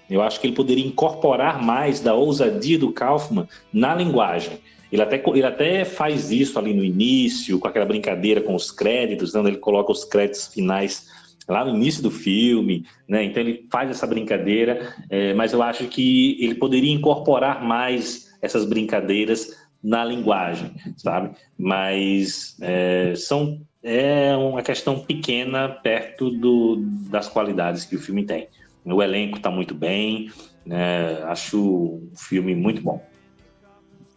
Eu 0.10 0.22
acho 0.22 0.40
que 0.40 0.48
ele 0.48 0.56
poderia 0.56 0.86
incorporar 0.86 1.62
mais 1.62 2.00
da 2.00 2.14
ousadia 2.14 2.80
do 2.80 2.92
Kaufman 2.92 3.48
na 3.72 3.94
linguagem. 3.94 4.60
Ele 4.92 5.02
até, 5.02 5.22
ele 5.28 5.46
até 5.46 5.86
faz 5.86 6.32
isso 6.32 6.58
ali 6.58 6.74
no 6.74 6.84
início, 6.84 7.60
com 7.60 7.68
aquela 7.68 7.86
brincadeira 7.86 8.42
com 8.42 8.56
os 8.56 8.72
créditos, 8.72 9.34
né, 9.34 9.42
ele 9.42 9.58
coloca 9.58 9.92
os 9.92 10.04
créditos 10.04 10.48
finais 10.48 11.08
lá 11.48 11.66
no 11.66 11.76
início 11.76 12.02
do 12.02 12.12
filme, 12.12 12.86
né? 13.08 13.24
Então 13.24 13.42
ele 13.42 13.66
faz 13.72 13.90
essa 13.90 14.06
brincadeira, 14.06 14.96
é, 15.10 15.34
mas 15.34 15.52
eu 15.52 15.64
acho 15.64 15.88
que 15.88 16.38
ele 16.40 16.56
poderia 16.56 16.92
incorporar 16.92 17.64
mais 17.64 18.30
essas 18.42 18.66
brincadeiras 18.66 19.58
na 19.84 20.06
linguagem, 20.06 20.72
sabe? 20.98 21.32
Mas 21.58 22.56
é, 22.62 23.14
são 23.16 23.60
é 23.82 24.36
uma 24.36 24.62
questão 24.62 25.00
pequena 25.00 25.70
perto 25.70 26.30
do, 26.30 26.78
das 27.10 27.28
qualidades 27.28 27.86
que 27.86 27.96
o 27.96 28.00
filme 28.00 28.26
tem. 28.26 28.48
O 28.94 29.04
elenco 29.04 29.38
está 29.38 29.50
muito 29.50 29.74
bem, 29.74 30.32
né? 30.66 31.22
acho 31.24 31.58
um 31.58 32.12
filme 32.16 32.56
muito 32.56 32.82
bom. 32.82 33.04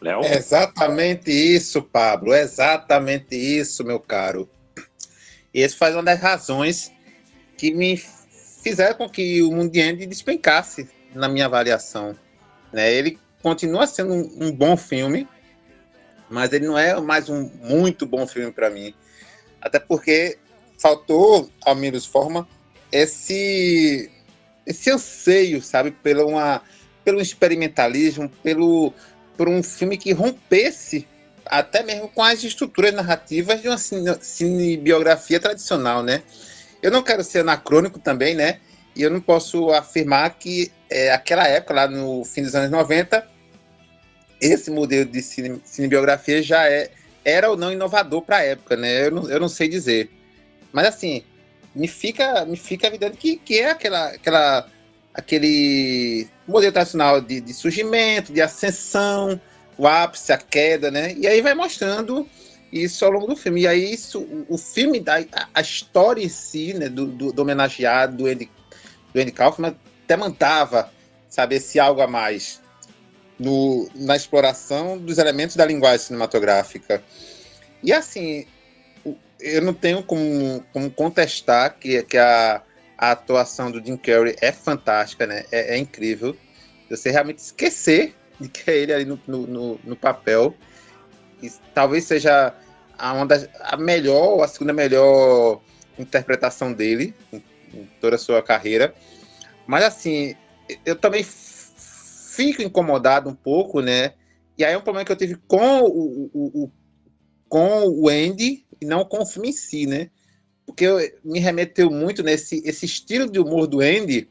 Léo? 0.00 0.20
exatamente 0.24 1.30
isso, 1.30 1.80
Pablo, 1.80 2.34
exatamente 2.34 3.36
isso, 3.36 3.84
meu 3.84 4.00
caro. 4.00 4.48
E 5.54 5.60
esse 5.60 5.76
faz 5.76 5.94
uma 5.94 6.02
das 6.02 6.20
razões 6.20 6.90
que 7.56 7.72
me 7.72 7.96
fizeram 8.62 8.96
com 8.96 9.08
que 9.08 9.42
o 9.42 9.52
Mundo 9.52 9.70
de 9.70 9.80
Andy 9.80 10.06
despencasse 10.06 10.88
na 11.14 11.28
minha 11.28 11.46
avaliação. 11.46 12.16
Né? 12.72 12.92
Ele 12.92 13.18
continua 13.42 13.86
sendo 13.86 14.12
um, 14.12 14.46
um 14.46 14.52
bom 14.52 14.76
filme, 14.76 15.28
mas 16.28 16.52
ele 16.52 16.66
não 16.66 16.78
é 16.78 16.98
mais 17.00 17.28
um 17.28 17.50
muito 17.62 18.06
bom 18.06 18.26
filme 18.26 18.50
para 18.50 18.70
mim. 18.70 18.94
Até 19.60 19.78
porque 19.78 20.38
faltou, 20.78 21.48
ao 21.64 21.74
menos 21.74 22.04
forma, 22.04 22.48
esse 22.90 24.10
esse 24.66 24.90
anseio, 24.90 25.62
sabe, 25.62 25.90
pelo 25.90 26.26
uma 26.26 26.62
pelo 27.04 27.20
experimentalismo, 27.20 28.28
pelo 28.42 28.92
por 29.36 29.48
um 29.48 29.62
filme 29.62 29.96
que 29.96 30.12
rompesse 30.12 31.06
até 31.46 31.82
mesmo 31.82 32.08
com 32.08 32.22
as 32.22 32.42
estruturas 32.44 32.94
narrativas 32.94 33.60
de 33.60 33.68
uma 33.68 33.78
cinebiografia 33.78 35.40
tradicional, 35.40 36.02
né? 36.02 36.22
Eu 36.82 36.90
não 36.90 37.02
quero 37.02 37.24
ser 37.24 37.40
anacrônico 37.40 37.98
também, 37.98 38.34
né? 38.34 38.60
E 38.94 39.02
eu 39.02 39.10
não 39.10 39.20
posso 39.20 39.70
afirmar 39.70 40.30
que 40.38 40.70
é, 40.90 41.10
aquela 41.12 41.46
época, 41.46 41.74
lá 41.74 41.88
no 41.88 42.24
fim 42.24 42.42
dos 42.42 42.54
anos 42.54 42.70
90, 42.70 43.26
esse 44.40 44.70
modelo 44.70 45.08
de 45.08 45.22
cine, 45.22 45.60
cinebiografia 45.64 46.42
já 46.42 46.68
é, 46.68 46.90
era 47.24 47.50
ou 47.50 47.56
não 47.56 47.72
inovador 47.72 48.22
para 48.22 48.38
a 48.38 48.42
época, 48.44 48.76
né? 48.76 49.06
Eu 49.06 49.10
não, 49.10 49.30
eu 49.30 49.40
não 49.40 49.48
sei 49.48 49.68
dizer. 49.68 50.10
Mas 50.72 50.86
assim, 50.86 51.24
me 51.74 51.88
fica, 51.88 52.44
me 52.44 52.56
fica 52.56 52.86
evidente 52.86 53.16
que, 53.16 53.36
que 53.36 53.58
é 53.60 53.70
aquela, 53.70 54.08
aquela, 54.08 54.66
aquele 55.14 56.28
modelo 56.46 56.72
tradicional 56.72 57.20
de, 57.20 57.40
de 57.40 57.54
surgimento, 57.54 58.32
de 58.32 58.40
ascensão, 58.40 59.40
o 59.78 59.86
ápice, 59.86 60.32
a 60.32 60.38
queda, 60.38 60.90
né? 60.90 61.14
E 61.14 61.26
aí 61.26 61.40
vai 61.40 61.54
mostrando 61.54 62.28
isso 62.72 63.04
ao 63.04 63.10
longo 63.10 63.26
do 63.26 63.36
filme. 63.36 63.62
E 63.62 63.66
aí 63.66 63.92
isso, 63.92 64.20
o, 64.20 64.46
o 64.50 64.58
filme, 64.58 65.00
da, 65.00 65.24
a, 65.54 65.60
história 65.60 66.22
em 66.22 66.28
si, 66.28 66.74
né, 66.74 66.88
do, 66.88 67.06
do, 67.06 67.32
do 67.32 67.42
homenageado, 67.42 68.16
do 68.16 68.26
Andy, 68.26 68.50
do 69.12 69.20
Andy 69.20 69.32
Kaufman, 69.32 69.76
até 70.04 70.16
mandava, 70.16 70.90
sabe, 71.28 71.56
esse 71.56 71.78
algo 71.80 72.00
a 72.00 72.06
mais 72.06 72.60
no, 73.38 73.88
na 73.94 74.16
exploração 74.16 74.98
dos 74.98 75.18
elementos 75.18 75.56
da 75.56 75.64
linguagem 75.64 76.06
cinematográfica. 76.06 77.02
E 77.82 77.92
assim, 77.92 78.46
eu 79.42 79.60
não 79.62 79.74
tenho 79.74 80.02
como, 80.02 80.64
como 80.72 80.90
contestar 80.90 81.76
que, 81.78 82.02
que 82.04 82.16
a, 82.16 82.62
a 82.96 83.10
atuação 83.10 83.70
do 83.70 83.84
Jim 83.84 83.96
Carrey 83.96 84.36
é 84.40 84.52
fantástica, 84.52 85.26
né? 85.26 85.44
É, 85.50 85.74
é 85.74 85.78
incrível. 85.78 86.36
Você 86.88 87.10
realmente 87.10 87.38
esquecer 87.38 88.14
de 88.40 88.48
que 88.48 88.70
é 88.70 88.76
ele 88.76 88.92
ali 88.92 89.04
no, 89.04 89.18
no, 89.26 89.80
no 89.82 89.96
papel. 89.96 90.54
E 91.42 91.50
talvez 91.74 92.04
seja 92.04 92.54
a, 92.96 93.12
uma 93.12 93.26
das, 93.26 93.48
a 93.60 93.76
melhor 93.76 94.42
a 94.42 94.48
segunda 94.48 94.72
melhor 94.72 95.60
interpretação 95.98 96.72
dele 96.72 97.14
em, 97.32 97.42
em, 97.74 97.88
toda 98.00 98.16
a 98.16 98.18
sua 98.18 98.40
carreira. 98.42 98.94
Mas 99.66 99.84
assim, 99.84 100.36
eu 100.86 100.94
também 100.94 101.24
fico 101.24 102.62
incomodado 102.62 103.28
um 103.28 103.34
pouco, 103.34 103.80
né? 103.80 104.14
E 104.56 104.64
aí 104.64 104.74
é 104.74 104.78
um 104.78 104.82
problema 104.82 105.04
que 105.04 105.12
eu 105.12 105.16
tive 105.16 105.36
com 105.48 105.80
o, 105.80 106.30
o 106.34 106.70
com 107.52 107.86
o 107.86 108.08
Andy 108.08 108.64
e 108.80 108.86
não 108.86 109.04
com 109.04 109.20
o 109.20 109.26
filme 109.26 109.50
em 109.50 109.52
si, 109.52 109.84
né? 109.84 110.08
Porque 110.64 110.86
eu, 110.86 110.98
me 111.22 111.38
remeteu 111.38 111.90
muito 111.90 112.22
nesse 112.22 112.62
esse 112.64 112.86
estilo 112.86 113.30
de 113.30 113.38
humor 113.38 113.66
do 113.66 113.82
Andy, 113.82 114.26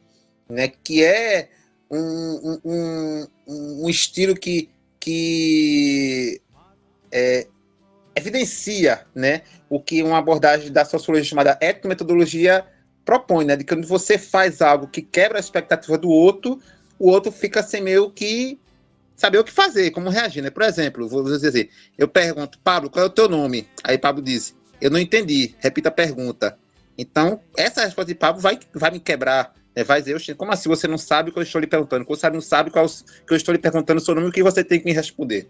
né? 0.50 0.70
Que 0.70 1.04
é 1.04 1.50
um, 1.92 2.60
um, 2.66 3.28
um 3.48 3.88
estilo 3.88 4.34
que, 4.34 4.72
que 5.00 6.42
é, 7.12 7.46
evidencia 8.16 9.06
né, 9.14 9.44
o 9.70 9.80
que 9.80 10.02
uma 10.02 10.18
abordagem 10.18 10.72
da 10.72 10.84
sociologia 10.84 11.30
chamada 11.30 11.60
etnometodologia 11.62 12.66
propõe, 13.06 13.46
né, 13.46 13.56
de 13.56 13.66
quando 13.66 13.86
você 13.86 14.18
faz 14.18 14.64
algo 14.64 14.88
que 14.88 15.04
quebra 15.04 15.38
a 15.38 15.40
expectativa 15.40 15.96
do 15.96 16.10
outro, 16.10 16.60
o 16.98 17.10
outro 17.12 17.32
fica 17.32 17.62
sem 17.62 17.84
meio 17.84 18.10
que 18.10 18.60
saber 19.22 19.38
o 19.38 19.44
que 19.44 19.52
fazer, 19.52 19.92
como 19.92 20.10
reagir, 20.10 20.42
né? 20.42 20.50
Por 20.50 20.64
exemplo, 20.64 21.08
vou 21.08 21.24
dizer, 21.24 21.70
eu 21.96 22.08
pergunto, 22.08 22.58
Pablo, 22.64 22.90
qual 22.90 23.06
é 23.06 23.08
o 23.08 23.12
teu 23.12 23.30
nome? 23.30 23.68
Aí 23.84 23.96
Pablo 23.96 24.20
diz, 24.20 24.56
eu 24.82 24.90
não 24.90 24.98
entendi, 24.98 25.54
repita 25.60 25.90
a 25.90 25.92
pergunta. 25.92 26.58
Então, 26.98 27.40
essa 27.56 27.86
resposta 27.86 28.08
de 28.08 28.16
Pablo 28.16 28.42
vai, 28.42 28.58
vai 28.74 28.90
me 28.90 29.00
quebrar, 29.00 29.54
né? 29.76 29.84
vai 29.84 30.02
dizer, 30.02 30.36
como 30.36 30.52
assim 30.52 30.68
você 30.68 30.88
não 30.88 30.98
sabe 30.98 31.30
o 31.30 31.34
que 31.34 31.38
eu 31.38 31.44
estou 31.44 31.62
lhe 31.62 31.68
perguntando? 31.68 32.04
Como 32.04 32.18
você 32.18 32.30
não 32.32 32.42
sabe 32.42 32.72
qual 32.72 32.88
que 32.88 33.32
eu 33.32 33.38
estou 33.38 33.54
lhe 33.54 33.60
perguntando 33.60 34.02
o 34.02 34.04
seu 34.04 34.16
nome, 34.16 34.28
o 34.28 34.32
que 34.32 34.42
você 34.42 34.64
tem 34.64 34.80
que 34.80 34.86
me 34.86 34.92
responder? 34.92 35.48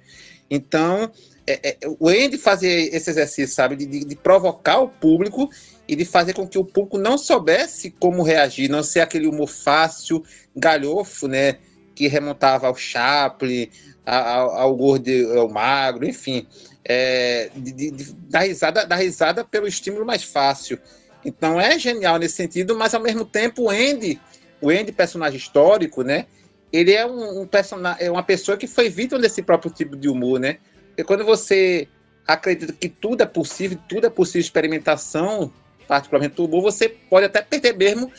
Então, 0.49 1.09
é, 1.47 1.69
é, 1.69 1.77
o 1.97 2.09
Andy 2.09 2.37
fazer 2.37 2.93
esse 2.93 3.09
exercício, 3.09 3.55
sabe, 3.55 3.77
de, 3.77 3.85
de, 3.85 4.03
de, 4.03 4.15
provocar 4.17 4.79
o 4.79 4.89
público 4.89 5.49
e 5.87 5.95
de 5.95 6.03
fazer 6.03 6.33
com 6.33 6.45
que 6.45 6.57
o 6.57 6.65
público 6.65 6.97
não 6.97 7.17
soubesse 7.17 7.89
como 7.89 8.21
reagir, 8.21 8.69
não 8.69 8.83
ser 8.83 8.99
aquele 8.99 9.27
humor 9.27 9.47
fácil, 9.47 10.21
galhofo, 10.53 11.29
né, 11.29 11.57
que 12.01 12.07
remontava 12.07 12.65
ao 12.65 12.75
Chaplin, 12.75 13.69
ao, 14.03 14.49
ao 14.51 14.75
gordo, 14.75 15.11
ao 15.37 15.47
magro, 15.47 16.03
enfim, 16.03 16.47
é, 16.83 17.51
de, 17.55 17.91
de, 17.91 18.13
dar 18.27 18.39
risada, 18.39 18.85
dar 18.87 18.95
risada 18.95 19.45
pelo 19.45 19.67
estímulo 19.67 20.03
mais 20.03 20.23
fácil. 20.23 20.79
Então 21.23 21.61
é 21.61 21.77
genial 21.77 22.17
nesse 22.17 22.35
sentido, 22.35 22.75
mas 22.75 22.95
ao 22.95 23.01
mesmo 23.01 23.23
tempo 23.23 23.65
o 23.65 23.69
Andy, 23.69 24.19
o 24.59 24.71
Andy 24.71 24.91
personagem 24.91 25.37
histórico, 25.37 26.01
né, 26.01 26.25
ele 26.73 26.91
é 26.91 27.05
um, 27.05 27.41
um 27.41 27.45
personagem, 27.45 28.07
é 28.07 28.09
uma 28.09 28.23
pessoa 28.23 28.57
que 28.57 28.65
foi 28.65 28.89
vítima 28.89 29.19
desse 29.19 29.43
próprio 29.43 29.71
tipo 29.71 29.95
de 29.95 30.09
humor, 30.09 30.39
né? 30.39 30.57
Porque 30.87 31.03
quando 31.03 31.23
você 31.23 31.87
acredita 32.27 32.73
que 32.73 32.89
tudo 32.89 33.21
é 33.21 33.27
possível, 33.27 33.77
tudo 33.87 34.07
é 34.07 34.09
possível 34.09 34.41
experimentação, 34.41 35.53
particularmente 35.87 36.35
do 36.35 36.45
humor, 36.45 36.63
você 36.63 36.89
pode 36.89 37.27
até 37.27 37.43
perder 37.43 37.77
mesmo 37.77 38.11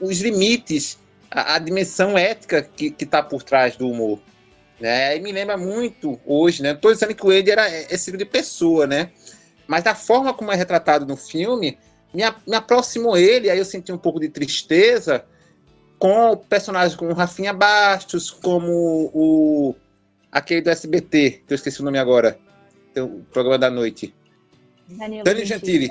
os 0.00 0.20
limites, 0.20 0.98
a, 1.30 1.54
a 1.54 1.58
dimensão 1.58 2.16
ética 2.16 2.62
que 2.62 2.94
está 2.98 3.22
por 3.22 3.42
trás 3.42 3.76
do 3.76 3.88
humor. 3.88 4.20
Né? 4.80 5.16
E 5.16 5.20
me 5.20 5.32
lembra 5.32 5.56
muito 5.56 6.20
hoje, 6.24 6.62
né? 6.62 6.72
Estou 6.72 6.92
dizendo 6.92 7.14
que 7.14 7.26
o 7.26 7.32
Ed 7.32 7.50
era 7.50 7.68
esse 7.92 8.06
tipo 8.06 8.16
de 8.16 8.24
pessoa, 8.24 8.86
né? 8.86 9.10
Mas 9.66 9.82
da 9.82 9.94
forma 9.94 10.32
como 10.32 10.52
é 10.52 10.54
retratado 10.54 11.04
no 11.04 11.16
filme, 11.16 11.76
me, 12.14 12.22
me 12.46 12.56
aproximou 12.56 13.16
ele, 13.16 13.50
aí 13.50 13.58
eu 13.58 13.64
senti 13.64 13.92
um 13.92 13.98
pouco 13.98 14.20
de 14.20 14.28
tristeza 14.28 15.24
com 15.98 16.36
personagens 16.36 16.94
como 16.94 17.12
Rafinha 17.12 17.52
Bastos, 17.52 18.30
como 18.30 19.10
o 19.12 19.74
aquele 20.30 20.60
do 20.60 20.70
SBT, 20.70 21.42
que 21.46 21.52
eu 21.52 21.56
esqueci 21.56 21.80
o 21.80 21.84
nome 21.84 21.98
agora, 21.98 22.38
o 22.96 23.24
programa 23.32 23.58
da 23.58 23.70
noite. 23.70 24.14
Danilo, 24.86 25.24
Danilo 25.24 25.46
Gentili. 25.46 25.90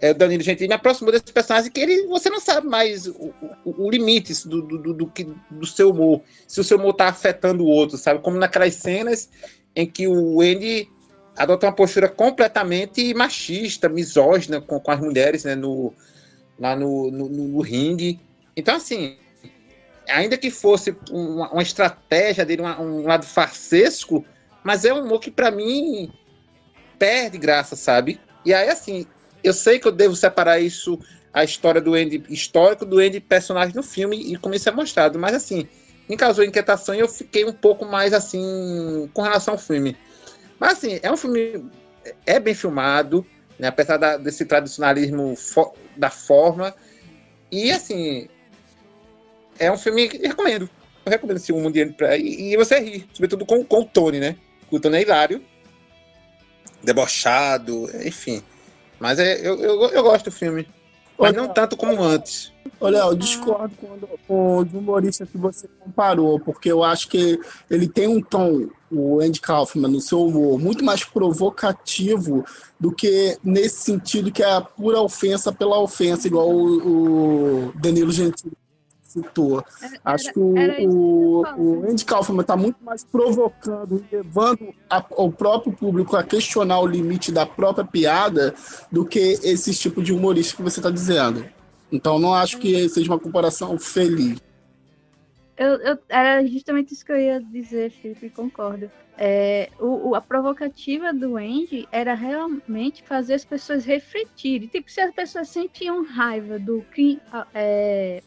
É 0.00 0.14
Danilo 0.14 0.42
Gentili 0.42 0.68
me 0.68 0.74
aproximou 0.74 1.12
desse 1.12 1.30
personagem 1.32 1.70
que 1.70 1.78
ele, 1.78 2.06
você 2.06 2.30
não 2.30 2.40
sabe 2.40 2.66
mais 2.66 3.06
o, 3.06 3.34
o, 3.64 3.86
o 3.86 3.90
limite 3.90 4.48
do, 4.48 4.62
do, 4.62 4.78
do, 4.78 4.94
do, 4.94 5.12
do 5.50 5.66
seu 5.66 5.90
humor, 5.90 6.22
se 6.48 6.58
o 6.58 6.64
seu 6.64 6.78
humor 6.78 6.92
está 6.92 7.08
afetando 7.08 7.64
o 7.64 7.68
outro, 7.68 7.98
sabe? 7.98 8.20
Como 8.20 8.38
naquelas 8.38 8.74
cenas 8.76 9.28
em 9.76 9.86
que 9.86 10.08
o 10.08 10.40
Andy 10.40 10.88
adota 11.36 11.66
uma 11.66 11.72
postura 11.74 12.08
completamente 12.08 13.12
machista, 13.14 13.88
misógina 13.88 14.60
com, 14.60 14.80
com 14.80 14.90
as 14.90 15.00
mulheres, 15.00 15.44
né, 15.44 15.54
no, 15.54 15.92
lá 16.58 16.74
no, 16.74 17.10
no, 17.10 17.28
no 17.28 17.60
ringue. 17.60 18.20
Então, 18.56 18.76
assim, 18.76 19.16
ainda 20.08 20.36
que 20.36 20.50
fosse 20.50 20.96
uma, 21.10 21.50
uma 21.50 21.62
estratégia 21.62 22.44
dele, 22.44 22.62
uma, 22.62 22.80
um 22.80 23.06
lado 23.06 23.24
farsesco, 23.24 24.24
mas 24.64 24.84
é 24.84 24.92
um 24.92 25.04
humor 25.04 25.20
que 25.20 25.30
para 25.30 25.50
mim 25.50 26.12
perde 26.98 27.38
graça, 27.38 27.76
sabe? 27.76 28.20
E 28.44 28.52
aí, 28.52 28.68
assim, 28.68 29.06
eu 29.42 29.52
sei 29.52 29.78
que 29.78 29.88
eu 29.88 29.92
devo 29.92 30.14
separar 30.16 30.60
isso, 30.60 30.98
a 31.32 31.44
história 31.44 31.80
do 31.80 31.94
Andy 31.94 32.24
histórico 32.28 32.84
do 32.84 32.98
Andy 32.98 33.20
personagem 33.20 33.74
no 33.74 33.82
filme 33.82 34.32
e 34.32 34.36
como 34.36 34.54
isso 34.54 34.68
é 34.68 34.72
mostrado, 34.72 35.18
mas 35.18 35.34
assim, 35.34 35.68
me 36.08 36.16
causou 36.16 36.44
inquietação 36.44 36.94
e 36.94 36.98
eu 36.98 37.08
fiquei 37.08 37.44
um 37.44 37.52
pouco 37.52 37.84
mais 37.84 38.12
assim 38.12 39.08
com 39.14 39.22
relação 39.22 39.54
ao 39.54 39.58
filme. 39.58 39.96
Mas 40.58 40.72
assim, 40.72 40.98
é 41.02 41.10
um 41.10 41.16
filme 41.16 41.64
é 42.26 42.40
bem 42.40 42.54
filmado, 42.54 43.24
né, 43.58 43.68
apesar 43.68 43.96
da, 43.96 44.16
desse 44.16 44.44
tradicionalismo 44.44 45.36
fo 45.36 45.72
da 45.96 46.10
forma. 46.10 46.74
E 47.50 47.70
assim, 47.70 48.28
é 49.58 49.70
um 49.70 49.78
filme 49.78 50.08
que 50.08 50.16
eu 50.16 50.28
recomendo. 50.28 50.68
Eu 51.04 51.10
recomendo 51.10 51.36
esse 51.36 51.52
um 51.52 51.60
mundial 51.60 51.88
pra, 51.92 52.16
e, 52.16 52.52
e 52.52 52.56
você 52.56 52.78
ri, 52.80 53.08
sobretudo 53.12 53.46
com, 53.46 53.64
com 53.64 53.80
o 53.80 53.84
Tony, 53.84 54.18
né? 54.18 54.36
O 54.70 54.78
Tony 54.78 54.98
é 54.98 55.02
hilário, 55.02 55.44
debochado, 56.82 57.90
enfim. 58.06 58.42
Mas 59.00 59.18
é, 59.18 59.40
eu, 59.40 59.58
eu, 59.58 59.82
eu 59.88 60.02
gosto 60.02 60.26
do 60.26 60.32
filme. 60.32 60.68
Mas 61.18 61.34
não 61.34 61.48
tanto 61.48 61.76
como 61.76 62.02
antes. 62.02 62.52
Olha, 62.80 62.98
eu 62.98 63.14
discordo 63.14 63.74
com, 63.76 63.98
com 64.26 64.58
o 64.58 64.62
humorista 64.62 65.26
que 65.26 65.36
você 65.36 65.68
comparou, 65.78 66.40
porque 66.40 66.72
eu 66.72 66.82
acho 66.82 67.08
que 67.08 67.38
ele 67.70 67.86
tem 67.86 68.08
um 68.08 68.22
tom, 68.22 68.68
o 68.90 69.20
Andy 69.20 69.38
Kaufman, 69.38 69.90
no 69.90 70.00
seu 70.00 70.24
humor, 70.24 70.58
muito 70.58 70.82
mais 70.82 71.04
provocativo 71.04 72.44
do 72.78 72.90
que 72.90 73.36
nesse 73.44 73.82
sentido 73.82 74.32
que 74.32 74.42
é 74.42 74.50
a 74.50 74.62
pura 74.62 75.00
ofensa 75.00 75.52
pela 75.52 75.78
ofensa, 75.78 76.26
igual 76.26 76.48
o, 76.48 77.66
o 77.66 77.72
Danilo 77.74 78.12
Gentili 78.12 78.56
Era- 79.82 80.00
Acho 80.04 80.32
que 80.32 80.38
o, 80.38 80.54
o, 80.88 81.42
o 81.58 81.90
Andy 81.90 82.04
Kaufman 82.04 82.40
está 82.42 82.56
muito 82.56 82.76
mais 82.82 83.02
provocando 83.04 84.04
e 84.10 84.16
levando 84.16 84.72
a- 84.88 85.04
o 85.16 85.32
próprio 85.32 85.72
público 85.72 86.16
a 86.16 86.22
questionar 86.22 86.80
o 86.80 86.86
limite 86.86 87.32
da 87.32 87.44
própria 87.46 87.84
piada 87.84 88.54
do 88.92 89.04
que 89.04 89.18
esse 89.42 89.74
tipo 89.74 90.02
de 90.02 90.12
humorista 90.12 90.56
que 90.56 90.62
você 90.62 90.78
está 90.80 90.90
dizendo. 90.90 91.44
Então 91.90 92.18
não 92.18 92.32
acho 92.34 92.58
que 92.58 92.88
seja 92.88 93.10
uma 93.10 93.18
comparação 93.18 93.78
feliz. 93.78 94.38
Eu, 95.56 95.74
eu- 95.80 95.98
era 96.08 96.46
justamente 96.46 96.94
isso 96.94 97.04
que 97.04 97.12
eu 97.12 97.18
ia 97.20 97.40
dizer, 97.40 97.90
Felipe, 97.90 98.30
concordo. 98.30 98.90
É, 99.18 99.68
o, 99.78 100.10
o- 100.10 100.14
a 100.14 100.20
provocativa 100.22 101.12
do 101.12 101.36
Andy 101.36 101.86
era 101.92 102.14
realmente 102.14 103.02
fazer 103.02 103.34
as 103.34 103.44
pessoas 103.44 103.84
refletirem. 103.84 104.68
Tipo, 104.68 104.90
se 104.90 104.98
as 105.02 105.12
pessoas 105.14 105.50
sentiam 105.50 106.02
raiva 106.06 106.58
do 106.58 106.82
que. 106.94 107.20
É, 107.52 108.22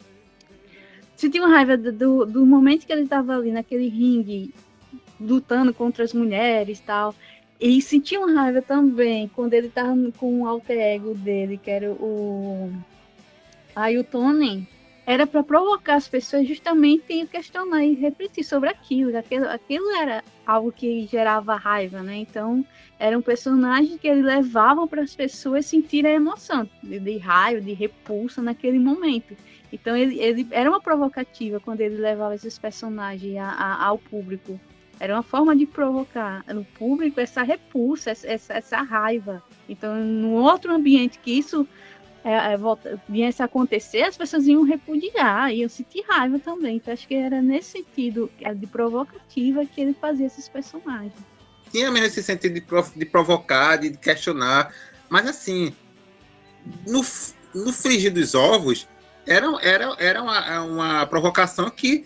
sentiam 1.23 1.49
raiva 1.49 1.77
do, 1.77 2.25
do, 2.25 2.45
momento 2.45 2.85
que 2.85 2.91
ele 2.91 3.03
estava 3.03 3.35
ali 3.35 3.51
naquele 3.51 3.87
ringue, 3.87 4.53
lutando 5.19 5.73
contra 5.73 6.03
as 6.03 6.13
mulheres 6.13 6.79
e 6.79 6.83
tal. 6.83 7.15
E 7.59 7.81
sentiam 7.81 8.33
raiva 8.35 8.61
também 8.61 9.29
quando 9.33 9.53
ele 9.53 9.67
estava 9.67 9.95
com 10.17 10.41
o 10.41 10.47
alter 10.47 10.77
ego 10.77 11.13
dele, 11.13 11.57
que 11.57 11.71
era 11.71 11.91
o. 11.91 12.71
Aí 13.73 13.97
o 13.97 14.03
Tony 14.03 14.67
era 15.05 15.25
para 15.25 15.43
provocar 15.43 15.95
as 15.95 16.07
pessoas 16.07 16.47
justamente 16.47 17.21
a 17.21 17.25
questionar 17.25 17.83
e 17.85 17.93
refletir 17.93 18.43
sobre 18.43 18.69
aquilo. 18.69 19.17
aquilo. 19.17 19.47
Aquilo 19.47 19.89
era 19.95 20.23
algo 20.45 20.71
que 20.71 21.05
gerava 21.07 21.55
raiva, 21.55 22.03
né? 22.03 22.17
Então, 22.17 22.65
era 22.99 23.17
um 23.17 23.21
personagem 23.21 23.97
que 23.97 24.07
ele 24.07 24.21
levava 24.21 24.85
para 24.85 25.01
as 25.01 25.15
pessoas 25.15 25.65
sentirem 25.65 26.11
a 26.11 26.15
emoção 26.15 26.69
de, 26.81 26.99
de 26.99 27.17
raiva, 27.17 27.61
de 27.61 27.73
repulsa 27.73 28.41
naquele 28.41 28.79
momento. 28.79 29.35
Então, 29.73 29.97
ele, 29.97 30.19
ele 30.19 30.47
era 30.51 30.69
uma 30.69 30.79
provocativa 30.79 31.59
quando 31.59 31.81
ele 31.81 31.97
levava 31.97 32.35
esses 32.35 32.59
personagens 32.59 33.37
a- 33.37 33.49
a- 33.49 33.85
ao 33.85 33.97
público. 33.97 34.59
Era 34.99 35.15
uma 35.15 35.23
forma 35.23 35.55
de 35.55 35.65
provocar 35.65 36.45
no 36.53 36.63
público 36.63 37.19
essa 37.19 37.41
repulsa, 37.41 38.11
essa, 38.11 38.53
essa, 38.53 38.81
raiva. 38.83 39.41
Então, 39.67 39.95
num 39.95 40.33
outro 40.35 40.71
ambiente 40.71 41.17
que 41.17 41.31
isso 41.31 41.67
é, 42.23 42.53
é, 42.53 42.57
volta, 42.57 43.01
viesse 43.09 43.41
a 43.41 43.45
acontecer, 43.45 44.03
as 44.03 44.15
pessoas 44.15 44.45
iam 44.45 44.61
repudiar, 44.61 45.51
iam 45.51 45.67
sentir 45.67 46.05
raiva 46.07 46.37
também. 46.37 46.75
Então, 46.77 46.93
acho 46.93 47.07
que 47.07 47.15
era 47.15 47.41
nesse 47.41 47.71
sentido 47.71 48.31
é, 48.41 48.53
de 48.53 48.67
provocativa 48.67 49.65
que 49.65 49.81
ele 49.81 49.93
fazia 49.99 50.27
esses 50.27 50.47
personagens. 50.47 51.11
Tinha 51.71 51.89
mesmo 51.89 52.05
esse 52.05 52.21
sentido 52.21 52.53
de, 52.53 52.61
prov- 52.61 52.95
de 52.95 53.05
provocar, 53.05 53.77
de 53.77 53.97
questionar. 53.97 54.71
Mas 55.09 55.27
assim, 55.27 55.73
no, 56.87 57.01
no 57.55 57.73
frigir 57.73 58.13
dos 58.13 58.35
ovos, 58.35 58.87
era, 59.25 59.47
era, 59.61 59.95
era 59.99 60.21
uma, 60.21 60.61
uma 60.61 61.05
provocação 61.05 61.69
que 61.69 62.05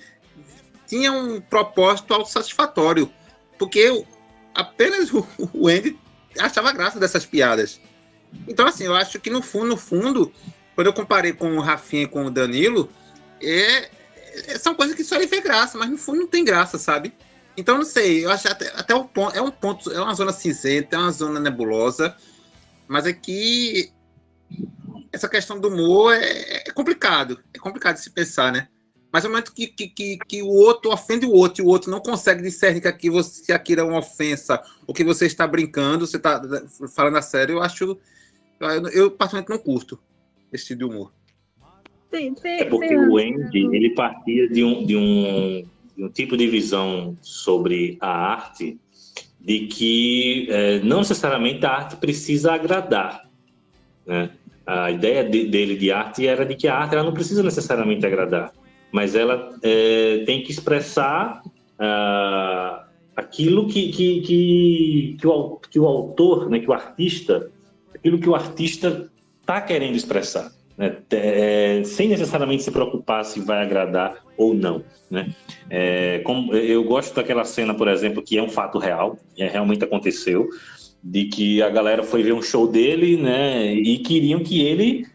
tinha 0.87 1.11
um 1.11 1.41
propósito 1.41 2.13
autossatisfatório. 2.13 3.11
Porque 3.57 4.05
apenas 4.53 5.11
o, 5.11 5.27
o 5.53 5.67
Andy 5.67 5.97
achava 6.39 6.71
graça 6.71 6.99
dessas 6.99 7.25
piadas. 7.25 7.79
Então, 8.47 8.67
assim, 8.67 8.85
eu 8.85 8.95
acho 8.95 9.19
que 9.19 9.29
no 9.29 9.41
fundo, 9.41 9.67
no 9.67 9.77
fundo, 9.77 10.31
quando 10.75 10.87
eu 10.87 10.93
comparei 10.93 11.33
com 11.33 11.57
o 11.57 11.61
Rafinha 11.61 12.03
e 12.03 12.07
com 12.07 12.25
o 12.25 12.31
Danilo, 12.31 12.89
é, 13.41 13.89
é- 14.47 14.59
são 14.59 14.75
coisas 14.75 14.95
que 14.95 15.03
só 15.03 15.15
ele 15.15 15.27
vê 15.27 15.41
graça, 15.41 15.77
mas 15.77 15.89
no 15.89 15.97
fundo 15.97 16.19
não 16.19 16.27
tem 16.27 16.43
graça, 16.43 16.77
sabe? 16.77 17.13
Então, 17.55 17.77
não 17.77 17.85
sei, 17.85 18.23
eu 18.23 18.29
acho 18.29 18.47
até, 18.47 18.67
até 18.75 18.93
o 18.93 19.05
ponto, 19.05 19.35
é 19.35 19.41
um 19.41 19.49
ponto, 19.49 19.91
é 19.91 19.99
uma 19.99 20.13
zona 20.13 20.31
cinzenta, 20.31 20.95
é 20.95 20.99
uma 20.99 21.11
zona 21.11 21.39
nebulosa, 21.39 22.15
mas 22.87 23.07
é 23.07 23.13
que 23.13 23.91
essa 25.11 25.29
questão 25.29 25.59
do 25.59 25.69
humor 25.69 26.13
é, 26.13 26.63
é 26.67 26.71
complicado, 26.71 27.39
é 27.53 27.59
complicado 27.59 27.95
de 27.95 28.01
se 28.01 28.09
pensar, 28.09 28.51
né? 28.51 28.67
Mas 29.11 29.23
no 29.23 29.29
momento 29.29 29.53
que, 29.53 29.67
que, 29.67 29.87
que, 29.87 30.17
que 30.27 30.41
o 30.43 30.49
outro 30.49 30.91
ofende 30.91 31.25
o 31.25 31.31
outro 31.31 31.63
e 31.63 31.65
o 31.65 31.69
outro 31.69 31.89
não 31.89 31.99
consegue 31.99 32.41
discernir 32.41 32.81
que, 32.81 32.87
aqui 32.87 33.09
você, 33.09 33.53
aquilo 33.53 33.81
é 33.81 33.83
uma 33.83 33.99
ofensa 33.99 34.61
ou 34.85 34.93
que 34.93 35.03
você 35.03 35.25
está 35.25 35.47
brincando, 35.47 36.05
você 36.05 36.17
está 36.17 36.41
falando 36.93 37.17
a 37.17 37.21
sério, 37.21 37.55
eu 37.55 37.61
acho. 37.61 37.97
Eu, 38.59 38.89
eu 38.89 39.11
particularmente 39.11 39.49
não 39.49 39.57
curto 39.57 39.99
esse 40.51 40.67
tipo 40.67 40.79
de 40.79 40.85
humor. 40.85 41.11
Tem, 42.09 42.33
tem, 42.33 42.59
É 42.61 42.65
porque 42.65 42.89
tem 42.89 42.97
o 42.97 43.17
Andy, 43.17 43.75
ele 43.75 43.91
partia 43.91 44.49
de 44.49 44.63
um, 44.63 44.85
de, 44.85 44.95
um, 44.95 45.67
de 45.95 46.03
um 46.03 46.09
tipo 46.09 46.35
de 46.37 46.47
visão 46.47 47.17
sobre 47.21 47.97
a 47.99 48.09
arte 48.09 48.79
de 49.39 49.67
que 49.67 50.47
eh, 50.49 50.79
não 50.83 50.99
necessariamente 50.99 51.65
a 51.65 51.71
arte 51.71 51.95
precisa 51.95 52.53
agradar. 52.53 53.29
Né? 54.05 54.31
A 54.67 54.91
ideia 54.91 55.23
de- 55.23 55.47
dele 55.47 55.75
de 55.75 55.91
arte 55.91 56.27
era 56.27 56.45
de 56.45 56.55
que 56.55 56.67
a 56.67 56.75
arte 56.75 56.93
ela 56.93 57.03
não 57.03 57.13
precisa 57.13 57.41
necessariamente 57.41 58.05
agradar, 58.05 58.51
mas 58.91 59.15
ela 59.15 59.57
eh, 59.63 60.23
tem 60.25 60.43
que 60.43 60.51
expressar 60.51 61.41
ah, 61.79 62.85
aquilo 63.15 63.67
que, 63.67 63.89
que, 63.89 64.21
que, 64.21 65.17
que, 65.19 65.27
o, 65.27 65.59
que 65.71 65.79
o 65.79 65.85
autor, 65.85 66.49
né, 66.49 66.59
que 66.59 66.69
o 66.69 66.73
artista, 66.73 67.49
aquilo 67.95 68.19
que 68.19 68.29
o 68.29 68.35
artista 68.35 69.09
está 69.41 69.61
querendo 69.61 69.95
expressar 69.95 70.51
né, 70.77 70.95
é, 71.09 71.81
sem 71.83 72.07
necessariamente 72.07 72.63
se 72.63 72.71
preocupar 72.71 73.25
se 73.25 73.39
vai 73.39 73.63
agradar 73.63 74.23
ou 74.37 74.53
não. 74.53 74.83
Né? 75.09 75.33
É, 75.69 76.19
como, 76.19 76.53
eu 76.53 76.83
gosto 76.83 77.15
daquela 77.15 77.43
cena, 77.43 77.73
por 77.73 77.87
exemplo, 77.87 78.21
que 78.21 78.37
é 78.37 78.43
um 78.43 78.49
fato 78.49 78.77
real, 78.77 79.17
é, 79.37 79.47
realmente 79.47 79.83
aconteceu, 79.83 80.47
de 81.09 81.25
que 81.25 81.61
a 81.61 81.69
galera 81.69 82.03
foi 82.03 82.21
ver 82.21 82.33
um 82.33 82.41
show 82.41 82.67
dele 82.67 83.15
né, 83.15 83.73
e 83.73 83.97
queriam 83.99 84.41
que 84.41 84.61
ele, 84.61 85.07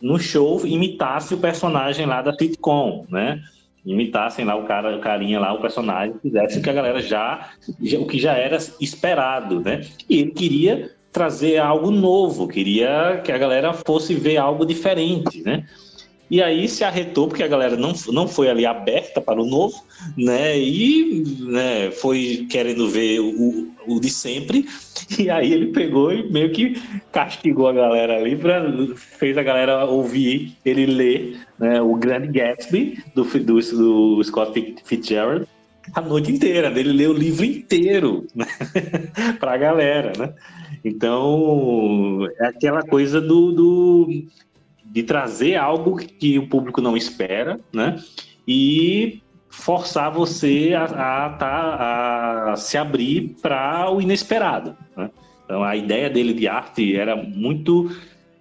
no 0.00 0.18
show, 0.18 0.66
imitasse 0.66 1.34
o 1.34 1.38
personagem 1.38 2.06
lá 2.06 2.22
da 2.22 2.32
sitcom, 2.32 3.04
né? 3.10 3.42
Imitassem 3.84 4.46
lá 4.46 4.56
o 4.56 4.64
cara, 4.64 4.96
o 4.96 5.00
carinha 5.00 5.38
lá, 5.38 5.52
o 5.52 5.60
personagem, 5.60 6.16
fizesse 6.22 6.58
o 6.58 6.62
que 6.62 6.70
a 6.70 6.72
galera 6.72 7.00
já, 7.02 7.50
já 7.82 7.98
o 7.98 8.06
que 8.06 8.18
já 8.18 8.32
era 8.32 8.56
esperado, 8.80 9.60
né? 9.60 9.82
E 10.08 10.20
ele 10.20 10.30
queria 10.30 10.90
trazer 11.12 11.58
algo 11.58 11.90
novo, 11.90 12.48
queria 12.48 13.20
que 13.22 13.30
a 13.30 13.36
galera 13.36 13.74
fosse 13.74 14.14
ver 14.14 14.38
algo 14.38 14.64
diferente, 14.64 15.42
né? 15.42 15.66
E 16.30 16.42
aí 16.42 16.66
se 16.66 16.82
arretou, 16.82 17.28
porque 17.28 17.42
a 17.42 17.48
galera 17.48 17.76
não, 17.76 17.92
não 18.08 18.26
foi 18.26 18.48
ali 18.48 18.64
aberta 18.64 19.20
para 19.20 19.40
o 19.40 19.44
novo, 19.44 19.84
né? 20.16 20.58
E 20.58 21.22
né, 21.40 21.90
foi 21.90 22.46
querendo 22.50 22.88
ver 22.88 23.20
o, 23.20 23.73
o 23.86 24.00
de 24.00 24.10
sempre, 24.10 24.66
e 25.18 25.30
aí 25.30 25.52
ele 25.52 25.66
pegou 25.72 26.12
e 26.12 26.30
meio 26.30 26.52
que 26.52 26.80
castigou 27.12 27.68
a 27.68 27.72
galera 27.72 28.16
ali, 28.16 28.36
pra, 28.36 28.62
fez 28.96 29.36
a 29.36 29.42
galera 29.42 29.84
ouvir 29.84 30.56
ele 30.64 30.86
ler 30.86 31.40
né, 31.58 31.80
o 31.80 31.94
Grande 31.94 32.28
Gatsby, 32.28 33.02
do, 33.14 33.24
do, 33.24 34.16
do 34.16 34.24
Scott 34.24 34.76
Fitzgerald, 34.84 35.46
a 35.92 36.00
noite 36.00 36.32
inteira, 36.32 36.68
ele 36.68 36.92
leu 36.92 37.10
o 37.10 37.14
livro 37.14 37.44
inteiro 37.44 38.26
né, 38.34 38.46
para 39.38 39.52
a 39.52 39.56
galera, 39.58 40.12
né? 40.18 40.32
Então, 40.84 42.26
é 42.38 42.46
aquela 42.46 42.82
coisa 42.82 43.20
do, 43.20 43.52
do, 43.52 44.24
de 44.84 45.02
trazer 45.02 45.56
algo 45.56 45.96
que 45.96 46.38
o 46.38 46.48
público 46.48 46.80
não 46.80 46.96
espera, 46.96 47.60
né? 47.72 47.98
E 48.46 49.22
forçar 49.54 50.12
você 50.12 50.74
a, 50.76 50.84
a, 50.84 51.30
tá, 51.30 52.52
a 52.52 52.56
se 52.56 52.76
abrir 52.76 53.36
para 53.40 53.90
o 53.90 54.00
inesperado. 54.00 54.76
Né? 54.96 55.10
Então, 55.44 55.62
a 55.62 55.76
ideia 55.76 56.10
dele 56.10 56.34
de 56.34 56.46
arte 56.46 56.96
era 56.96 57.16
muito 57.16 57.90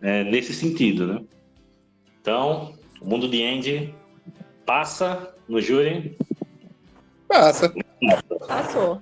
é, 0.01 0.23
nesse 0.23 0.53
sentido, 0.53 1.07
né? 1.07 1.21
Então, 2.21 2.73
o 3.01 3.07
mundo 3.07 3.27
de 3.27 3.43
Andy 3.43 3.93
passa 4.65 5.33
no 5.47 5.61
júri. 5.61 6.17
Passa. 7.27 7.73
Passou. 8.47 9.01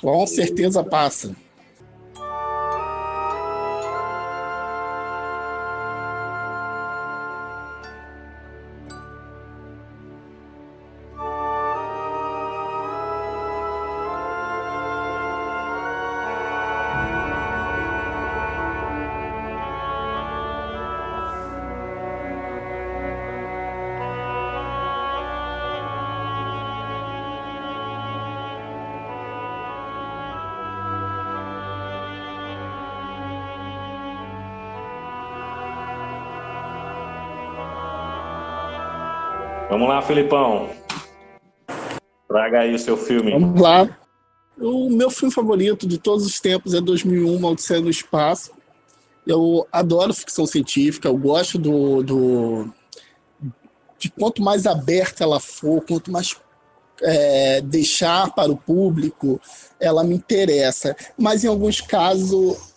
Com 0.00 0.26
certeza 0.26 0.84
passa. 0.84 1.34
Vamos 39.78 39.94
lá, 39.94 40.02
Felipão. 40.02 40.70
Traga 42.26 42.62
aí 42.62 42.74
o 42.74 42.78
seu 42.80 42.96
filme. 42.96 43.30
Vamos 43.30 43.60
lá. 43.60 43.88
O 44.58 44.90
meu 44.90 45.08
filme 45.08 45.32
favorito 45.32 45.86
de 45.86 45.98
todos 45.98 46.26
os 46.26 46.40
tempos 46.40 46.74
é 46.74 46.80
2001, 46.80 47.44
Odisseia 47.44 47.80
no 47.80 47.88
Espaço. 47.88 48.50
Eu 49.24 49.68
adoro 49.70 50.12
ficção 50.12 50.46
científica, 50.46 51.06
eu 51.06 51.16
gosto 51.16 51.58
do, 51.58 52.02
do 52.02 52.74
de 54.00 54.10
quanto 54.10 54.42
mais 54.42 54.66
aberta 54.66 55.22
ela 55.22 55.38
for, 55.38 55.80
quanto 55.82 56.10
mais 56.10 56.36
é, 57.00 57.60
deixar 57.60 58.34
para 58.34 58.50
o 58.50 58.56
público, 58.56 59.40
ela 59.78 60.02
me 60.02 60.16
interessa. 60.16 60.96
Mas 61.16 61.44
em 61.44 61.46
alguns 61.46 61.80
casos, 61.80 62.74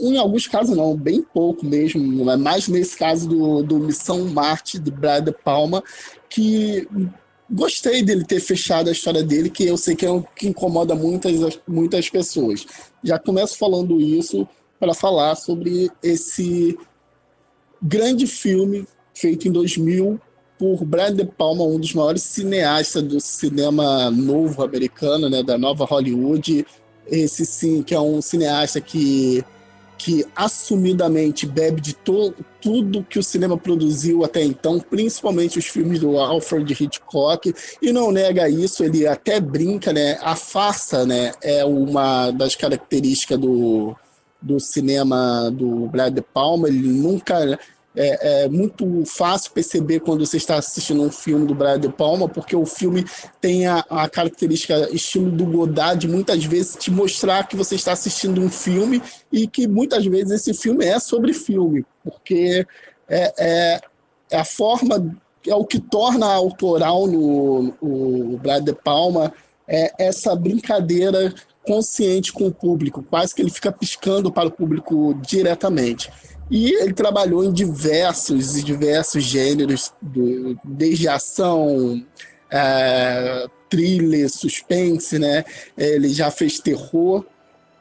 em, 0.00 0.16
alguns 0.16 0.46
casos 0.46 0.76
não, 0.76 0.96
bem 0.96 1.22
pouco 1.22 1.64
mesmo, 1.64 2.24
mais 2.38 2.68
nesse 2.68 2.96
caso 2.96 3.28
do, 3.28 3.62
do 3.62 3.78
Missão 3.78 4.24
Marte, 4.26 4.78
do 4.78 4.90
Brad 4.90 5.24
De 5.24 5.32
Palma, 5.32 5.82
que 6.28 6.88
gostei 7.50 8.02
dele 8.02 8.24
ter 8.24 8.40
fechado 8.40 8.88
a 8.88 8.92
história 8.92 9.22
dele, 9.22 9.50
que 9.50 9.64
eu 9.64 9.76
sei 9.76 9.94
que 9.94 10.04
é 10.04 10.10
o 10.10 10.22
que 10.22 10.48
incomoda 10.48 10.94
muitas, 10.94 11.58
muitas 11.66 12.08
pessoas. 12.08 12.66
Já 13.02 13.18
começo 13.18 13.56
falando 13.58 14.00
isso 14.00 14.46
para 14.78 14.94
falar 14.94 15.34
sobre 15.36 15.90
esse 16.02 16.78
grande 17.82 18.26
filme 18.26 18.86
feito 19.14 19.48
em 19.48 19.52
2000 19.52 20.20
por 20.58 20.84
Brian 20.84 21.14
De 21.14 21.24
Palma, 21.24 21.62
um 21.64 21.78
dos 21.78 21.94
maiores 21.94 22.22
cineastas 22.22 23.02
do 23.02 23.20
cinema 23.20 24.10
novo 24.10 24.62
americano, 24.62 25.28
né, 25.30 25.42
da 25.42 25.56
nova 25.56 25.84
Hollywood. 25.84 26.66
Esse 27.06 27.46
sim, 27.46 27.82
que 27.82 27.94
é 27.94 28.00
um 28.00 28.20
cineasta 28.20 28.80
que 28.80 29.44
que 29.98 30.24
assumidamente 30.34 31.44
bebe 31.44 31.80
de 31.80 31.92
tudo 31.92 33.04
que 33.04 33.18
o 33.18 33.22
cinema 33.22 33.58
produziu 33.58 34.24
até 34.24 34.42
então, 34.44 34.78
principalmente 34.78 35.58
os 35.58 35.66
filmes 35.66 35.98
do 35.98 36.16
Alfred 36.16 36.72
Hitchcock, 36.72 37.52
e 37.82 37.92
não 37.92 38.12
nega 38.12 38.48
isso, 38.48 38.84
ele 38.84 39.06
até 39.06 39.40
brinca, 39.40 39.92
né? 39.92 40.16
A 40.22 40.36
farsa, 40.36 41.04
né, 41.04 41.32
é 41.42 41.64
uma 41.64 42.30
das 42.30 42.54
características 42.54 43.38
do, 43.38 43.96
do 44.40 44.60
cinema 44.60 45.50
do 45.50 45.88
Brad 45.88 46.14
De 46.14 46.22
Palma, 46.22 46.68
ele 46.68 46.88
nunca 46.88 47.58
é, 47.96 48.44
é, 48.44 48.48
muito 48.48 49.04
fácil 49.06 49.50
perceber 49.52 50.00
quando 50.00 50.24
você 50.24 50.36
está 50.36 50.56
assistindo 50.56 51.02
um 51.02 51.10
filme 51.10 51.46
do 51.46 51.54
Brian 51.54 51.80
De 51.80 51.88
Palma, 51.88 52.28
porque 52.28 52.54
o 52.54 52.64
filme 52.64 53.04
tem 53.40 53.66
a, 53.66 53.84
a 53.90 54.08
característica 54.08 54.88
estilo 54.92 55.30
do 55.30 55.44
Godard 55.44 56.00
de 56.00 56.08
muitas 56.08 56.44
vezes 56.44 56.76
te 56.76 56.90
mostrar 56.90 57.48
que 57.48 57.56
você 57.56 57.74
está 57.74 57.92
assistindo 57.92 58.40
um 58.40 58.48
filme 58.48 59.02
e 59.32 59.46
que 59.46 59.66
muitas 59.66 60.04
vezes 60.06 60.30
esse 60.30 60.54
filme 60.54 60.84
é 60.84 60.98
sobre 60.98 61.32
filme, 61.32 61.84
porque 62.04 62.66
é, 63.08 63.32
é, 63.38 63.80
é 64.30 64.38
a 64.38 64.44
forma, 64.44 65.16
é 65.46 65.54
o 65.54 65.64
que 65.64 65.80
torna 65.80 66.26
autoral 66.26 67.06
no, 67.06 67.74
no 67.82 68.36
Brian 68.38 68.62
De 68.62 68.74
Palma 68.74 69.32
é 69.68 69.92
essa 69.98 70.34
brincadeira 70.34 71.34
consciente 71.62 72.32
com 72.32 72.46
o 72.46 72.54
público, 72.54 73.02
quase 73.02 73.34
que 73.34 73.42
ele 73.42 73.50
fica 73.50 73.70
piscando 73.70 74.32
para 74.32 74.48
o 74.48 74.50
público 74.50 75.12
diretamente. 75.20 76.10
E 76.50 76.72
ele 76.72 76.94
trabalhou 76.94 77.44
em 77.44 77.52
diversos 77.52 78.56
e 78.56 78.62
diversos 78.62 79.22
gêneros, 79.22 79.92
do, 80.00 80.58
desde 80.64 81.08
ação, 81.08 82.04
é, 82.50 83.46
thriller, 83.68 84.30
suspense, 84.30 85.18
né? 85.18 85.44
Ele 85.76 86.08
já 86.08 86.30
fez 86.30 86.58
terror. 86.58 87.24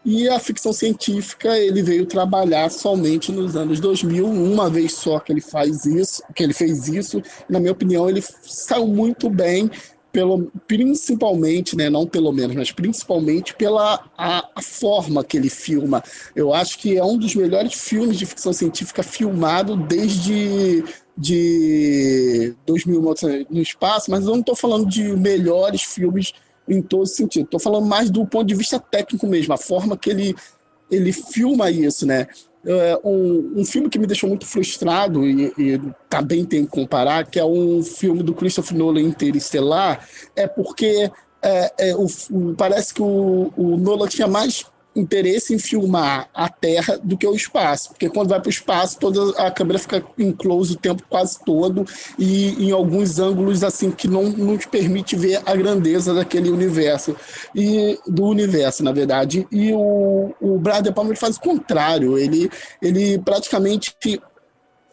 E 0.04 0.30
a 0.30 0.40
ficção 0.40 0.72
científica 0.72 1.58
ele 1.58 1.84
veio 1.84 2.06
trabalhar 2.06 2.70
somente 2.72 3.30
nos 3.30 3.58
anos 3.58 3.82
2000, 3.82 4.26
uma 4.26 4.70
vez 4.70 4.94
só 4.94 5.20
que 5.20 5.34
ele 5.34 5.42
faz 5.42 5.86
isso, 5.86 6.24
que 6.34 6.44
ele 6.44 6.54
fez 6.54 6.88
isso. 6.88 7.22
Na 7.50 7.60
minha 7.60 7.74
opinião, 7.74 8.10
ele 8.10 8.24
saiu 8.42 8.88
muito 8.88 9.30
bem 9.30 9.70
pelo, 10.18 10.52
principalmente, 10.66 11.76
né, 11.76 11.92
não 11.92 12.08
pelo 12.08 12.32
menos, 12.32 12.56
mas 12.56 12.72
principalmente 12.72 13.54
pela 13.54 14.04
a, 14.18 14.50
a, 14.56 14.62
forma 14.64 15.24
que 15.24 15.38
ele 15.38 15.48
filma. 15.48 16.04
Eu 16.36 16.56
acho 16.56 16.80
que 16.80 16.98
é 16.98 17.04
um 17.04 17.20
dos 17.20 17.36
melhores 17.36 17.76
filmes 17.76 18.18
de 18.18 18.26
ficção 18.26 18.52
científica 18.52 19.04
filmado 19.04 19.78
desde 19.78 20.84
de 21.16 22.56
2000 22.66 23.14
no 23.48 23.62
espaço, 23.62 24.10
mas 24.10 24.26
eu 24.26 24.32
não 24.32 24.40
estou 24.40 24.56
falando 24.56 24.88
de 24.88 25.04
melhores 25.16 25.84
filmes 25.84 26.34
em 26.68 26.82
todo 26.82 27.06
sentido. 27.06 27.46
Estou 27.46 27.60
falando 27.60 27.86
mais 27.86 28.10
do 28.10 28.26
ponto 28.26 28.48
de 28.48 28.56
vista 28.56 28.80
técnico 28.80 29.28
mesmo, 29.28 29.54
a 29.54 29.58
forma 29.58 29.96
que 29.96 30.10
ele 30.10 30.36
ele 30.90 31.12
filma 31.12 31.70
isso, 31.70 32.08
né? 32.08 32.26
É, 32.68 33.00
um, 33.02 33.54
um, 33.62 33.66
filme 33.66 33.90
que 33.90 33.98
me 33.98 34.06
deixou 34.06 34.28
muito 34.28 34.46
frustrado 34.46 35.26
e, 35.26 35.54
e 35.58 35.82
também 36.10 36.44
tem 36.44 36.66
que 36.66 36.72
comparar, 36.72 37.26
que 37.26 37.40
é 37.40 37.46
um 37.46 37.82
filme 37.82 38.22
do 38.22 38.34
Christopher 38.34 38.78
Nolan 38.78 39.02
Interestelar, 39.02 40.06
é 40.36 40.46
porque 40.48 41.10
é, 41.42 41.74
é, 41.80 41.96
o, 41.96 42.08
parece 42.58 42.94
que 42.94 43.02
o, 43.02 43.54
o 43.56 43.78
Nolan 43.78 44.08
tinha 44.08 44.28
mais 44.28 44.66
interesse 45.00 45.54
em 45.54 45.60
filmar 45.60 46.30
a 46.34 46.50
Terra 46.50 47.00
do 47.04 47.18
que 47.18 47.28
o 47.28 47.36
espaço, 47.36 47.90
porque 47.90 48.10
quando 48.10 48.30
vai 48.30 48.40
para 48.40 48.48
o 48.48 48.52
espaço, 48.52 49.00
toda 49.00 49.32
a 49.42 49.52
câmera 49.52 49.80
fica 49.80 50.04
em 50.18 50.32
close 50.32 50.74
o 50.74 50.78
tempo 50.78 51.04
quase 51.10 51.40
todo 51.44 51.86
e 52.18 52.68
em 52.68 52.72
alguns 52.72 53.20
ângulos 53.20 53.64
assim 53.64 53.92
que 53.92 54.08
não, 54.08 54.24
não 54.24 54.58
te 54.58 54.68
permite 54.68 55.16
ver 55.16 55.42
a 55.46 55.56
grandeza 55.56 56.14
daquele 56.14 56.50
universo 56.50 57.16
e 57.56 58.00
do 58.08 58.26
universo, 58.26 58.84
na 58.84 58.92
verdade. 58.92 59.48
E 59.52 59.72
o, 59.74 60.34
o 60.42 60.58
Brad 60.60 60.84
De 60.84 60.92
Palma 60.92 61.16
faz 61.16 61.38
o 61.38 61.42
contrário, 61.42 62.18
ele, 62.18 62.50
ele 62.82 63.20
praticamente 63.20 63.96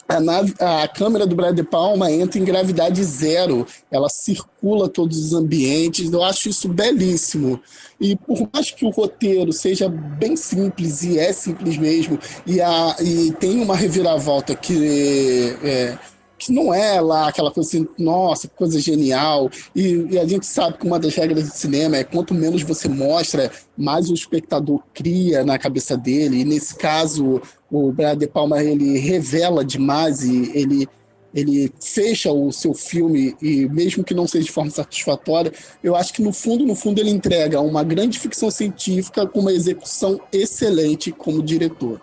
a, 0.09 0.20
nave, 0.20 0.55
a 0.60 0.86
câmera 0.89 1.26
do 1.26 1.35
Brad 1.35 1.55
De 1.55 1.62
Palma 1.62 2.10
entra 2.10 2.39
em 2.39 2.44
gravidade 2.44 3.02
zero, 3.02 3.66
ela 3.90 4.09
circula 4.09 4.89
todos 4.89 5.18
os 5.18 5.32
ambientes, 5.32 6.12
eu 6.12 6.22
acho 6.22 6.48
isso 6.48 6.68
belíssimo. 6.68 7.60
E 8.01 8.16
por 8.16 8.48
mais 8.52 8.70
que 8.70 8.85
o 8.85 8.90
roteiro 8.90 9.52
seja 9.52 9.89
bem 9.89 10.36
simples, 10.36 11.02
e 11.02 11.18
é 11.18 11.32
simples 11.32 11.76
mesmo, 11.76 12.18
e, 12.47 12.60
a, 12.60 12.97
e 13.01 13.32
tem 13.32 13.60
uma 13.60 13.76
reviravolta 13.76 14.55
que 14.55 15.56
é, 15.62 15.98
que 16.44 16.52
não 16.52 16.72
é 16.74 17.00
lá 17.00 17.28
aquela 17.28 17.50
coisa 17.50 17.68
assim, 17.68 17.88
nossa, 17.98 18.48
coisa 18.48 18.78
genial. 18.78 19.50
E, 19.74 20.06
e, 20.10 20.18
a 20.18 20.26
gente 20.26 20.46
sabe 20.46 20.78
que 20.78 20.86
uma 20.86 20.98
das 20.98 21.14
regras 21.14 21.44
do 21.44 21.54
cinema 21.54 21.96
é 21.96 22.04
quanto 22.04 22.34
menos 22.34 22.62
você 22.62 22.88
mostra, 22.88 23.50
mais 23.76 24.10
o 24.10 24.14
espectador 24.14 24.82
cria 24.92 25.44
na 25.44 25.58
cabeça 25.58 25.96
dele. 25.96 26.40
E 26.40 26.44
nesse 26.44 26.76
caso, 26.76 27.40
o 27.70 27.92
Brian 27.92 28.16
De 28.16 28.26
Palma 28.26 28.62
ele 28.62 28.98
revela 28.98 29.64
demais 29.64 30.22
e 30.22 30.52
ele 30.54 30.88
ele 31.34 31.72
fecha 31.82 32.30
o 32.30 32.52
seu 32.52 32.72
filme 32.72 33.34
e 33.42 33.68
mesmo 33.68 34.04
que 34.04 34.14
não 34.14 34.24
seja 34.24 34.44
de 34.44 34.52
forma 34.52 34.70
satisfatória, 34.70 35.52
eu 35.82 35.96
acho 35.96 36.12
que 36.12 36.22
no 36.22 36.32
fundo, 36.32 36.64
no 36.64 36.76
fundo 36.76 37.00
ele 37.00 37.10
entrega 37.10 37.60
uma 37.60 37.82
grande 37.82 38.20
ficção 38.20 38.52
científica 38.52 39.26
com 39.26 39.40
uma 39.40 39.52
execução 39.52 40.20
excelente 40.32 41.10
como 41.10 41.42
diretor. 41.42 42.00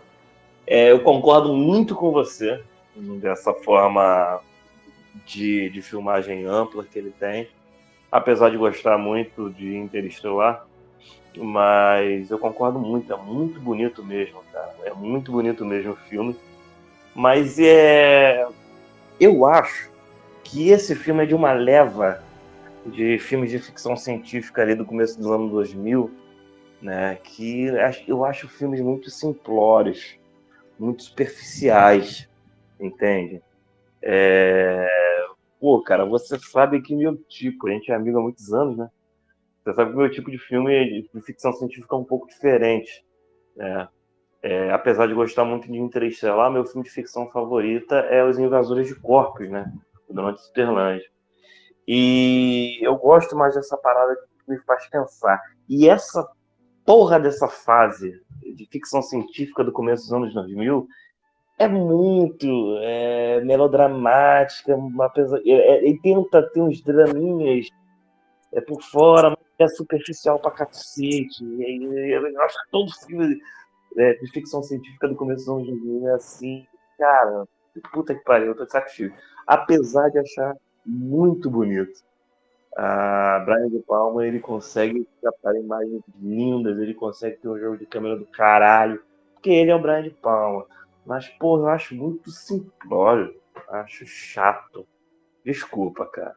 É, 0.68 0.91
eu 0.91 0.99
concordo 0.99 1.53
muito 1.53 1.95
com 1.95 2.11
você 2.11 2.59
dessa 2.95 3.53
forma 3.53 4.41
de, 5.26 5.69
de 5.69 5.81
filmagem 5.81 6.45
ampla 6.45 6.84
que 6.84 6.97
ele 6.97 7.13
tem, 7.19 7.49
apesar 8.11 8.49
de 8.49 8.57
gostar 8.57 8.97
muito 8.97 9.49
de 9.49 9.76
Interestelar, 9.76 10.65
mas 11.38 12.30
eu 12.30 12.38
concordo 12.38 12.77
muito, 12.80 13.13
é 13.13 13.18
muito 13.18 13.59
bonito 13.59 14.03
mesmo, 14.03 14.43
cara. 14.51 14.76
É 14.84 14.93
muito 14.93 15.31
bonito 15.31 15.65
mesmo 15.65 15.93
o 15.93 15.95
filme. 15.95 16.35
Mas 17.15 17.57
é. 17.59 18.45
Eu 19.19 19.45
acho 19.45 19.89
que 20.43 20.69
esse 20.69 20.95
filme 20.95 21.23
é 21.23 21.26
de 21.26 21.35
uma 21.35 21.53
leva 21.53 22.23
de 22.85 23.19
filmes 23.19 23.51
de 23.51 23.59
ficção 23.59 23.95
científica 23.95 24.61
ali 24.61 24.73
do 24.73 24.84
começo 24.84 25.18
dos 25.18 25.27
anos 25.27 25.51
2000, 25.51 26.11
né? 26.81 27.18
Que 27.23 27.68
eu 28.07 28.26
acho 28.26 28.49
filmes 28.49 28.81
muito 28.81 29.09
simplórios, 29.09 30.18
muito 30.80 31.03
superficiais, 31.03 32.27
entende? 32.82 33.41
É... 34.02 34.88
Pô, 35.60 35.82
cara, 35.84 36.06
você 36.06 36.40
sabe 36.40 36.82
que 36.82 36.95
meu 36.95 37.16
tipo, 37.16 37.68
a 37.68 37.72
gente 37.72 37.91
é 37.91 37.95
amigo 37.95 38.18
há 38.18 38.22
muitos 38.22 38.52
anos, 38.52 38.78
né? 38.78 38.90
Você 39.64 39.74
sabe 39.76 39.91
que 39.91 39.98
meu 39.98 40.10
tipo 40.10 40.32
de 40.32 40.40
filme 40.40 41.03
de 41.14 41.22
ficção 41.22 41.53
científica 41.53 41.95
é 41.95 41.99
um 41.99 42.03
pouco 42.03 42.28
diferente. 42.28 43.06
Né? 43.56 43.88
É, 44.41 44.72
apesar 44.72 45.08
de 45.08 45.14
gostar 45.14 45.45
muito 45.45 45.72
de 45.72 45.78
Interestelar, 45.78 46.52
meu 46.52 46.66
filme 46.66 46.84
de 46.84 46.90
ficção 46.90 47.30
favorita 47.30 47.95
é 47.98 48.24
Os 48.24 48.40
Invasores 48.40 48.88
de 48.88 48.95
Corpos, 48.95 49.48
né? 49.49 49.72
Do 50.08 50.16
Donald 50.16 50.41
Sutherland. 50.41 51.03
E 51.88 52.80
eu 52.82 52.95
gosto 52.95 53.36
mais 53.36 53.53
dessa 53.53 53.78
parada 53.78 54.16
que 54.16 54.52
me 54.52 54.58
faz 54.64 54.88
pensar. 54.90 55.40
E 55.70 55.88
essa 55.88 56.28
porra 56.84 57.20
dessa 57.20 57.48
fase 57.48 58.20
de 58.56 58.66
ficção 58.66 59.02
científica 59.03 59.64
do 59.64 59.72
começo 59.72 60.03
dos 60.03 60.14
anos 60.14 60.34
2000 60.34 60.88
é 61.61 61.67
muito 61.67 62.77
é, 62.79 63.39
melodramática, 63.41 64.75
apesar, 64.99 65.38
é, 65.45 65.51
é, 65.51 65.85
ele 65.85 65.99
tenta 66.01 66.41
ter 66.49 66.59
uns 66.59 66.81
draminhas 66.81 67.67
é 68.51 68.59
por 68.59 68.81
fora, 68.81 69.38
é 69.59 69.67
superficial 69.67 70.39
pra 70.39 70.51
cacete. 70.51 71.43
E, 71.43 72.11
eu 72.11 72.41
acho 72.41 72.63
que 72.63 72.71
todo 72.71 72.91
filme 73.05 73.39
é, 73.95 74.13
de 74.15 74.31
ficção 74.31 74.63
científica 74.63 75.07
do 75.07 75.15
começo 75.15 75.45
dos 75.45 75.55
anos 75.55 75.67
2000 75.67 76.07
é 76.09 76.13
assim, 76.15 76.65
cara, 76.97 77.45
puta 77.93 78.15
que 78.15 78.23
pariu, 78.23 78.47
eu 78.47 78.55
tô 78.55 78.65
de 78.65 78.71
saco 78.71 78.89
cheio. 78.89 79.13
Apesar 79.45 80.09
de 80.09 80.17
achar 80.17 80.55
muito 80.85 81.49
bonito. 81.49 82.01
A 82.75 83.43
Brian 83.45 83.69
De 83.69 83.79
Palma 83.79 84.25
ele 84.25 84.39
consegue 84.39 85.05
captar 85.21 85.55
imagens 85.55 86.01
lindas, 86.19 86.79
ele 86.79 86.93
consegue 86.93 87.38
ter 87.38 87.49
um 87.49 87.59
jogo 87.59 87.77
de 87.77 87.85
câmera 87.85 88.15
do 88.15 88.25
caralho, 88.25 89.03
porque 89.33 89.49
ele 89.49 89.69
é 89.69 89.75
o 89.75 89.81
Brian 89.81 90.03
De 90.03 90.09
Palma. 90.09 90.65
Mas, 91.06 91.28
pô, 91.40 91.57
eu 91.57 91.68
acho 91.68 91.95
muito 91.95 92.30
simplório, 92.30 93.36
acho 93.69 94.06
chato. 94.06 94.88
Desculpa, 95.44 96.06
cara. 96.06 96.36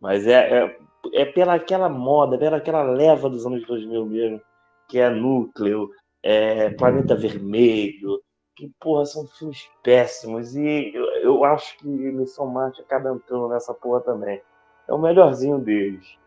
Mas 0.00 0.26
é, 0.26 0.64
é, 0.64 0.78
é 1.14 1.24
pela 1.24 1.54
aquela 1.54 1.88
moda, 1.88 2.38
pela 2.38 2.56
aquela 2.56 2.82
leva 2.82 3.28
dos 3.28 3.44
anos 3.46 3.66
2000 3.66 4.06
mesmo, 4.06 4.42
que 4.88 4.98
é 4.98 5.10
Núcleo, 5.10 5.90
é 6.22 6.70
Planeta 6.70 7.14
Vermelho, 7.14 8.22
que, 8.56 8.70
porra, 8.80 9.04
são 9.04 9.26
filmes 9.26 9.68
péssimos. 9.82 10.56
E 10.56 10.92
eu, 10.94 11.04
eu 11.22 11.44
acho 11.44 11.76
que 11.78 11.86
Missão 11.86 12.46
Marte 12.46 12.80
acaba 12.80 13.10
entrando 13.10 13.48
nessa 13.48 13.74
porra 13.74 14.00
também. 14.00 14.42
É 14.88 14.92
o 14.92 14.98
melhorzinho 14.98 15.58
deles. 15.58 16.18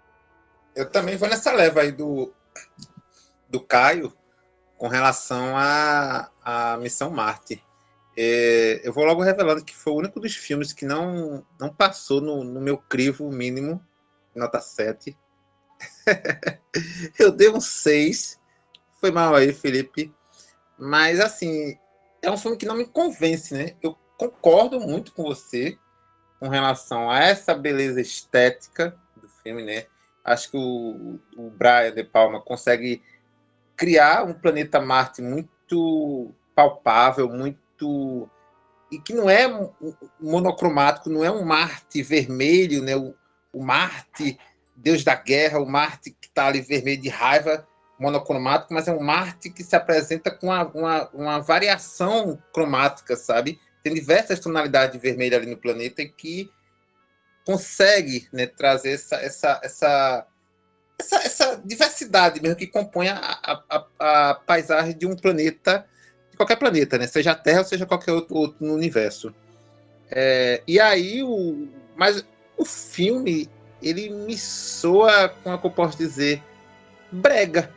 Eu 0.76 0.90
também 0.90 1.18
vou 1.18 1.28
nessa 1.28 1.52
leva 1.52 1.82
aí 1.82 1.92
do, 1.92 2.32
do 3.50 3.60
Caio 3.60 4.14
com 4.78 4.88
relação 4.88 5.58
à, 5.58 6.30
à 6.44 6.78
Missão 6.78 7.10
Marte. 7.10 7.62
É, 8.18 8.82
eu 8.84 8.92
vou 8.92 9.06
logo 9.06 9.22
revelando 9.22 9.64
que 9.64 9.76
foi 9.76 9.94
o 9.94 9.98
único 9.98 10.20
dos 10.20 10.36
filmes 10.36 10.74
que 10.74 10.86
não, 10.86 11.46
não 11.60 11.74
passou 11.74 12.20
no, 12.20 12.44
no 12.44 12.60
meu 12.60 12.78
crivo 12.78 13.32
mínimo, 13.32 13.84
nota 14.36 14.60
7. 14.60 15.18
eu 17.18 17.32
dei 17.32 17.50
um 17.50 17.62
6. 17.62 18.40
Foi 19.00 19.12
mal 19.12 19.36
aí, 19.36 19.54
Felipe. 19.54 20.14
Mas, 20.78 21.20
assim, 21.20 21.78
é 22.22 22.30
um 22.30 22.38
filme 22.38 22.58
que 22.58 22.66
não 22.66 22.76
me 22.76 22.86
convence, 22.86 23.54
né? 23.54 23.76
Eu 23.82 23.98
concordo 24.18 24.80
muito 24.80 25.14
com 25.14 25.24
você 25.24 25.78
com 26.40 26.50
relação 26.50 27.10
a 27.10 27.20
essa 27.20 27.54
beleza 27.54 28.02
estética 28.02 28.98
do 29.16 29.28
filme, 29.28 29.64
né? 29.64 29.86
Acho 30.24 30.52
que 30.52 30.58
o, 30.58 31.20
o 31.38 31.50
Brian 31.52 31.92
De 31.94 32.04
Palma 32.04 32.42
consegue 32.42 33.04
criar 33.76 34.24
um 34.26 34.34
planeta 34.34 34.82
Marte 34.82 35.22
muito 35.22 36.32
palpável, 36.56 37.30
muito 37.30 37.61
muito. 37.82 38.30
e 38.92 39.00
que 39.00 39.14
não 39.14 39.30
é 39.30 39.48
monocromático, 40.20 41.10
não 41.10 41.24
é 41.24 41.32
um 41.32 41.44
Marte 41.44 42.04
vermelho, 42.04 42.84
né? 42.84 42.96
o, 42.96 43.16
o 43.54 43.64
Marte, 43.64 44.38
Deus 44.76 45.04
da 45.04 45.16
guerra, 45.16 45.60
o 45.60 45.66
Marte 45.66 46.12
que 46.12 46.28
está 46.28 46.48
ali 46.48 46.62
vermelho 46.62 47.02
de 47.02 47.10
raiva, 47.10 47.68
monocromático, 48.00 48.74
mas 48.74 48.88
é 48.88 48.92
um 48.92 49.02
Marte 49.02 49.50
que 49.50 49.64
se 49.64 49.76
apresenta 49.76 50.32
com 50.32 50.48
uma, 50.48 50.64
uma, 50.68 51.10
uma 51.10 51.40
variação 51.40 52.42
cromática, 52.54 53.16
sabe? 53.16 53.60
Tem 53.84 53.94
diversas 53.94 54.40
tonalidades 54.40 54.94
de 54.94 55.00
vermelho 55.00 55.36
ali 55.36 55.48
no 55.48 55.58
planeta 55.58 56.04
que 56.06 56.50
consegue 57.46 58.28
né, 58.32 58.46
trazer 58.46 58.92
essa, 58.92 59.16
essa, 59.16 59.60
essa, 59.64 60.28
essa, 61.00 61.16
essa 61.24 61.62
diversidade 61.64 62.42
mesmo 62.42 62.56
que 62.56 62.68
compõe 62.68 63.10
a, 63.10 63.18
a, 63.18 63.86
a, 64.00 64.36
paisagem 64.36 64.96
de 64.96 65.06
um 65.06 65.16
planeta 65.16 65.88
qualquer 66.42 66.58
planeta, 66.58 66.98
né? 66.98 67.06
Seja 67.06 67.32
a 67.32 67.36
Terra 67.36 67.60
ou 67.60 67.66
seja 67.66 67.86
qualquer 67.86 68.12
outro, 68.12 68.36
outro 68.36 68.66
no 68.66 68.74
universo. 68.74 69.34
É, 70.10 70.62
e 70.68 70.80
aí, 70.80 71.24
o, 71.24 71.68
mas 71.96 72.26
o 72.58 72.66
filme, 72.66 73.50
ele 73.82 74.10
me 74.10 74.38
soa, 74.38 75.30
como 75.30 75.56
é 75.56 75.58
que 75.58 75.68
eu 75.68 75.72
posso 75.72 75.98
dizer, 75.98 76.44
brega 77.12 77.72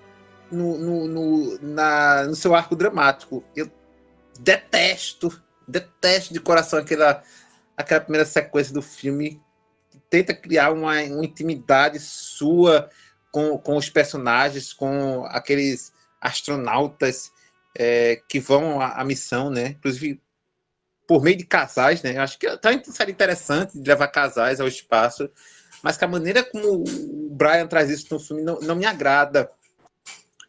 no, 0.51 0.79
no, 0.79 1.09
no, 1.09 1.59
na, 1.61 2.25
no 2.25 2.35
seu 2.35 2.55
arco 2.55 2.75
dramático. 2.75 3.45
Eu 3.55 3.71
detesto, 4.41 5.43
detesto 5.69 6.33
de 6.33 6.41
coração 6.41 6.79
aquela, 6.79 7.23
aquela 7.77 8.01
primeira 8.01 8.27
sequência 8.27 8.73
do 8.73 8.83
filme 8.83 9.41
que 9.91 9.99
tenta 10.11 10.35
criar 10.35 10.73
uma, 10.73 11.03
uma 11.03 11.25
intimidade 11.25 12.01
sua 12.01 12.89
com, 13.31 13.59
com 13.59 13.77
os 13.77 13.91
personagens, 13.91 14.73
com 14.73 15.25
aqueles 15.27 15.93
astronautas 16.21 17.34
é, 17.75 18.23
que 18.29 18.39
vão 18.39 18.81
à, 18.81 19.01
à, 19.01 19.05
missão, 19.05 19.51
né? 19.51 19.69
Inclusive 19.69 20.21
por 21.07 21.23
meio 21.23 21.37
de 21.37 21.45
casais, 21.45 22.03
né? 22.03 22.17
Acho 22.19 22.39
que 22.39 22.57
tá 22.59 22.71
seria 22.85 23.13
interessante 23.13 23.79
levar 23.79 24.09
casais 24.09 24.61
ao 24.61 24.69
espaço, 24.69 25.29
mas 25.83 25.97
que 25.97 26.05
a 26.05 26.09
maneira 26.09 26.43
como 26.43 26.83
o 26.83 27.31
Brian 27.31 27.67
traz 27.67 27.91
isso 27.91 28.07
no 28.11 28.21
filme 28.21 28.43
não, 28.43 28.59
não 28.61 28.77
me 28.77 28.87
agrada 28.87 29.51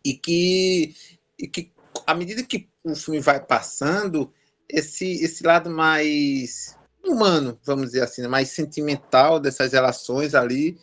e 0.03 0.13
que, 0.13 0.95
e 1.37 1.47
que 1.47 1.73
à 2.05 2.13
medida 2.13 2.43
que 2.43 2.69
o 2.83 2.95
filme 2.95 3.19
vai 3.19 3.43
passando, 3.43 4.31
esse 4.69 5.23
esse 5.23 5.43
lado 5.43 5.69
mais 5.69 6.77
humano, 7.03 7.59
vamos 7.63 7.87
dizer 7.87 8.03
assim, 8.03 8.21
né? 8.21 8.27
mais 8.27 8.49
sentimental 8.49 9.39
dessas 9.39 9.73
relações 9.73 10.33
ali, 10.33 10.77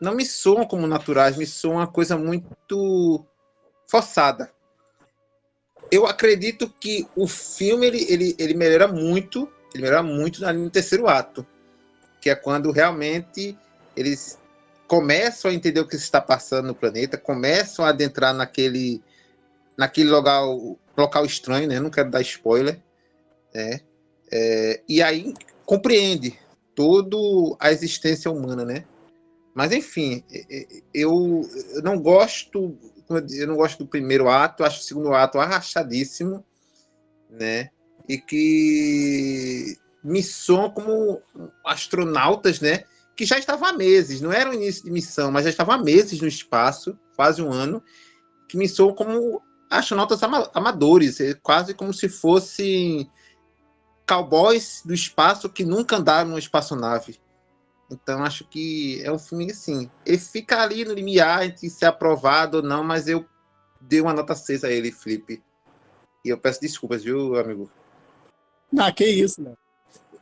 não 0.00 0.14
me 0.14 0.26
soam 0.26 0.66
como 0.66 0.86
naturais, 0.86 1.36
me 1.36 1.46
soam 1.46 1.76
uma 1.76 1.86
coisa 1.86 2.18
muito 2.18 3.24
forçada 3.88 4.52
eu 5.90 6.06
acredito 6.06 6.68
que 6.80 7.06
o 7.14 7.26
filme 7.26 7.86
ele, 7.86 8.06
ele, 8.08 8.36
ele 8.38 8.54
melhora 8.54 8.88
muito, 8.88 9.48
ele 9.74 9.82
melhora 9.82 10.02
muito 10.02 10.40
no 10.52 10.70
terceiro 10.70 11.06
ato, 11.08 11.46
que 12.20 12.30
é 12.30 12.34
quando 12.34 12.70
realmente 12.70 13.56
eles 13.96 14.38
começam 14.86 15.50
a 15.50 15.54
entender 15.54 15.80
o 15.80 15.86
que 15.86 15.96
está 15.96 16.20
passando 16.20 16.66
no 16.66 16.74
planeta, 16.74 17.16
começam 17.16 17.84
a 17.84 17.88
adentrar 17.88 18.34
naquele 18.34 19.02
naquele 19.76 20.08
local, 20.08 20.78
local 20.96 21.26
estranho, 21.26 21.68
né? 21.68 21.78
Não 21.78 21.90
quero 21.90 22.10
dar 22.10 22.22
spoiler, 22.22 22.80
né? 23.54 23.80
É, 24.32 24.80
e 24.88 25.02
aí 25.02 25.34
compreende 25.66 26.38
toda 26.74 27.16
a 27.60 27.70
existência 27.70 28.30
humana, 28.30 28.64
né? 28.64 28.84
Mas 29.54 29.72
enfim, 29.72 30.24
eu, 30.92 31.42
eu 31.74 31.82
não 31.82 31.98
gosto 31.98 32.76
eu 33.08 33.46
não 33.46 33.56
gosto 33.56 33.78
do 33.78 33.86
primeiro 33.86 34.28
ato, 34.28 34.64
acho 34.64 34.80
o 34.80 34.84
segundo 34.84 35.14
ato 35.14 35.38
arrastadíssimo, 35.38 36.44
né? 37.30 37.70
E 38.08 38.18
que 38.18 39.76
soam 40.22 40.70
como 40.70 41.20
astronautas, 41.64 42.60
né? 42.60 42.84
Que 43.16 43.24
já 43.24 43.38
estavam 43.38 43.68
há 43.68 43.72
meses, 43.72 44.20
não 44.20 44.32
era 44.32 44.50
o 44.50 44.54
início 44.54 44.84
de 44.84 44.90
missão, 44.90 45.30
mas 45.30 45.44
já 45.44 45.50
estavam 45.50 45.74
há 45.74 45.78
meses 45.78 46.20
no 46.20 46.26
espaço, 46.26 46.98
quase 47.16 47.42
um 47.42 47.52
ano, 47.52 47.82
que 48.48 48.56
me 48.56 48.68
como 48.94 49.42
astronautas 49.70 50.20
amadores, 50.54 51.20
é 51.20 51.34
quase 51.34 51.74
como 51.74 51.92
se 51.92 52.08
fossem 52.08 53.10
cowboys 54.06 54.82
do 54.84 54.94
espaço 54.94 55.48
que 55.48 55.64
nunca 55.64 55.96
andaram 55.96 56.28
numa 56.28 56.38
espaçonave. 56.38 57.18
Então 57.90 58.24
acho 58.24 58.44
que 58.44 59.00
é 59.04 59.12
um 59.12 59.18
filme 59.18 59.50
assim. 59.50 59.90
Ele 60.04 60.18
fica 60.18 60.60
ali 60.60 60.84
no 60.84 60.92
limiar 60.92 61.44
entre 61.46 61.70
ser 61.70 61.86
aprovado 61.86 62.58
ou 62.58 62.62
não, 62.62 62.82
mas 62.82 63.06
eu 63.06 63.24
dei 63.80 64.00
uma 64.00 64.12
nota 64.12 64.34
6 64.34 64.64
a 64.64 64.70
ele, 64.70 64.90
Felipe. 64.90 65.42
E 66.24 66.28
eu 66.28 66.38
peço 66.38 66.60
desculpas, 66.60 67.04
viu, 67.04 67.38
amigo? 67.38 67.70
Ah, 68.76 68.90
que 68.90 69.04
isso, 69.04 69.40
né? 69.40 69.52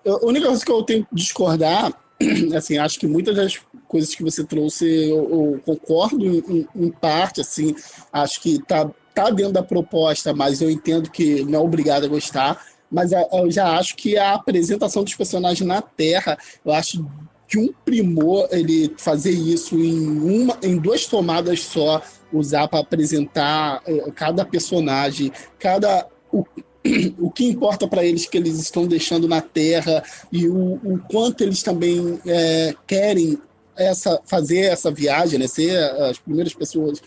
A 0.06 0.26
única 0.26 0.46
coisa 0.46 0.64
que 0.64 0.70
eu 0.70 0.82
tenho 0.82 1.06
que 1.06 1.14
discordar, 1.14 1.94
assim, 2.54 2.76
acho 2.76 3.00
que 3.00 3.06
muitas 3.06 3.34
das 3.34 3.58
coisas 3.88 4.14
que 4.14 4.22
você 4.22 4.44
trouxe 4.44 4.84
eu, 5.08 5.54
eu 5.54 5.62
concordo 5.64 6.26
em, 6.26 6.68
em, 6.76 6.90
parte, 6.90 7.40
assim, 7.40 7.74
acho 8.12 8.40
que 8.42 8.62
tá, 8.64 8.90
tá 9.14 9.30
dentro 9.30 9.52
da 9.52 9.62
proposta, 9.62 10.34
mas 10.34 10.60
eu 10.60 10.70
entendo 10.70 11.10
que 11.10 11.42
não 11.44 11.60
é 11.60 11.62
obrigado 11.62 12.04
a 12.04 12.08
gostar. 12.08 12.62
Mas 12.90 13.10
eu 13.12 13.50
já 13.50 13.76
acho 13.76 13.96
que 13.96 14.16
a 14.16 14.34
apresentação 14.34 15.02
dos 15.02 15.14
personagens 15.14 15.66
na 15.66 15.82
Terra, 15.82 16.38
eu 16.64 16.72
acho 16.72 17.04
de 17.54 17.58
um 17.60 17.72
primor 17.84 18.48
ele 18.50 18.92
fazer 18.98 19.30
isso 19.30 19.78
em, 19.78 20.08
uma, 20.08 20.58
em 20.60 20.76
duas 20.76 21.06
tomadas 21.06 21.60
só, 21.60 22.02
usar 22.32 22.66
para 22.66 22.80
apresentar 22.80 23.80
eh, 23.86 24.10
cada 24.12 24.44
personagem, 24.44 25.30
cada. 25.56 26.08
O, 26.32 26.44
o 27.18 27.30
que 27.30 27.44
importa 27.46 27.86
para 27.86 28.04
eles 28.04 28.26
que 28.26 28.36
eles 28.36 28.58
estão 28.58 28.88
deixando 28.88 29.28
na 29.28 29.40
Terra 29.40 30.02
e 30.32 30.48
o, 30.48 30.80
o 30.82 31.00
quanto 31.08 31.44
eles 31.44 31.62
também 31.62 32.20
é, 32.26 32.74
querem 32.86 33.38
essa, 33.76 34.20
fazer 34.26 34.62
essa 34.62 34.90
viagem, 34.90 35.38
né? 35.38 35.46
ser 35.46 35.78
as 36.02 36.18
primeiras 36.18 36.52
pessoas 36.52 37.00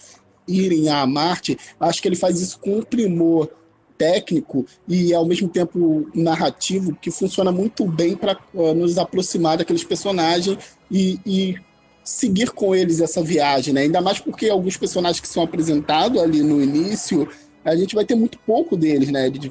irem 0.48 0.88
a 0.88 1.06
Marte, 1.06 1.58
acho 1.78 2.02
que 2.02 2.08
ele 2.08 2.16
faz 2.16 2.42
isso 2.42 2.58
com 2.60 2.80
um 2.80 2.82
primor 2.82 3.50
técnico 3.98 4.66
e 4.88 5.14
ao 5.14 5.26
mesmo 5.26 5.48
tempo 5.48 6.10
narrativo 6.14 6.96
que 7.02 7.10
funciona 7.10 7.52
muito 7.52 7.86
bem 7.86 8.16
para 8.16 8.38
uh, 8.54 8.74
nos 8.74 8.98
aproximar 8.98 9.58
daqueles 9.58 9.84
personagens 9.84 10.58
e, 10.92 11.20
e, 11.26 11.56
seguir 12.04 12.52
com 12.52 12.74
eles 12.74 13.02
essa 13.02 13.22
viagem, 13.22 13.74
né? 13.74 13.82
Ainda 13.82 14.00
mais 14.00 14.18
porque 14.18 14.50
alguns 14.50 14.78
personagens 14.78 15.20
que 15.20 15.28
são 15.28 15.44
apresentados 15.44 16.22
ali 16.22 16.42
no 16.42 16.64
início, 16.64 17.28
a 17.66 17.76
gente 17.76 17.96
vai 17.96 18.06
ter 18.06 18.16
muito 18.16 18.40
pouco 18.40 18.78
deles, 18.78 19.12
né? 19.12 19.30
De, 19.30 19.50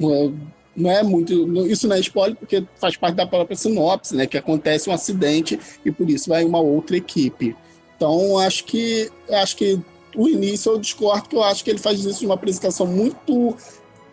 uh, 0.00 0.34
não 0.74 0.90
é 0.90 1.02
muito. 1.02 1.66
Isso 1.66 1.86
não 1.86 1.96
é 1.96 2.00
spoiler 2.00 2.36
porque 2.36 2.64
faz 2.76 2.96
parte 2.96 3.16
da 3.16 3.26
própria 3.26 3.56
sinopse, 3.56 4.16
né? 4.16 4.26
Que 4.26 4.38
acontece 4.38 4.88
um 4.88 4.92
acidente 4.92 5.58
e 5.84 5.92
por 5.92 6.08
isso 6.08 6.30
vai 6.30 6.42
uma 6.42 6.60
outra 6.60 6.96
equipe. 6.96 7.54
Então, 7.96 8.38
acho 8.38 8.64
que 8.64 9.10
acho 9.30 9.56
que 9.56 9.78
o 10.14 10.28
início 10.28 10.72
eu 10.72 10.78
discordo, 10.78 11.28
que 11.28 11.36
eu 11.36 11.42
acho 11.42 11.64
que 11.64 11.70
ele 11.70 11.78
faz 11.78 12.04
isso 12.04 12.20
de 12.20 12.26
uma 12.26 12.34
apresentação 12.34 12.86
muito 12.86 13.56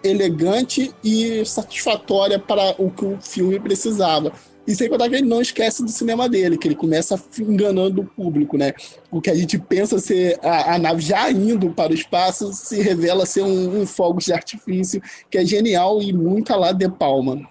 elegante 0.03 0.91
e 1.03 1.45
satisfatória 1.45 2.39
para 2.39 2.75
o 2.77 2.89
que 2.89 3.05
o 3.05 3.19
filme 3.21 3.59
precisava. 3.59 4.31
E 4.65 4.75
sem 4.75 4.87
contar 4.87 5.09
que 5.09 5.15
ele 5.15 5.27
não 5.27 5.41
esquece 5.41 5.83
do 5.83 5.89
cinema 5.89 6.29
dele, 6.29 6.57
que 6.57 6.67
ele 6.67 6.75
começa 6.75 7.21
enganando 7.39 8.01
o 8.01 8.05
público, 8.05 8.57
né? 8.57 8.73
O 9.09 9.19
que 9.19 9.29
a 9.29 9.35
gente 9.35 9.57
pensa 9.57 9.97
ser 9.97 10.39
a, 10.41 10.75
a 10.75 10.79
nave 10.79 11.01
já 11.01 11.31
indo 11.31 11.71
para 11.71 11.91
o 11.91 11.95
espaço 11.95 12.53
se 12.53 12.79
revela 12.81 13.25
ser 13.25 13.41
um, 13.41 13.81
um 13.81 13.87
fogo 13.87 14.19
de 14.19 14.31
artifício, 14.31 15.01
que 15.29 15.37
é 15.37 15.45
genial 15.45 16.01
e 16.01 16.13
muito 16.13 16.55
lá 16.55 16.71
de 16.71 16.87
palma. 16.89 17.41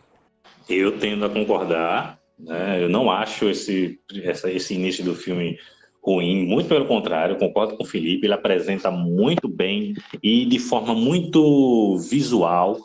Eu 0.68 0.98
tendo 0.98 1.24
a 1.24 1.30
concordar, 1.30 2.18
né? 2.38 2.82
Eu 2.82 2.88
não 2.88 3.10
acho 3.10 3.48
esse, 3.48 3.98
essa, 4.22 4.50
esse 4.50 4.74
início 4.74 5.04
do 5.04 5.14
filme 5.14 5.58
ruim, 6.02 6.46
muito 6.46 6.68
pelo 6.68 6.86
contrário, 6.86 7.38
concordo 7.38 7.76
com 7.76 7.82
o 7.82 7.86
Felipe, 7.86 8.26
ele 8.26 8.34
apresenta 8.34 8.90
muito 8.90 9.48
bem 9.48 9.94
e 10.22 10.44
de 10.46 10.58
forma 10.58 10.94
muito 10.94 11.98
visual. 11.98 12.78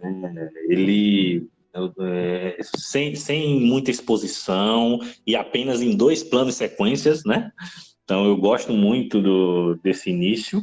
Né? 0.00 0.50
Ele 0.68 1.48
é, 2.00 2.58
sem, 2.60 3.14
sem 3.14 3.60
muita 3.60 3.90
exposição 3.90 5.00
e 5.26 5.34
apenas 5.34 5.80
em 5.80 5.96
dois 5.96 6.22
planos 6.22 6.54
sequências, 6.54 7.24
né? 7.24 7.50
Então 8.04 8.26
eu 8.26 8.36
gosto 8.36 8.72
muito 8.72 9.22
do, 9.22 9.76
desse 9.82 10.10
início, 10.10 10.62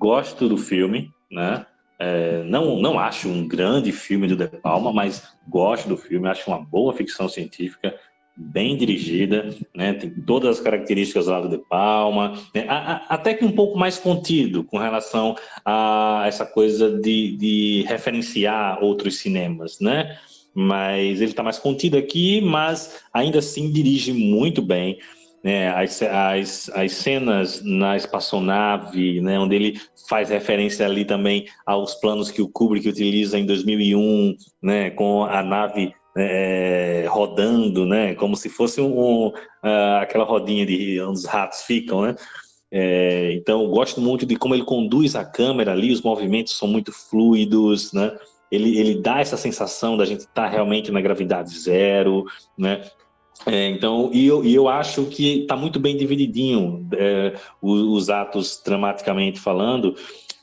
gosto 0.00 0.48
do 0.48 0.56
filme, 0.56 1.10
né? 1.30 1.66
É, 2.00 2.44
não, 2.44 2.80
não 2.80 2.98
acho 2.98 3.28
um 3.28 3.46
grande 3.46 3.90
filme 3.90 4.28
do 4.28 4.36
De 4.36 4.46
Palma, 4.46 4.92
mas 4.92 5.36
gosto 5.48 5.88
do 5.88 5.96
filme, 5.96 6.28
acho 6.28 6.48
uma 6.48 6.64
boa 6.64 6.94
ficção 6.94 7.28
científica, 7.28 7.94
bem 8.38 8.76
dirigida, 8.76 9.54
né? 9.74 9.94
Tem 9.94 10.10
todas 10.10 10.58
as 10.58 10.62
características 10.62 11.26
lá 11.26 11.40
do 11.40 11.48
De 11.48 11.58
Palma, 11.58 12.34
né? 12.54 12.64
a, 12.68 12.76
a, 12.76 12.96
até 13.14 13.34
que 13.34 13.44
um 13.44 13.52
pouco 13.52 13.76
mais 13.76 13.98
contido 13.98 14.62
com 14.62 14.78
relação 14.78 15.36
a 15.64 16.24
essa 16.26 16.46
coisa 16.46 16.98
de, 17.00 17.36
de 17.36 17.84
referenciar 17.88 18.82
outros 18.82 19.18
cinemas, 19.18 19.80
né? 19.80 20.16
mas 20.54 21.20
ele 21.20 21.30
está 21.30 21.42
mais 21.42 21.58
contido 21.58 21.96
aqui, 21.96 22.40
mas 22.40 23.00
ainda 23.12 23.38
assim 23.38 23.70
dirige 23.70 24.12
muito 24.12 24.60
bem. 24.60 24.98
Né, 25.40 25.68
as, 25.68 26.02
as, 26.02 26.68
as 26.74 26.92
cenas 26.92 27.62
na 27.62 27.96
espaçonave, 27.96 29.20
né, 29.20 29.38
onde 29.38 29.54
ele 29.54 29.80
faz 30.08 30.30
referência 30.30 30.84
ali 30.84 31.04
também 31.04 31.46
aos 31.64 31.94
planos 31.94 32.28
que 32.28 32.42
o 32.42 32.48
Kubrick 32.48 32.88
utiliza 32.88 33.38
em 33.38 33.46
2001, 33.46 34.36
né, 34.60 34.90
com 34.90 35.22
a 35.22 35.40
nave 35.40 35.94
é, 36.18 37.06
rodando, 37.08 37.86
né, 37.86 38.14
como 38.14 38.36
se 38.36 38.48
fosse 38.48 38.80
um, 38.80 38.98
um 38.98 39.28
uh, 39.28 40.00
aquela 40.00 40.24
rodinha 40.24 40.66
de 40.66 41.00
onde 41.00 41.18
os 41.18 41.24
ratos 41.24 41.62
ficam, 41.62 42.02
né, 42.02 42.16
é, 42.70 43.32
então 43.32 43.66
gosto 43.68 44.00
muito 44.00 44.26
de 44.26 44.36
como 44.36 44.54
ele 44.54 44.64
conduz 44.64 45.16
a 45.16 45.24
câmera 45.24 45.72
ali, 45.72 45.92
os 45.92 46.02
movimentos 46.02 46.56
são 46.56 46.68
muito 46.68 46.92
fluidos, 46.92 47.92
né, 47.92 48.12
ele, 48.50 48.78
ele 48.78 49.00
dá 49.00 49.20
essa 49.20 49.36
sensação 49.36 49.96
da 49.96 50.04
gente 50.04 50.20
estar 50.20 50.44
tá 50.44 50.48
realmente 50.48 50.90
na 50.90 51.00
gravidade 51.00 51.50
zero, 51.50 52.24
né? 52.56 52.82
É, 53.46 53.68
então, 53.68 54.10
e 54.12 54.26
eu, 54.26 54.44
e 54.44 54.54
eu 54.54 54.68
acho 54.68 55.04
que 55.04 55.42
está 55.42 55.54
muito 55.54 55.78
bem 55.78 55.96
divididinho 55.96 56.88
é, 56.92 57.34
os, 57.62 57.82
os, 57.82 58.10
atos 58.10 58.60
dramaticamente 58.64 59.38
falando. 59.38 59.94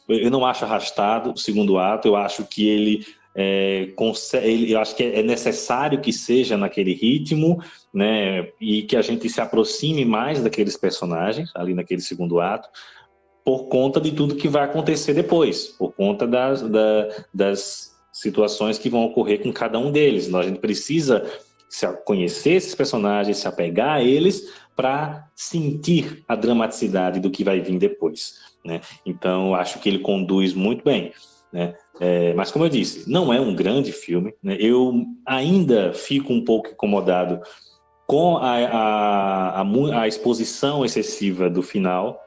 Eu 0.07 0.31
não 0.31 0.45
acho 0.45 0.63
arrastado 0.63 1.33
o 1.33 1.37
segundo 1.37 1.77
ato, 1.77 2.07
eu 2.07 2.15
acho 2.15 2.45
que 2.45 2.67
ele, 2.67 3.05
é, 3.35 3.89
consegue, 3.95 4.71
eu 4.71 4.79
acho 4.79 4.95
que 4.95 5.03
é 5.03 5.21
necessário 5.21 5.99
que 5.99 6.13
seja 6.13 6.55
naquele 6.55 6.93
ritmo, 6.93 7.61
né, 7.93 8.47
e 8.61 8.83
que 8.83 8.95
a 8.95 9.01
gente 9.01 9.29
se 9.29 9.41
aproxime 9.41 10.05
mais 10.05 10.41
daqueles 10.41 10.77
personagens 10.77 11.51
ali 11.53 11.73
naquele 11.73 12.01
segundo 12.01 12.39
ato, 12.39 12.69
por 13.43 13.67
conta 13.67 13.99
de 13.99 14.11
tudo 14.11 14.35
que 14.35 14.47
vai 14.47 14.63
acontecer 14.63 15.13
depois, 15.13 15.67
por 15.67 15.91
conta 15.93 16.25
das, 16.25 16.61
da, 16.61 17.09
das 17.33 17.93
situações 18.11 18.79
que 18.79 18.89
vão 18.89 19.03
ocorrer 19.03 19.43
com 19.43 19.51
cada 19.51 19.77
um 19.77 19.91
deles. 19.91 20.27
Então, 20.27 20.39
a 20.39 20.43
gente 20.43 20.59
precisa 20.59 21.29
conhecer 22.05 22.51
esses 22.51 22.73
personagens, 22.73 23.37
se 23.37 23.47
apegar 23.47 23.97
a 23.97 24.01
eles 24.01 24.53
para 24.75 25.29
sentir 25.35 26.23
a 26.27 26.35
dramaticidade 26.35 27.19
do 27.19 27.29
que 27.29 27.43
vai 27.43 27.59
vir 27.59 27.77
depois. 27.77 28.35
Né? 28.63 28.81
Então, 29.05 29.53
acho 29.53 29.79
que 29.79 29.89
ele 29.89 29.99
conduz 29.99 30.53
muito 30.53 30.83
bem. 30.83 31.13
Né? 31.51 31.75
É, 31.99 32.33
mas, 32.33 32.51
como 32.51 32.65
eu 32.65 32.69
disse, 32.69 33.09
não 33.09 33.33
é 33.33 33.39
um 33.39 33.55
grande 33.55 33.91
filme. 33.91 34.33
Né? 34.43 34.57
Eu 34.59 35.05
ainda 35.25 35.93
fico 35.93 36.33
um 36.33 36.43
pouco 36.43 36.69
incomodado 36.69 37.41
com 38.07 38.37
a, 38.37 38.57
a, 38.57 39.61
a, 39.61 40.01
a 40.01 40.07
exposição 40.07 40.85
excessiva 40.85 41.49
do 41.49 41.61
final, 41.61 42.19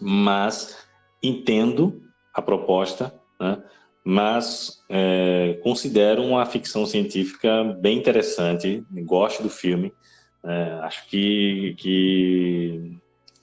mas 0.00 0.76
entendo 1.22 2.02
a 2.34 2.42
proposta. 2.42 3.14
Né? 3.40 3.62
mas 4.08 4.84
é, 4.88 5.58
considero 5.64 6.22
uma 6.22 6.46
ficção 6.46 6.86
científica 6.86 7.64
bem 7.80 7.98
interessante, 7.98 8.86
gosto 9.04 9.42
do 9.42 9.50
filme, 9.50 9.92
é, 10.44 10.78
acho 10.82 11.08
que, 11.08 11.74
que 11.76 12.96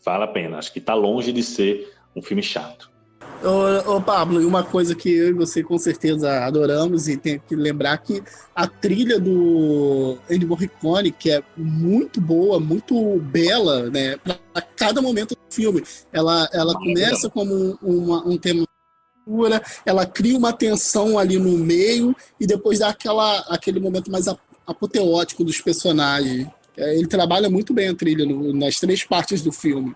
vale 0.06 0.24
a 0.24 0.28
pena, 0.28 0.58
acho 0.58 0.72
que 0.72 0.80
está 0.80 0.94
longe 0.94 1.34
de 1.34 1.44
ser 1.44 1.94
um 2.16 2.22
filme 2.22 2.42
chato. 2.42 2.90
Ô, 3.44 3.96
ô, 3.98 4.02
Pablo, 4.02 4.42
e 4.42 4.46
uma 4.46 4.64
coisa 4.64 4.96
que 4.96 5.10
eu 5.10 5.28
e 5.28 5.34
você 5.34 5.62
com 5.62 5.78
certeza 5.78 6.46
adoramos 6.46 7.10
e 7.10 7.18
tem 7.18 7.38
que 7.38 7.54
lembrar 7.58 7.98
que 7.98 8.24
a 8.56 8.66
trilha 8.66 9.20
do 9.20 10.18
Ennio 10.30 10.48
Morricone, 10.48 11.12
que 11.12 11.30
é 11.30 11.44
muito 11.58 12.22
boa, 12.22 12.58
muito 12.58 13.20
bela, 13.20 13.90
né, 13.90 14.16
para 14.18 14.62
cada 14.62 15.02
momento 15.02 15.36
do 15.36 15.54
filme. 15.54 15.84
Ela, 16.14 16.48
ela 16.54 16.74
começa 16.74 17.30
como 17.30 17.78
uma, 17.82 18.26
um 18.26 18.38
tema 18.38 18.66
ela 19.86 20.06
cria 20.06 20.38
uma 20.38 20.54
tensão 20.54 21.18
ali 21.18 21.38
no 21.38 21.58
meio 21.58 22.16
e 22.40 22.48
depois 22.48 22.80
dá 22.80 22.90
aquela, 22.90 23.40
aquele 23.50 23.80
momento 23.80 24.10
mais 24.10 24.26
apoteótico 24.66 25.44
dos 25.44 25.60
personagens. 25.60 26.48
É, 26.78 26.98
ele 26.98 27.08
trabalha 27.08 27.50
muito 27.50 27.74
bem 27.74 27.90
a 27.90 27.96
trilha 27.96 28.26
no, 28.26 28.54
nas 28.54 28.80
três 28.80 29.04
partes 29.04 29.42
do 29.42 29.52
filme. 29.52 29.96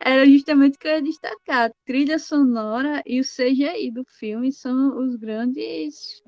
Era 0.00 0.26
justamente 0.26 0.76
o 0.76 0.78
que 0.78 0.88
eu 0.88 0.92
ia 0.92 1.02
destacar. 1.02 1.70
A 1.70 1.74
trilha 1.84 2.18
sonora 2.18 3.02
e 3.06 3.20
o 3.20 3.24
CGI 3.24 3.90
do 3.90 4.04
filme 4.04 4.52
são 4.52 4.98
os 4.98 5.16
grandes 5.16 6.22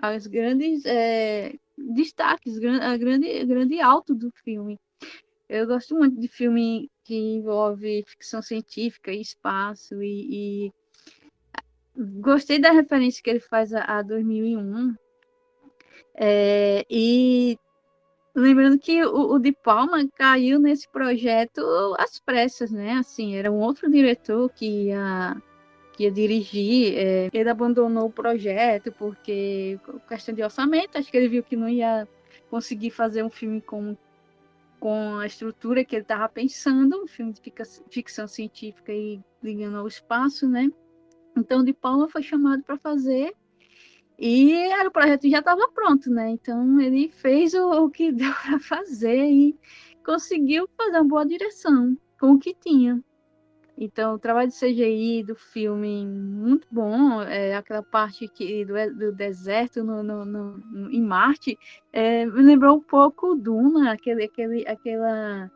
as 0.00 0.26
grandes 0.26 0.84
é, 0.84 1.54
destaques, 1.78 2.58
a 2.82 2.96
grande, 2.96 3.44
grande 3.44 3.80
alto 3.80 4.14
do 4.14 4.30
filme. 4.44 4.78
Eu 5.48 5.66
gosto 5.66 5.94
muito 5.94 6.20
de 6.20 6.28
filme 6.28 6.90
que 7.04 7.14
envolve 7.14 8.04
ficção 8.06 8.42
científica 8.42 9.12
e 9.12 9.20
espaço 9.20 10.02
e, 10.02 10.66
e 10.66 10.72
gostei 12.20 12.58
da 12.58 12.72
referência 12.72 13.22
que 13.22 13.30
ele 13.30 13.40
faz 13.40 13.72
a, 13.72 13.82
a 13.82 14.02
2001. 14.02 14.94
É, 16.14 16.84
e 16.90 17.58
lembrando 18.36 18.78
que 18.78 19.02
o, 19.04 19.32
o 19.32 19.38
De 19.38 19.50
Palma 19.52 20.06
caiu 20.14 20.58
nesse 20.60 20.88
projeto 20.88 21.60
às 21.98 22.20
pressas, 22.20 22.70
né? 22.70 22.92
Assim, 22.92 23.34
era 23.34 23.50
um 23.50 23.58
outro 23.58 23.90
diretor 23.90 24.50
que 24.50 24.88
ia, 24.88 25.36
que 25.94 26.04
ia 26.04 26.10
dirigir. 26.10 26.94
É, 26.96 27.30
ele 27.32 27.48
abandonou 27.48 28.06
o 28.06 28.12
projeto 28.12 28.92
porque 28.92 29.80
questão 30.06 30.34
de 30.34 30.42
orçamento, 30.42 30.98
acho 30.98 31.10
que 31.10 31.16
ele 31.16 31.28
viu 31.28 31.42
que 31.42 31.56
não 31.56 31.68
ia 31.68 32.06
conseguir 32.50 32.90
fazer 32.90 33.24
um 33.24 33.30
filme 33.30 33.60
com 33.60 33.96
com 34.78 35.16
a 35.16 35.26
estrutura 35.26 35.84
que 35.84 35.96
ele 35.96 36.02
estava 36.02 36.28
pensando, 36.28 37.02
um 37.02 37.06
filme 37.06 37.32
de 37.32 37.40
ficção 37.90 38.28
científica 38.28 38.92
e 38.92 39.18
ligando 39.42 39.78
ao 39.78 39.88
espaço, 39.88 40.46
né? 40.46 40.70
Então, 41.36 41.64
de 41.64 41.72
Palma 41.72 42.08
foi 42.08 42.22
chamado 42.22 42.62
para 42.62 42.76
fazer 42.76 43.34
e 44.18 44.52
era, 44.52 44.88
o 44.88 44.92
projeto 44.92 45.28
já 45.28 45.40
estava 45.40 45.68
pronto, 45.68 46.10
né? 46.10 46.30
Então, 46.30 46.80
ele 46.80 47.08
fez 47.08 47.54
o, 47.54 47.84
o 47.84 47.90
que 47.90 48.10
deu 48.12 48.32
para 48.32 48.58
fazer 48.58 49.24
e 49.24 49.58
conseguiu 50.04 50.68
fazer 50.76 50.98
uma 50.98 51.04
boa 51.04 51.26
direção 51.26 51.96
com 52.18 52.32
o 52.32 52.38
que 52.38 52.54
tinha. 52.54 53.02
Então, 53.78 54.14
o 54.14 54.18
trabalho 54.18 54.48
de 54.48 54.58
CGI 54.58 55.22
do 55.22 55.34
filme, 55.34 56.06
muito 56.06 56.66
bom. 56.70 57.20
É, 57.22 57.54
aquela 57.54 57.82
parte 57.82 58.26
que, 58.26 58.64
do, 58.64 58.72
do 58.94 59.12
deserto 59.12 59.84
no, 59.84 60.02
no, 60.02 60.24
no, 60.24 60.90
em 60.90 61.02
Marte, 61.02 61.58
é, 61.92 62.24
me 62.24 62.42
lembrou 62.42 62.78
um 62.78 62.82
pouco 62.82 63.34
Duna, 63.34 63.92
aquele, 63.92 64.24
aquele, 64.24 64.66
aquela 64.66 65.50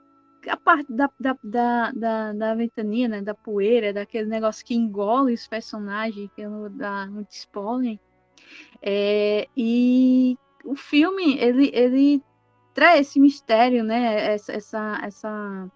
a 0.48 0.56
parte 0.56 0.92
da, 0.92 1.10
da, 1.18 1.36
da, 1.42 1.92
da, 1.92 2.32
da 2.32 2.54
ventania, 2.54 3.08
né, 3.08 3.22
da 3.22 3.34
poeira, 3.34 3.92
daquele 3.92 4.28
negócio 4.28 4.64
que 4.64 4.74
engole 4.74 5.34
os 5.34 5.46
personagens, 5.46 6.30
que 6.34 6.46
não 6.46 6.74
dá 6.74 7.06
muito 7.06 7.32
spoiler. 7.32 7.98
É, 8.82 9.46
e 9.56 10.36
o 10.64 10.74
filme, 10.74 11.38
ele, 11.38 11.70
ele 11.74 12.22
traz 12.74 13.08
esse 13.08 13.20
mistério, 13.20 13.82
né, 13.84 14.32
essa, 14.32 14.52
essa, 14.52 15.00
essa, 15.02 15.70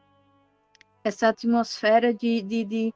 essa 1.02 1.28
atmosfera 1.28 2.14
de, 2.14 2.42
de, 2.42 2.64
de, 2.64 2.94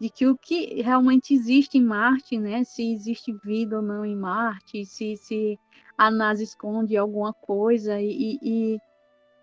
de 0.00 0.10
que 0.10 0.26
o 0.26 0.36
que 0.36 0.82
realmente 0.82 1.34
existe 1.34 1.78
em 1.78 1.84
Marte, 1.84 2.38
né, 2.38 2.64
se 2.64 2.92
existe 2.92 3.32
vida 3.44 3.76
ou 3.76 3.82
não 3.82 4.04
em 4.04 4.16
Marte, 4.16 4.84
se, 4.84 5.16
se 5.16 5.58
a 5.96 6.10
NASA 6.10 6.42
esconde 6.42 6.96
alguma 6.96 7.32
coisa 7.32 8.00
e, 8.00 8.38
e 8.42 8.78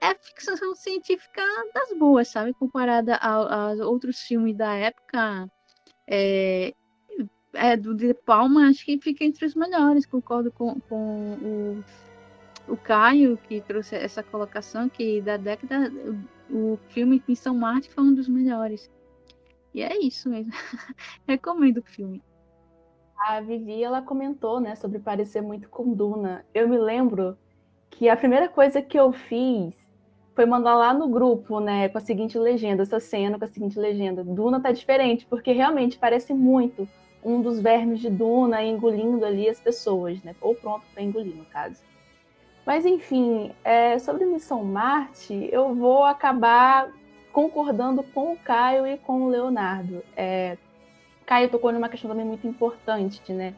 é 0.01 0.15
ficção 0.15 0.75
científica 0.75 1.41
das 1.73 1.97
boas, 1.97 2.27
sabe? 2.27 2.53
Comparada 2.55 3.15
a, 3.17 3.73
outros 3.85 4.19
filmes 4.19 4.57
da 4.57 4.73
época, 4.73 5.47
é, 6.07 6.73
é, 7.53 7.75
do 7.75 7.93
De 7.93 8.13
Palma, 8.13 8.67
acho 8.67 8.85
que 8.85 8.99
fica 8.99 9.23
entre 9.23 9.45
os 9.45 9.55
melhores. 9.55 10.05
Concordo 10.05 10.51
com, 10.51 10.79
com 10.81 11.33
o, 11.41 11.83
o 12.73 12.77
Caio, 12.77 13.37
que 13.37 13.61
trouxe 13.61 13.95
essa 13.95 14.23
colocação, 14.23 14.89
que 14.89 15.21
da 15.21 15.37
década 15.37 15.91
o 16.49 16.77
filme 16.89 17.23
Missão 17.27 17.55
Marte 17.55 17.89
foi 17.89 18.03
um 18.03 18.13
dos 18.13 18.27
melhores. 18.27 18.89
E 19.73 19.81
é 19.81 19.97
isso 19.99 20.29
mesmo. 20.29 20.51
Recomendo 21.27 21.77
o 21.77 21.83
filme. 21.83 22.21
A 23.17 23.39
Vivi, 23.39 23.83
ela 23.83 24.01
comentou, 24.01 24.59
né, 24.59 24.75
sobre 24.75 24.99
parecer 24.99 25.41
muito 25.41 25.69
com 25.69 25.93
Duna. 25.93 26.43
Eu 26.53 26.67
me 26.67 26.77
lembro 26.77 27.37
que 27.89 28.09
a 28.09 28.17
primeira 28.17 28.49
coisa 28.49 28.81
que 28.81 28.99
eu 28.99 29.11
fiz 29.11 29.75
foi 30.33 30.45
mandar 30.45 30.75
lá 30.75 30.93
no 30.93 31.07
grupo, 31.07 31.59
né, 31.59 31.87
com 31.89 31.97
a 31.97 32.01
seguinte 32.01 32.37
legenda, 32.37 32.81
essa 32.81 32.99
cena 32.99 33.37
com 33.37 33.45
a 33.45 33.47
seguinte 33.47 33.77
legenda: 33.77 34.23
Duna 34.23 34.59
tá 34.59 34.71
diferente, 34.71 35.25
porque 35.29 35.51
realmente 35.51 35.99
parece 35.99 36.33
muito 36.33 36.87
um 37.23 37.41
dos 37.41 37.59
vermes 37.59 37.99
de 37.99 38.09
Duna 38.09 38.63
engolindo 38.63 39.25
ali 39.25 39.47
as 39.47 39.59
pessoas, 39.59 40.21
né? 40.23 40.35
Ou 40.41 40.55
pronto 40.55 40.83
para 40.93 41.03
engolir, 41.03 41.35
no 41.35 41.45
caso. 41.45 41.81
Mas 42.65 42.85
enfim, 42.85 43.51
é, 43.63 43.97
sobre 43.99 44.25
Missão 44.25 44.63
Marte, 44.63 45.49
eu 45.51 45.73
vou 45.73 46.03
acabar 46.03 46.91
concordando 47.31 48.03
com 48.03 48.33
o 48.33 48.37
Caio 48.37 48.85
e 48.85 48.97
com 48.97 49.23
o 49.23 49.29
Leonardo. 49.29 50.03
É, 50.15 50.57
Caio 51.25 51.49
tocou 51.49 51.71
numa 51.71 51.89
questão 51.89 52.09
também 52.09 52.25
muito 52.25 52.45
importante, 52.47 53.31
né? 53.31 53.53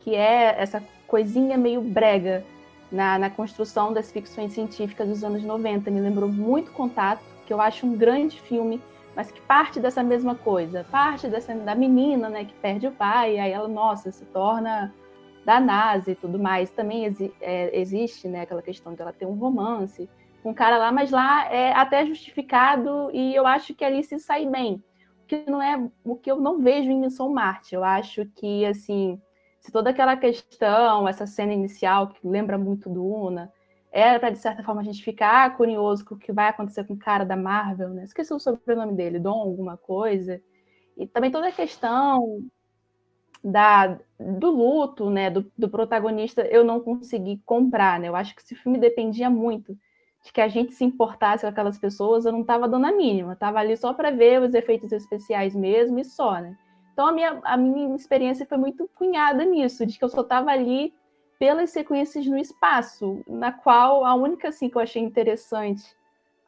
Que 0.00 0.14
é 0.14 0.56
essa 0.58 0.82
coisinha 1.06 1.58
meio 1.58 1.80
brega 1.80 2.44
na, 2.90 3.18
na 3.18 3.30
construção 3.30 3.92
das 3.92 4.10
ficções 4.10 4.52
científicas 4.52 5.08
dos 5.08 5.22
anos 5.22 5.42
90. 5.42 5.90
Me 5.90 6.00
lembrou 6.00 6.28
muito 6.28 6.72
Contato, 6.72 7.22
que 7.46 7.52
eu 7.52 7.60
acho 7.60 7.86
um 7.86 7.96
grande 7.96 8.40
filme, 8.40 8.80
mas 9.14 9.30
que 9.30 9.40
parte 9.40 9.80
dessa 9.80 10.02
mesma 10.02 10.34
coisa. 10.34 10.84
Parte 10.90 11.28
dessa, 11.28 11.54
da 11.54 11.74
menina, 11.74 12.28
né, 12.28 12.44
que 12.44 12.54
perde 12.54 12.86
o 12.86 12.92
pai, 12.92 13.38
aí 13.38 13.50
ela, 13.50 13.68
nossa, 13.68 14.10
se 14.10 14.24
torna 14.26 14.94
da 15.44 15.58
NASA 15.58 16.12
e 16.12 16.14
tudo 16.14 16.38
mais. 16.38 16.70
Também 16.70 17.04
exi 17.04 17.32
é, 17.40 17.78
existe, 17.78 18.28
né, 18.28 18.42
aquela 18.42 18.62
questão 18.62 18.94
de 18.94 19.02
ela 19.02 19.12
ter 19.12 19.26
um 19.26 19.34
romance 19.34 20.08
com 20.42 20.50
um 20.50 20.54
cara 20.54 20.78
lá, 20.78 20.90
mas 20.90 21.10
lá 21.10 21.52
é 21.52 21.72
até 21.72 22.04
justificado 22.06 23.10
e 23.12 23.34
eu 23.34 23.46
acho 23.46 23.74
que 23.74 23.84
ali 23.84 24.02
se 24.02 24.18
sai 24.18 24.46
bem. 24.46 24.82
O 25.22 25.26
que 25.26 25.50
não 25.50 25.62
é 25.62 25.88
o 26.04 26.16
que 26.16 26.30
eu 26.30 26.40
não 26.40 26.58
vejo 26.60 26.90
em 26.90 26.98
Missão 26.98 27.28
Marte. 27.30 27.74
Eu 27.74 27.84
acho 27.84 28.26
que, 28.36 28.64
assim, 28.64 29.20
se 29.60 29.70
toda 29.70 29.90
aquela 29.90 30.16
questão, 30.16 31.06
essa 31.06 31.26
cena 31.26 31.52
inicial 31.52 32.08
que 32.08 32.26
lembra 32.26 32.58
muito 32.58 32.88
do 32.88 33.04
Una, 33.04 33.52
era 33.92 34.20
para, 34.20 34.30
de 34.30 34.38
certa 34.38 34.62
forma, 34.62 34.80
a 34.80 34.84
gente 34.84 35.02
ficar 35.02 35.56
curioso 35.56 36.04
com 36.04 36.14
o 36.14 36.18
que 36.18 36.32
vai 36.32 36.48
acontecer 36.48 36.84
com 36.84 36.94
o 36.94 36.98
cara 36.98 37.24
da 37.24 37.36
Marvel, 37.36 37.90
né? 37.90 38.04
Esqueci 38.04 38.32
o 38.32 38.38
sobrenome 38.38 38.94
dele, 38.94 39.18
Dom 39.18 39.40
alguma 39.40 39.76
coisa. 39.76 40.40
E 40.96 41.06
também 41.06 41.30
toda 41.30 41.48
a 41.48 41.52
questão 41.52 42.44
da, 43.42 43.98
do 44.18 44.50
luto, 44.50 45.10
né, 45.10 45.30
do, 45.30 45.50
do 45.56 45.68
protagonista, 45.68 46.42
eu 46.42 46.62
não 46.62 46.80
consegui 46.80 47.42
comprar, 47.44 47.98
né? 47.98 48.08
Eu 48.08 48.16
acho 48.16 48.34
que 48.34 48.42
esse 48.42 48.54
filme 48.54 48.78
dependia 48.78 49.28
muito 49.28 49.76
de 50.24 50.32
que 50.32 50.40
a 50.40 50.48
gente 50.48 50.72
se 50.74 50.84
importasse 50.84 51.42
com 51.42 51.48
aquelas 51.48 51.78
pessoas, 51.78 52.26
eu 52.26 52.32
não 52.32 52.42
estava 52.42 52.68
dando 52.68 52.86
a 52.86 52.92
mínima, 52.92 53.32
estava 53.32 53.58
ali 53.58 53.76
só 53.76 53.94
para 53.94 54.10
ver 54.10 54.40
os 54.42 54.52
efeitos 54.52 54.92
especiais 54.92 55.54
mesmo 55.54 55.98
e 55.98 56.04
só, 56.04 56.38
né? 56.40 56.56
Então 56.92 57.06
a 57.06 57.12
minha, 57.12 57.40
a 57.42 57.56
minha 57.56 57.96
experiência 57.96 58.44
foi 58.44 58.58
muito 58.58 58.88
cunhada 58.94 59.44
nisso, 59.44 59.86
de 59.86 59.98
que 59.98 60.04
eu 60.04 60.08
só 60.08 60.20
estava 60.20 60.50
ali 60.50 60.92
pelas 61.40 61.70
sequências 61.70 62.26
no 62.26 62.36
espaço, 62.36 63.24
na 63.26 63.50
qual 63.50 64.04
a 64.04 64.14
única 64.14 64.48
assim 64.48 64.68
que 64.68 64.76
eu 64.76 64.82
achei 64.82 65.02
interessante, 65.02 65.96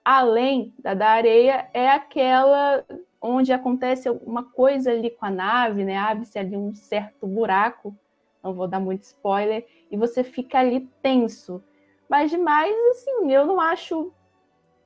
além 0.05 0.75
da 0.79 0.93
da 0.93 1.09
areia, 1.09 1.67
é 1.73 1.89
aquela 1.89 2.85
onde 3.19 3.55
acontece 3.55 4.11
uma 4.11 4.45
coisa 4.45 4.91
ali 4.91 5.09
com 5.09 5.25
a 5.25 5.31
nave, 5.31 5.83
né? 5.83 5.97
Abre-se 5.97 6.39
ali 6.39 6.59
um 6.59 6.75
certo 6.75 7.27
buraco, 7.27 7.97
não 8.45 8.53
vou 8.53 8.69
dar 8.69 8.81
muito 8.81 9.01
spoiler, 9.05 9.67
e 9.91 9.97
você 9.97 10.23
fica 10.23 10.59
ali 10.59 10.87
tenso. 11.01 11.65
Mas 12.07 12.31
demais, 12.31 12.75
assim, 12.91 13.33
eu 13.33 13.47
não 13.47 13.59
acho 13.59 14.13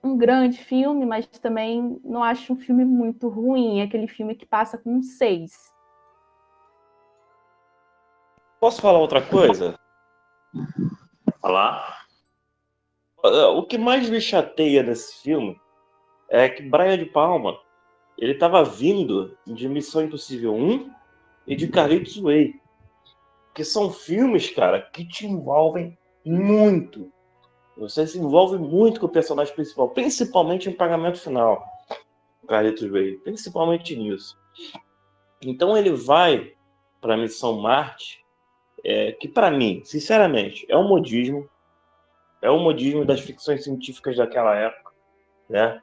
um 0.04 0.16
grande 0.16 0.58
filme, 0.58 1.04
mas 1.04 1.26
também 1.26 2.00
não 2.04 2.22
acho 2.22 2.52
um 2.52 2.56
filme 2.56 2.84
muito 2.84 3.28
ruim. 3.28 3.80
É 3.80 3.82
aquele 3.82 4.06
filme 4.06 4.36
que 4.36 4.46
passa 4.46 4.78
com 4.78 4.98
um 4.98 5.02
seis. 5.02 5.74
Posso 8.60 8.80
falar 8.80 9.00
outra 9.00 9.20
coisa? 9.20 9.76
Falar? 11.40 12.06
O 13.54 13.62
que 13.64 13.78
mais 13.78 14.08
me 14.08 14.20
chateia 14.20 14.82
nesse 14.82 15.22
filme 15.22 15.58
é 16.28 16.48
que 16.48 16.62
Brian 16.62 16.98
de 16.98 17.06
Palma 17.06 17.58
ele 18.18 18.32
estava 18.32 18.64
vindo 18.64 19.36
de 19.46 19.68
Missão 19.68 20.02
Impossível 20.02 20.54
1 20.54 20.90
e 21.46 21.54
de 21.54 21.68
Carlitos 21.68 22.16
Way. 22.18 22.60
Que 23.54 23.64
são 23.64 23.90
filmes, 23.90 24.50
cara, 24.50 24.80
que 24.80 25.06
te 25.06 25.26
envolvem 25.26 25.96
muito. 26.24 27.12
Você 27.76 28.06
se 28.06 28.18
envolve 28.18 28.58
muito 28.58 29.00
com 29.00 29.06
o 29.06 29.10
personagem 29.10 29.54
principal, 29.54 29.90
principalmente 29.90 30.68
em 30.68 30.72
pagamento 30.72 31.18
final. 31.18 31.64
Carlitos 32.48 32.90
Way, 32.90 33.18
principalmente 33.18 33.96
nisso. 33.96 34.38
Então 35.42 35.76
ele 35.76 35.90
vai 35.90 36.54
para 37.00 37.14
a 37.14 37.18
missão 37.18 37.60
Marte, 37.60 38.24
é, 38.84 39.12
que 39.12 39.28
para 39.28 39.50
mim, 39.50 39.82
sinceramente, 39.84 40.66
é 40.68 40.76
um 40.76 40.88
modismo, 40.88 41.48
é 42.42 42.50
um 42.50 42.62
modismo 42.62 43.04
das 43.04 43.20
ficções 43.20 43.64
científicas 43.64 44.16
daquela 44.16 44.54
época, 44.54 44.92
né? 45.48 45.80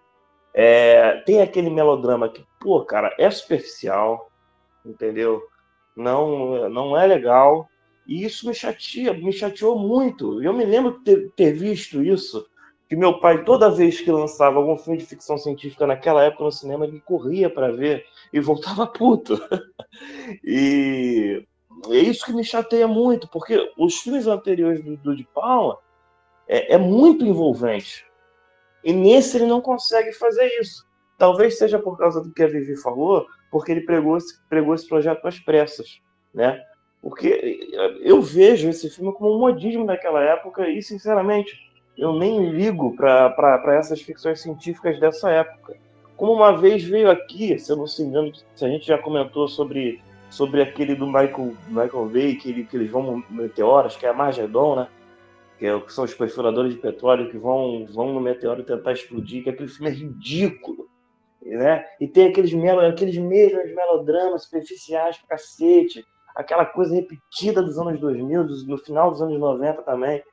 É, 0.53 1.17
tem 1.25 1.41
aquele 1.41 1.69
melodrama 1.69 2.29
que, 2.29 2.45
pô, 2.59 2.85
cara, 2.85 3.13
é 3.17 3.29
superficial, 3.31 4.31
entendeu? 4.85 5.41
Não, 5.95 6.69
não 6.69 6.97
é 6.97 7.07
legal, 7.07 7.67
e 8.07 8.23
isso 8.23 8.47
me 8.47 8.53
chateia, 8.53 9.13
me 9.13 9.31
chateou 9.31 9.77
muito. 9.77 10.41
Eu 10.43 10.53
me 10.53 10.65
lembro 10.65 10.99
de 10.99 11.03
ter, 11.03 11.31
ter, 11.31 11.53
visto 11.53 12.03
isso, 12.03 12.45
que 12.89 12.95
meu 12.95 13.19
pai, 13.19 13.43
toda 13.43 13.71
vez 13.71 14.01
que 14.01 14.11
lançava 14.11 14.57
algum 14.57 14.77
filme 14.77 14.99
de 14.99 15.05
ficção 15.05 15.37
científica 15.37 15.87
naquela 15.87 16.23
época 16.23 16.43
no 16.43 16.51
cinema, 16.51 16.85
ele 16.85 16.99
corria 16.99 17.49
para 17.49 17.71
ver 17.71 18.05
e 18.31 18.39
voltava 18.39 18.85
puto. 18.87 19.39
e 20.43 21.45
é 21.89 21.97
isso 21.97 22.25
que 22.25 22.33
me 22.33 22.43
chateia 22.43 22.87
muito, 22.87 23.27
porque 23.27 23.71
os 23.77 23.97
filmes 23.99 24.27
anteriores 24.27 24.83
do, 24.83 24.97
do 24.97 25.15
De 25.15 25.23
Palma 25.33 25.77
é, 26.47 26.73
é 26.73 26.77
muito 26.77 27.25
envolvente. 27.25 28.05
E 28.83 28.91
nesse 28.91 29.37
ele 29.37 29.45
não 29.45 29.61
consegue 29.61 30.11
fazer 30.13 30.45
isso. 30.59 30.85
Talvez 31.17 31.57
seja 31.57 31.79
por 31.79 31.97
causa 31.97 32.21
do 32.21 32.33
que 32.33 32.43
a 32.43 32.47
Vivi 32.47 32.75
falou, 32.75 33.25
porque 33.51 33.71
ele 33.71 33.81
pregou 33.81 34.17
esse, 34.17 34.41
pregou 34.49 34.75
esse 34.75 34.87
projeto 34.87 35.25
às 35.25 35.39
pressas, 35.39 36.01
né? 36.33 36.61
Porque 37.01 37.69
eu 38.01 38.21
vejo 38.21 38.69
esse 38.69 38.89
filme 38.89 39.13
como 39.13 39.35
um 39.35 39.39
modismo 39.39 39.85
daquela 39.85 40.23
época 40.23 40.67
e, 40.69 40.81
sinceramente, 40.81 41.53
eu 41.97 42.13
nem 42.13 42.49
ligo 42.49 42.95
para 42.95 43.75
essas 43.77 44.01
ficções 44.01 44.41
científicas 44.41 44.99
dessa 44.99 45.29
época. 45.29 45.75
Como 46.15 46.33
uma 46.33 46.55
vez 46.55 46.83
veio 46.83 47.09
aqui, 47.09 47.57
se 47.59 47.71
eu 47.71 47.75
não 47.75 47.87
se 47.87 48.01
engano, 48.01 48.31
se 48.55 48.65
a 48.65 48.69
gente 48.69 48.87
já 48.87 48.97
comentou 48.97 49.47
sobre, 49.47 50.01
sobre 50.33 50.63
aquele 50.63 50.95
do 50.95 51.05
Michael, 51.05 51.53
Michael 51.67 52.09
Bay, 52.09 52.35
que, 52.35 52.49
ele, 52.49 52.65
que 52.65 52.75
eles 52.75 52.89
vão 52.89 53.23
meteoros, 53.29 53.95
que 53.95 54.05
é 54.05 54.09
a 54.09 54.13
Margedon, 54.13 54.77
né? 54.77 54.87
Que, 55.59 55.67
é, 55.67 55.79
que 55.79 55.93
são 55.93 56.03
os 56.03 56.13
perfuradores 56.13 56.73
de 56.73 56.79
petróleo 56.79 57.29
que 57.29 57.37
vão, 57.37 57.85
vão 57.85 58.11
no 58.11 58.19
meteoro 58.19 58.63
tentar 58.63 58.93
explodir, 58.93 59.43
que 59.43 59.51
aquele 59.51 59.69
filme 59.69 59.91
é 59.91 59.93
ridículo. 59.93 60.89
Né? 61.39 61.85
E 62.01 62.07
tem 62.07 62.29
aqueles, 62.29 62.51
melo, 62.51 62.81
aqueles 62.81 63.15
mesmos 63.17 63.75
melodramas 63.75 64.45
superficiais 64.45 65.17
pra 65.19 65.37
cacete 65.37 66.03
aquela 66.35 66.65
coisa 66.65 66.95
repetida 66.95 67.61
dos 67.61 67.77
anos 67.77 67.99
2000, 67.99 68.43
no 68.65 68.77
final 68.79 69.11
dos 69.11 69.21
anos 69.21 69.39
90 69.39 69.83
também. 69.83 70.23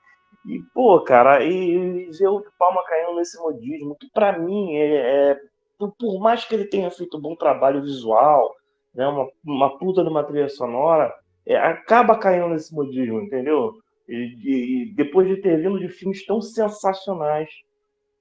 E, 0.47 0.63
pô, 0.73 0.99
cara, 1.03 1.45
e, 1.45 1.51
e 1.53 2.11
ver 2.11 2.29
o 2.29 2.43
Palma 2.59 2.83
caindo 2.85 3.17
nesse 3.17 3.39
modismo, 3.39 3.95
que 3.97 4.09
para 4.15 4.39
mim 4.39 4.75
é, 4.77 5.33
é, 5.33 5.41
por 5.79 6.19
mais 6.21 6.47
que 6.47 6.55
ele 6.55 6.65
tenha 6.65 6.91
feito 6.91 7.19
um 7.19 7.21
bom 7.21 7.37
trabalho 7.37 7.83
visual, 7.83 8.55
né, 8.95 9.07
uma, 9.07 9.29
uma 9.45 9.79
puta 9.79 10.03
de 10.03 10.09
uma 10.09 10.25
trilha 10.25 10.49
sonora, 10.49 11.13
é, 11.47 11.57
acaba 11.57 12.19
caindo 12.19 12.49
nesse 12.49 12.75
modismo, 12.75 13.21
entendeu? 13.21 13.73
E, 14.09 14.85
e, 14.85 14.95
depois 14.95 15.29
de 15.29 15.37
ter 15.37 15.61
vindo 15.61 15.79
de 15.79 15.89
filmes 15.89 16.25
tão 16.27 16.41
sensacionais 16.41 17.49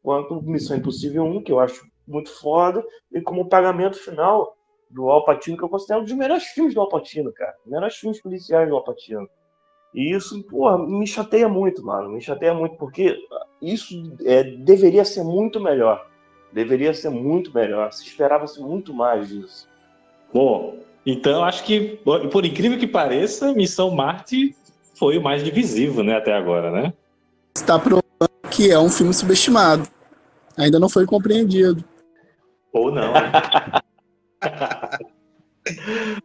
quanto 0.02 0.41
Missão 0.44 0.78
Impossível 0.78 1.24
1, 1.24 1.44
que 1.44 1.52
eu 1.52 1.60
acho 1.60 1.84
muito 2.08 2.30
foda, 2.40 2.84
e 3.12 3.22
como 3.22 3.50
pagamento 3.50 3.98
final, 3.98 4.56
do 4.90 5.10
Alpatino, 5.10 5.58
que 5.58 5.64
eu 5.64 5.70
considero 5.70 6.02
um 6.02 6.04
dos 6.04 6.14
melhores 6.14 6.46
filmes 6.46 6.74
do 6.74 6.82
Alpatino, 6.82 7.32
cara. 7.32 7.54
Melhores 7.66 7.96
filmes 7.96 8.22
policiais 8.22 8.68
do 8.68 8.76
Alpatino. 8.76 9.30
E 9.94 10.16
isso, 10.16 10.44
porra, 10.44 10.78
me 10.78 11.06
chateia 11.06 11.48
muito, 11.48 11.86
mano. 11.86 12.10
Me 12.10 12.22
chateia 12.22 12.54
muito, 12.54 12.76
porque 12.78 13.16
isso 13.62 13.96
é, 14.26 14.44
deveria 14.44 15.06
ser 15.06 15.24
muito 15.24 15.60
melhor. 15.60 16.08
Deveria 16.52 16.94
ser 16.94 17.10
muito 17.10 17.54
melhor. 17.54 17.91
Se 17.91 18.04
esperava-se 18.04 18.60
muito 18.62 18.94
mais 18.94 19.30
disso. 19.30 19.69
Bom, 20.34 20.77
então 21.06 21.43
acho 21.43 21.64
que, 21.64 21.99
por 22.31 22.45
incrível 22.45 22.77
que 22.77 22.88
pareça, 22.88 23.53
Missão 23.53 23.91
Marte 23.91 24.56
foi 24.95 25.18
o 25.18 25.23
mais 25.23 25.43
divisivo, 25.43 26.03
né, 26.03 26.18
até 26.18 26.34
agora, 26.34 26.72
né? 26.72 26.93
Está 27.56 27.80
provando 27.80 28.03
que 28.51 28.72
é 28.72 28.77
um 28.77 28.89
filme 28.89 29.14
subestimado. 29.14 29.88
Ainda 30.57 30.80
não 30.80 30.89
foi 30.89 31.06
compreendido. 31.06 31.84
Ou 32.73 32.91
não. 32.91 33.14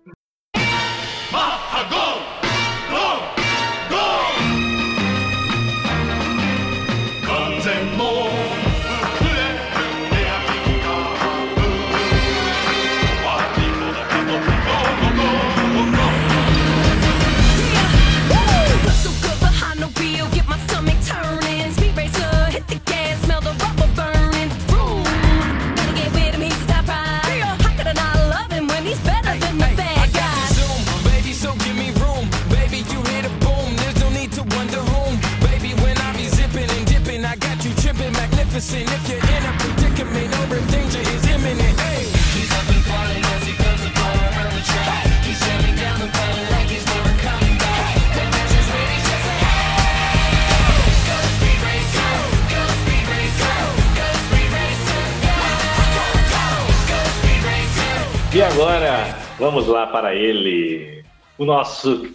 agora, 58.65 59.15
vamos 59.39 59.67
lá 59.67 59.87
para 59.87 60.15
ele, 60.15 61.05
o 61.37 61.45
nosso 61.45 62.11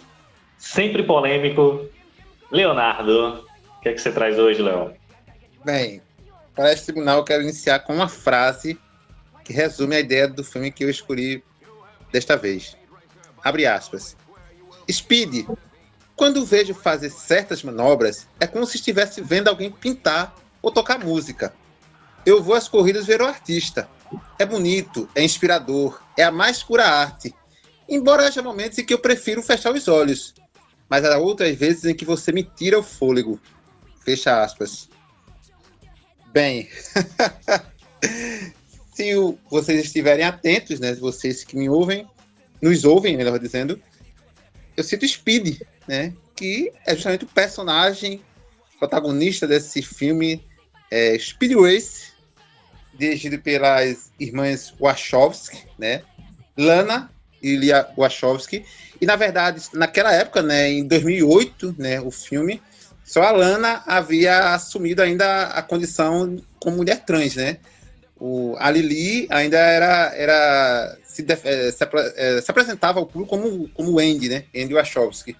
sempre 0.58 1.04
polêmico 1.04 1.88
Leonardo. 2.50 3.46
O 3.78 3.80
que 3.80 3.88
é 3.88 3.92
que 3.92 4.00
você 4.00 4.10
traz 4.10 4.36
hoje, 4.36 4.60
Léo? 4.60 4.92
Bem, 5.64 6.02
para 6.52 6.72
esse 6.72 6.86
tribunal 6.86 7.18
eu 7.18 7.24
quero 7.24 7.44
iniciar 7.44 7.78
com 7.78 7.94
uma 7.94 8.08
frase 8.08 8.76
que 9.44 9.52
resume 9.52 9.94
a 9.94 10.00
ideia 10.00 10.26
do 10.26 10.42
filme 10.42 10.72
que 10.72 10.82
eu 10.82 10.90
escolhi 10.90 11.40
desta 12.10 12.36
vez. 12.36 12.76
Abre 13.44 13.64
aspas. 13.64 14.16
Speed, 14.90 15.46
quando 16.16 16.44
vejo 16.44 16.74
fazer 16.74 17.10
certas 17.10 17.62
manobras, 17.62 18.26
é 18.40 18.46
como 18.48 18.66
se 18.66 18.74
estivesse 18.74 19.20
vendo 19.20 19.46
alguém 19.46 19.70
pintar 19.70 20.34
ou 20.60 20.72
tocar 20.72 20.98
música. 20.98 21.54
Eu 22.26 22.42
vou 22.42 22.56
às 22.56 22.66
corridas 22.66 23.06
ver 23.06 23.22
o 23.22 23.26
artista. 23.26 23.88
É 24.38 24.44
bonito, 24.44 25.08
é 25.14 25.22
inspirador, 25.22 26.02
é 26.16 26.24
a 26.24 26.30
mais 26.30 26.62
pura 26.62 26.86
arte. 26.86 27.34
Embora 27.88 28.26
haja 28.26 28.42
momentos 28.42 28.78
em 28.78 28.84
que 28.84 28.94
eu 28.94 28.98
prefiro 28.98 29.42
fechar 29.42 29.72
os 29.72 29.88
olhos. 29.88 30.34
Mas 30.88 31.04
há 31.04 31.18
outras 31.18 31.56
vezes 31.56 31.84
em 31.84 31.94
que 31.94 32.04
você 32.04 32.32
me 32.32 32.42
tira 32.42 32.78
o 32.78 32.82
fôlego. 32.82 33.40
Fecha 34.04 34.42
aspas. 34.42 34.88
Bem, 36.32 36.68
se 38.94 39.14
o- 39.16 39.38
vocês 39.50 39.84
estiverem 39.84 40.24
atentos, 40.24 40.80
né, 40.80 40.94
vocês 40.94 41.44
que 41.44 41.56
me 41.56 41.68
ouvem, 41.68 42.06
nos 42.62 42.84
ouvem, 42.84 43.16
melhor 43.16 43.38
dizendo, 43.38 43.80
eu 44.76 44.84
cito 44.84 45.06
Speed, 45.06 45.60
né, 45.88 46.12
que 46.36 46.72
é 46.86 46.94
justamente 46.94 47.24
o 47.24 47.28
personagem 47.28 48.22
protagonista 48.78 49.46
desse 49.46 49.82
filme, 49.82 50.44
é, 50.90 51.18
Speed 51.18 51.52
Race, 51.52 52.09
dirigido 53.00 53.38
pelas 53.38 54.12
irmãs 54.20 54.74
Wachowski, 54.78 55.66
né, 55.78 56.02
Lana 56.56 57.10
e 57.42 57.56
Lia 57.56 57.88
Wachowski, 57.96 58.64
e 59.00 59.06
na 59.06 59.16
verdade, 59.16 59.62
naquela 59.72 60.12
época, 60.12 60.42
né, 60.42 60.70
em 60.70 60.86
2008, 60.86 61.74
né, 61.78 62.00
o 62.00 62.10
filme, 62.10 62.60
só 63.02 63.22
a 63.22 63.32
Lana 63.32 63.82
havia 63.86 64.54
assumido 64.54 65.02
ainda 65.02 65.44
a 65.46 65.62
condição 65.62 66.36
como 66.60 66.76
mulher 66.76 67.04
trans, 67.04 67.34
né? 67.34 67.56
O, 68.16 68.54
a 68.58 68.70
Lili 68.70 69.26
ainda 69.30 69.58
era, 69.58 70.14
era 70.14 70.98
se, 71.02 71.26
eh, 71.28 71.72
se, 71.72 71.84
eh, 72.16 72.40
se 72.40 72.50
apresentava 72.50 73.00
ao 73.00 73.06
público 73.06 73.30
como, 73.36 73.68
como 73.70 73.98
Andy, 73.98 74.28
né? 74.28 74.44
Andy 74.54 74.74
Wachowski. 74.74 75.34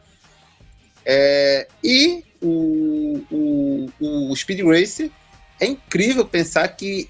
É, 1.04 1.68
e 1.84 2.24
o, 2.42 3.22
o, 3.30 3.90
o 4.00 4.36
Speed 4.36 4.62
Racer 4.64 5.10
é 5.60 5.66
incrível 5.66 6.24
pensar 6.24 6.66
que 6.68 7.08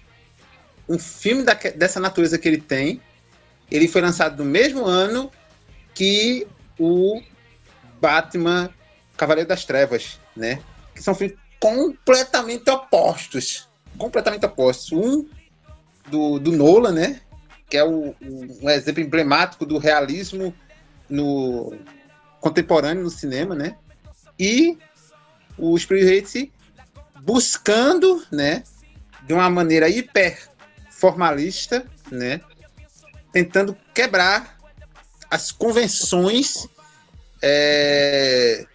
um 0.90 0.98
filme 0.98 1.44
daque- 1.44 1.70
dessa 1.70 2.00
natureza 2.00 2.36
que 2.36 2.48
ele 2.48 2.60
tem, 2.60 3.00
ele 3.70 3.86
foi 3.86 4.00
lançado 4.00 4.42
no 4.42 4.50
mesmo 4.50 4.84
ano 4.84 5.30
que 5.94 6.48
o 6.76 7.22
Batman 8.00 8.68
Cavaleiro 9.16 9.48
das 9.48 9.64
Trevas, 9.64 10.18
né? 10.34 10.60
Que 10.92 11.00
são 11.00 11.14
filmes 11.14 11.38
completamente 11.60 12.68
opostos. 12.68 13.68
Completamente 13.96 14.44
opostos. 14.44 14.90
Um 14.90 15.28
do, 16.08 16.40
do 16.40 16.50
Nolan, 16.50 16.90
né? 16.90 17.20
Que 17.68 17.76
é 17.76 17.84
o, 17.84 18.12
um 18.20 18.68
exemplo 18.68 19.00
emblemático 19.00 19.64
do 19.64 19.78
realismo 19.78 20.52
no 21.08 21.72
contemporâneo 22.40 23.04
no 23.04 23.10
cinema, 23.10 23.54
né? 23.54 23.76
E 24.36 24.76
o 25.56 25.78
Spirit 25.78 26.52
buscando, 27.20 28.24
né? 28.32 28.64
De 29.22 29.32
uma 29.32 29.48
maneira 29.48 29.88
hiper 29.88 30.50
formalista, 31.00 31.84
né? 32.12 32.40
Tentando 33.32 33.76
quebrar 33.94 34.58
as 35.30 35.50
convenções 35.50 36.68
é, 37.42 38.66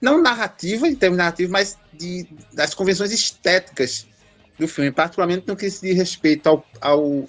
não 0.00 0.22
narrativa, 0.22 0.88
em 0.88 0.94
termos 0.94 1.18
narrativos, 1.18 1.52
mas 1.52 1.78
de, 1.92 2.26
das 2.52 2.74
convenções 2.74 3.12
estéticas 3.12 4.06
do 4.58 4.66
filme, 4.66 4.90
particularmente 4.90 5.46
no 5.46 5.56
que 5.56 5.68
se 5.68 5.82
diz 5.82 5.96
respeito 5.96 6.48
ao, 6.48 6.64
ao 6.80 7.28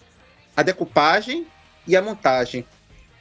a 0.55 0.63
decupagem 0.63 1.45
e 1.85 1.97
a 1.97 2.01
montagem. 2.01 2.65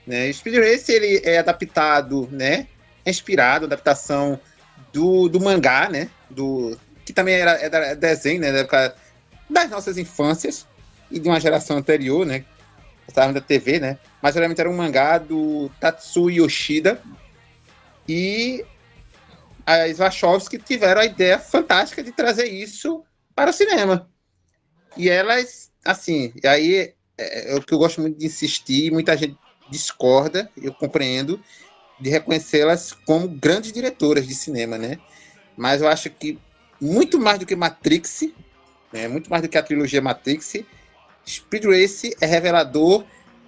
Né? 0.07 0.29
O 0.29 0.35
Speed 0.35 0.57
Race 0.57 0.93
ele 0.93 1.21
é 1.25 1.39
adaptado, 1.39 2.29
né? 2.31 2.69
É 3.05 3.11
inspirado, 3.11 3.65
adaptação 3.65 4.39
do, 4.93 5.29
do 5.29 5.41
mangá, 5.41 5.89
né? 5.89 6.09
Do, 6.31 6.79
que 7.05 7.13
também 7.13 7.35
era, 7.35 7.53
era 7.53 7.95
desenho, 7.95 8.41
né? 8.41 8.53
Da 8.53 8.59
época 8.59 8.95
das 9.51 9.69
nossas 9.71 9.99
infâncias 9.99 10.67
e 11.15 11.21
de 11.21 11.29
uma 11.29 11.41
geração 11.41 11.79
anterior, 11.79 12.27
né? 12.27 12.45
Passava 13.07 13.33
da 13.33 13.41
TV, 13.41 13.79
né? 13.79 13.99
Mas 14.21 14.35
geralmente 14.35 14.61
era 14.61 14.69
um 14.69 14.77
mangá 14.77 15.19
do 15.19 15.71
Tatsuya 15.81 16.43
Yoshida, 16.43 17.01
e 18.09 18.65
as 19.65 19.99
Wachowski 19.99 20.59
tiveram 20.59 21.01
a 21.01 21.05
ideia 21.07 21.39
fantástica 21.39 22.03
de 22.03 22.13
trazer 22.13 22.47
isso 22.47 23.03
para 23.35 23.51
o 23.51 23.53
cinema. 23.53 24.11
E 24.97 25.09
elas, 25.09 25.71
assim, 25.85 26.33
e 26.43 26.47
aí 26.47 26.95
é, 27.17 27.53
é 27.53 27.57
o 27.57 27.63
que 27.63 27.73
eu 27.73 27.79
gosto 27.79 28.01
muito 28.01 28.19
de 28.19 28.27
insistir, 28.27 28.93
muita 28.93 29.17
gente 29.17 29.37
discorda, 29.71 30.51
eu 30.61 30.73
compreendo, 30.75 31.41
de 31.99 32.11
reconhecê-las 32.11 32.93
como 32.93 33.29
grandes 33.29 33.73
diretoras 33.73 34.27
de 34.27 34.35
cinema, 34.35 34.77
né? 34.77 34.99
Mas 35.57 35.81
eu 35.81 35.89
acho 35.89 36.11
que 36.11 36.39
muito 36.81 37.19
mais 37.19 37.39
do 37.39 37.47
que 37.47 37.57
Matrix, 37.57 38.25
né, 38.93 39.09
muito 39.09 39.31
mais 39.31 39.43
do 39.43 39.49
que 39.49 39.57
a 39.57 39.63
trilogia 39.63 40.03
Matrix, 40.03 40.65
Speed 41.27 41.65
Race 41.65 42.17
é 42.21 42.27
revelador 42.27 43.05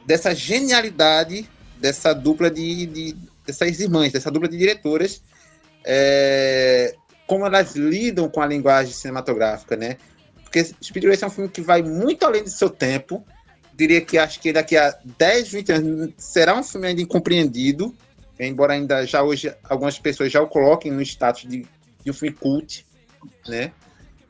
dessa 0.07 0.35
genialidade 0.35 1.49
dessa 1.79 2.13
dupla 2.13 2.51
de, 2.51 2.87
de 2.87 3.17
dessas 3.47 3.79
irmãs, 3.79 4.13
dessa 4.13 4.31
dupla 4.31 4.49
de 4.49 4.57
diretoras, 4.57 5.23
é, 5.85 6.95
como 7.27 7.47
elas 7.47 7.77
lidam 7.77 8.29
com 8.29 8.41
a 8.41 8.47
linguagem 8.47 8.93
cinematográfica, 8.93 9.77
né? 9.77 9.97
Porque 10.43 10.65
Speed 10.65 11.05
Race 11.05 11.23
é 11.23 11.27
um 11.27 11.31
filme 11.31 11.49
que 11.49 11.61
vai 11.61 11.83
muito 11.83 12.25
além 12.25 12.43
do 12.43 12.51
seu 12.51 12.69
tempo. 12.69 13.25
Diria 13.75 14.01
que 14.01 14.17
acho 14.19 14.41
que 14.41 14.53
daqui 14.53 14.77
a 14.77 14.97
10, 15.19 15.49
20 15.49 15.73
anos 15.73 16.15
será 16.17 16.59
um 16.59 16.63
filme 16.63 16.89
ainda 16.89 17.03
incompreendido, 17.03 17.95
embora 18.41 18.73
ainda 18.73 19.07
já 19.07 19.23
hoje 19.23 19.55
algumas 19.65 19.99
pessoas 19.99 20.33
já 20.33 20.41
o 20.41 20.49
coloquem 20.49 20.91
no 20.91 21.03
status 21.03 21.43
de, 21.43 21.67
de 22.03 22.11
um 22.11 22.15
filme 22.15 22.35
cult, 22.35 22.87
né? 23.47 23.73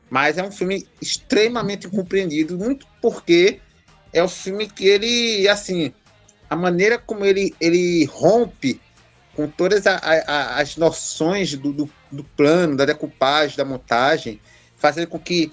Mas 0.09 0.39
é 0.39 0.43
um 0.43 0.53
filme 0.53 0.87
extremamente 1.01 1.87
incompreendido, 1.87 2.57
muito 2.57 2.87
porque 3.03 3.61
é 4.13 4.23
um 4.23 4.29
filme 4.29 4.69
que 4.69 4.87
ele, 4.87 5.49
assim, 5.49 5.93
a 6.49 6.55
maneira 6.55 6.97
como 6.99 7.25
ele, 7.25 7.55
ele 7.61 8.05
rompe 8.05 8.81
com 9.35 9.49
todas 9.49 9.87
a- 9.87 9.97
a- 9.97 10.61
as 10.61 10.77
noções 10.77 11.55
do, 11.55 11.73
do, 11.73 11.91
do 12.11 12.25
plano, 12.25 12.77
da 12.77 12.85
decupagem, 12.85 13.57
da 13.57 13.65
montagem, 13.65 14.41
fazendo 14.77 15.09
com 15.09 15.19
que 15.19 15.53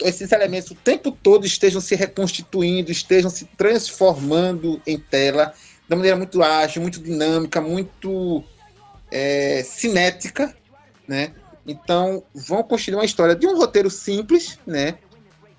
esses 0.00 0.32
elementos 0.32 0.70
o 0.70 0.74
tempo 0.74 1.12
todo 1.12 1.46
estejam 1.46 1.80
se 1.80 1.94
reconstituindo, 1.94 2.90
estejam 2.90 3.30
se 3.30 3.44
transformando 3.56 4.82
em 4.86 4.98
tela 4.98 5.54
de 5.88 5.94
maneira 5.94 6.16
muito 6.16 6.42
ágil, 6.42 6.82
muito 6.82 7.00
dinâmica, 7.00 7.60
muito 7.60 8.42
é, 9.10 9.62
cinética, 9.62 10.54
né? 11.06 11.32
Então, 11.66 12.22
vão 12.34 12.62
construir 12.62 12.96
uma 12.96 13.04
história 13.04 13.36
de 13.36 13.46
um 13.46 13.56
roteiro 13.56 13.90
simples, 13.90 14.58
né? 14.66 14.98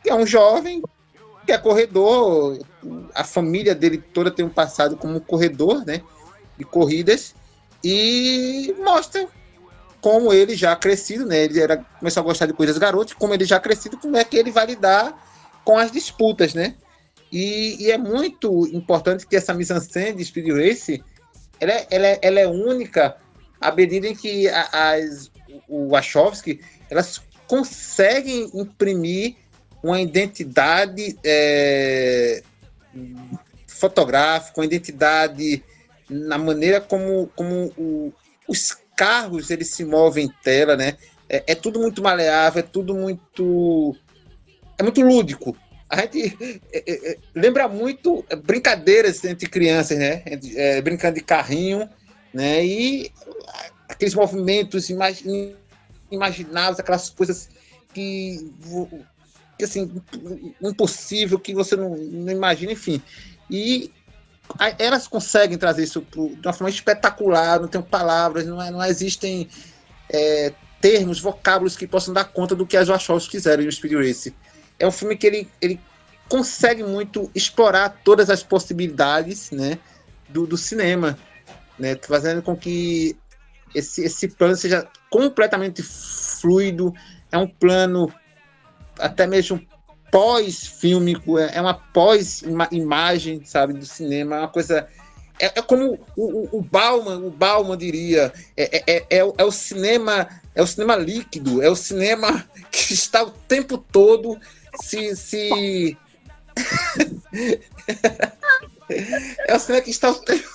Que 0.01 0.09
é 0.09 0.15
um 0.15 0.25
jovem 0.25 0.81
que 1.45 1.51
é 1.51 1.57
corredor, 1.57 2.59
a 3.13 3.23
família 3.23 3.75
dele 3.75 3.97
toda 3.97 4.31
tem 4.31 4.45
um 4.45 4.49
passado 4.49 4.95
como 4.95 5.19
corredor, 5.19 5.85
né? 5.85 6.01
De 6.57 6.63
corridas 6.63 7.35
e 7.83 8.73
mostra 8.79 9.27
como 9.99 10.33
ele 10.33 10.55
já 10.55 10.75
crescido, 10.75 11.25
né? 11.25 11.45
Ele 11.45 11.59
era, 11.59 11.77
começou 11.99 12.21
a 12.21 12.23
gostar 12.23 12.45
de 12.45 12.53
coisas 12.53 12.77
garotas, 12.77 13.13
como 13.13 13.33
ele 13.33 13.45
já 13.45 13.59
crescido, 13.59 13.97
como 13.97 14.17
é 14.17 14.23
que 14.23 14.37
ele 14.37 14.51
vai 14.51 14.65
lidar 14.65 15.17
com 15.63 15.77
as 15.77 15.91
disputas, 15.91 16.53
né? 16.53 16.75
E, 17.31 17.83
e 17.85 17.91
é 17.91 17.97
muito 17.97 18.67
importante 18.73 19.25
que 19.25 19.35
essa 19.35 19.53
mise-en-scène 19.53 20.17
de 20.17 20.25
Speed 20.25 20.49
Race, 20.49 21.03
ela 21.59 21.71
é, 21.71 21.87
ela 21.89 22.07
é, 22.07 22.19
ela 22.21 22.39
é 22.39 22.47
única 22.47 23.17
à 23.59 23.71
medida 23.71 24.07
em 24.07 24.15
que 24.15 24.47
as, 24.49 25.31
o 25.67 25.89
Wachowski, 25.89 26.61
elas 26.89 27.21
conseguem 27.47 28.49
imprimir 28.53 29.35
uma 29.81 29.99
identidade 30.01 31.17
é, 31.23 32.41
fotográfica, 33.67 34.59
uma 34.59 34.65
identidade 34.65 35.63
na 36.09 36.37
maneira 36.37 36.79
como, 36.79 37.29
como 37.35 37.73
o- 37.77 38.13
os 38.47 38.77
carros 38.95 39.49
eles 39.49 39.69
se 39.69 39.83
movem 39.83 40.25
em 40.25 40.33
tela, 40.43 40.75
né? 40.77 40.97
é, 41.33 41.43
é 41.47 41.55
tudo 41.55 41.79
muito 41.79 42.01
maleável, 42.01 42.59
é 42.59 42.63
tudo 42.63 42.93
muito. 42.93 43.95
É 44.77 44.83
muito 44.83 45.01
lúdico. 45.01 45.57
A 45.89 46.01
gente 46.01 46.61
é, 46.71 46.83
é, 46.85 47.11
é, 47.11 47.17
lembra 47.35 47.67
muito 47.67 48.23
brincadeiras 48.43 49.23
entre 49.23 49.49
crianças, 49.49 49.97
né? 49.97 50.23
É, 50.55 50.81
brincando 50.81 51.15
de 51.15 51.21
carrinho, 51.21 51.89
né? 52.33 52.63
E 52.63 53.11
aqueles 53.93 54.13
movimentos 54.13 54.89
imagi- 54.89 55.55
imagináveis, 56.11 56.79
aquelas 56.79 57.09
coisas 57.09 57.49
que, 57.93 58.51
que 59.57 59.63
assim, 59.65 59.91
impossível, 60.61 61.39
que 61.39 61.53
você 61.53 61.75
não, 61.75 61.95
não 61.95 62.31
imagina, 62.31 62.71
enfim. 62.71 63.01
E 63.49 63.91
elas 64.77 65.07
conseguem 65.07 65.57
trazer 65.57 65.83
isso 65.83 66.01
pro- 66.01 66.35
de 66.35 66.47
uma 66.47 66.53
forma 66.53 66.69
espetacular, 66.69 67.59
não 67.59 67.67
tem 67.67 67.81
palavras, 67.81 68.45
não, 68.45 68.61
é- 68.61 68.71
não 68.71 68.83
existem 68.83 69.47
é, 70.09 70.53
termos, 70.81 71.19
vocábulos 71.19 71.77
que 71.77 71.87
possam 71.87 72.13
dar 72.13 72.25
conta 72.25 72.55
do 72.55 72.65
que 72.65 72.75
as 72.75 72.89
Wachowski 72.89 73.37
fizeram 73.37 73.63
em 73.63 73.71
Speed 73.71 73.93
Race. 73.93 74.35
É 74.77 74.85
um 74.85 74.91
filme 74.91 75.15
que 75.15 75.25
ele, 75.25 75.49
ele 75.61 75.79
consegue 76.27 76.83
muito 76.83 77.31
explorar 77.33 78.01
todas 78.03 78.29
as 78.29 78.43
possibilidades 78.43 79.49
né, 79.51 79.79
do, 80.27 80.45
do 80.45 80.57
cinema, 80.57 81.17
né, 81.79 81.97
fazendo 82.01 82.41
com 82.41 82.55
que 82.55 83.15
esse, 83.73 84.03
esse 84.03 84.27
plano 84.27 84.55
seja 84.55 84.87
completamente 85.09 85.81
fluido, 85.83 86.93
é 87.31 87.37
um 87.37 87.47
plano 87.47 88.11
até 88.99 89.25
mesmo 89.25 89.65
pós-fílmico, 90.11 91.39
é 91.39 91.55
é 91.55 91.61
uma 91.61 91.73
pós-imagem, 91.73 93.43
sabe, 93.45 93.73
do 93.73 93.85
cinema, 93.85 94.35
é 94.35 94.39
uma 94.39 94.47
coisa... 94.47 94.87
É, 95.39 95.45
é 95.59 95.61
como 95.63 95.99
o, 96.15 96.23
o, 96.23 96.59
o 96.59 96.61
Bauman, 96.61 97.17
o 97.25 97.31
Bauman 97.31 97.75
diria, 97.75 98.31
é, 98.55 98.77
é, 98.77 98.83
é, 98.97 99.05
é 99.17 99.23
o- 99.25 99.33
é 99.35 99.43
o 99.43 99.51
cinema, 99.51 100.29
é 100.53 100.61
o 100.61 100.67
cinema 100.67 100.95
líquido, 100.95 101.59
é 101.63 101.69
o 101.69 101.75
cinema 101.75 102.47
que 102.71 102.93
está 102.93 103.23
o 103.23 103.31
tempo 103.31 103.79
todo 103.79 104.39
se, 104.83 105.15
se... 105.15 105.97
é 109.47 109.55
o 109.55 109.59
cinema 109.59 109.83
que 109.83 109.89
está 109.89 110.11
o 110.11 110.15
tempo 110.15 110.47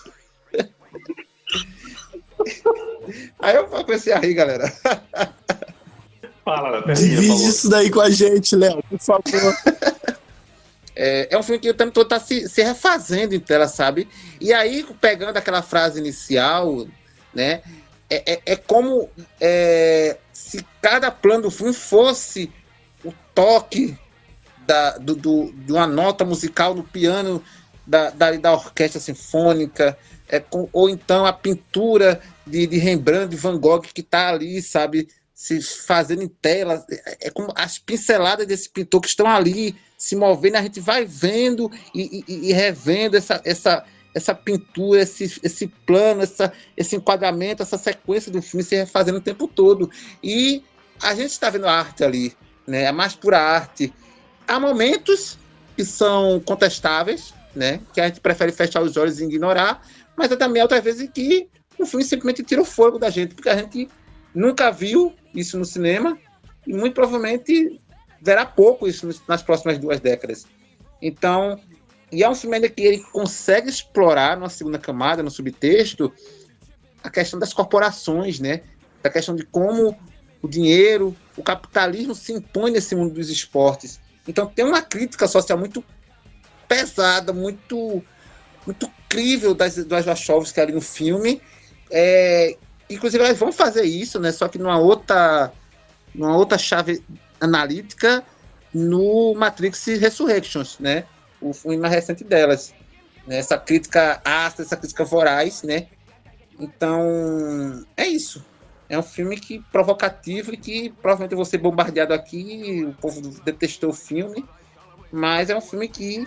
Aí 3.39 3.57
eu 3.57 3.67
comecei 3.67 4.13
a 4.13 4.19
rir, 4.19 4.35
galera. 4.35 4.73
Fala, 6.45 6.83
Divide 6.95 7.49
isso 7.49 7.69
daí 7.69 7.91
com 7.91 8.01
a 8.01 8.11
gente, 8.11 8.57
Léo, 8.57 8.83
por 8.89 8.99
favor. 9.01 9.57
É, 10.97 11.29
é 11.31 11.39
um 11.39 11.43
filme 11.43 11.61
que 11.61 11.71
o 11.71 11.75
tempo 11.75 11.93
todo 11.93 12.09
tá 12.09 12.19
se, 12.19 12.49
se 12.49 12.63
refazendo 12.63 13.35
em 13.35 13.41
tela, 13.41 13.69
sabe? 13.69 14.09
E 14.41 14.53
aí, 14.53 14.85
pegando 15.01 15.37
aquela 15.37 15.63
frase 15.63 16.01
inicial, 16.01 16.87
né? 17.33 17.63
É, 18.11 18.33
é, 18.33 18.41
é 18.47 18.57
como 18.57 19.09
é, 19.41 20.17
se 20.33 20.65
cada 20.81 21.11
plano 21.11 21.43
do 21.43 21.51
filme 21.51 21.75
fosse 21.75 22.51
o 23.05 23.13
toque 23.35 23.97
da, 24.67 24.97
do, 24.99 25.15
do- 25.15 25.53
de 25.53 25.73
uma 25.73 25.87
nota 25.87 26.25
musical 26.25 26.75
no 26.75 26.83
piano 26.83 27.43
da, 27.87 28.11
da, 28.11 28.33
da 28.33 28.53
orquestra 28.55 28.99
sinfônica, 29.01 29.97
é, 30.29 30.41
com- 30.41 30.69
ou 30.73 30.89
então 30.89 31.25
a 31.27 31.33
pintura 31.33 32.21
de, 32.47 32.67
de 32.67 32.79
Rembrandt, 32.79 33.31
de 33.31 33.37
Van 33.37 33.59
Gogh, 33.59 33.81
que 33.83 34.01
está 34.01 34.29
ali, 34.29 34.61
sabe, 34.63 35.09
se 35.35 35.61
fazendo 35.63 36.23
em 36.23 36.29
tela. 36.29 36.85
É, 36.91 37.29
é 37.29 37.31
como 37.31 37.53
as 37.55 37.79
pinceladas 37.79 38.47
desse 38.47 38.69
pintor 38.69 39.01
que 39.01 39.09
estão 39.09 39.27
ali 39.27 39.77
se 39.97 40.15
movendo, 40.15 40.57
a 40.57 40.63
gente 40.63 40.81
vai 40.81 41.05
vendo 41.05 41.71
e, 41.95 42.25
e- 42.29 42.49
e 42.51 42.53
revendo 42.53 43.17
essa, 43.17 43.41
essa, 43.45 43.85
essa 44.15 44.35
pintura, 44.35 45.03
esse, 45.03 45.41
esse 45.43 45.67
plano, 45.87 46.23
essa, 46.23 46.53
esse 46.77 46.95
enquadramento, 46.97 47.63
essa 47.63 47.77
sequência 47.79 48.31
do 48.31 48.41
filme 48.41 48.63
se 48.63 48.77
refazendo 48.77 49.19
o 49.19 49.23
tempo 49.23 49.49
todo. 49.49 49.91
E 50.23 50.63
a 51.03 51.15
gente 51.15 51.31
está 51.31 51.51
vendo 51.51 51.67
a 51.67 51.73
arte 51.73 52.05
ali, 52.05 52.37
né? 52.67 52.87
a 52.87 52.93
mais 52.93 53.15
pura 53.15 53.39
arte. 53.41 53.93
Há 54.47 54.59
momentos 54.61 55.39
que 55.77 55.85
são 55.85 56.41
contestáveis, 56.41 57.35
né? 57.55 57.81
que 57.93 58.01
a 58.01 58.07
gente 58.07 58.21
prefere 58.21 58.51
fechar 58.53 58.83
os 58.83 58.97
olhos 58.97 59.21
e 59.21 59.25
ignorar, 59.25 59.83
mas 60.19 60.33
há 60.33 60.37
também 60.37 60.61
outras 60.61 60.83
vezes 60.83 61.03
em 61.03 61.07
que 61.07 61.49
o 61.79 61.87
filme 61.87 62.05
simplesmente 62.05 62.43
tira 62.43 62.61
o 62.61 62.65
fogo 62.65 62.99
da 62.99 63.09
gente, 63.09 63.37
porque 63.37 63.49
a 63.49 63.57
gente 63.57 63.89
nunca 64.35 64.71
viu 64.71 65.15
isso 65.33 65.57
no 65.57 65.65
cinema 65.65 66.19
e 66.67 66.75
muito 66.75 66.93
provavelmente 66.93 67.81
verá 68.21 68.45
pouco 68.45 68.89
isso 68.89 69.09
nas 69.29 69.43
próximas 69.43 69.79
duas 69.79 70.01
décadas. 70.01 70.45
Então, 71.01 71.59
e 72.11 72.25
é 72.25 72.29
um 72.29 72.35
filme 72.35 72.57
ainda 72.57 72.69
que 72.69 72.83
ele 72.83 72.99
consegue 73.13 73.71
explorar 73.71 74.37
numa 74.37 74.49
segunda 74.49 74.77
camada, 74.77 75.23
no 75.23 75.31
subtexto, 75.31 76.13
a 77.03 77.09
questão 77.09 77.39
das 77.39 77.53
corporações, 77.55 78.41
né? 78.41 78.63
A 79.05 79.09
questão 79.09 79.37
de 79.37 79.45
como 79.45 79.97
o 80.43 80.49
dinheiro, 80.49 81.17
o 81.37 81.43
capitalismo 81.45 82.15
se 82.15 82.33
impõe 82.33 82.73
nesse 82.73 82.97
mundo 82.97 83.15
dos 83.15 83.31
esportes. 83.31 84.01
Então 84.27 84.47
tem 84.47 84.65
uma 84.65 84.83
crítica 84.83 85.29
social 85.29 85.57
muito 85.57 85.85
pesada, 86.67 87.33
muito 87.33 88.03
muito 88.69 88.91
crível 89.09 89.55
das, 89.55 89.83
das 89.87 90.05
Wachowski 90.05 90.61
ali 90.61 90.73
no 90.73 90.81
filme. 90.83 91.41
É, 91.91 92.55
inclusive 92.91 93.25
elas 93.25 93.39
vão 93.39 93.51
fazer 93.51 93.85
isso, 93.85 94.21
né? 94.21 94.31
Só 94.31 94.47
que 94.47 94.59
numa 94.59 94.79
outra, 94.79 95.51
numa 96.15 96.37
outra 96.37 96.59
chave 96.59 97.03
analítica 97.41 98.23
no 98.75 99.35
Matrix 99.35 99.87
Resurrections, 99.87 100.79
né? 100.79 101.05
O 101.41 101.55
filme 101.55 101.79
mais 101.79 101.95
recente 101.95 102.23
delas. 102.25 102.75
Né? 103.27 103.39
Essa 103.39 103.57
crítica 103.57 104.21
ácida, 104.23 104.65
essa 104.65 104.77
crítica 104.77 105.03
voraz, 105.03 105.63
né? 105.63 105.87
Então, 106.61 107.87
é 107.97 108.07
isso. 108.07 108.45
É 108.87 108.99
um 108.99 109.03
filme 109.03 109.39
que 109.39 109.61
provocativo 109.73 110.53
e 110.53 110.59
que 110.59 110.91
provavelmente 111.01 111.49
ser 111.49 111.59
bombardeado 111.59 112.13
aqui, 112.13 112.85
o 112.87 112.93
povo 113.01 113.21
detestou 113.45 113.91
o 113.91 113.95
filme, 113.95 114.45
mas 115.11 115.49
é 115.49 115.57
um 115.57 115.61
filme 115.61 115.89
que 115.89 116.27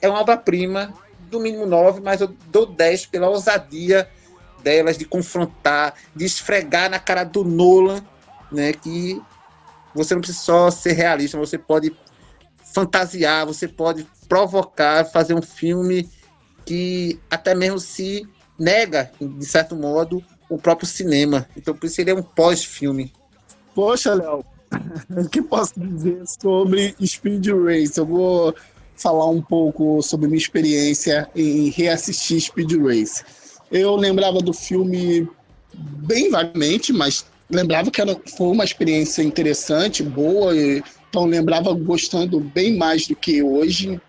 é 0.00 0.08
uma 0.08 0.20
obra-prima, 0.20 0.92
do 1.32 1.40
mínimo 1.40 1.66
9, 1.66 2.00
mas 2.00 2.20
eu 2.20 2.28
dou 2.50 2.66
10 2.66 3.06
pela 3.06 3.28
ousadia 3.28 4.08
delas 4.62 4.96
de 4.96 5.04
confrontar, 5.04 5.94
de 6.14 6.24
esfregar 6.24 6.88
na 6.88 6.98
cara 6.98 7.24
do 7.24 7.42
Nolan, 7.42 8.04
né, 8.52 8.72
que 8.72 9.20
você 9.94 10.14
não 10.14 10.20
precisa 10.20 10.44
só 10.44 10.70
ser 10.70 10.92
realista, 10.92 11.36
você 11.36 11.58
pode 11.58 11.96
fantasiar, 12.72 13.44
você 13.44 13.66
pode 13.66 14.06
provocar, 14.28 15.04
fazer 15.06 15.34
um 15.34 15.42
filme 15.42 16.08
que 16.64 17.18
até 17.28 17.54
mesmo 17.54 17.80
se 17.80 18.28
nega, 18.58 19.10
de 19.20 19.44
certo 19.44 19.74
modo, 19.74 20.22
o 20.48 20.56
próprio 20.56 20.86
cinema. 20.86 21.48
Então, 21.56 21.74
por 21.74 21.86
isso 21.86 22.00
ele 22.00 22.10
é 22.10 22.14
um 22.14 22.22
pós-filme. 22.22 23.12
Poxa, 23.74 24.14
Léo, 24.14 24.44
o 25.10 25.28
que 25.28 25.42
posso 25.42 25.78
dizer 25.78 26.22
sobre 26.40 26.94
Speed 27.04 27.46
Race? 27.48 27.98
Eu 27.98 28.06
vou 28.06 28.54
falar 29.02 29.28
um 29.28 29.42
pouco 29.42 30.00
sobre 30.02 30.26
minha 30.28 30.38
experiência 30.38 31.28
em 31.34 31.68
reassistir 31.70 32.40
Speed 32.40 32.72
Race. 32.80 33.24
Eu 33.70 33.96
lembrava 33.96 34.40
do 34.40 34.52
filme 34.52 35.28
bem 35.74 36.30
vagamente, 36.30 36.92
mas 36.92 37.24
lembrava 37.50 37.90
que 37.90 38.00
era, 38.00 38.16
foi 38.36 38.48
uma 38.48 38.64
experiência 38.64 39.22
interessante, 39.22 40.02
boa, 40.02 40.56
e- 40.56 40.82
então 41.10 41.24
lembrava 41.26 41.74
gostando 41.74 42.40
bem 42.40 42.76
mais 42.76 43.06
do 43.06 43.16
que 43.16 43.42
hoje. 43.42 44.00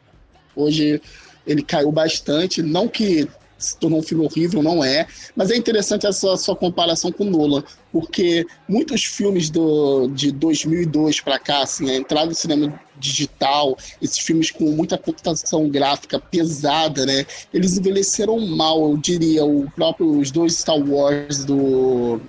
Hoje 0.56 1.02
ele 1.45 1.61
caiu 1.64 1.91
bastante, 1.91 2.61
não 2.61 2.88
que 2.88 3.28
se 3.64 3.77
tornou 3.77 3.99
um 3.99 4.03
filme 4.03 4.26
horrível, 4.26 4.61
não 4.61 4.84
é, 4.84 5.07
mas 5.35 5.52
é 5.52 5.56
interessante 5.56 6.06
essa 6.06 6.35
sua 6.38 6.56
comparação 6.56 7.11
com 7.11 7.23
Nolan, 7.23 7.64
porque 7.91 8.45
muitos 8.68 9.03
filmes 9.06 9.49
do, 9.49 10.07
de 10.07 10.31
2002 10.31 11.22
para 11.22 11.40
cá, 11.40 11.64
assim, 11.64 11.90
a 11.90 11.95
entrada 11.95 12.27
do 12.27 12.35
cinema 12.35 12.80
digital, 12.98 13.77
esses 14.02 14.19
filmes 14.19 14.52
com 14.52 14.65
muita 14.65 14.98
computação 14.98 15.69
gráfica 15.69 16.19
pesada, 16.19 17.06
né, 17.06 17.26
eles 17.53 17.77
envelheceram 17.77 18.40
mal, 18.40 18.91
eu 18.91 18.98
diria, 18.98 19.45
o 19.45 19.69
próprio, 19.72 20.19
os 20.19 20.31
dois 20.31 20.56
Star 20.56 20.77
Wars 20.77 21.45
do 21.45 22.22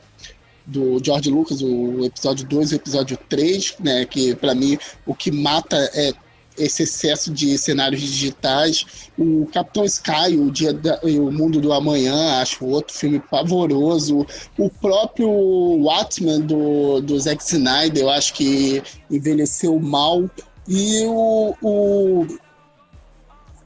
do 0.67 0.99
George 1.05 1.31
Lucas, 1.31 1.61
o 1.61 2.05
episódio 2.07 2.47
2 2.47 2.73
e 2.73 2.75
o 2.75 2.77
episódio 2.77 3.19
3, 3.29 3.75
né, 3.81 4.07
que 4.07 4.35
para 4.35 4.55
mim 4.55 4.79
o 5.05 5.15
que 5.15 5.31
mata 5.31 5.77
é 5.93 6.13
esse 6.57 6.83
excesso 6.85 7.33
de 7.33 7.57
cenários 7.59 8.01
digitais. 8.01 8.87
O 9.19 9.47
Capitão 9.53 9.85
Sky, 9.85 10.37
o, 10.39 10.51
Dia 10.51 10.73
da- 10.73 11.01
o 11.03 11.31
Mundo 11.31 11.61
do 11.61 11.73
Amanhã, 11.73 12.41
acho 12.41 12.65
outro 12.65 12.95
filme 12.95 13.19
pavoroso. 13.21 14.27
O 14.59 14.71
próprio 14.71 15.29
Watchmen 15.31 16.41
do, 16.43 17.01
do 17.01 17.19
Zack 17.19 17.43
Snyder, 17.45 18.03
eu 18.05 18.11
acho 18.11 18.35
que 18.35 18.83
envelheceu 19.11 19.79
mal. 19.79 20.29
E 20.69 21.05
o, 21.07 21.55
o, 21.63 22.27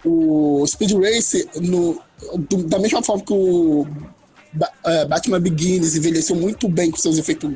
o 0.05 0.67
Speed 0.67 0.93
Race, 0.93 1.49
no, 1.61 2.01
do- 2.49 2.65
da 2.65 2.79
mesma 2.79 3.03
forma 3.03 3.23
que 3.25 3.33
o 3.33 3.87
eh, 4.85 5.05
Batman 5.07 5.41
Begins 5.41 5.95
envelheceu 5.97 6.35
muito 6.37 6.69
bem 6.69 6.91
com 6.91 6.97
seus 6.97 7.19
efeitos 7.19 7.55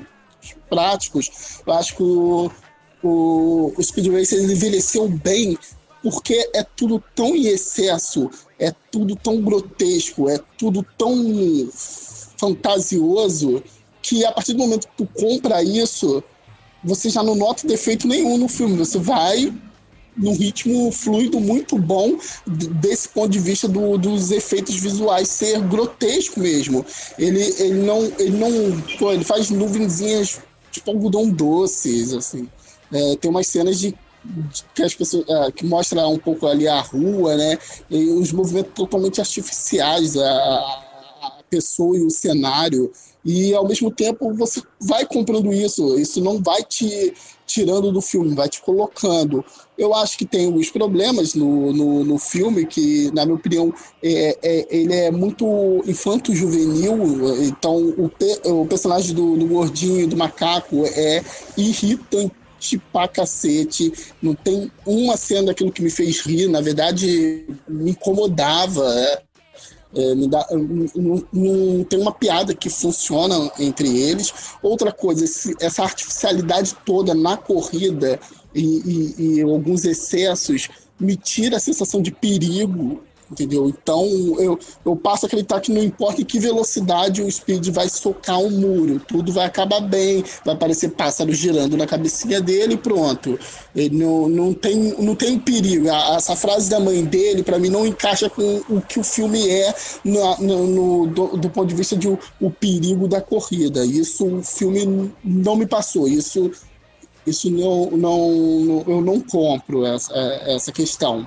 práticos, 0.69 1.31
eu 1.67 1.73
acho 1.73 1.97
que 1.97 2.03
o, 2.03 2.51
o, 3.03 3.73
o 3.77 3.83
Speed 3.83 4.07
Racer 4.09 4.43
envelheceu 4.43 5.09
bem 5.09 5.57
porque 6.03 6.51
é 6.55 6.65
tudo 6.65 7.03
tão 7.15 7.35
em 7.37 7.47
excesso, 7.47 8.29
é 8.59 8.73
tudo 8.91 9.15
tão 9.15 9.41
grotesco, 9.41 10.29
é 10.29 10.39
tudo 10.59 10.85
tão 10.99 11.15
fantasioso 12.37 13.63
que 14.03 14.25
a 14.25 14.33
partir 14.33 14.53
do 14.53 14.59
momento 14.59 14.89
que 14.89 14.97
tu 14.97 15.07
compra 15.07 15.63
isso, 15.63 16.23
você 16.83 17.09
já 17.09 17.23
não 17.23 17.35
nota 17.37 17.67
defeito 17.67 18.09
nenhum 18.09 18.37
no 18.37 18.49
filme. 18.49 18.77
Você 18.77 18.99
vai 18.99 19.53
num 20.17 20.35
ritmo 20.35 20.91
fluido 20.91 21.41
muito 21.41 21.79
bom 21.79 22.19
desse 22.47 23.09
ponto 23.09 23.31
de 23.31 23.39
vista 23.39 23.67
do- 23.69 23.97
dos 23.97 24.31
efeitos 24.31 24.77
visuais 24.77 25.29
ser 25.29 25.61
grotesco 25.63 26.41
mesmo. 26.41 26.85
Ele, 27.19 27.41
ele 27.59 27.81
não 27.87 28.05
ele 28.19 28.37
não 28.37 28.51
pô, 28.99 29.13
ele 29.13 29.25
faz 29.25 29.49
nuvenzinhas 29.51 30.41
tipo 30.71 30.91
algodão 30.91 31.31
doces 31.31 32.13
assim. 32.13 32.49
É, 32.93 33.17
tem 33.17 33.31
umas 33.31 33.47
cenas 33.47 33.79
de 33.79 33.95
de- 34.25 34.65
que 34.73 34.83
as 34.85 34.95
pessoas 34.95 35.25
é, 35.29 35.51
que 35.51 35.67
mostra 35.67 36.07
um 36.07 36.17
pouco 36.19 36.47
ali 36.47 36.69
a 36.69 36.81
rua, 36.81 37.35
né? 37.37 37.59
E 37.91 38.05
os 38.11 38.31
movimentos 38.33 38.73
totalmente 38.73 39.21
artificiais, 39.21 40.17
a, 40.17 40.23
a- 40.25 40.93
pessoa 41.51 41.99
e 41.99 42.03
o 42.03 42.09
cenário. 42.11 42.91
E 43.25 43.53
ao 43.53 43.67
mesmo 43.69 43.91
tempo 43.91 44.33
você 44.35 44.63
vai 44.81 45.05
comprando 45.05 45.53
isso. 45.53 45.99
Isso 45.99 46.21
não 46.23 46.41
vai 46.43 46.63
te 46.65 47.13
tirando 47.47 47.93
do 47.93 48.01
filme, 48.01 48.35
vai 48.35 48.49
te 48.49 48.63
colocando. 48.63 49.45
Eu 49.77 49.93
acho 49.95 50.17
que 50.17 50.25
tem 50.25 50.47
alguns 50.47 50.71
problemas 50.71 51.35
no, 51.35 51.73
no, 51.73 52.05
no 52.05 52.19
filme, 52.19 52.65
que, 52.65 53.11
na 53.13 53.27
minha 53.27 53.37
opinião, 53.37 53.75
é, 54.03 54.39
é- 54.43 54.67
ele 54.71 54.95
é 54.95 55.11
muito 55.11 55.83
infanto-juvenil. 55.85 57.43
Então, 57.45 57.77
o, 57.99 58.09
pe- 58.09 58.41
o 58.45 58.65
personagem 58.67 59.15
do, 59.15 59.37
do 59.37 59.47
gordinho 59.47 60.07
do 60.07 60.17
macaco 60.17 60.85
é 60.87 61.23
irritante 61.57 62.33
pra 62.93 63.09
cacete. 63.09 63.93
Não 64.23 64.35
tem 64.35 64.71
uma 64.87 65.17
cena 65.17 65.47
daquilo 65.49 65.73
que 65.73 65.83
me 65.83 65.91
fez 65.91 66.21
rir. 66.21 66.49
Na 66.49 66.61
verdade, 66.61 67.47
me 67.69 67.91
incomodava. 67.93 68.85
é. 68.99 69.23
É, 69.95 70.15
dá- 70.27 70.49
não, 70.97 71.23
não 71.31 71.85
tem 71.85 72.01
uma 72.01 72.13
piada 72.13 72.55
que 72.55 72.71
funciona 72.71 73.51
entre 73.59 73.89
eles. 74.01 74.33
Outra 74.63 74.91
coisa, 74.91 75.25
esse- 75.25 75.55
essa 75.61 75.83
artificialidade 75.83 76.75
toda 76.87 77.15
na 77.15 77.37
corrida 77.37 78.19
e, 78.55 78.63
e- 78.65 79.15
e 79.37 79.43
alguns 79.43 79.85
excessos 79.85 80.71
me 80.99 81.15
tira 81.15 81.59
a 81.59 81.61
sensação 81.61 82.01
de 82.01 82.11
perigo, 82.11 83.03
entendeu? 83.33 83.69
Então 83.69 84.05
eu, 84.39 84.59
eu 84.85 84.95
passo 84.95 85.25
a 85.25 85.27
acreditar 85.27 85.61
que 85.61 85.73
não 85.73 85.83
importa 85.83 86.21
em 86.21 86.25
que 86.25 86.39
velocidade 86.39 87.23
o 87.23 87.31
Speed 87.31 87.69
vai 87.71 87.89
socar 87.89 88.39
um 88.39 88.51
muro, 88.51 89.01
tudo 89.09 89.33
vai 89.33 89.47
acabar 89.47 89.81
bem, 89.81 90.23
vai 90.45 90.55
aparecer 90.55 90.91
pássaro 90.91 91.33
girando 91.33 91.77
na 91.77 91.87
cabecinha 91.87 92.41
dele 92.41 92.75
e 92.75 92.77
pronto. 92.77 93.39
Ele 93.75 93.97
não, 93.97 94.29
não, 94.29 94.55
tem, 94.55 94.77
não 94.99 95.15
tem 95.15 95.39
perigo. 95.39 95.91
A- 95.91 96.17
Essa 96.17 96.37
frase 96.37 96.69
da 96.71 96.79
mãe 96.79 97.05
dele, 97.05 97.43
para 97.43 97.59
mim, 97.59 97.69
não 97.71 97.87
encaixa 97.87 98.29
com 98.29 98.61
o 98.69 98.81
que 98.81 99.01
o 99.01 99.03
filme 99.03 99.49
é 99.49 99.75
na- 100.05 100.37
no, 100.39 100.67
no- 100.67 101.07
do, 101.07 101.27
do 101.39 101.51
ponto 101.51 101.69
de 101.69 101.75
vista 101.75 101.97
de 101.97 102.07
o, 102.09 102.19
o 102.41 102.51
perigo 102.51 103.09
da 103.09 103.21
corrida. 103.21 103.85
Isso 103.85 104.27
o 104.27 104.43
filme 104.43 105.11
não 105.25 105.57
me 105.57 105.67
passou. 105.67 106.07
Isso, 106.07 106.51
isso 107.27 107.51
não, 107.51 107.91
não, 107.93 108.31
não- 108.61 108.85
eu 108.87 109.01
não 109.01 109.21
compro 109.21 109.87
essa, 109.87 110.13
essa 110.47 110.71
questão. 110.71 111.27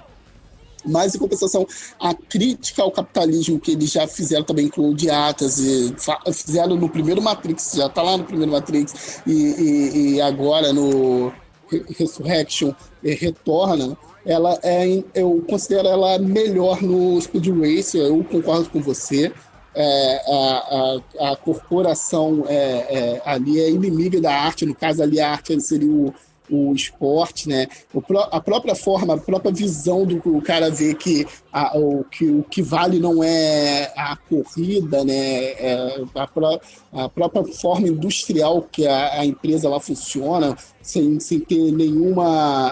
Mas, 0.88 1.16
em 1.16 1.20
compensação, 1.20 1.66
a 1.99 2.14
crítica 2.14 2.82
ao 2.84 2.91
capitalismo 2.91 3.60
que 3.60 3.72
eles 3.72 3.91
já 3.91 4.07
fizeram 4.07 4.44
também 4.44 4.68
com 4.68 4.90
o 4.90 4.95
Diatas, 4.95 5.60
e 5.60 5.94
fizeram 6.34 6.76
no 6.76 6.90
primeiro 6.90 7.22
Matrix, 7.22 7.74
já 7.76 7.88
está 7.88 8.02
lá 8.02 8.18
no 8.18 8.24
primeiro 8.24 8.52
Matrix, 8.52 9.22
e, 9.26 9.32
e- 9.32 10.14
e 10.16 10.22
agora 10.22 10.72
no 10.74 11.32
Re- 11.70 11.86
Resurrection 11.98 12.74
retorna, 13.03 13.98
ela 14.26 14.57
é, 14.64 15.03
eu 15.14 15.44
considero 15.48 15.88
ela 15.88 16.18
melhor 16.18 16.82
no 16.82 17.20
Speed 17.22 17.48
Racer, 17.48 18.02
eu 18.02 18.24
concordo 18.24 18.70
com 18.70 18.82
você. 18.82 19.32
É, 19.78 20.22
a, 20.32 21.02
a, 21.20 21.32
a 21.32 21.36
corporação 21.36 22.45
é, 22.48 22.53
é, 22.56 23.22
ali 23.26 23.60
é 23.60 23.70
inimiga 23.70 24.22
da 24.22 24.34
arte, 24.34 24.66
no 24.66 24.74
caso 24.74 25.03
ali 25.03 25.20
a 25.20 25.30
arte 25.32 25.60
seria 25.60 25.91
o, 25.91 26.14
o 26.49 26.73
esporte, 26.73 27.47
né? 27.49 27.67
A 28.31 28.39
própria 28.39 28.76
forma, 28.76 29.15
a 29.15 29.17
própria 29.17 29.51
visão 29.51 30.05
do 30.05 30.22
o 30.26 30.41
cara 30.41 30.69
vê 30.69 30.93
que, 30.93 31.26
a, 31.51 31.77
o, 31.77 32.03
que 32.03 32.26
o 32.26 32.43
que 32.43 32.61
vale 32.61 32.99
não 32.99 33.23
é 33.23 33.91
a 33.95 34.15
corrida, 34.15 35.03
né? 35.03 35.15
É 35.15 36.03
a, 36.15 37.03
a 37.03 37.09
própria 37.09 37.43
forma 37.43 37.88
industrial 37.88 38.61
que 38.72 38.88
a, 38.88 39.22
a 39.22 39.26
empresa 39.26 39.69
lá 39.69 39.80
funciona, 39.80 40.57
sem, 40.81 41.19
sem 41.19 41.39
ter 41.39 41.72
nenhuma 41.72 42.26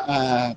ah, 0.07 0.55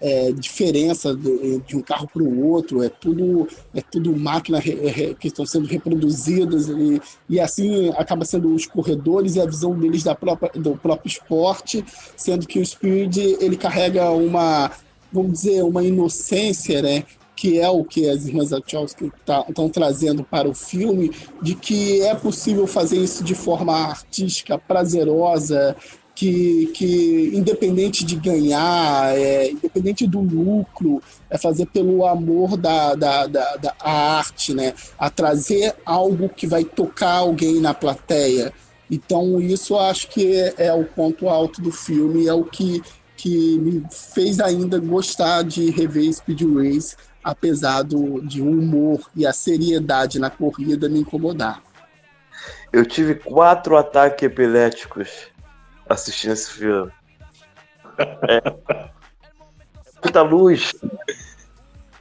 é, 0.00 0.32
diferença 0.32 1.14
do- 1.14 1.60
de 1.66 1.76
um 1.76 1.82
carro 1.82 2.08
para 2.12 2.22
o 2.22 2.46
outro, 2.48 2.82
é 2.82 2.88
tudo 2.88 3.46
é 3.74 3.80
tudo 3.82 4.16
máquina 4.16 4.58
re- 4.58 4.88
re- 4.88 5.14
que 5.14 5.28
estão 5.28 5.44
sendo 5.44 5.66
reproduzidas 5.66 6.68
e, 6.68 7.00
e 7.28 7.38
assim 7.40 7.90
acaba 7.96 8.24
sendo 8.24 8.54
os 8.54 8.66
corredores 8.66 9.36
e 9.36 9.40
a 9.40 9.46
visão 9.46 9.78
deles 9.78 10.02
da 10.02 10.14
própria, 10.14 10.50
do 10.60 10.76
próprio 10.76 11.08
esporte, 11.10 11.84
sendo 12.16 12.46
que 12.46 12.58
o 12.58 12.64
Speed 12.66 13.16
ele 13.16 13.56
carrega 13.56 14.10
uma, 14.10 14.70
vamos 15.12 15.32
dizer, 15.32 15.62
uma 15.62 15.82
inocência, 15.84 16.80
né? 16.82 17.04
que 17.36 17.58
é 17.58 17.70
o 17.70 17.82
que 17.82 18.06
as 18.06 18.26
irmãs 18.26 18.50
Wachowski 18.50 19.10
estão 19.48 19.66
trazendo 19.70 20.22
para 20.22 20.46
o 20.46 20.52
filme, 20.54 21.10
de 21.40 21.54
que 21.54 22.02
é 22.02 22.14
possível 22.14 22.66
fazer 22.66 22.98
isso 22.98 23.24
de 23.24 23.34
forma 23.34 23.74
artística, 23.74 24.58
prazerosa, 24.58 25.74
que, 26.20 26.66
que 26.74 27.30
independente 27.34 28.04
de 28.04 28.14
ganhar, 28.14 29.16
é, 29.16 29.52
independente 29.52 30.06
do 30.06 30.20
lucro, 30.20 31.02
é 31.30 31.38
fazer 31.38 31.64
pelo 31.64 32.04
amor 32.04 32.58
da, 32.58 32.94
da, 32.94 33.26
da, 33.26 33.56
da 33.56 33.74
arte, 33.80 34.52
né? 34.52 34.74
A 34.98 35.08
trazer 35.08 35.74
algo 35.82 36.28
que 36.28 36.46
vai 36.46 36.62
tocar 36.62 37.14
alguém 37.14 37.58
na 37.58 37.72
plateia. 37.72 38.52
Então, 38.90 39.40
isso 39.40 39.78
acho 39.78 40.08
que 40.08 40.36
é, 40.36 40.66
é 40.66 40.72
o 40.74 40.84
ponto 40.84 41.26
alto 41.26 41.62
do 41.62 41.72
filme, 41.72 42.26
é 42.26 42.34
o 42.34 42.44
que, 42.44 42.82
que 43.16 43.58
me 43.58 43.82
fez 43.90 44.40
ainda 44.40 44.78
gostar 44.78 45.42
de 45.42 45.70
rever 45.70 46.12
Speed 46.12 46.42
Race, 46.54 46.96
apesar 47.24 47.80
do, 47.80 48.20
de 48.20 48.42
um 48.42 48.50
humor 48.50 49.00
e 49.16 49.26
a 49.26 49.32
seriedade 49.32 50.18
na 50.18 50.28
corrida 50.28 50.86
me 50.86 51.00
incomodar. 51.00 51.62
Eu 52.70 52.84
tive 52.84 53.14
quatro 53.14 53.74
ataques 53.74 54.22
epiléticos 54.22 55.30
assistindo 55.90 56.32
esse 56.32 56.52
filme. 56.52 56.90
É 58.28 58.40
muita 60.02 60.22
luz. 60.22 60.72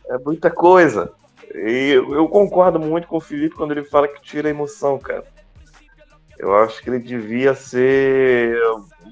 É 0.07 0.17
muita 0.19 0.49
coisa. 0.49 1.11
E 1.53 1.91
eu, 1.91 2.29
concordo 2.29 2.79
muito 2.79 3.07
com 3.07 3.17
o 3.17 3.21
Felipe 3.21 3.55
quando 3.55 3.71
ele 3.71 3.83
fala 3.83 4.07
que 4.07 4.21
tira 4.21 4.47
a 4.47 4.51
emoção, 4.51 4.97
cara. 4.99 5.25
Eu 6.37 6.55
acho 6.55 6.81
que 6.81 6.89
ele 6.89 6.99
devia 6.99 7.53
ser 7.53 8.57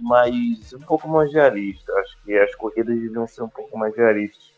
mais 0.02 0.72
um 0.74 0.80
pouco 0.80 1.10
mais 1.10 1.34
realista. 1.34 1.92
Acho 1.94 2.18
que 2.24 2.38
as 2.38 2.56
corridas 2.56 2.96
deviam 2.96 3.28
ser 3.28 3.42
um 3.44 3.50
pouco 3.50 3.78
mais 3.78 3.96
realistas. 3.98 4.54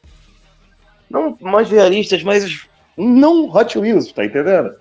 Não 1.10 1.36
mais 1.42 1.72
realistas, 1.72 2.22
mas 2.22 2.70
não 2.96 3.50
Hot 3.50 3.80
Wheels, 3.80 4.12
tá 4.12 4.24
entendendo? 4.26 4.76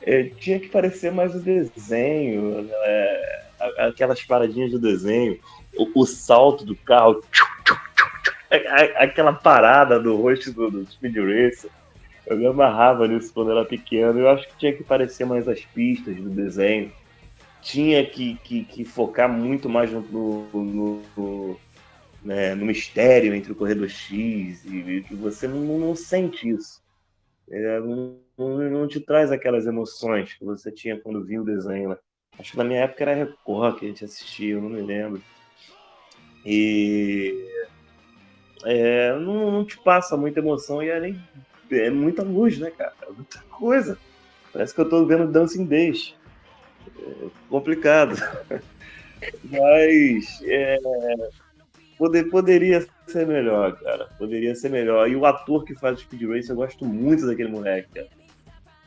É, 0.00 0.24
tinha 0.24 0.58
que 0.58 0.68
parecer 0.68 1.12
mais 1.12 1.34
o 1.34 1.38
desenho, 1.40 2.68
é, 2.72 3.42
a- 3.51 3.51
aquelas 3.78 4.22
paradinhas 4.22 4.70
do 4.70 4.78
desenho, 4.78 5.38
o, 5.76 6.02
o 6.02 6.06
salto 6.06 6.64
do 6.64 6.74
carro, 6.76 7.22
tchum, 7.30 7.44
tchum, 7.64 7.74
tchum, 8.24 8.32
aquela 8.96 9.32
parada 9.32 9.98
do 10.00 10.16
rosto 10.16 10.52
do, 10.52 10.70
do 10.70 10.90
Speed 10.90 11.16
Racer. 11.16 11.70
Eu 12.26 12.36
me 12.36 12.46
amarrava 12.46 13.08
nisso 13.08 13.32
quando 13.34 13.50
era 13.50 13.64
pequeno. 13.64 14.18
Eu 14.20 14.28
acho 14.28 14.46
que 14.48 14.56
tinha 14.56 14.72
que 14.72 14.84
parecer 14.84 15.24
mais 15.24 15.48
as 15.48 15.60
pistas 15.64 16.14
do 16.16 16.30
desenho. 16.30 16.92
Tinha 17.60 18.04
que, 18.04 18.36
que, 18.44 18.64
que 18.64 18.84
focar 18.84 19.28
muito 19.28 19.68
mais 19.68 19.90
no, 19.90 20.00
no, 20.02 21.02
no- 21.16 21.56
né, 22.22 22.54
no 22.54 22.64
mistério 22.64 23.34
entre 23.34 23.50
o 23.50 23.54
corredor 23.56 23.88
X 23.88 24.64
e, 24.64 25.04
e 25.10 25.14
você 25.16 25.48
não, 25.48 25.78
não 25.78 25.96
sente 25.96 26.48
isso. 26.48 26.80
É, 27.50 27.80
não, 27.80 28.16
não, 28.38 28.86
te 28.86 29.00
traz 29.00 29.32
aquelas 29.32 29.66
emoções 29.66 30.32
que 30.34 30.44
você 30.44 30.70
tinha 30.70 30.98
quando 30.98 31.24
viu 31.24 31.42
o 31.42 31.44
desenho. 31.44 31.90
Né? 31.90 31.96
Acho 32.38 32.52
que 32.52 32.58
na 32.58 32.64
minha 32.64 32.80
época 32.80 33.02
era 33.04 33.14
Record 33.14 33.78
que 33.78 33.84
a 33.84 33.88
gente 33.88 34.04
assistia, 34.04 34.54
eu 34.54 34.62
não 34.62 34.70
me 34.70 34.80
lembro. 34.80 35.22
E 36.44 37.48
é, 38.64 39.12
não, 39.14 39.50
não 39.50 39.64
te 39.64 39.78
passa 39.78 40.16
muita 40.16 40.40
emoção 40.40 40.82
e 40.82 40.90
é, 40.90 41.14
é 41.70 41.90
muita 41.90 42.22
luz, 42.22 42.58
né, 42.58 42.70
cara? 42.70 42.92
É 43.02 43.10
muita 43.12 43.40
coisa. 43.50 43.98
Parece 44.52 44.74
que 44.74 44.80
eu 44.80 44.88
tô 44.88 45.04
vendo 45.06 45.30
Dancing 45.30 45.66
Days. 45.66 46.14
É 46.98 47.28
complicado. 47.48 48.16
Mas 49.44 50.42
é, 50.44 50.78
poder, 51.96 52.24
poderia 52.24 52.86
ser 53.06 53.26
melhor, 53.26 53.78
cara. 53.78 54.08
Poderia 54.18 54.54
ser 54.54 54.70
melhor. 54.70 55.08
E 55.08 55.16
o 55.16 55.24
ator 55.24 55.64
que 55.64 55.74
faz 55.74 55.98
o 55.98 56.02
Speed 56.02 56.22
Racer, 56.22 56.50
eu 56.50 56.56
gosto 56.56 56.84
muito 56.84 57.26
daquele 57.26 57.50
moleque, 57.50 57.88
cara. 57.94 58.08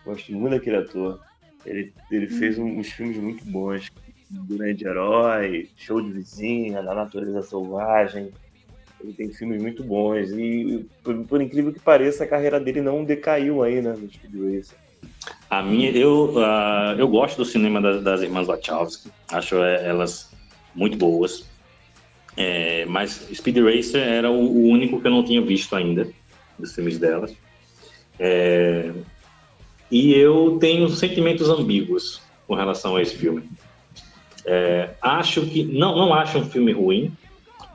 Gosto 0.05 0.31
muito 0.33 0.53
daquele 0.53 0.77
ator. 0.77 1.19
Ele, 1.65 1.93
ele 2.11 2.27
fez 2.27 2.57
uns 2.57 2.91
filmes 2.91 3.17
muito 3.17 3.43
bons. 3.45 3.91
Grande 4.49 4.85
Herói, 4.85 5.69
Show 5.77 6.01
de 6.01 6.11
Vizinha, 6.11 6.81
Na 6.81 6.93
Natureza 6.93 7.41
Selvagem. 7.43 8.31
Ele 9.01 9.13
tem 9.13 9.31
filmes 9.31 9.61
muito 9.61 9.83
bons. 9.83 10.31
E, 10.31 10.85
por, 11.03 11.15
por 11.25 11.41
incrível 11.41 11.71
que 11.71 11.79
pareça, 11.79 12.23
a 12.23 12.27
carreira 12.27 12.59
dele 12.59 12.81
não 12.81 13.03
decaiu 13.03 13.63
ainda 13.63 13.93
no 13.93 14.11
Speed 14.11 14.33
Racer. 14.33 14.77
A 15.49 15.61
minha, 15.61 15.91
eu, 15.91 16.33
ah, 16.37 16.95
eu 16.97 17.07
gosto 17.07 17.37
do 17.37 17.45
cinema 17.45 17.81
das, 17.81 18.03
das 18.03 18.21
irmãs 18.21 18.47
Wachowski. 18.47 19.11
Acho 19.31 19.57
é, 19.63 19.87
elas 19.87 20.31
muito 20.73 20.97
boas. 20.97 21.47
É, 22.37 22.85
mas 22.85 23.27
Speed 23.33 23.57
Racer 23.57 24.01
era 24.01 24.29
o, 24.29 24.35
o 24.35 24.67
único 24.67 24.99
que 24.99 25.07
eu 25.07 25.11
não 25.11 25.23
tinha 25.23 25.41
visto 25.41 25.75
ainda 25.75 26.07
dos 26.59 26.73
filmes 26.73 26.97
delas. 26.97 27.35
É, 28.19 28.91
e 29.91 30.13
eu 30.13 30.57
tenho 30.59 30.87
sentimentos 30.89 31.49
ambíguos 31.49 32.21
com 32.47 32.55
relação 32.55 32.95
a 32.95 33.01
esse 33.01 33.15
filme. 33.15 33.49
É, 34.45 34.91
acho 35.01 35.45
que 35.47 35.63
não, 35.63 35.95
não 35.95 36.13
acho 36.13 36.37
um 36.37 36.45
filme 36.45 36.71
ruim, 36.71 37.11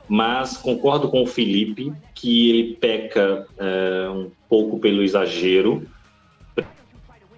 mas 0.07 0.57
concordo 0.57 1.09
com 1.09 1.23
o 1.23 1.27
Felipe 1.27 1.93
que 2.15 2.49
ele 2.49 2.75
peca 2.75 3.45
é, 3.59 4.09
um 4.09 4.31
pouco 4.49 4.79
pelo 4.79 5.01
exagero, 5.01 5.87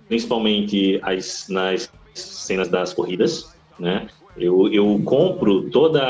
principalmente 0.07 0.99
as, 1.01 1.47
nas 1.49 1.91
cenas 2.13 2.67
das 2.69 2.93
corridas, 2.93 3.55
né? 3.79 4.07
Eu, 4.35 4.67
eu 4.73 4.99
compro 5.05 5.69
toda 5.69 6.01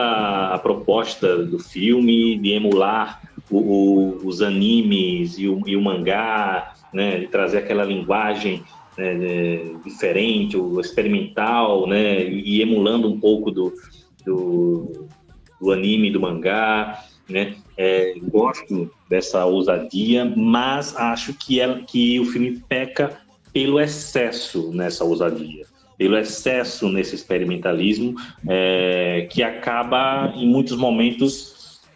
a 0.53 0.57
proposta 0.57 1.45
do 1.45 1.60
filme 1.60 2.38
de 2.40 2.53
emular 2.53 3.22
o- 3.49 3.60
o- 3.60 4.26
os 4.26 4.41
animes 4.41 5.38
e 5.38 5.48
o, 5.49 5.61
e 5.68 5.76
o 5.76 5.81
mangá, 5.81 6.72
né? 6.93 7.19
De 7.19 7.27
trazer 7.27 7.59
aquela 7.59 7.83
linguagem 7.83 8.63
né, 8.97 9.13
né, 9.13 9.59
diferente, 9.83 10.55
o 10.55 10.79
experimental, 10.79 11.87
né? 11.87 12.23
E 12.23 12.61
emulando 12.61 13.11
um 13.11 13.19
pouco 13.19 13.49
do, 13.51 13.73
do, 14.25 15.07
do 15.59 15.71
anime, 15.71 16.11
do 16.11 16.21
mangá, 16.21 17.03
né? 17.27 17.55
É, 17.75 18.13
gosto 18.21 18.91
dessa 19.09 19.45
ousadia, 19.45 20.31
mas 20.35 20.95
acho 20.95 21.33
que, 21.33 21.59
ela, 21.59 21.79
que 21.81 22.19
o 22.19 22.25
filme 22.25 22.61
peca 22.69 23.19
pelo 23.51 23.79
excesso 23.79 24.71
nessa 24.73 25.03
ousadia, 25.03 25.65
pelo 25.97 26.17
excesso 26.17 26.89
nesse 26.89 27.15
experimentalismo, 27.15 28.15
é, 28.47 29.27
que 29.31 29.41
acaba, 29.41 30.33
em 30.35 30.47
muitos 30.47 30.77
momentos, 30.77 31.52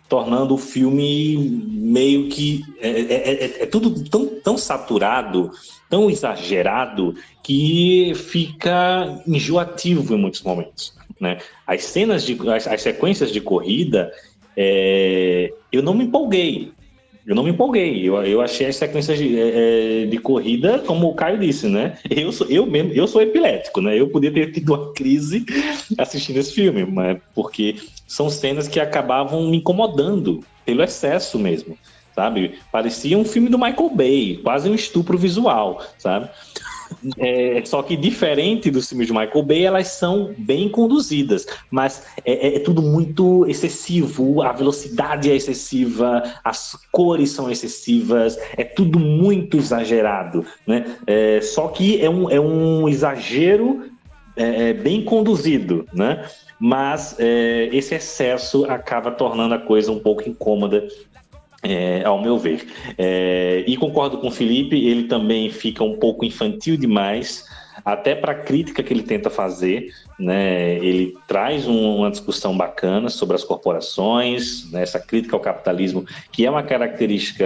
tornando 0.08 0.54
o 0.54 0.58
filme 0.58 1.38
meio 1.38 2.30
que. 2.30 2.64
É, 2.80 2.90
é- 2.90 3.46
é- 3.46 3.64
é 3.64 3.66
tudo 3.66 4.04
tão, 4.10 4.26
tão 4.42 4.58
saturado, 4.58 5.52
tão 5.90 6.10
exagerado, 6.10 7.16
que 7.44 8.14
fica 8.16 9.22
enjoativo 9.28 10.14
em 10.14 10.18
muitos 10.18 10.42
momentos. 10.42 10.94
Né? 11.20 11.38
As 11.66 11.84
cenas 11.84 12.24
de. 12.24 12.38
as, 12.50 12.68
as 12.68 12.82
sequências 12.82 13.32
de 13.32 13.42
corrida, 13.42 14.12
é, 14.56 15.52
eu 15.72 15.82
não 15.82 15.94
me 15.94 16.06
empolguei. 16.06 16.72
Eu 17.28 17.36
não 17.36 17.44
me 17.44 17.50
empolguei. 17.50 18.08
Eu, 18.08 18.24
eu 18.24 18.40
achei 18.40 18.68
as 18.68 18.78
sequências 18.78 19.18
de, 19.18 19.38
é, 19.38 20.04
é, 20.04 20.06
de 20.06 20.18
corrida, 20.18 20.80
como 20.80 21.10
o 21.10 21.14
Caio 21.14 21.38
disse, 21.38 21.68
né? 21.68 21.98
Eu 22.10 22.32
sou, 22.32 22.48
eu 22.48 22.66
mesmo, 22.66 22.94
eu 22.94 23.06
sou 23.06 23.22
epilético, 23.22 23.82
né? 23.82 24.00
Eu 24.00 24.08
podia 24.08 24.32
ter 24.32 24.54
tido 24.54 24.74
uma 24.74 24.94
crise 24.94 25.46
assistindo 25.98 26.38
esse 26.38 26.54
filme, 26.54 26.86
mas 26.86 27.18
porque 27.36 27.76
são 28.08 28.30
cenas 28.30 28.70
que 28.70 28.80
acabavam 28.80 29.50
me 29.50 29.58
incomodando 29.58 30.40
pelo 30.66 30.82
excesso 30.82 31.38
mesmo, 31.38 31.78
sabe? 32.16 32.60
Parecia 32.72 33.18
um 33.18 33.26
filme 33.26 33.50
do 33.50 33.60
Michael 33.60 33.90
Bay, 33.90 34.40
quase 34.42 34.70
um 34.70 34.76
estupro 34.76 35.18
visual, 35.18 35.84
sabe? 35.98 36.30
É, 37.18 37.62
só 37.66 37.82
que 37.82 37.96
diferente 37.96 38.70
dos 38.72 38.88
filmes 38.90 39.08
de 39.08 39.14
Michael 39.14 39.44
Bay, 39.44 39.66
elas 39.66 39.88
são 39.88 40.34
bem 40.38 40.70
conduzidas, 40.70 41.46
mas 41.70 42.04
é, 42.26 42.48
é- 42.48 42.56
é 42.56 42.60
tudo 42.60 42.82
muito 42.82 43.46
excessivo, 43.48 44.42
a 44.42 44.52
velocidade 44.52 45.32
é 45.32 45.36
excessiva, 45.36 46.24
as 46.44 46.78
cores 46.92 47.32
são 47.32 47.50
excessivas, 47.50 48.38
é 48.58 48.64
tudo 48.64 49.00
muito 49.00 49.58
exagerado, 49.58 50.46
né? 50.66 50.98
É, 51.06 51.40
só 51.42 51.68
que 51.68 52.02
é 52.02 52.10
um, 52.10 52.30
é 52.30 52.40
um 52.40 52.88
exagero 52.88 53.84
é, 54.36 54.70
é, 54.70 54.74
bem 54.74 55.04
conduzido, 55.04 55.86
né? 55.94 56.26
Mas 56.60 57.16
esse 57.20 57.94
excesso 57.94 58.66
acaba 58.66 59.12
tornando 59.12 59.54
a 59.54 59.60
coisa 59.60 59.92
um 59.92 60.00
pouco 60.00 60.28
incômoda 60.28 60.88
é, 61.68 62.04
ao 62.06 62.22
meu 62.22 62.38
ver. 62.38 62.66
É, 62.98 63.64
e 63.68 63.76
concordo 63.76 64.18
com 64.18 64.28
o 64.28 64.32
Felipe, 64.32 64.76
ele 64.76 65.04
também 65.04 65.50
fica 65.50 65.84
um 65.84 65.98
pouco 65.98 66.24
infantil 66.24 66.78
demais, 66.78 67.46
até 67.84 68.16
para 68.16 68.32
a 68.32 68.36
crítica 68.36 68.82
que 68.82 68.94
ele 68.94 69.04
tenta 69.04 69.30
fazer. 69.30 69.92
Né? 70.20 70.76
Ele 70.76 71.14
traz 71.28 71.68
um- 71.68 71.98
uma 71.98 72.10
discussão 72.10 72.58
bacana 72.58 73.10
sobre 73.10 73.36
as 73.36 73.44
corporações, 73.44 74.72
né? 74.72 74.82
essa 74.82 75.00
crítica 75.00 75.36
ao 75.36 75.40
capitalismo, 75.42 76.06
que 76.32 76.46
é 76.46 76.50
uma 76.50 76.64
característica 76.64 77.46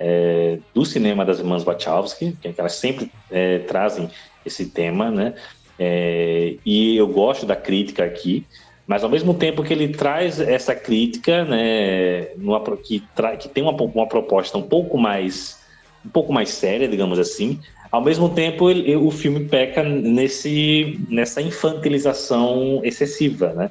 é, 0.00 0.58
do 0.72 0.84
cinema 0.84 1.24
das 1.24 1.40
irmãs 1.40 1.64
Wachowski, 1.64 2.36
que 2.40 2.54
elas 2.56 2.74
sempre 2.74 3.10
é, 3.30 3.58
trazem 3.58 4.08
esse 4.46 4.66
tema, 4.66 5.10
né? 5.10 5.34
É, 5.76 6.54
e 6.64 6.96
eu 6.96 7.08
gosto 7.08 7.44
da 7.44 7.56
crítica 7.56 8.04
aqui, 8.04 8.46
mas 8.88 9.04
ao 9.04 9.10
mesmo 9.10 9.34
tempo 9.34 9.62
que 9.62 9.72
ele 9.72 9.88
traz 9.88 10.40
essa 10.40 10.74
crítica, 10.74 11.44
né, 11.44 12.34
numa, 12.36 12.58
que, 12.78 13.06
que 13.38 13.48
tem 13.50 13.62
uma, 13.62 13.72
uma 13.72 14.08
proposta 14.08 14.56
um 14.56 14.62
pouco 14.62 14.96
mais 14.96 15.58
um 16.04 16.08
pouco 16.08 16.32
mais 16.32 16.48
séria, 16.50 16.88
digamos 16.88 17.18
assim, 17.18 17.60
ao 17.92 18.02
mesmo 18.02 18.30
tempo 18.30 18.70
ele- 18.70 18.96
o 18.96 19.10
filme 19.10 19.46
peca 19.46 19.82
nesse 19.82 21.04
nessa 21.10 21.42
infantilização 21.42 22.80
excessiva, 22.82 23.52
né? 23.52 23.70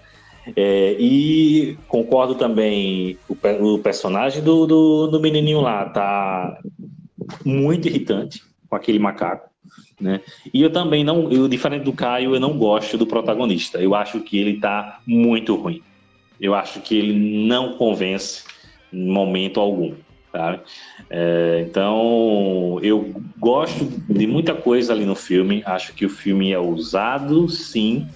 É, 0.55 0.95
e 0.99 1.77
concordo 1.87 2.35
também 2.35 3.19
o, 3.27 3.35
o 3.73 3.79
personagem 3.79 4.41
do, 4.43 4.65
do, 4.65 5.07
do 5.07 5.19
menininho 5.19 5.59
lá 5.61 5.89
tá 5.89 6.59
muito 7.43 7.87
irritante 7.87 8.41
com 8.69 8.75
aquele 8.75 8.99
macaco, 8.99 9.49
né? 9.99 10.21
E 10.53 10.61
eu 10.61 10.71
também 10.71 11.03
não, 11.03 11.31
eu 11.31 11.47
diferente 11.47 11.83
do 11.83 11.93
Caio, 11.93 12.35
eu 12.35 12.39
não 12.39 12.57
gosto 12.57 12.97
do 12.97 13.07
protagonista. 13.07 13.79
Eu 13.79 13.95
acho 13.95 14.19
que 14.21 14.37
ele 14.37 14.59
tá 14.59 14.99
muito 15.05 15.55
ruim. 15.55 15.81
Eu 16.39 16.53
acho 16.53 16.79
que 16.81 16.95
ele 16.95 17.47
não 17.47 17.73
convence 17.77 18.43
em 18.93 19.09
momento 19.09 19.59
algum, 19.59 19.93
sabe? 20.31 20.59
É, 21.09 21.65
então, 21.67 22.79
eu 22.83 23.11
gosto 23.39 23.85
de 24.07 24.27
muita 24.27 24.53
coisa 24.53 24.93
ali 24.93 25.05
no 25.05 25.15
filme. 25.15 25.63
Acho 25.65 25.93
que 25.93 26.05
o 26.05 26.09
filme 26.09 26.51
é 26.51 26.59
ousado, 26.59 27.49
sim, 27.49 28.07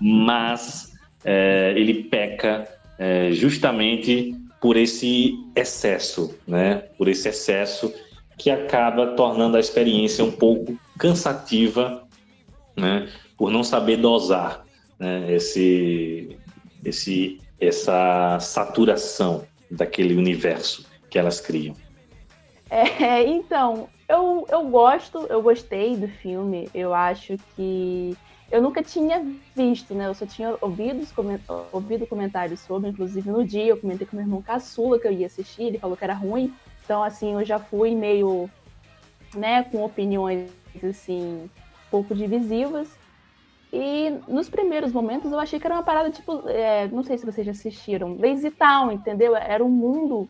mas 0.00 0.92
é, 1.24 1.72
ele 1.76 2.02
peca 2.04 2.68
é, 2.98 3.30
justamente 3.30 4.34
por 4.60 4.76
esse 4.76 5.34
excesso, 5.54 6.36
né? 6.48 6.82
Por 6.98 7.06
esse 7.06 7.28
excesso 7.28 7.94
que 8.36 8.50
acaba 8.50 9.14
tornando 9.14 9.56
a 9.56 9.60
experiência 9.60 10.24
um 10.24 10.30
pouco 10.30 10.78
cansativa, 10.98 12.06
né? 12.76 13.08
Por 13.36 13.50
não 13.50 13.64
saber 13.64 13.96
dosar 13.96 14.64
né? 14.98 15.32
esse, 15.32 16.36
esse, 16.84 17.40
essa 17.60 18.38
saturação 18.40 19.44
daquele 19.70 20.14
universo 20.14 20.86
que 21.10 21.18
elas 21.18 21.40
criam. 21.40 21.74
É, 22.70 23.22
então, 23.26 23.88
eu, 24.08 24.46
eu 24.50 24.64
gosto, 24.68 25.26
eu 25.28 25.42
gostei 25.42 25.96
do 25.96 26.08
filme. 26.08 26.68
Eu 26.74 26.94
acho 26.94 27.36
que 27.54 28.16
eu 28.50 28.62
nunca 28.62 28.82
tinha 28.82 29.24
visto, 29.54 29.94
né? 29.94 30.06
Eu 30.06 30.14
só 30.14 30.24
tinha 30.24 30.54
ouvido, 30.60 31.06
ouvido 31.72 32.06
comentários 32.06 32.60
sobre, 32.60 32.90
inclusive 32.90 33.28
no 33.30 33.44
dia 33.44 33.66
eu 33.66 33.76
comentei 33.76 34.06
com 34.06 34.16
meu 34.16 34.24
irmão 34.24 34.40
caçula 34.40 34.98
que 34.98 35.06
eu 35.06 35.12
ia 35.12 35.26
assistir, 35.26 35.64
ele 35.64 35.78
falou 35.78 35.96
que 35.96 36.04
era 36.04 36.14
ruim. 36.14 36.52
Então, 36.86 37.02
assim, 37.02 37.34
eu 37.34 37.44
já 37.44 37.58
fui 37.58 37.96
meio, 37.96 38.48
né, 39.34 39.64
com 39.64 39.84
opiniões, 39.84 40.48
assim, 40.88 41.42
um 41.42 41.50
pouco 41.90 42.14
divisivas. 42.14 42.88
E 43.72 44.10
nos 44.28 44.48
primeiros 44.48 44.92
momentos 44.92 45.32
eu 45.32 45.38
achei 45.40 45.58
que 45.58 45.66
era 45.66 45.74
uma 45.74 45.82
parada, 45.82 46.10
tipo, 46.10 46.48
é, 46.48 46.86
não 46.86 47.02
sei 47.02 47.18
se 47.18 47.26
vocês 47.26 47.44
já 47.44 47.50
assistiram, 47.50 48.16
Lazy 48.20 48.52
Town, 48.52 48.92
entendeu? 48.92 49.34
Era 49.34 49.64
um 49.64 49.68
mundo 49.68 50.28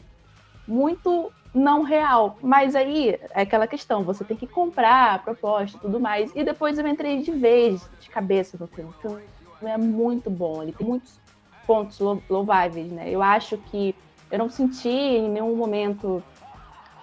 muito 0.66 1.30
não 1.54 1.82
real. 1.82 2.38
Mas 2.40 2.74
aí 2.74 3.10
é 3.34 3.42
aquela 3.42 3.66
questão, 3.66 4.02
você 4.02 4.24
tem 4.24 4.36
que 4.36 4.46
comprar 4.46 5.14
a 5.14 5.18
proposta 5.18 5.76
e 5.76 5.80
tudo 5.80 6.00
mais. 6.00 6.34
E 6.34 6.42
depois 6.42 6.78
eu 6.78 6.88
entrei 6.88 7.20
de 7.20 7.32
vez, 7.32 7.86
de 8.00 8.08
cabeça 8.08 8.56
no 8.58 8.66
filme. 8.66 8.90
O 8.90 8.94
filme 9.02 9.22
é 9.62 9.76
muito 9.76 10.30
bom, 10.30 10.62
ele 10.62 10.72
tem 10.72 10.86
muitos 10.86 11.20
pontos 11.66 11.98
lou- 12.00 12.22
louváveis, 12.30 12.90
né? 12.90 13.10
Eu 13.10 13.22
acho 13.22 13.58
que 13.58 13.94
eu 14.30 14.38
não 14.38 14.48
senti 14.48 14.88
em 14.88 15.28
nenhum 15.28 15.54
momento 15.54 16.22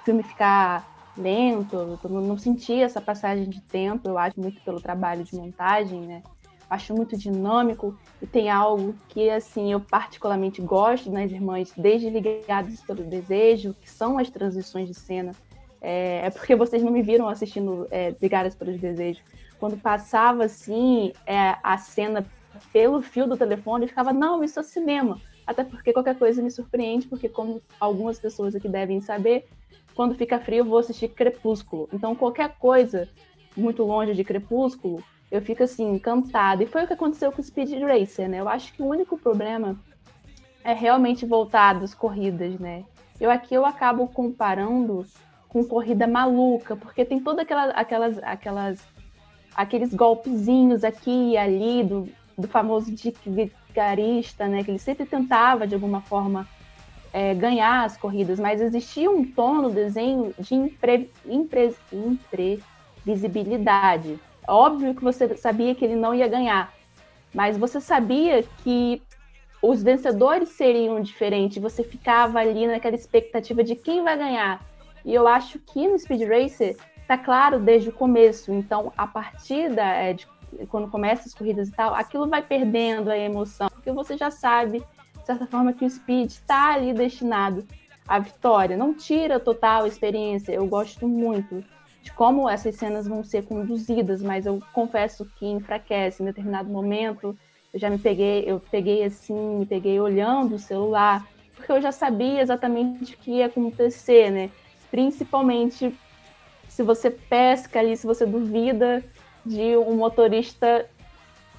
filme 0.03 0.23
ficar 0.23 0.91
lento, 1.17 1.75
eu 2.03 2.09
não 2.09 2.37
senti 2.37 2.81
essa 2.81 2.99
passagem 2.99 3.47
de 3.47 3.61
tempo, 3.61 4.09
eu 4.09 4.17
acho 4.17 4.39
muito 4.39 4.61
pelo 4.61 4.81
trabalho 4.81 5.23
de 5.23 5.35
montagem, 5.35 6.01
né? 6.01 6.23
Acho 6.69 6.93
muito 6.95 7.15
dinâmico 7.15 7.95
e 8.21 8.25
tem 8.25 8.49
algo 8.49 8.95
que, 9.09 9.29
assim, 9.29 9.71
eu 9.71 9.79
particularmente 9.79 10.61
gosto 10.61 11.11
nas 11.11 11.31
irmãs, 11.31 11.71
desde 11.77 12.09
Ligadas 12.09 12.81
pelo 12.81 13.03
Desejo, 13.03 13.75
que 13.79 13.89
são 13.89 14.17
as 14.17 14.29
transições 14.29 14.87
de 14.87 14.95
cena. 14.95 15.33
É, 15.79 16.25
é 16.25 16.29
porque 16.31 16.55
vocês 16.55 16.81
não 16.81 16.91
me 16.91 17.03
viram 17.03 17.29
assistindo 17.29 17.87
é, 17.91 18.15
Ligadas 18.19 18.55
pelo 18.55 18.75
Desejo. 18.75 19.21
Quando 19.59 19.77
passava, 19.77 20.45
assim, 20.45 21.13
é, 21.27 21.57
a 21.61 21.77
cena 21.77 22.25
pelo 22.71 23.01
fio 23.01 23.27
do 23.27 23.37
telefone, 23.37 23.85
eu 23.85 23.89
ficava, 23.89 24.11
não, 24.11 24.43
isso 24.43 24.59
é 24.59 24.63
cinema. 24.63 25.21
Até 25.45 25.63
porque 25.63 25.93
qualquer 25.93 26.17
coisa 26.17 26.41
me 26.41 26.49
surpreende, 26.49 27.07
porque 27.07 27.29
como 27.29 27.61
algumas 27.79 28.17
pessoas 28.17 28.55
aqui 28.55 28.67
devem 28.67 28.99
saber, 29.01 29.45
quando 29.95 30.15
fica 30.15 30.39
frio 30.39 30.59
eu 30.59 30.65
vou 30.65 30.79
assistir 30.79 31.09
Crepúsculo. 31.09 31.89
Então 31.93 32.15
qualquer 32.15 32.55
coisa 32.57 33.07
muito 33.55 33.83
longe 33.83 34.13
de 34.13 34.23
Crepúsculo, 34.23 35.03
eu 35.31 35.41
fico 35.41 35.63
assim, 35.63 35.93
encantada. 35.93 36.63
E 36.63 36.67
foi 36.67 36.83
o 36.83 36.87
que 36.87 36.93
aconteceu 36.93 37.31
com 37.31 37.41
o 37.41 37.43
Speed 37.43 37.71
Racer, 37.81 38.29
né? 38.29 38.39
Eu 38.39 38.49
acho 38.49 38.73
que 38.73 38.81
o 38.81 38.87
único 38.87 39.17
problema 39.17 39.79
é 40.63 40.73
realmente 40.73 41.25
voltar 41.25 41.79
das 41.79 41.93
corridas, 41.93 42.59
né? 42.59 42.83
Eu 43.19 43.29
aqui 43.29 43.53
eu 43.53 43.65
acabo 43.65 44.07
comparando 44.07 45.05
com 45.47 45.63
corrida 45.63 46.07
maluca, 46.07 46.75
porque 46.75 47.05
tem 47.05 47.19
toda 47.19 47.43
aquela, 47.43 47.65
aquelas, 47.71 48.17
aquelas, 48.23 48.87
aqueles 49.55 49.93
golpezinhos 49.93 50.83
aqui 50.83 51.31
e 51.31 51.37
ali 51.37 51.83
do, 51.83 52.09
do 52.37 52.47
famoso 52.47 52.91
Dick 52.91 53.29
Vigarista, 53.29 54.47
né? 54.47 54.63
Que 54.63 54.71
ele 54.71 54.79
sempre 54.79 55.05
tentava 55.05 55.67
de 55.67 55.75
alguma 55.75 56.01
forma 56.01 56.47
é, 57.13 57.33
ganhar 57.35 57.85
as 57.85 57.95
corridas, 57.95 58.39
mas 58.39 58.59
existia 58.59 59.09
um 59.09 59.23
tom 59.23 59.61
no 59.61 59.69
desenho 59.69 60.33
de 60.37 60.55
impre, 60.55 61.09
impre, 61.25 61.73
imprevisibilidade. 61.93 64.19
Óbvio 64.47 64.95
que 64.95 65.03
você 65.03 65.37
sabia 65.37 65.75
que 65.75 65.85
ele 65.85 65.95
não 65.95 66.15
ia 66.15 66.27
ganhar, 66.27 66.73
mas 67.33 67.55
você 67.55 67.79
sabia 67.79 68.43
que 68.63 69.01
os 69.61 69.81
vencedores 69.81 70.49
seriam 70.49 70.99
diferentes, 70.99 71.61
você 71.61 71.83
ficava 71.83 72.39
ali 72.39 72.67
naquela 72.67 72.95
expectativa 72.95 73.63
de 73.63 73.75
quem 73.75 74.03
vai 74.03 74.17
ganhar. 74.17 74.61
E 75.05 75.13
eu 75.13 75.27
acho 75.27 75.59
que 75.59 75.87
no 75.87 75.97
Speed 75.97 76.27
Racer 76.27 76.75
tá 77.07 77.17
claro 77.17 77.59
desde 77.59 77.89
o 77.89 77.93
começo. 77.93 78.51
Então, 78.51 78.91
a 78.97 79.07
partir 79.07 79.69
da, 79.69 79.85
é, 79.85 80.13
de, 80.13 80.27
quando 80.67 80.89
começa 80.89 81.27
as 81.27 81.33
corridas 81.33 81.69
e 81.69 81.71
tal, 81.71 81.93
aquilo 81.93 82.27
vai 82.27 82.41
perdendo 82.41 83.09
a 83.09 83.17
emoção, 83.17 83.69
porque 83.69 83.91
você 83.91 84.17
já 84.17 84.31
sabe, 84.31 84.83
de 85.23 85.27
certa 85.27 85.47
forma, 85.47 85.73
que 85.73 85.83
o 85.83 85.89
Speed 85.89 86.29
está 86.29 86.73
ali 86.73 86.93
destinado 86.93 87.65
à 88.07 88.19
vitória. 88.19 88.77
Não 88.77 88.93
tira 88.93 89.39
total 89.39 89.87
experiência. 89.87 90.51
Eu 90.51 90.67
gosto 90.67 91.07
muito 91.07 91.63
de 92.01 92.11
como 92.11 92.49
essas 92.49 92.75
cenas 92.75 93.07
vão 93.07 93.23
ser 93.23 93.43
conduzidas, 93.45 94.21
mas 94.21 94.45
eu 94.45 94.61
confesso 94.73 95.25
que 95.37 95.45
enfraquece 95.45 96.21
em 96.21 96.25
determinado 96.25 96.69
momento 96.69 97.35
eu 97.73 97.79
já 97.79 97.89
me 97.89 97.97
peguei, 97.97 98.43
eu 98.45 98.59
peguei 98.59 99.03
assim, 99.03 99.57
me 99.57 99.65
peguei 99.65 99.99
olhando 99.99 100.55
o 100.55 100.59
celular, 100.59 101.27
porque 101.55 101.71
eu 101.71 101.81
já 101.81 101.91
sabia 101.91 102.39
exatamente 102.39 103.15
o 103.15 103.17
que 103.17 103.31
ia 103.31 103.47
acontecer, 103.47 104.29
né? 104.29 104.51
Principalmente 104.91 105.91
se 106.69 106.83
você 106.83 107.09
pesca 107.09 107.79
ali, 107.79 107.97
se 107.97 108.05
você 108.05 108.27
duvida 108.27 109.03
de 109.43 109.75
um 109.75 109.95
motorista, 109.95 110.87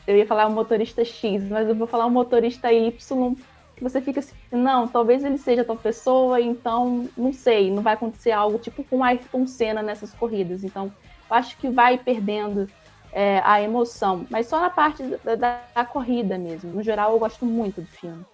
eu 0.07 0.17
ia 0.17 0.25
falar 0.25 0.47
um 0.47 0.53
motorista 0.53 1.05
X, 1.05 1.43
mas 1.51 1.69
eu 1.69 1.75
vou 1.75 1.87
falar 1.87 2.07
um 2.07 2.11
motorista 2.11 2.73
Y, 2.73 3.37
que 3.77 3.83
você 3.83 4.01
fica 4.01 4.21
assim, 4.21 4.35
não, 4.51 4.87
talvez 4.87 5.25
ele 5.25 5.39
seja 5.39 5.65
tal 5.65 5.77
pessoa, 5.77 6.41
então 6.41 7.09
não 7.17 7.33
sei, 7.33 7.71
não 7.71 7.83
vai 7.83 7.95
acontecer 7.95 8.31
algo 8.31 8.59
tipo 8.59 8.85
com 8.85 9.03
Ayrton 9.03 9.47
Senna 9.47 9.83
nessas 9.83 10.13
corridas. 10.13 10.63
Então, 10.63 10.93
eu 11.29 11.37
acho 11.37 11.57
que 11.59 11.69
vai 11.69 11.99
perdendo 11.99 12.69
é, 13.13 13.41
a 13.45 13.61
emoção, 13.61 14.27
mas 14.31 14.47
só 14.47 14.61
na 14.61 14.71
parte 14.71 15.03
da, 15.03 15.35
da, 15.35 15.61
da, 15.75 15.85
corrida 15.85 16.39
mesmo. 16.39 16.73
No 16.73 16.83
geral, 16.83 17.13
eu 17.13 17.19
gosto 17.19 17.45
muito 17.45 17.81
do 17.81 17.87
filme. 17.87 18.25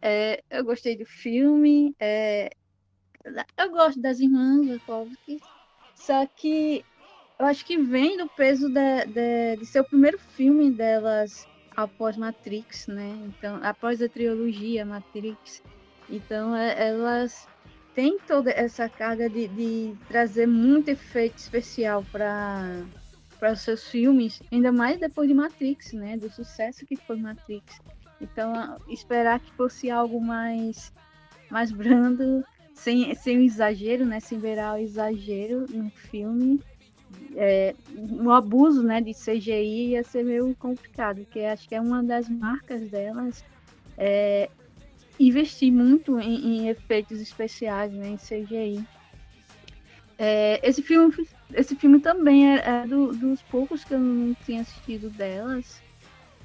É, 0.00 0.42
eu 0.50 0.64
gostei 0.64 0.96
do 0.96 1.06
filme. 1.06 1.94
É, 1.98 2.50
eu 3.56 3.70
gosto 3.70 4.00
das 4.00 4.18
irmãs 4.18 4.80
só 5.94 6.26
que 6.26 6.84
eu 7.38 7.46
acho 7.46 7.64
que 7.64 7.76
vem 7.76 8.16
do 8.16 8.28
peso 8.28 8.68
de, 8.68 9.06
de, 9.06 9.56
de 9.58 9.66
ser 9.66 9.80
o 9.80 9.84
primeiro 9.84 10.18
filme 10.18 10.70
delas 10.70 11.46
após 11.76 12.16
Matrix, 12.16 12.86
né? 12.86 13.16
Então, 13.26 13.58
após 13.62 14.00
a 14.02 14.08
trilogia 14.08 14.84
Matrix. 14.84 15.62
Então, 16.08 16.54
é, 16.54 16.88
elas 16.88 17.48
têm 17.94 18.18
toda 18.20 18.50
essa 18.50 18.88
carga 18.88 19.28
de, 19.28 19.48
de 19.48 19.94
trazer 20.08 20.46
muito 20.46 20.88
efeito 20.88 21.38
especial 21.38 22.04
para 22.10 22.84
para 23.38 23.54
os 23.54 23.60
seus 23.62 23.88
filmes, 23.88 24.40
ainda 24.52 24.70
mais 24.70 25.00
depois 25.00 25.26
de 25.26 25.34
Matrix, 25.34 25.92
né? 25.94 26.16
Do 26.16 26.30
sucesso 26.30 26.86
que 26.86 26.94
foi 26.94 27.16
Matrix. 27.16 27.80
Então, 28.20 28.78
esperar 28.88 29.40
que 29.40 29.52
fosse 29.54 29.90
algo 29.90 30.20
mais, 30.20 30.92
mais 31.50 31.72
brando, 31.72 32.44
sem, 32.72 33.12
sem 33.16 33.38
o 33.38 33.42
exagero, 33.42 34.06
né? 34.06 34.20
Sem 34.20 34.38
virar 34.38 34.74
o 34.74 34.78
exagero 34.78 35.66
no 35.68 35.90
filme. 35.90 36.62
É, 37.34 37.74
o 37.96 38.30
abuso 38.30 38.82
né, 38.82 39.00
de 39.00 39.12
CGI 39.12 39.90
ia 39.90 40.04
ser 40.04 40.24
meio 40.24 40.54
complicado, 40.56 41.18
porque 41.22 41.40
acho 41.40 41.68
que 41.68 41.74
é 41.74 41.80
uma 41.80 42.02
das 42.02 42.28
marcas 42.28 42.82
delas 42.90 43.44
é, 43.96 44.50
investir 45.18 45.72
muito 45.72 46.20
em, 46.20 46.58
em 46.58 46.68
efeitos 46.68 47.20
especiais, 47.20 47.92
né, 47.92 48.08
em 48.08 48.16
CGI. 48.16 48.84
É, 50.18 50.60
esse 50.62 50.82
filme 50.82 51.12
esse 51.54 51.76
filme 51.76 52.00
também 52.00 52.54
é, 52.54 52.62
é 52.64 52.86
do, 52.86 53.12
dos 53.12 53.42
poucos 53.42 53.84
que 53.84 53.94
eu 53.94 53.98
não 53.98 54.34
tinha 54.46 54.62
assistido 54.62 55.10
delas. 55.10 55.82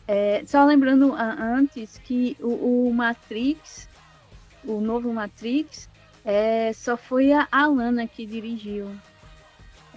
É, 0.08 0.44
só 0.46 0.64
lembrando 0.66 1.14
antes 1.14 1.98
que 1.98 2.38
o, 2.40 2.88
o, 2.88 2.94
Matrix, 2.94 3.90
o 4.64 4.80
novo 4.80 5.12
Matrix, 5.14 5.90
é, 6.24 6.72
só 6.74 6.96
foi 6.96 7.34
a 7.34 7.48
Alana 7.52 8.08
que 8.08 8.26
dirigiu. 8.26 8.90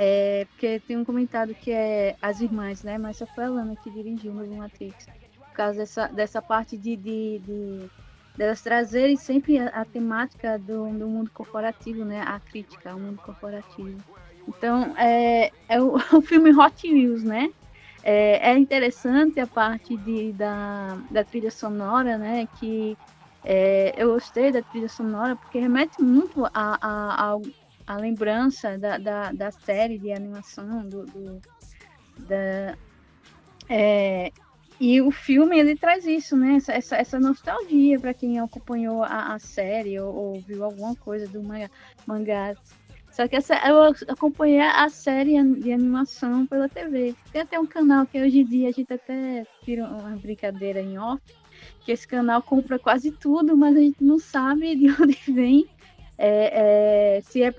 É, 0.02 0.46
porque 0.46 0.80
tem 0.80 0.96
um 0.96 1.04
comentário 1.04 1.54
que 1.54 1.70
é 1.70 2.16
as 2.22 2.40
irmãs, 2.40 2.82
né? 2.82 2.96
Mas 2.96 3.18
só 3.18 3.26
foi 3.26 3.44
a 3.44 3.48
Alana 3.48 3.76
que 3.76 3.90
dirigiu 3.90 4.32
o 4.32 4.34
novo 4.34 4.56
Matrix. 4.56 5.06
Por 5.36 5.52
causa 5.52 5.80
dessa, 5.80 6.06
dessa 6.06 6.40
parte 6.40 6.74
de, 6.74 6.96
de, 6.96 7.38
de 7.40 7.90
delas 8.34 8.62
trazerem 8.62 9.14
sempre 9.16 9.58
a, 9.58 9.66
a 9.66 9.84
temática 9.84 10.58
do, 10.58 10.88
do 10.88 11.06
mundo 11.06 11.30
corporativo, 11.30 12.02
né? 12.02 12.22
A 12.22 12.40
crítica 12.40 12.92
ao 12.92 12.98
mundo 12.98 13.20
corporativo. 13.20 13.98
Então, 14.48 14.96
é, 14.96 15.52
é 15.68 15.82
o, 15.82 15.96
o 16.16 16.22
filme 16.22 16.50
Hot 16.50 16.90
Wheels, 16.90 17.22
né? 17.22 17.52
É, 18.02 18.52
é, 18.52 18.56
interessante 18.56 19.38
a 19.38 19.46
parte 19.46 19.98
de, 19.98 20.32
da, 20.32 20.96
da 21.10 21.22
trilha 21.24 21.50
sonora, 21.50 22.16
né? 22.16 22.48
Que 22.58 22.96
é, 23.44 23.92
eu 23.98 24.14
gostei 24.14 24.50
da 24.50 24.62
trilha 24.62 24.88
sonora 24.88 25.36
porque 25.36 25.58
remete 25.58 26.00
muito 26.00 26.46
a, 26.46 26.50
a, 26.54 27.32
a, 27.32 27.38
a 27.90 27.96
lembrança 27.96 28.78
da, 28.78 28.98
da, 28.98 29.32
da, 29.32 29.50
série 29.50 29.98
de 29.98 30.12
animação, 30.12 30.88
do, 30.88 31.04
do 31.06 31.40
da, 32.18 32.76
é, 33.68 34.30
e 34.78 35.00
o 35.00 35.10
filme 35.10 35.58
ele 35.58 35.74
traz 35.76 36.06
isso, 36.06 36.36
né? 36.36 36.54
Essa, 36.54 36.72
essa, 36.72 36.96
essa 36.96 37.20
nostalgia 37.20 37.98
para 37.98 38.14
quem 38.14 38.38
acompanhou 38.38 39.02
a, 39.02 39.34
a 39.34 39.38
série 39.40 39.98
ou, 39.98 40.14
ou, 40.14 40.40
viu 40.40 40.64
alguma 40.64 40.94
coisa 40.94 41.26
do 41.26 41.42
mangá, 41.42 41.68
mangá 42.06 42.54
só 43.10 43.26
que 43.26 43.34
essa, 43.34 43.56
eu 43.68 43.82
acompanhei 44.08 44.60
a 44.60 44.88
série 44.88 45.42
de 45.54 45.72
animação 45.72 46.46
pela 46.46 46.68
TV. 46.68 47.12
Tem 47.32 47.42
até 47.42 47.58
um 47.58 47.66
canal 47.66 48.06
que 48.06 48.20
hoje 48.22 48.38
em 48.38 48.44
dia 48.44 48.68
a 48.68 48.72
gente 48.72 48.92
até 48.92 49.44
tira 49.64 49.84
uma 49.84 50.16
brincadeira 50.16 50.80
em 50.80 50.96
off, 50.96 51.20
que 51.84 51.90
esse 51.90 52.06
canal 52.06 52.40
compra 52.40 52.78
quase 52.78 53.10
tudo, 53.10 53.56
mas 53.56 53.76
a 53.76 53.80
gente 53.80 54.02
não 54.02 54.20
sabe 54.20 54.76
de 54.76 54.88
onde 54.90 55.18
vem, 55.26 55.68
é, 56.22 57.16
é, 57.16 57.20
se, 57.22 57.42
é 57.42 57.50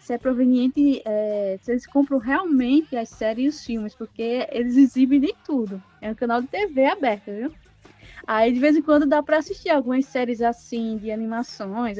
se 0.00 0.12
é 0.12 0.18
proveniente, 0.18 1.02
é, 1.04 1.58
se 1.60 1.72
eles 1.72 1.88
compram 1.88 2.18
realmente 2.18 2.96
as 2.96 3.08
séries 3.08 3.44
e 3.44 3.48
os 3.48 3.66
filmes, 3.66 3.94
porque 3.96 4.46
eles 4.52 4.76
exibem 4.76 5.18
de 5.18 5.34
tudo. 5.44 5.82
É 6.00 6.08
um 6.08 6.14
canal 6.14 6.40
de 6.40 6.46
TV 6.46 6.86
aberto, 6.86 7.32
viu? 7.32 7.52
Aí 8.24 8.52
de 8.52 8.60
vez 8.60 8.76
em 8.76 8.82
quando 8.82 9.06
dá 9.06 9.20
para 9.24 9.38
assistir 9.38 9.70
algumas 9.70 10.06
séries 10.06 10.40
assim 10.40 10.98
de 10.98 11.10
animações, 11.10 11.98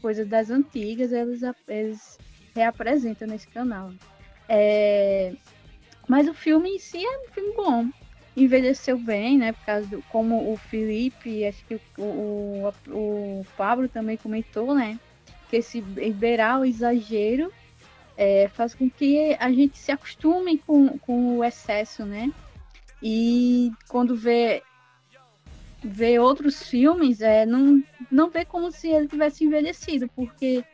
coisas 0.00 0.28
das 0.28 0.50
antigas, 0.50 1.10
eles, 1.10 1.40
eles 1.66 2.16
reapresenta 2.54 3.26
nesse 3.26 3.48
canal. 3.48 3.90
É... 4.48 5.34
Mas 6.06 6.28
o 6.28 6.34
filme 6.34 6.76
em 6.76 6.78
si 6.78 7.04
é 7.04 7.18
um 7.26 7.32
filme 7.32 7.54
bom. 7.56 7.88
Envelheceu 8.36 8.96
bem, 8.96 9.36
né? 9.36 9.52
Por 9.52 9.64
causa 9.64 9.86
do, 9.88 10.02
como 10.10 10.52
o 10.52 10.56
Felipe, 10.56 11.44
acho 11.44 11.64
que 11.66 11.74
o, 11.98 12.02
o, 12.02 12.72
o 13.40 13.46
Pablo 13.56 13.88
também 13.88 14.16
comentou, 14.16 14.76
né? 14.76 14.96
Que 15.50 15.56
esse 15.56 15.80
beirar 15.80 16.60
o 16.60 16.64
exagero 16.64 17.52
é, 18.16 18.48
faz 18.48 18.74
com 18.74 18.88
que 18.88 19.36
a 19.38 19.50
gente 19.50 19.76
se 19.76 19.90
acostume 19.90 20.58
com, 20.58 20.98
com 20.98 21.38
o 21.38 21.44
excesso, 21.44 22.04
né? 22.04 22.32
E 23.02 23.72
quando 23.88 24.14
vê, 24.14 24.62
vê 25.82 26.18
outros 26.18 26.62
filmes, 26.62 27.20
é, 27.20 27.44
não, 27.44 27.82
não 28.10 28.30
vê 28.30 28.44
como 28.44 28.70
se 28.70 28.88
ele 28.88 29.08
tivesse 29.08 29.44
envelhecido, 29.44 30.08
porque 30.14 30.64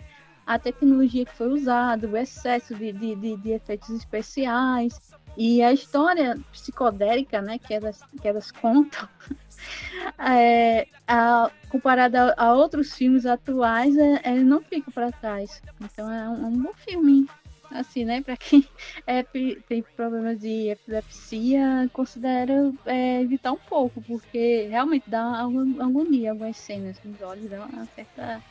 a 0.45 0.59
tecnologia 0.59 1.25
que 1.25 1.35
foi 1.35 1.49
usada, 1.49 2.09
o 2.09 2.17
excesso 2.17 2.75
de, 2.75 2.93
de, 2.93 3.15
de, 3.15 3.37
de 3.37 3.51
efeitos 3.51 3.91
especiais 3.91 4.99
e 5.37 5.63
a 5.63 5.73
história 5.73 6.39
psicodélica, 6.51 7.43
né, 7.43 7.59
que 7.59 7.75
elas, 7.75 8.01
que 8.21 8.27
elas 8.27 8.51
contam, 8.51 9.07
é, 10.19 10.89
a, 11.07 11.51
comparada 11.69 12.33
a, 12.33 12.47
a, 12.47 12.55
outros 12.55 12.95
filmes 12.95 13.27
atuais, 13.27 13.97
é, 13.97 14.23
ele 14.25 14.45
não 14.45 14.63
fica 14.63 14.91
para 14.91 15.13
trás. 15.13 15.61
Então 15.81 16.11
é 16.11 16.29
um, 16.29 16.47
um, 16.47 16.63
bom 16.63 16.73
filme, 16.75 17.27
assim, 17.71 18.05
né, 18.05 18.23
para 18.23 18.37
quem 18.37 18.67
é, 19.07 19.23
tem 19.23 19.83
problemas 19.95 20.41
de 20.41 20.71
epilepsia, 20.71 21.91
considero 21.93 22.75
é, 22.87 23.21
evitar 23.21 23.53
um 23.53 23.59
pouco, 23.59 24.01
porque 24.03 24.69
realmente 24.71 25.09
dá 25.09 25.41
algum, 25.41 25.83
agonia 25.83 26.31
algumas 26.31 26.57
cenas 26.57 26.97
nos 27.05 27.21
olhos, 27.21 27.51
dá 27.51 27.67
uma 27.67 27.85
certa, 27.95 28.43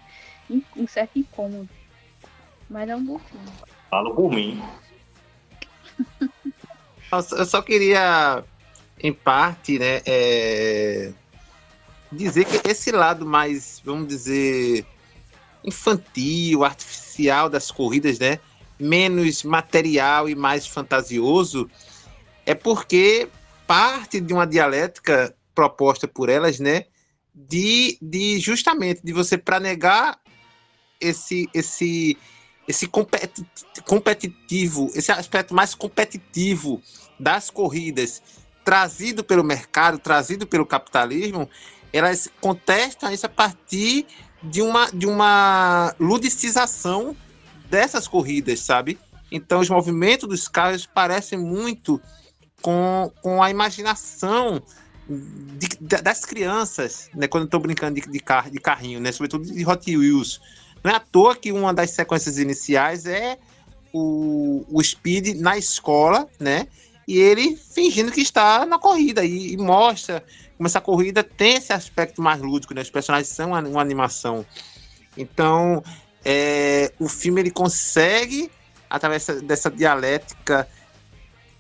um 0.78 0.88
certo 0.88 1.18
incômodo. 1.18 1.70
Mas 2.70 2.90
é 2.90 2.95
um 2.95 3.03
bom 3.03 3.18
filme. 3.20 3.48
Falo 3.90 4.14
por 4.16 4.32
mim. 4.32 4.62
Eu 7.11 7.45
só- 7.45 7.61
queria, 7.61 8.44
em 8.99 9.14
parte, 9.14 9.80
né, 9.80 10.02
é, 10.06 11.11
dizer 12.11 12.45
que 12.45 12.69
esse 12.69 12.91
lado 12.91 13.26
mais, 13.26 13.82
vamos 13.84 14.07
dizer, 14.07 14.86
infantil, 15.64 16.64
artificial 16.64 17.49
das 17.49 17.72
corridas, 17.72 18.19
né, 18.19 18.40
menos 18.80 19.44
material 19.44 20.27
e 20.27 20.36
mais 20.36 20.68
fantasioso, 20.68 21.69
é 22.45 22.53
porque 22.53 23.30
parte 23.65 24.19
de 24.19 24.34
uma 24.34 24.45
dialética 24.45 25.36
proposta 25.53 26.07
por 26.07 26.30
elas, 26.30 26.60
né, 26.60 26.86
de, 27.34 27.98
de 28.02 28.40
justamente 28.40 29.02
de 29.03 29.14
você 29.14 29.38
para 29.38 29.60
negar 29.60 30.19
esse 30.99 31.49
esse 31.53 32.18
esse 32.68 32.88
competi- 32.88 33.46
competitivo, 33.86 34.90
esse 34.96 35.12
aspecto 35.12 35.54
mais 35.54 35.76
competitivo 35.76 36.82
das 37.20 37.50
corridas, 37.50 38.22
trazido 38.64 39.24
pelo 39.24 39.44
mercado, 39.44 40.00
trazido 40.00 40.48
pelo 40.48 40.66
capitalismo, 40.66 41.50
elas 41.94 42.28
contestam 42.42 43.12
isso 43.12 43.26
a 43.26 43.30
partir 43.30 44.06
de 44.42 44.62
uma, 44.62 44.90
de 44.92 45.06
uma 45.06 45.96
ludicização 46.00 47.16
dessas 47.70 48.08
corridas, 48.08 48.60
sabe? 48.60 49.00
Então, 49.32 49.60
os 49.60 49.70
movimentos 49.70 50.28
dos 50.28 50.48
carros 50.48 50.86
parecem 50.86 51.38
muito 51.40 52.02
com, 52.62 53.12
com 53.22 53.42
a 53.42 53.50
imaginação 53.50 54.62
de- 55.08 55.78
da- 55.80 56.02
das 56.02 56.26
crianças, 56.26 57.10
né? 57.14 57.28
Quando 57.28 57.46
estão 57.46 57.60
brincando 57.60 58.00
de, 58.00 58.08
de, 58.08 58.20
car, 58.20 58.50
de 58.50 58.60
carrinho, 58.60 59.00
né? 59.00 59.12
Sobretudo 59.12 59.46
de 59.46 59.66
Hot 59.68 59.98
Wheels. 59.98 60.42
Não 60.86 60.91
é 60.91 60.98
à 60.98 60.99
toa 60.99 61.36
que 61.36 61.52
uma 61.52 61.74
das 61.74 61.90
sequências 61.90 62.38
iniciais 62.38 63.07
é 63.07 63.40
o, 63.91 64.64
o 64.70 64.84
Speed 64.84 65.36
na 65.40 65.57
escola, 65.57 66.30
né? 66.40 66.68
E 67.07 67.18
ele 67.18 67.57
fingindo 67.57 68.12
que 68.12 68.22
está 68.22 68.68
na 68.68 68.78
corrida 68.78 69.26
e, 69.26 69.53
e 69.53 69.57
mostra 69.57 70.24
como 70.56 70.68
essa 70.68 70.80
corrida 70.80 71.24
tem 71.24 71.56
esse 71.56 71.74
aspecto 71.74 72.22
mais 72.22 72.40
lúdico, 72.40 72.76
né? 72.76 72.84
Os 72.84 72.91
personagens 72.91 73.30
são 73.30 73.48
uma, 73.48 73.62
uma 73.62 73.82
animação. 73.82 74.45
Então, 75.18 75.84
é, 76.24 76.93
o 77.00 77.09
filme 77.09 77.42
ele 77.42 77.50
consegue, 77.50 78.51
através 78.88 79.26
dessa, 79.42 79.72
dialética 79.72 80.68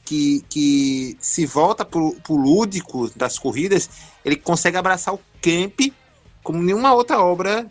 que, 0.03 0.45
que 0.47 1.17
se 1.19 1.47
volta 1.47 1.83
para 1.83 1.99
o 1.99 2.15
lúdico 2.29 3.09
das 3.17 3.39
corridas, 3.39 3.89
ele 4.23 4.35
consegue 4.35 4.77
abraçar 4.77 5.15
o 5.15 5.19
camp 5.41 5.91
como 6.43 6.61
nenhuma 6.61 6.93
outra 6.93 7.19
obra, 7.19 7.67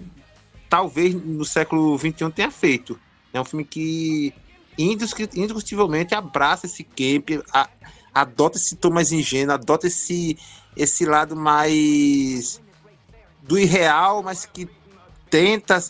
talvez 0.74 1.14
no 1.14 1.44
século 1.44 1.96
XXI 1.96 2.32
tenha 2.34 2.50
feito. 2.50 2.98
É 3.32 3.40
um 3.40 3.44
filme 3.44 3.64
que 3.64 4.34
indiscu- 4.76 5.22
indiscutivelmente 5.36 6.16
abraça 6.16 6.66
esse 6.66 6.82
camp, 6.82 7.44
a- 7.52 7.68
adota 8.12 8.58
esse 8.58 8.74
tom 8.74 8.90
mais 8.90 9.12
ingênuo, 9.12 9.54
adota 9.54 9.86
esse, 9.86 10.36
esse 10.76 11.06
lado 11.06 11.36
mais 11.36 12.60
do 13.44 13.56
irreal, 13.56 14.20
mas 14.24 14.44
que 14.46 14.68
tenta 15.30 15.80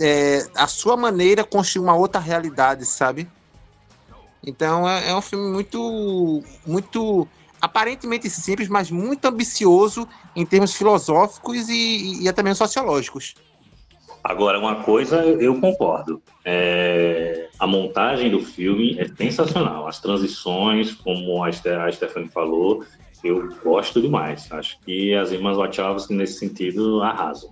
é, 0.00 0.48
a 0.54 0.66
sua 0.66 0.96
maneira 0.96 1.44
construir 1.44 1.84
uma 1.84 1.94
outra 1.94 2.18
realidade, 2.18 2.86
sabe? 2.86 3.28
Então 4.42 4.88
é, 4.88 5.10
é 5.10 5.14
um 5.14 5.20
filme 5.20 5.50
muito, 5.52 6.42
muito 6.66 7.28
aparentemente 7.60 8.30
simples, 8.30 8.68
mas 8.68 8.90
muito 8.90 9.26
ambicioso 9.26 10.08
em 10.34 10.46
termos 10.46 10.72
filosóficos 10.72 11.68
e, 11.68 12.22
e 12.22 12.26
até 12.26 12.42
mesmo 12.42 12.56
sociológicos. 12.56 13.34
Agora, 14.22 14.58
uma 14.58 14.76
coisa 14.82 15.24
eu 15.24 15.60
concordo. 15.60 16.22
É, 16.44 17.48
a 17.58 17.66
montagem 17.66 18.30
do 18.30 18.40
filme 18.40 18.96
é 18.98 19.06
sensacional. 19.08 19.86
As 19.88 20.00
transições, 20.00 20.92
como 20.94 21.42
a, 21.42 21.48
a 21.48 21.92
Stephanie 21.92 22.28
falou, 22.28 22.84
eu 23.24 23.48
gosto 23.62 24.00
demais. 24.00 24.50
Acho 24.52 24.78
que 24.80 25.14
as 25.14 25.32
irmãs 25.32 25.56
Wachowski, 25.56 26.14
nesse 26.14 26.38
sentido, 26.38 27.02
arrasam. 27.02 27.50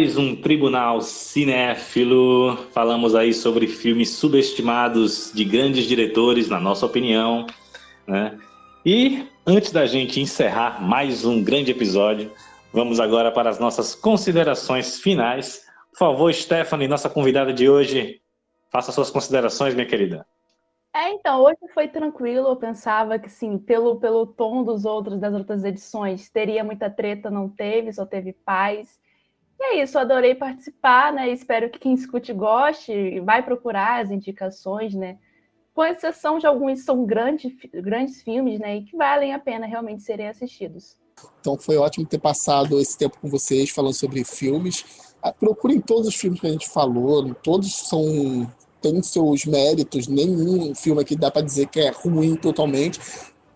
Mais 0.00 0.16
um 0.16 0.34
Tribunal 0.34 1.02
Cinéfilo. 1.02 2.56
Falamos 2.72 3.14
aí 3.14 3.34
sobre 3.34 3.66
filmes 3.66 4.08
subestimados 4.08 5.30
de 5.30 5.44
grandes 5.44 5.84
diretores, 5.84 6.48
na 6.48 6.58
nossa 6.58 6.86
opinião. 6.86 7.46
Né? 8.06 8.38
E 8.82 9.28
antes 9.46 9.70
da 9.70 9.84
gente 9.84 10.18
encerrar 10.18 10.80
mais 10.82 11.26
um 11.26 11.44
grande 11.44 11.72
episódio, 11.72 12.32
vamos 12.72 12.98
agora 12.98 13.30
para 13.30 13.50
as 13.50 13.58
nossas 13.58 13.94
considerações 13.94 14.98
finais. 14.98 15.66
Por 15.92 15.98
favor, 15.98 16.32
Stephanie, 16.32 16.88
nossa 16.88 17.10
convidada 17.10 17.52
de 17.52 17.68
hoje, 17.68 18.22
faça 18.72 18.92
suas 18.92 19.10
considerações, 19.10 19.74
minha 19.74 19.86
querida. 19.86 20.26
É, 20.96 21.10
então, 21.10 21.42
hoje 21.42 21.58
foi 21.74 21.88
tranquilo. 21.88 22.48
Eu 22.48 22.56
pensava 22.56 23.18
que, 23.18 23.28
sim, 23.28 23.58
pelo, 23.58 23.96
pelo 24.00 24.26
tom 24.26 24.64
dos 24.64 24.86
outros, 24.86 25.20
das 25.20 25.34
outras 25.34 25.62
edições, 25.62 26.30
teria 26.30 26.64
muita 26.64 26.88
treta, 26.88 27.30
não 27.30 27.50
teve, 27.50 27.92
só 27.92 28.06
teve 28.06 28.32
paz. 28.32 28.98
E 29.60 29.74
é 29.74 29.82
isso, 29.82 29.98
adorei 29.98 30.34
participar, 30.34 31.12
né? 31.12 31.28
Espero 31.28 31.68
que 31.68 31.78
quem 31.78 31.92
escute 31.92 32.32
goste, 32.32 33.20
vai 33.20 33.42
procurar 33.42 34.00
as 34.00 34.10
indicações, 34.10 34.94
né? 34.94 35.18
Com 35.74 35.84
exceção 35.84 36.38
de 36.38 36.46
alguns 36.46 36.82
são 36.82 37.04
grandes, 37.04 37.52
grandes 37.74 38.22
filmes, 38.22 38.58
né? 38.58 38.78
E 38.78 38.84
que 38.84 38.96
valem 38.96 39.34
a 39.34 39.38
pena 39.38 39.66
realmente 39.66 40.02
serem 40.02 40.28
assistidos. 40.28 40.96
Então 41.40 41.58
foi 41.58 41.76
ótimo 41.76 42.06
ter 42.06 42.18
passado 42.18 42.80
esse 42.80 42.96
tempo 42.96 43.18
com 43.20 43.28
vocês 43.28 43.68
falando 43.68 43.92
sobre 43.92 44.24
filmes. 44.24 45.12
Ah, 45.22 45.30
Procurem 45.30 45.78
todos 45.78 46.08
os 46.08 46.14
filmes 46.14 46.40
que 46.40 46.46
a 46.46 46.50
gente 46.50 46.70
falou, 46.70 47.34
todos 47.34 47.70
são 47.86 48.50
têm 48.80 49.02
seus 49.02 49.44
méritos, 49.44 50.08
nenhum 50.08 50.74
filme 50.74 51.02
aqui 51.02 51.14
dá 51.14 51.30
para 51.30 51.42
dizer 51.42 51.66
que 51.66 51.80
é 51.80 51.90
ruim 51.90 52.34
totalmente. 52.34 52.98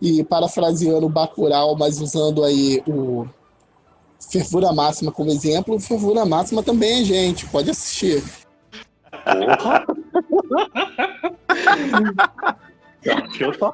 E 0.02 0.22
parafraseando 0.22 1.06
o 1.06 1.08
Bacurau, 1.08 1.74
mas 1.78 1.98
usando 1.98 2.44
aí 2.44 2.82
o 2.86 3.26
Fervura 4.30 4.72
Máxima 4.72 5.12
como 5.12 5.30
exemplo, 5.30 5.78
Fervura 5.80 6.24
Máxima 6.24 6.62
também 6.62 7.02
é 7.02 7.04
gente, 7.04 7.46
pode 7.46 7.70
assistir. 7.70 8.22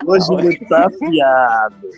Hoje 0.07 0.35
ele 0.35 0.59
tá 0.67 0.87
afiado. 0.87 1.91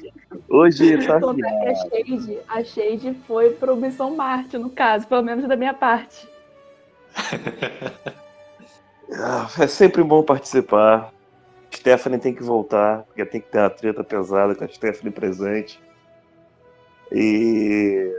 Hoje 0.48 0.92
ele 0.92 1.06
tá 1.06 1.14
é 1.14 1.16
a 1.16 1.30
afiado. 1.30 1.90
Shade, 1.90 2.38
a 2.48 2.64
Shade 2.64 3.16
foi 3.26 3.50
pro 3.50 3.76
Missão 3.76 4.14
Marte, 4.14 4.58
no 4.58 4.70
caso, 4.70 5.06
pelo 5.06 5.22
menos 5.22 5.48
da 5.48 5.56
minha 5.56 5.74
parte. 5.74 6.28
Ah, 9.14 9.48
É 9.58 9.66
sempre 9.66 10.02
bom 10.02 10.22
participar. 10.22 11.12
Stephanie 11.74 12.18
tem 12.18 12.34
que 12.34 12.42
voltar, 12.42 13.02
porque 13.04 13.24
tem 13.24 13.40
que 13.40 13.48
ter 13.48 13.58
uma 13.58 13.70
treta 13.70 14.04
pesada 14.04 14.54
com 14.54 14.64
a 14.64 14.68
Stephanie 14.68 15.12
presente. 15.12 15.80
E 17.10 18.10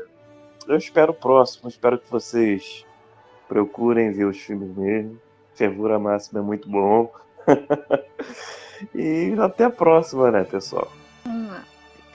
eu 0.67 0.77
espero 0.77 1.11
o 1.11 1.16
próximo, 1.16 1.69
espero 1.69 1.98
que 1.98 2.09
vocês 2.09 2.85
procurem 3.48 4.11
ver 4.11 4.25
os 4.25 4.38
filmes 4.38 4.75
mesmo. 4.75 5.19
Fervura 5.53 6.00
Máxima 6.00 6.40
é 6.40 6.43
muito 6.43 6.69
bom. 6.69 7.14
e 8.95 9.33
até 9.40 9.66
a 9.66 9.69
próxima, 9.69 10.32
né, 10.32 10.43
pessoal? 10.43 10.92
Vamos 11.24 11.50
lá. 11.50 11.64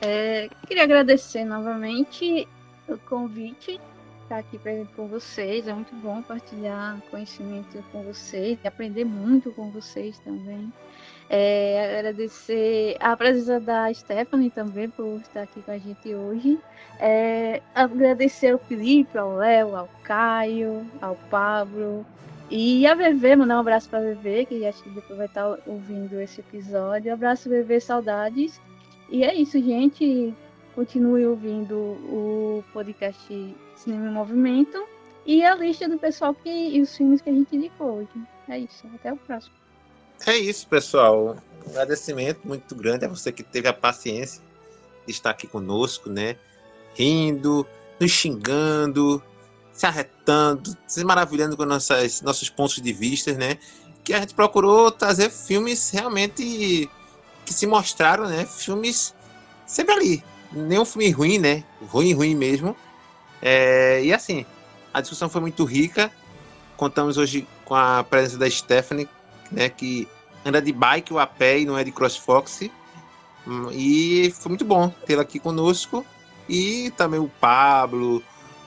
É, 0.00 0.48
queria 0.66 0.84
agradecer 0.84 1.44
novamente 1.44 2.48
o 2.88 2.96
convite, 2.98 3.80
estar 4.22 4.38
aqui 4.38 4.58
presente 4.58 4.92
com 4.94 5.06
vocês. 5.06 5.68
É 5.68 5.72
muito 5.72 5.94
bom 5.96 6.22
partilhar 6.22 7.00
conhecimento 7.10 7.82
com 7.92 8.02
vocês 8.02 8.58
e 8.62 8.68
aprender 8.68 9.04
muito 9.04 9.52
com 9.52 9.70
vocês 9.70 10.18
também. 10.20 10.72
É, 11.30 11.98
agradecer 11.98 12.96
a 13.00 13.16
presença 13.16 13.60
da 13.60 13.92
Stephanie 13.92 14.50
também 14.50 14.88
por 14.88 15.20
estar 15.20 15.42
aqui 15.42 15.60
com 15.60 15.70
a 15.70 15.78
gente 15.78 16.14
hoje. 16.14 16.58
É, 16.98 17.62
agradecer 17.74 18.52
ao 18.52 18.58
Felipe, 18.58 19.18
ao 19.18 19.36
Léo, 19.36 19.76
ao 19.76 19.88
Caio, 20.02 20.86
ao 21.00 21.16
Pablo, 21.30 22.04
e 22.50 22.86
a 22.86 22.94
Bebê, 22.94 23.36
mandar 23.36 23.58
um 23.58 23.60
abraço 23.60 23.90
pra 23.90 24.00
Bebê, 24.00 24.46
que 24.46 24.64
acho 24.64 24.82
que 24.82 24.88
depois 24.88 25.18
vai 25.18 25.26
estar 25.26 25.58
ouvindo 25.66 26.18
esse 26.18 26.40
episódio. 26.40 27.12
Abraço, 27.12 27.48
Bebê, 27.48 27.78
saudades. 27.78 28.58
E 29.10 29.22
é 29.22 29.34
isso, 29.34 29.60
gente. 29.62 30.34
continue 30.74 31.26
ouvindo 31.26 31.74
o 31.74 32.64
podcast 32.72 33.56
Cinema 33.74 34.06
em 34.06 34.12
Movimento 34.12 34.82
e 35.26 35.44
a 35.44 35.54
lista 35.54 35.88
do 35.88 35.98
pessoal 35.98 36.32
que, 36.34 36.48
e 36.48 36.80
os 36.80 36.96
filmes 36.96 37.20
que 37.20 37.28
a 37.28 37.32
gente 37.32 37.54
indicou 37.54 37.98
hoje. 37.98 38.22
É 38.48 38.58
isso, 38.58 38.86
até 38.94 39.12
o 39.12 39.16
próximo. 39.16 39.57
É 40.26 40.36
isso, 40.36 40.66
pessoal. 40.66 41.36
Um 41.66 41.70
agradecimento 41.70 42.40
muito 42.44 42.74
grande 42.74 43.04
a 43.04 43.08
você 43.08 43.30
que 43.30 43.42
teve 43.42 43.68
a 43.68 43.72
paciência 43.72 44.42
de 45.06 45.12
estar 45.12 45.30
aqui 45.30 45.46
conosco, 45.46 46.10
né? 46.10 46.36
Rindo, 46.94 47.66
nos 48.00 48.10
xingando, 48.10 49.22
se 49.72 49.86
arretando, 49.86 50.76
se 50.86 51.04
maravilhando 51.04 51.56
com 51.56 51.64
nossas, 51.64 52.20
nossos 52.20 52.50
pontos 52.50 52.80
de 52.82 52.92
vista, 52.92 53.32
né? 53.32 53.58
Que 54.02 54.12
a 54.12 54.20
gente 54.20 54.34
procurou 54.34 54.90
trazer 54.90 55.30
filmes 55.30 55.90
realmente 55.90 56.90
que 57.44 57.54
se 57.54 57.66
mostraram, 57.66 58.26
né? 58.26 58.44
Filmes 58.44 59.14
sempre 59.66 59.94
ali. 59.94 60.24
Nenhum 60.50 60.84
filme 60.84 61.10
ruim, 61.10 61.38
né? 61.38 61.64
Ruim, 61.88 62.12
ruim 62.12 62.34
mesmo. 62.34 62.76
É, 63.40 64.02
e 64.02 64.12
assim, 64.12 64.44
a 64.92 65.00
discussão 65.00 65.28
foi 65.28 65.40
muito 65.40 65.64
rica. 65.64 66.10
Contamos 66.76 67.16
hoje 67.16 67.46
com 67.64 67.74
a 67.74 68.02
presença 68.02 68.38
da 68.38 68.50
Stephanie, 68.50 69.08
né? 69.50 69.68
Que 69.68 70.08
anda 70.44 70.60
de 70.60 70.72
bike 70.72 71.12
ou 71.12 71.18
a 71.18 71.26
pé 71.26 71.60
e 71.60 71.64
não 71.64 71.76
é 71.78 71.84
de 71.84 71.92
CrossFox. 71.92 72.70
Hum, 73.46 73.70
E 73.72 74.30
foi 74.30 74.50
muito 74.50 74.64
bom 74.64 74.88
tê-la 75.06 75.22
aqui 75.22 75.38
conosco. 75.38 76.04
E 76.48 76.90
também 76.96 77.20
o 77.20 77.30
Pablo, 77.40 78.22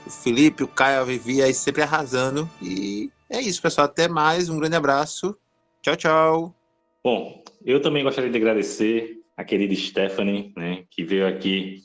o 0.06 0.10
Felipe, 0.10 0.64
o 0.64 0.68
Caio, 0.68 1.02
a 1.02 1.04
Vivi 1.04 1.42
aí 1.42 1.54
sempre 1.54 1.82
arrasando. 1.82 2.50
E 2.62 3.10
é 3.30 3.42
isso, 3.42 3.62
pessoal. 3.62 3.86
Até 3.86 4.08
mais. 4.08 4.50
Um 4.50 4.60
grande 4.60 4.76
abraço. 4.76 5.36
Tchau, 5.82 5.96
tchau. 5.96 6.56
Bom, 7.04 7.44
eu 7.66 7.82
também 7.82 8.04
gostaria 8.04 8.30
de 8.30 8.38
agradecer 8.38 9.22
a 9.36 9.44
querida 9.44 9.74
Stephanie, 9.76 10.54
né, 10.56 10.84
que 10.90 11.04
veio 11.04 11.28
aqui 11.28 11.82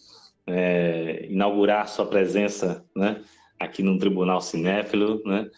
é, 0.46 1.26
inaugurar 1.30 1.88
sua 1.88 2.06
presença, 2.06 2.84
né, 2.94 3.22
aqui 3.58 3.82
no 3.82 3.98
Tribunal 3.98 4.42
Cinéfilo, 4.42 5.22
né, 5.24 5.48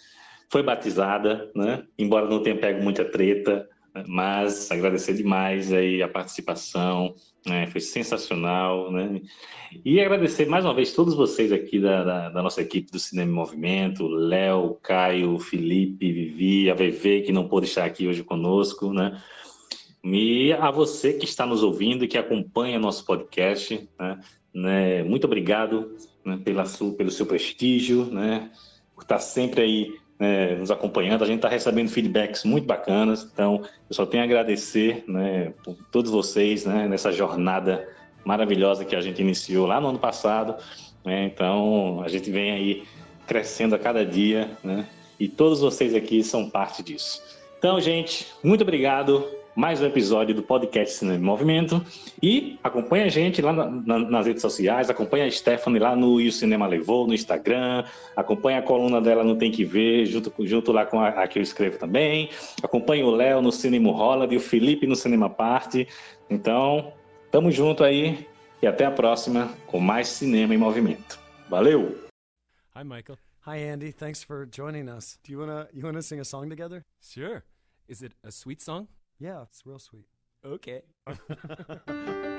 foi 0.51 0.63
batizada, 0.63 1.51
né, 1.55 1.85
embora 1.99 2.29
não 2.29 2.43
tenha 2.43 2.57
pego 2.57 2.83
muita 2.83 3.05
treta, 3.05 3.69
mas 4.07 4.71
agradecer 4.71 5.15
demais 5.15 5.73
aí 5.73 6.03
a 6.03 6.09
participação, 6.09 7.15
né, 7.47 7.67
foi 7.67 7.81
sensacional, 7.81 8.91
né, 8.91 9.21
e 9.85 10.01
agradecer 10.01 10.47
mais 10.47 10.65
uma 10.65 10.75
vez 10.75 10.93
todos 10.93 11.15
vocês 11.15 11.53
aqui 11.53 11.79
da, 11.79 12.05
da, 12.05 12.29
da 12.31 12.43
nossa 12.43 12.63
equipe 12.63 12.91
do 12.91 12.99
Cinema 12.99 13.31
em 13.31 13.35
Movimento, 13.35 14.07
Léo, 14.07 14.79
Caio, 14.83 15.39
Felipe, 15.39 16.13
Vivi, 16.13 16.71
a 16.71 16.75
VV, 16.75 17.23
que 17.23 17.33
não 17.33 17.49
pôde 17.49 17.67
estar 17.67 17.85
aqui 17.85 18.07
hoje 18.07 18.23
conosco, 18.23 18.93
né, 18.93 19.21
e 20.03 20.53
a 20.55 20.71
você 20.71 21.13
que 21.13 21.27
está 21.27 21.45
nos 21.45 21.63
ouvindo 21.63 22.05
e 22.05 22.09
que 22.09 22.17
acompanha 22.17 22.79
nosso 22.79 23.05
podcast, 23.05 23.89
né, 23.99 24.21
né, 24.55 25.03
muito 25.03 25.25
obrigado 25.25 25.95
né, 26.25 26.41
pela 26.43 26.65
sua, 26.65 26.95
pelo 26.95 27.11
seu 27.11 27.27
prestígio, 27.27 28.07
né, 28.07 28.51
por 28.95 29.03
estar 29.03 29.19
sempre 29.19 29.61
aí 29.61 30.08
né, 30.19 30.55
nos 30.57 30.71
acompanhando. 30.71 31.23
A 31.23 31.27
gente 31.27 31.37
está 31.37 31.49
recebendo 31.49 31.89
feedbacks 31.89 32.45
muito 32.45 32.67
bacanas, 32.67 33.29
então 33.33 33.63
eu 33.89 33.95
só 33.95 34.05
tenho 34.05 34.23
a 34.23 34.27
agradecer 34.27 35.05
né, 35.07 35.53
por 35.63 35.77
todos 35.91 36.11
vocês 36.11 36.65
né, 36.65 36.89
nessa 36.89 37.13
jornada 37.13 37.89
maravilhosa 38.25 38.85
que 38.85 38.97
a 38.97 39.01
gente 39.01 39.23
iniciou 39.23 39.67
lá 39.67 39.81
no 39.81 39.89
ano 39.89 39.99
passado. 39.99 40.57
né, 41.05 41.25
então 41.25 42.03
a 42.03 42.09
gente 42.09 42.31
vem 42.31 42.51
aí 42.51 42.85
crescendo 43.27 43.75
a 43.75 43.79
cada 43.79 44.05
dia, 44.05 44.51
né, 44.65 44.87
e 45.21 45.29
todos 45.29 45.61
vocês 45.61 45.95
aqui 45.95 46.23
são 46.23 46.49
parte 46.49 46.83
disso. 46.83 47.23
Então, 47.59 47.81
gente, 47.81 48.27
muito 48.43 48.63
obrigado 48.63 49.38
mais 49.59 49.81
um 49.83 49.87
episódio 49.87 50.33
do 50.37 50.41
podcast 50.43 50.95
Cinema 50.95 51.19
em 51.19 51.21
Movimento. 51.21 51.85
E 52.23 52.57
acompanha 52.63 53.07
a 53.07 53.09
gente 53.09 53.43
lá 53.43 53.53
na- 53.53 53.67
na- 53.69 53.99
nas 53.99 54.25
redes 54.27 54.41
sociais, 54.41 54.89
acompanha 54.89 55.27
a 55.27 55.31
Stephanie 55.33 55.81
lá 55.81 55.97
no 55.97 56.21
E 56.21 56.29
o 56.29 56.33
Cinema 56.33 56.65
Levou, 56.69 57.09
no 57.09 57.13
Instagram, 57.13 57.85
acompanha 58.15 58.61
a 58.61 58.63
coluna 58.63 59.01
dela 59.01 59.25
no 59.25 59.37
Tem 59.37 59.51
Que 59.51 59.65
Ver, 59.65 60.07
junto, 60.07 60.33
junto 60.47 60.71
lá 60.71 60.87
com 60.87 61.01
a, 61.01 61.09
a 61.09 61.27
que 61.27 61.41
eu 61.41 61.43
escrevo 61.43 61.77
também. 61.77 62.31
Acompanha 62.63 63.05
o 63.05 63.11
Léo 63.11 63.43
no 63.43 63.51
Cinema 63.51 63.91
Holland 63.91 64.33
e 64.33 64.37
o 64.37 64.41
Felipe 64.41 64.87
no 64.87 64.95
Cinema 64.95 65.29
Parte. 65.29 65.89
Então, 66.31 66.93
tamo 67.33 67.51
junto 67.51 67.83
aí 67.83 68.29
e 68.63 68.67
até 68.67 68.85
a 68.85 68.93
próxima 68.93 69.53
com 69.67 69.81
mais 69.81 70.07
Cinema 70.07 70.55
em 70.55 70.59
Movimento. 70.59 71.19
Valeu! 71.51 71.99
Hi, 72.77 72.85
Michael. 72.85 73.19
Hi, 73.45 73.59
Andy. 73.73 73.93
Thanks 73.93 74.23
for 74.23 74.47
joining 74.49 74.89
us. 74.89 75.19
Do 75.27 75.33
you 75.33 75.41
wanna 75.41 75.69
you 75.75 75.85
wanna 75.85 76.01
sing 76.03 76.21
a 76.21 76.25
song 76.25 76.49
together? 76.49 76.85
Sure. 77.01 77.43
Is 77.89 78.03
it 78.03 78.15
a 78.23 78.31
sweet 78.31 78.63
song? 78.63 78.87
Yeah, 79.19 79.43
it's 79.43 79.63
real 79.67 79.79
sweet. 79.79 80.07
Okay. 80.45 80.83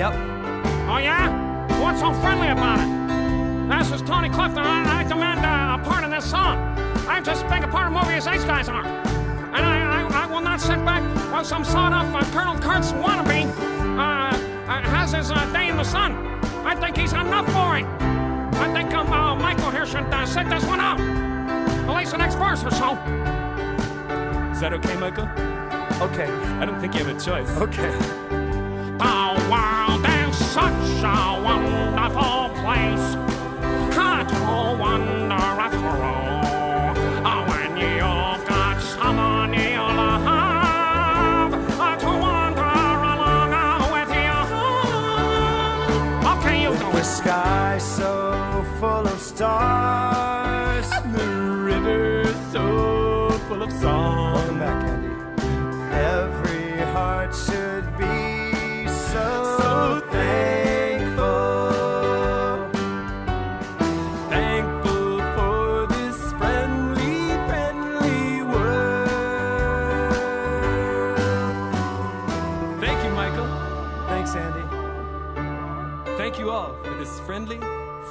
Yep. 0.00 0.14
Oh, 0.88 0.96
yeah? 0.96 1.28
What's 1.78 2.00
so 2.00 2.10
friendly 2.22 2.48
about 2.48 2.80
it? 2.80 2.88
This 3.68 3.92
is 3.92 4.00
Tony 4.00 4.30
Clifton. 4.30 4.64
I, 4.64 5.00
I 5.00 5.02
demand 5.02 5.44
uh, 5.44 5.76
a 5.78 5.84
part 5.84 6.04
in 6.04 6.10
this 6.10 6.24
song. 6.24 6.56
I'm 7.06 7.22
just 7.22 7.46
being 7.50 7.64
a 7.64 7.68
part 7.68 7.88
of 7.88 7.92
the 7.92 8.00
movie 8.00 8.14
as 8.14 8.24
these 8.24 8.42
guys 8.44 8.70
are. 8.70 8.82
And 8.82 9.56
I, 9.56 10.00
I, 10.00 10.22
I 10.22 10.26
will 10.26 10.40
not 10.40 10.58
sit 10.58 10.82
back 10.86 11.02
while 11.30 11.44
some 11.44 11.66
sawed-off 11.66 12.14
uh, 12.14 12.24
Colonel 12.32 12.58
Kurtz 12.58 12.92
wannabe 12.92 13.44
uh, 13.44 14.00
uh, 14.00 14.80
has 14.88 15.12
his 15.12 15.30
uh, 15.30 15.44
day 15.52 15.68
in 15.68 15.76
the 15.76 15.84
sun. 15.84 16.12
I 16.64 16.74
think 16.74 16.96
he's 16.96 17.12
enough 17.12 17.44
for 17.48 17.76
it. 17.76 17.84
I 18.58 18.72
think 18.72 18.94
um, 18.94 19.12
uh, 19.12 19.34
Michael 19.34 19.70
here 19.70 19.84
should 19.84 20.04
uh, 20.04 20.24
sit 20.24 20.48
this 20.48 20.64
one 20.64 20.80
out. 20.80 20.98
At 20.98 21.94
least 21.94 22.12
the 22.12 22.16
next 22.16 22.36
verse 22.36 22.64
or 22.64 22.70
so. 22.70 22.92
Is 24.50 24.60
that 24.60 24.72
okay, 24.72 24.96
Michael? 24.96 25.28
Okay. 26.00 26.32
I 26.58 26.64
don't 26.64 26.80
think 26.80 26.94
you 26.94 27.04
have 27.04 27.14
a 27.14 27.20
choice. 27.20 27.50
Okay. 27.58 28.19
The 30.60 30.68
such 30.68 31.04
a 31.04 31.42
wonderful 31.42 32.50
place 32.62 33.06
to 34.28 34.40
wander 34.82 35.68
through. 35.78 36.18
Uh, 37.28 37.40
When 37.50 37.70
you've 37.84 38.42
got 38.48 38.76
someone 38.94 39.52
you 39.54 39.80
love 40.00 41.52
to 42.04 42.10
wander 42.26 42.74
along 43.14 43.82
with 43.96 44.10
you. 44.24 44.38
Okay, 46.32 46.56
you 46.64 46.70
do 46.82 46.88
The 46.92 46.98
it. 46.98 47.04
sky 47.18 47.78
so 47.78 48.12
full 48.80 49.06
of 49.14 49.18
stars. 49.20 50.88
The 51.16 51.28
river 51.70 52.24
so 52.52 52.64
full 53.48 53.62
of 53.62 53.72
song. 53.72 54.39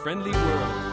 Friendly 0.03 0.31
world. 0.31 0.88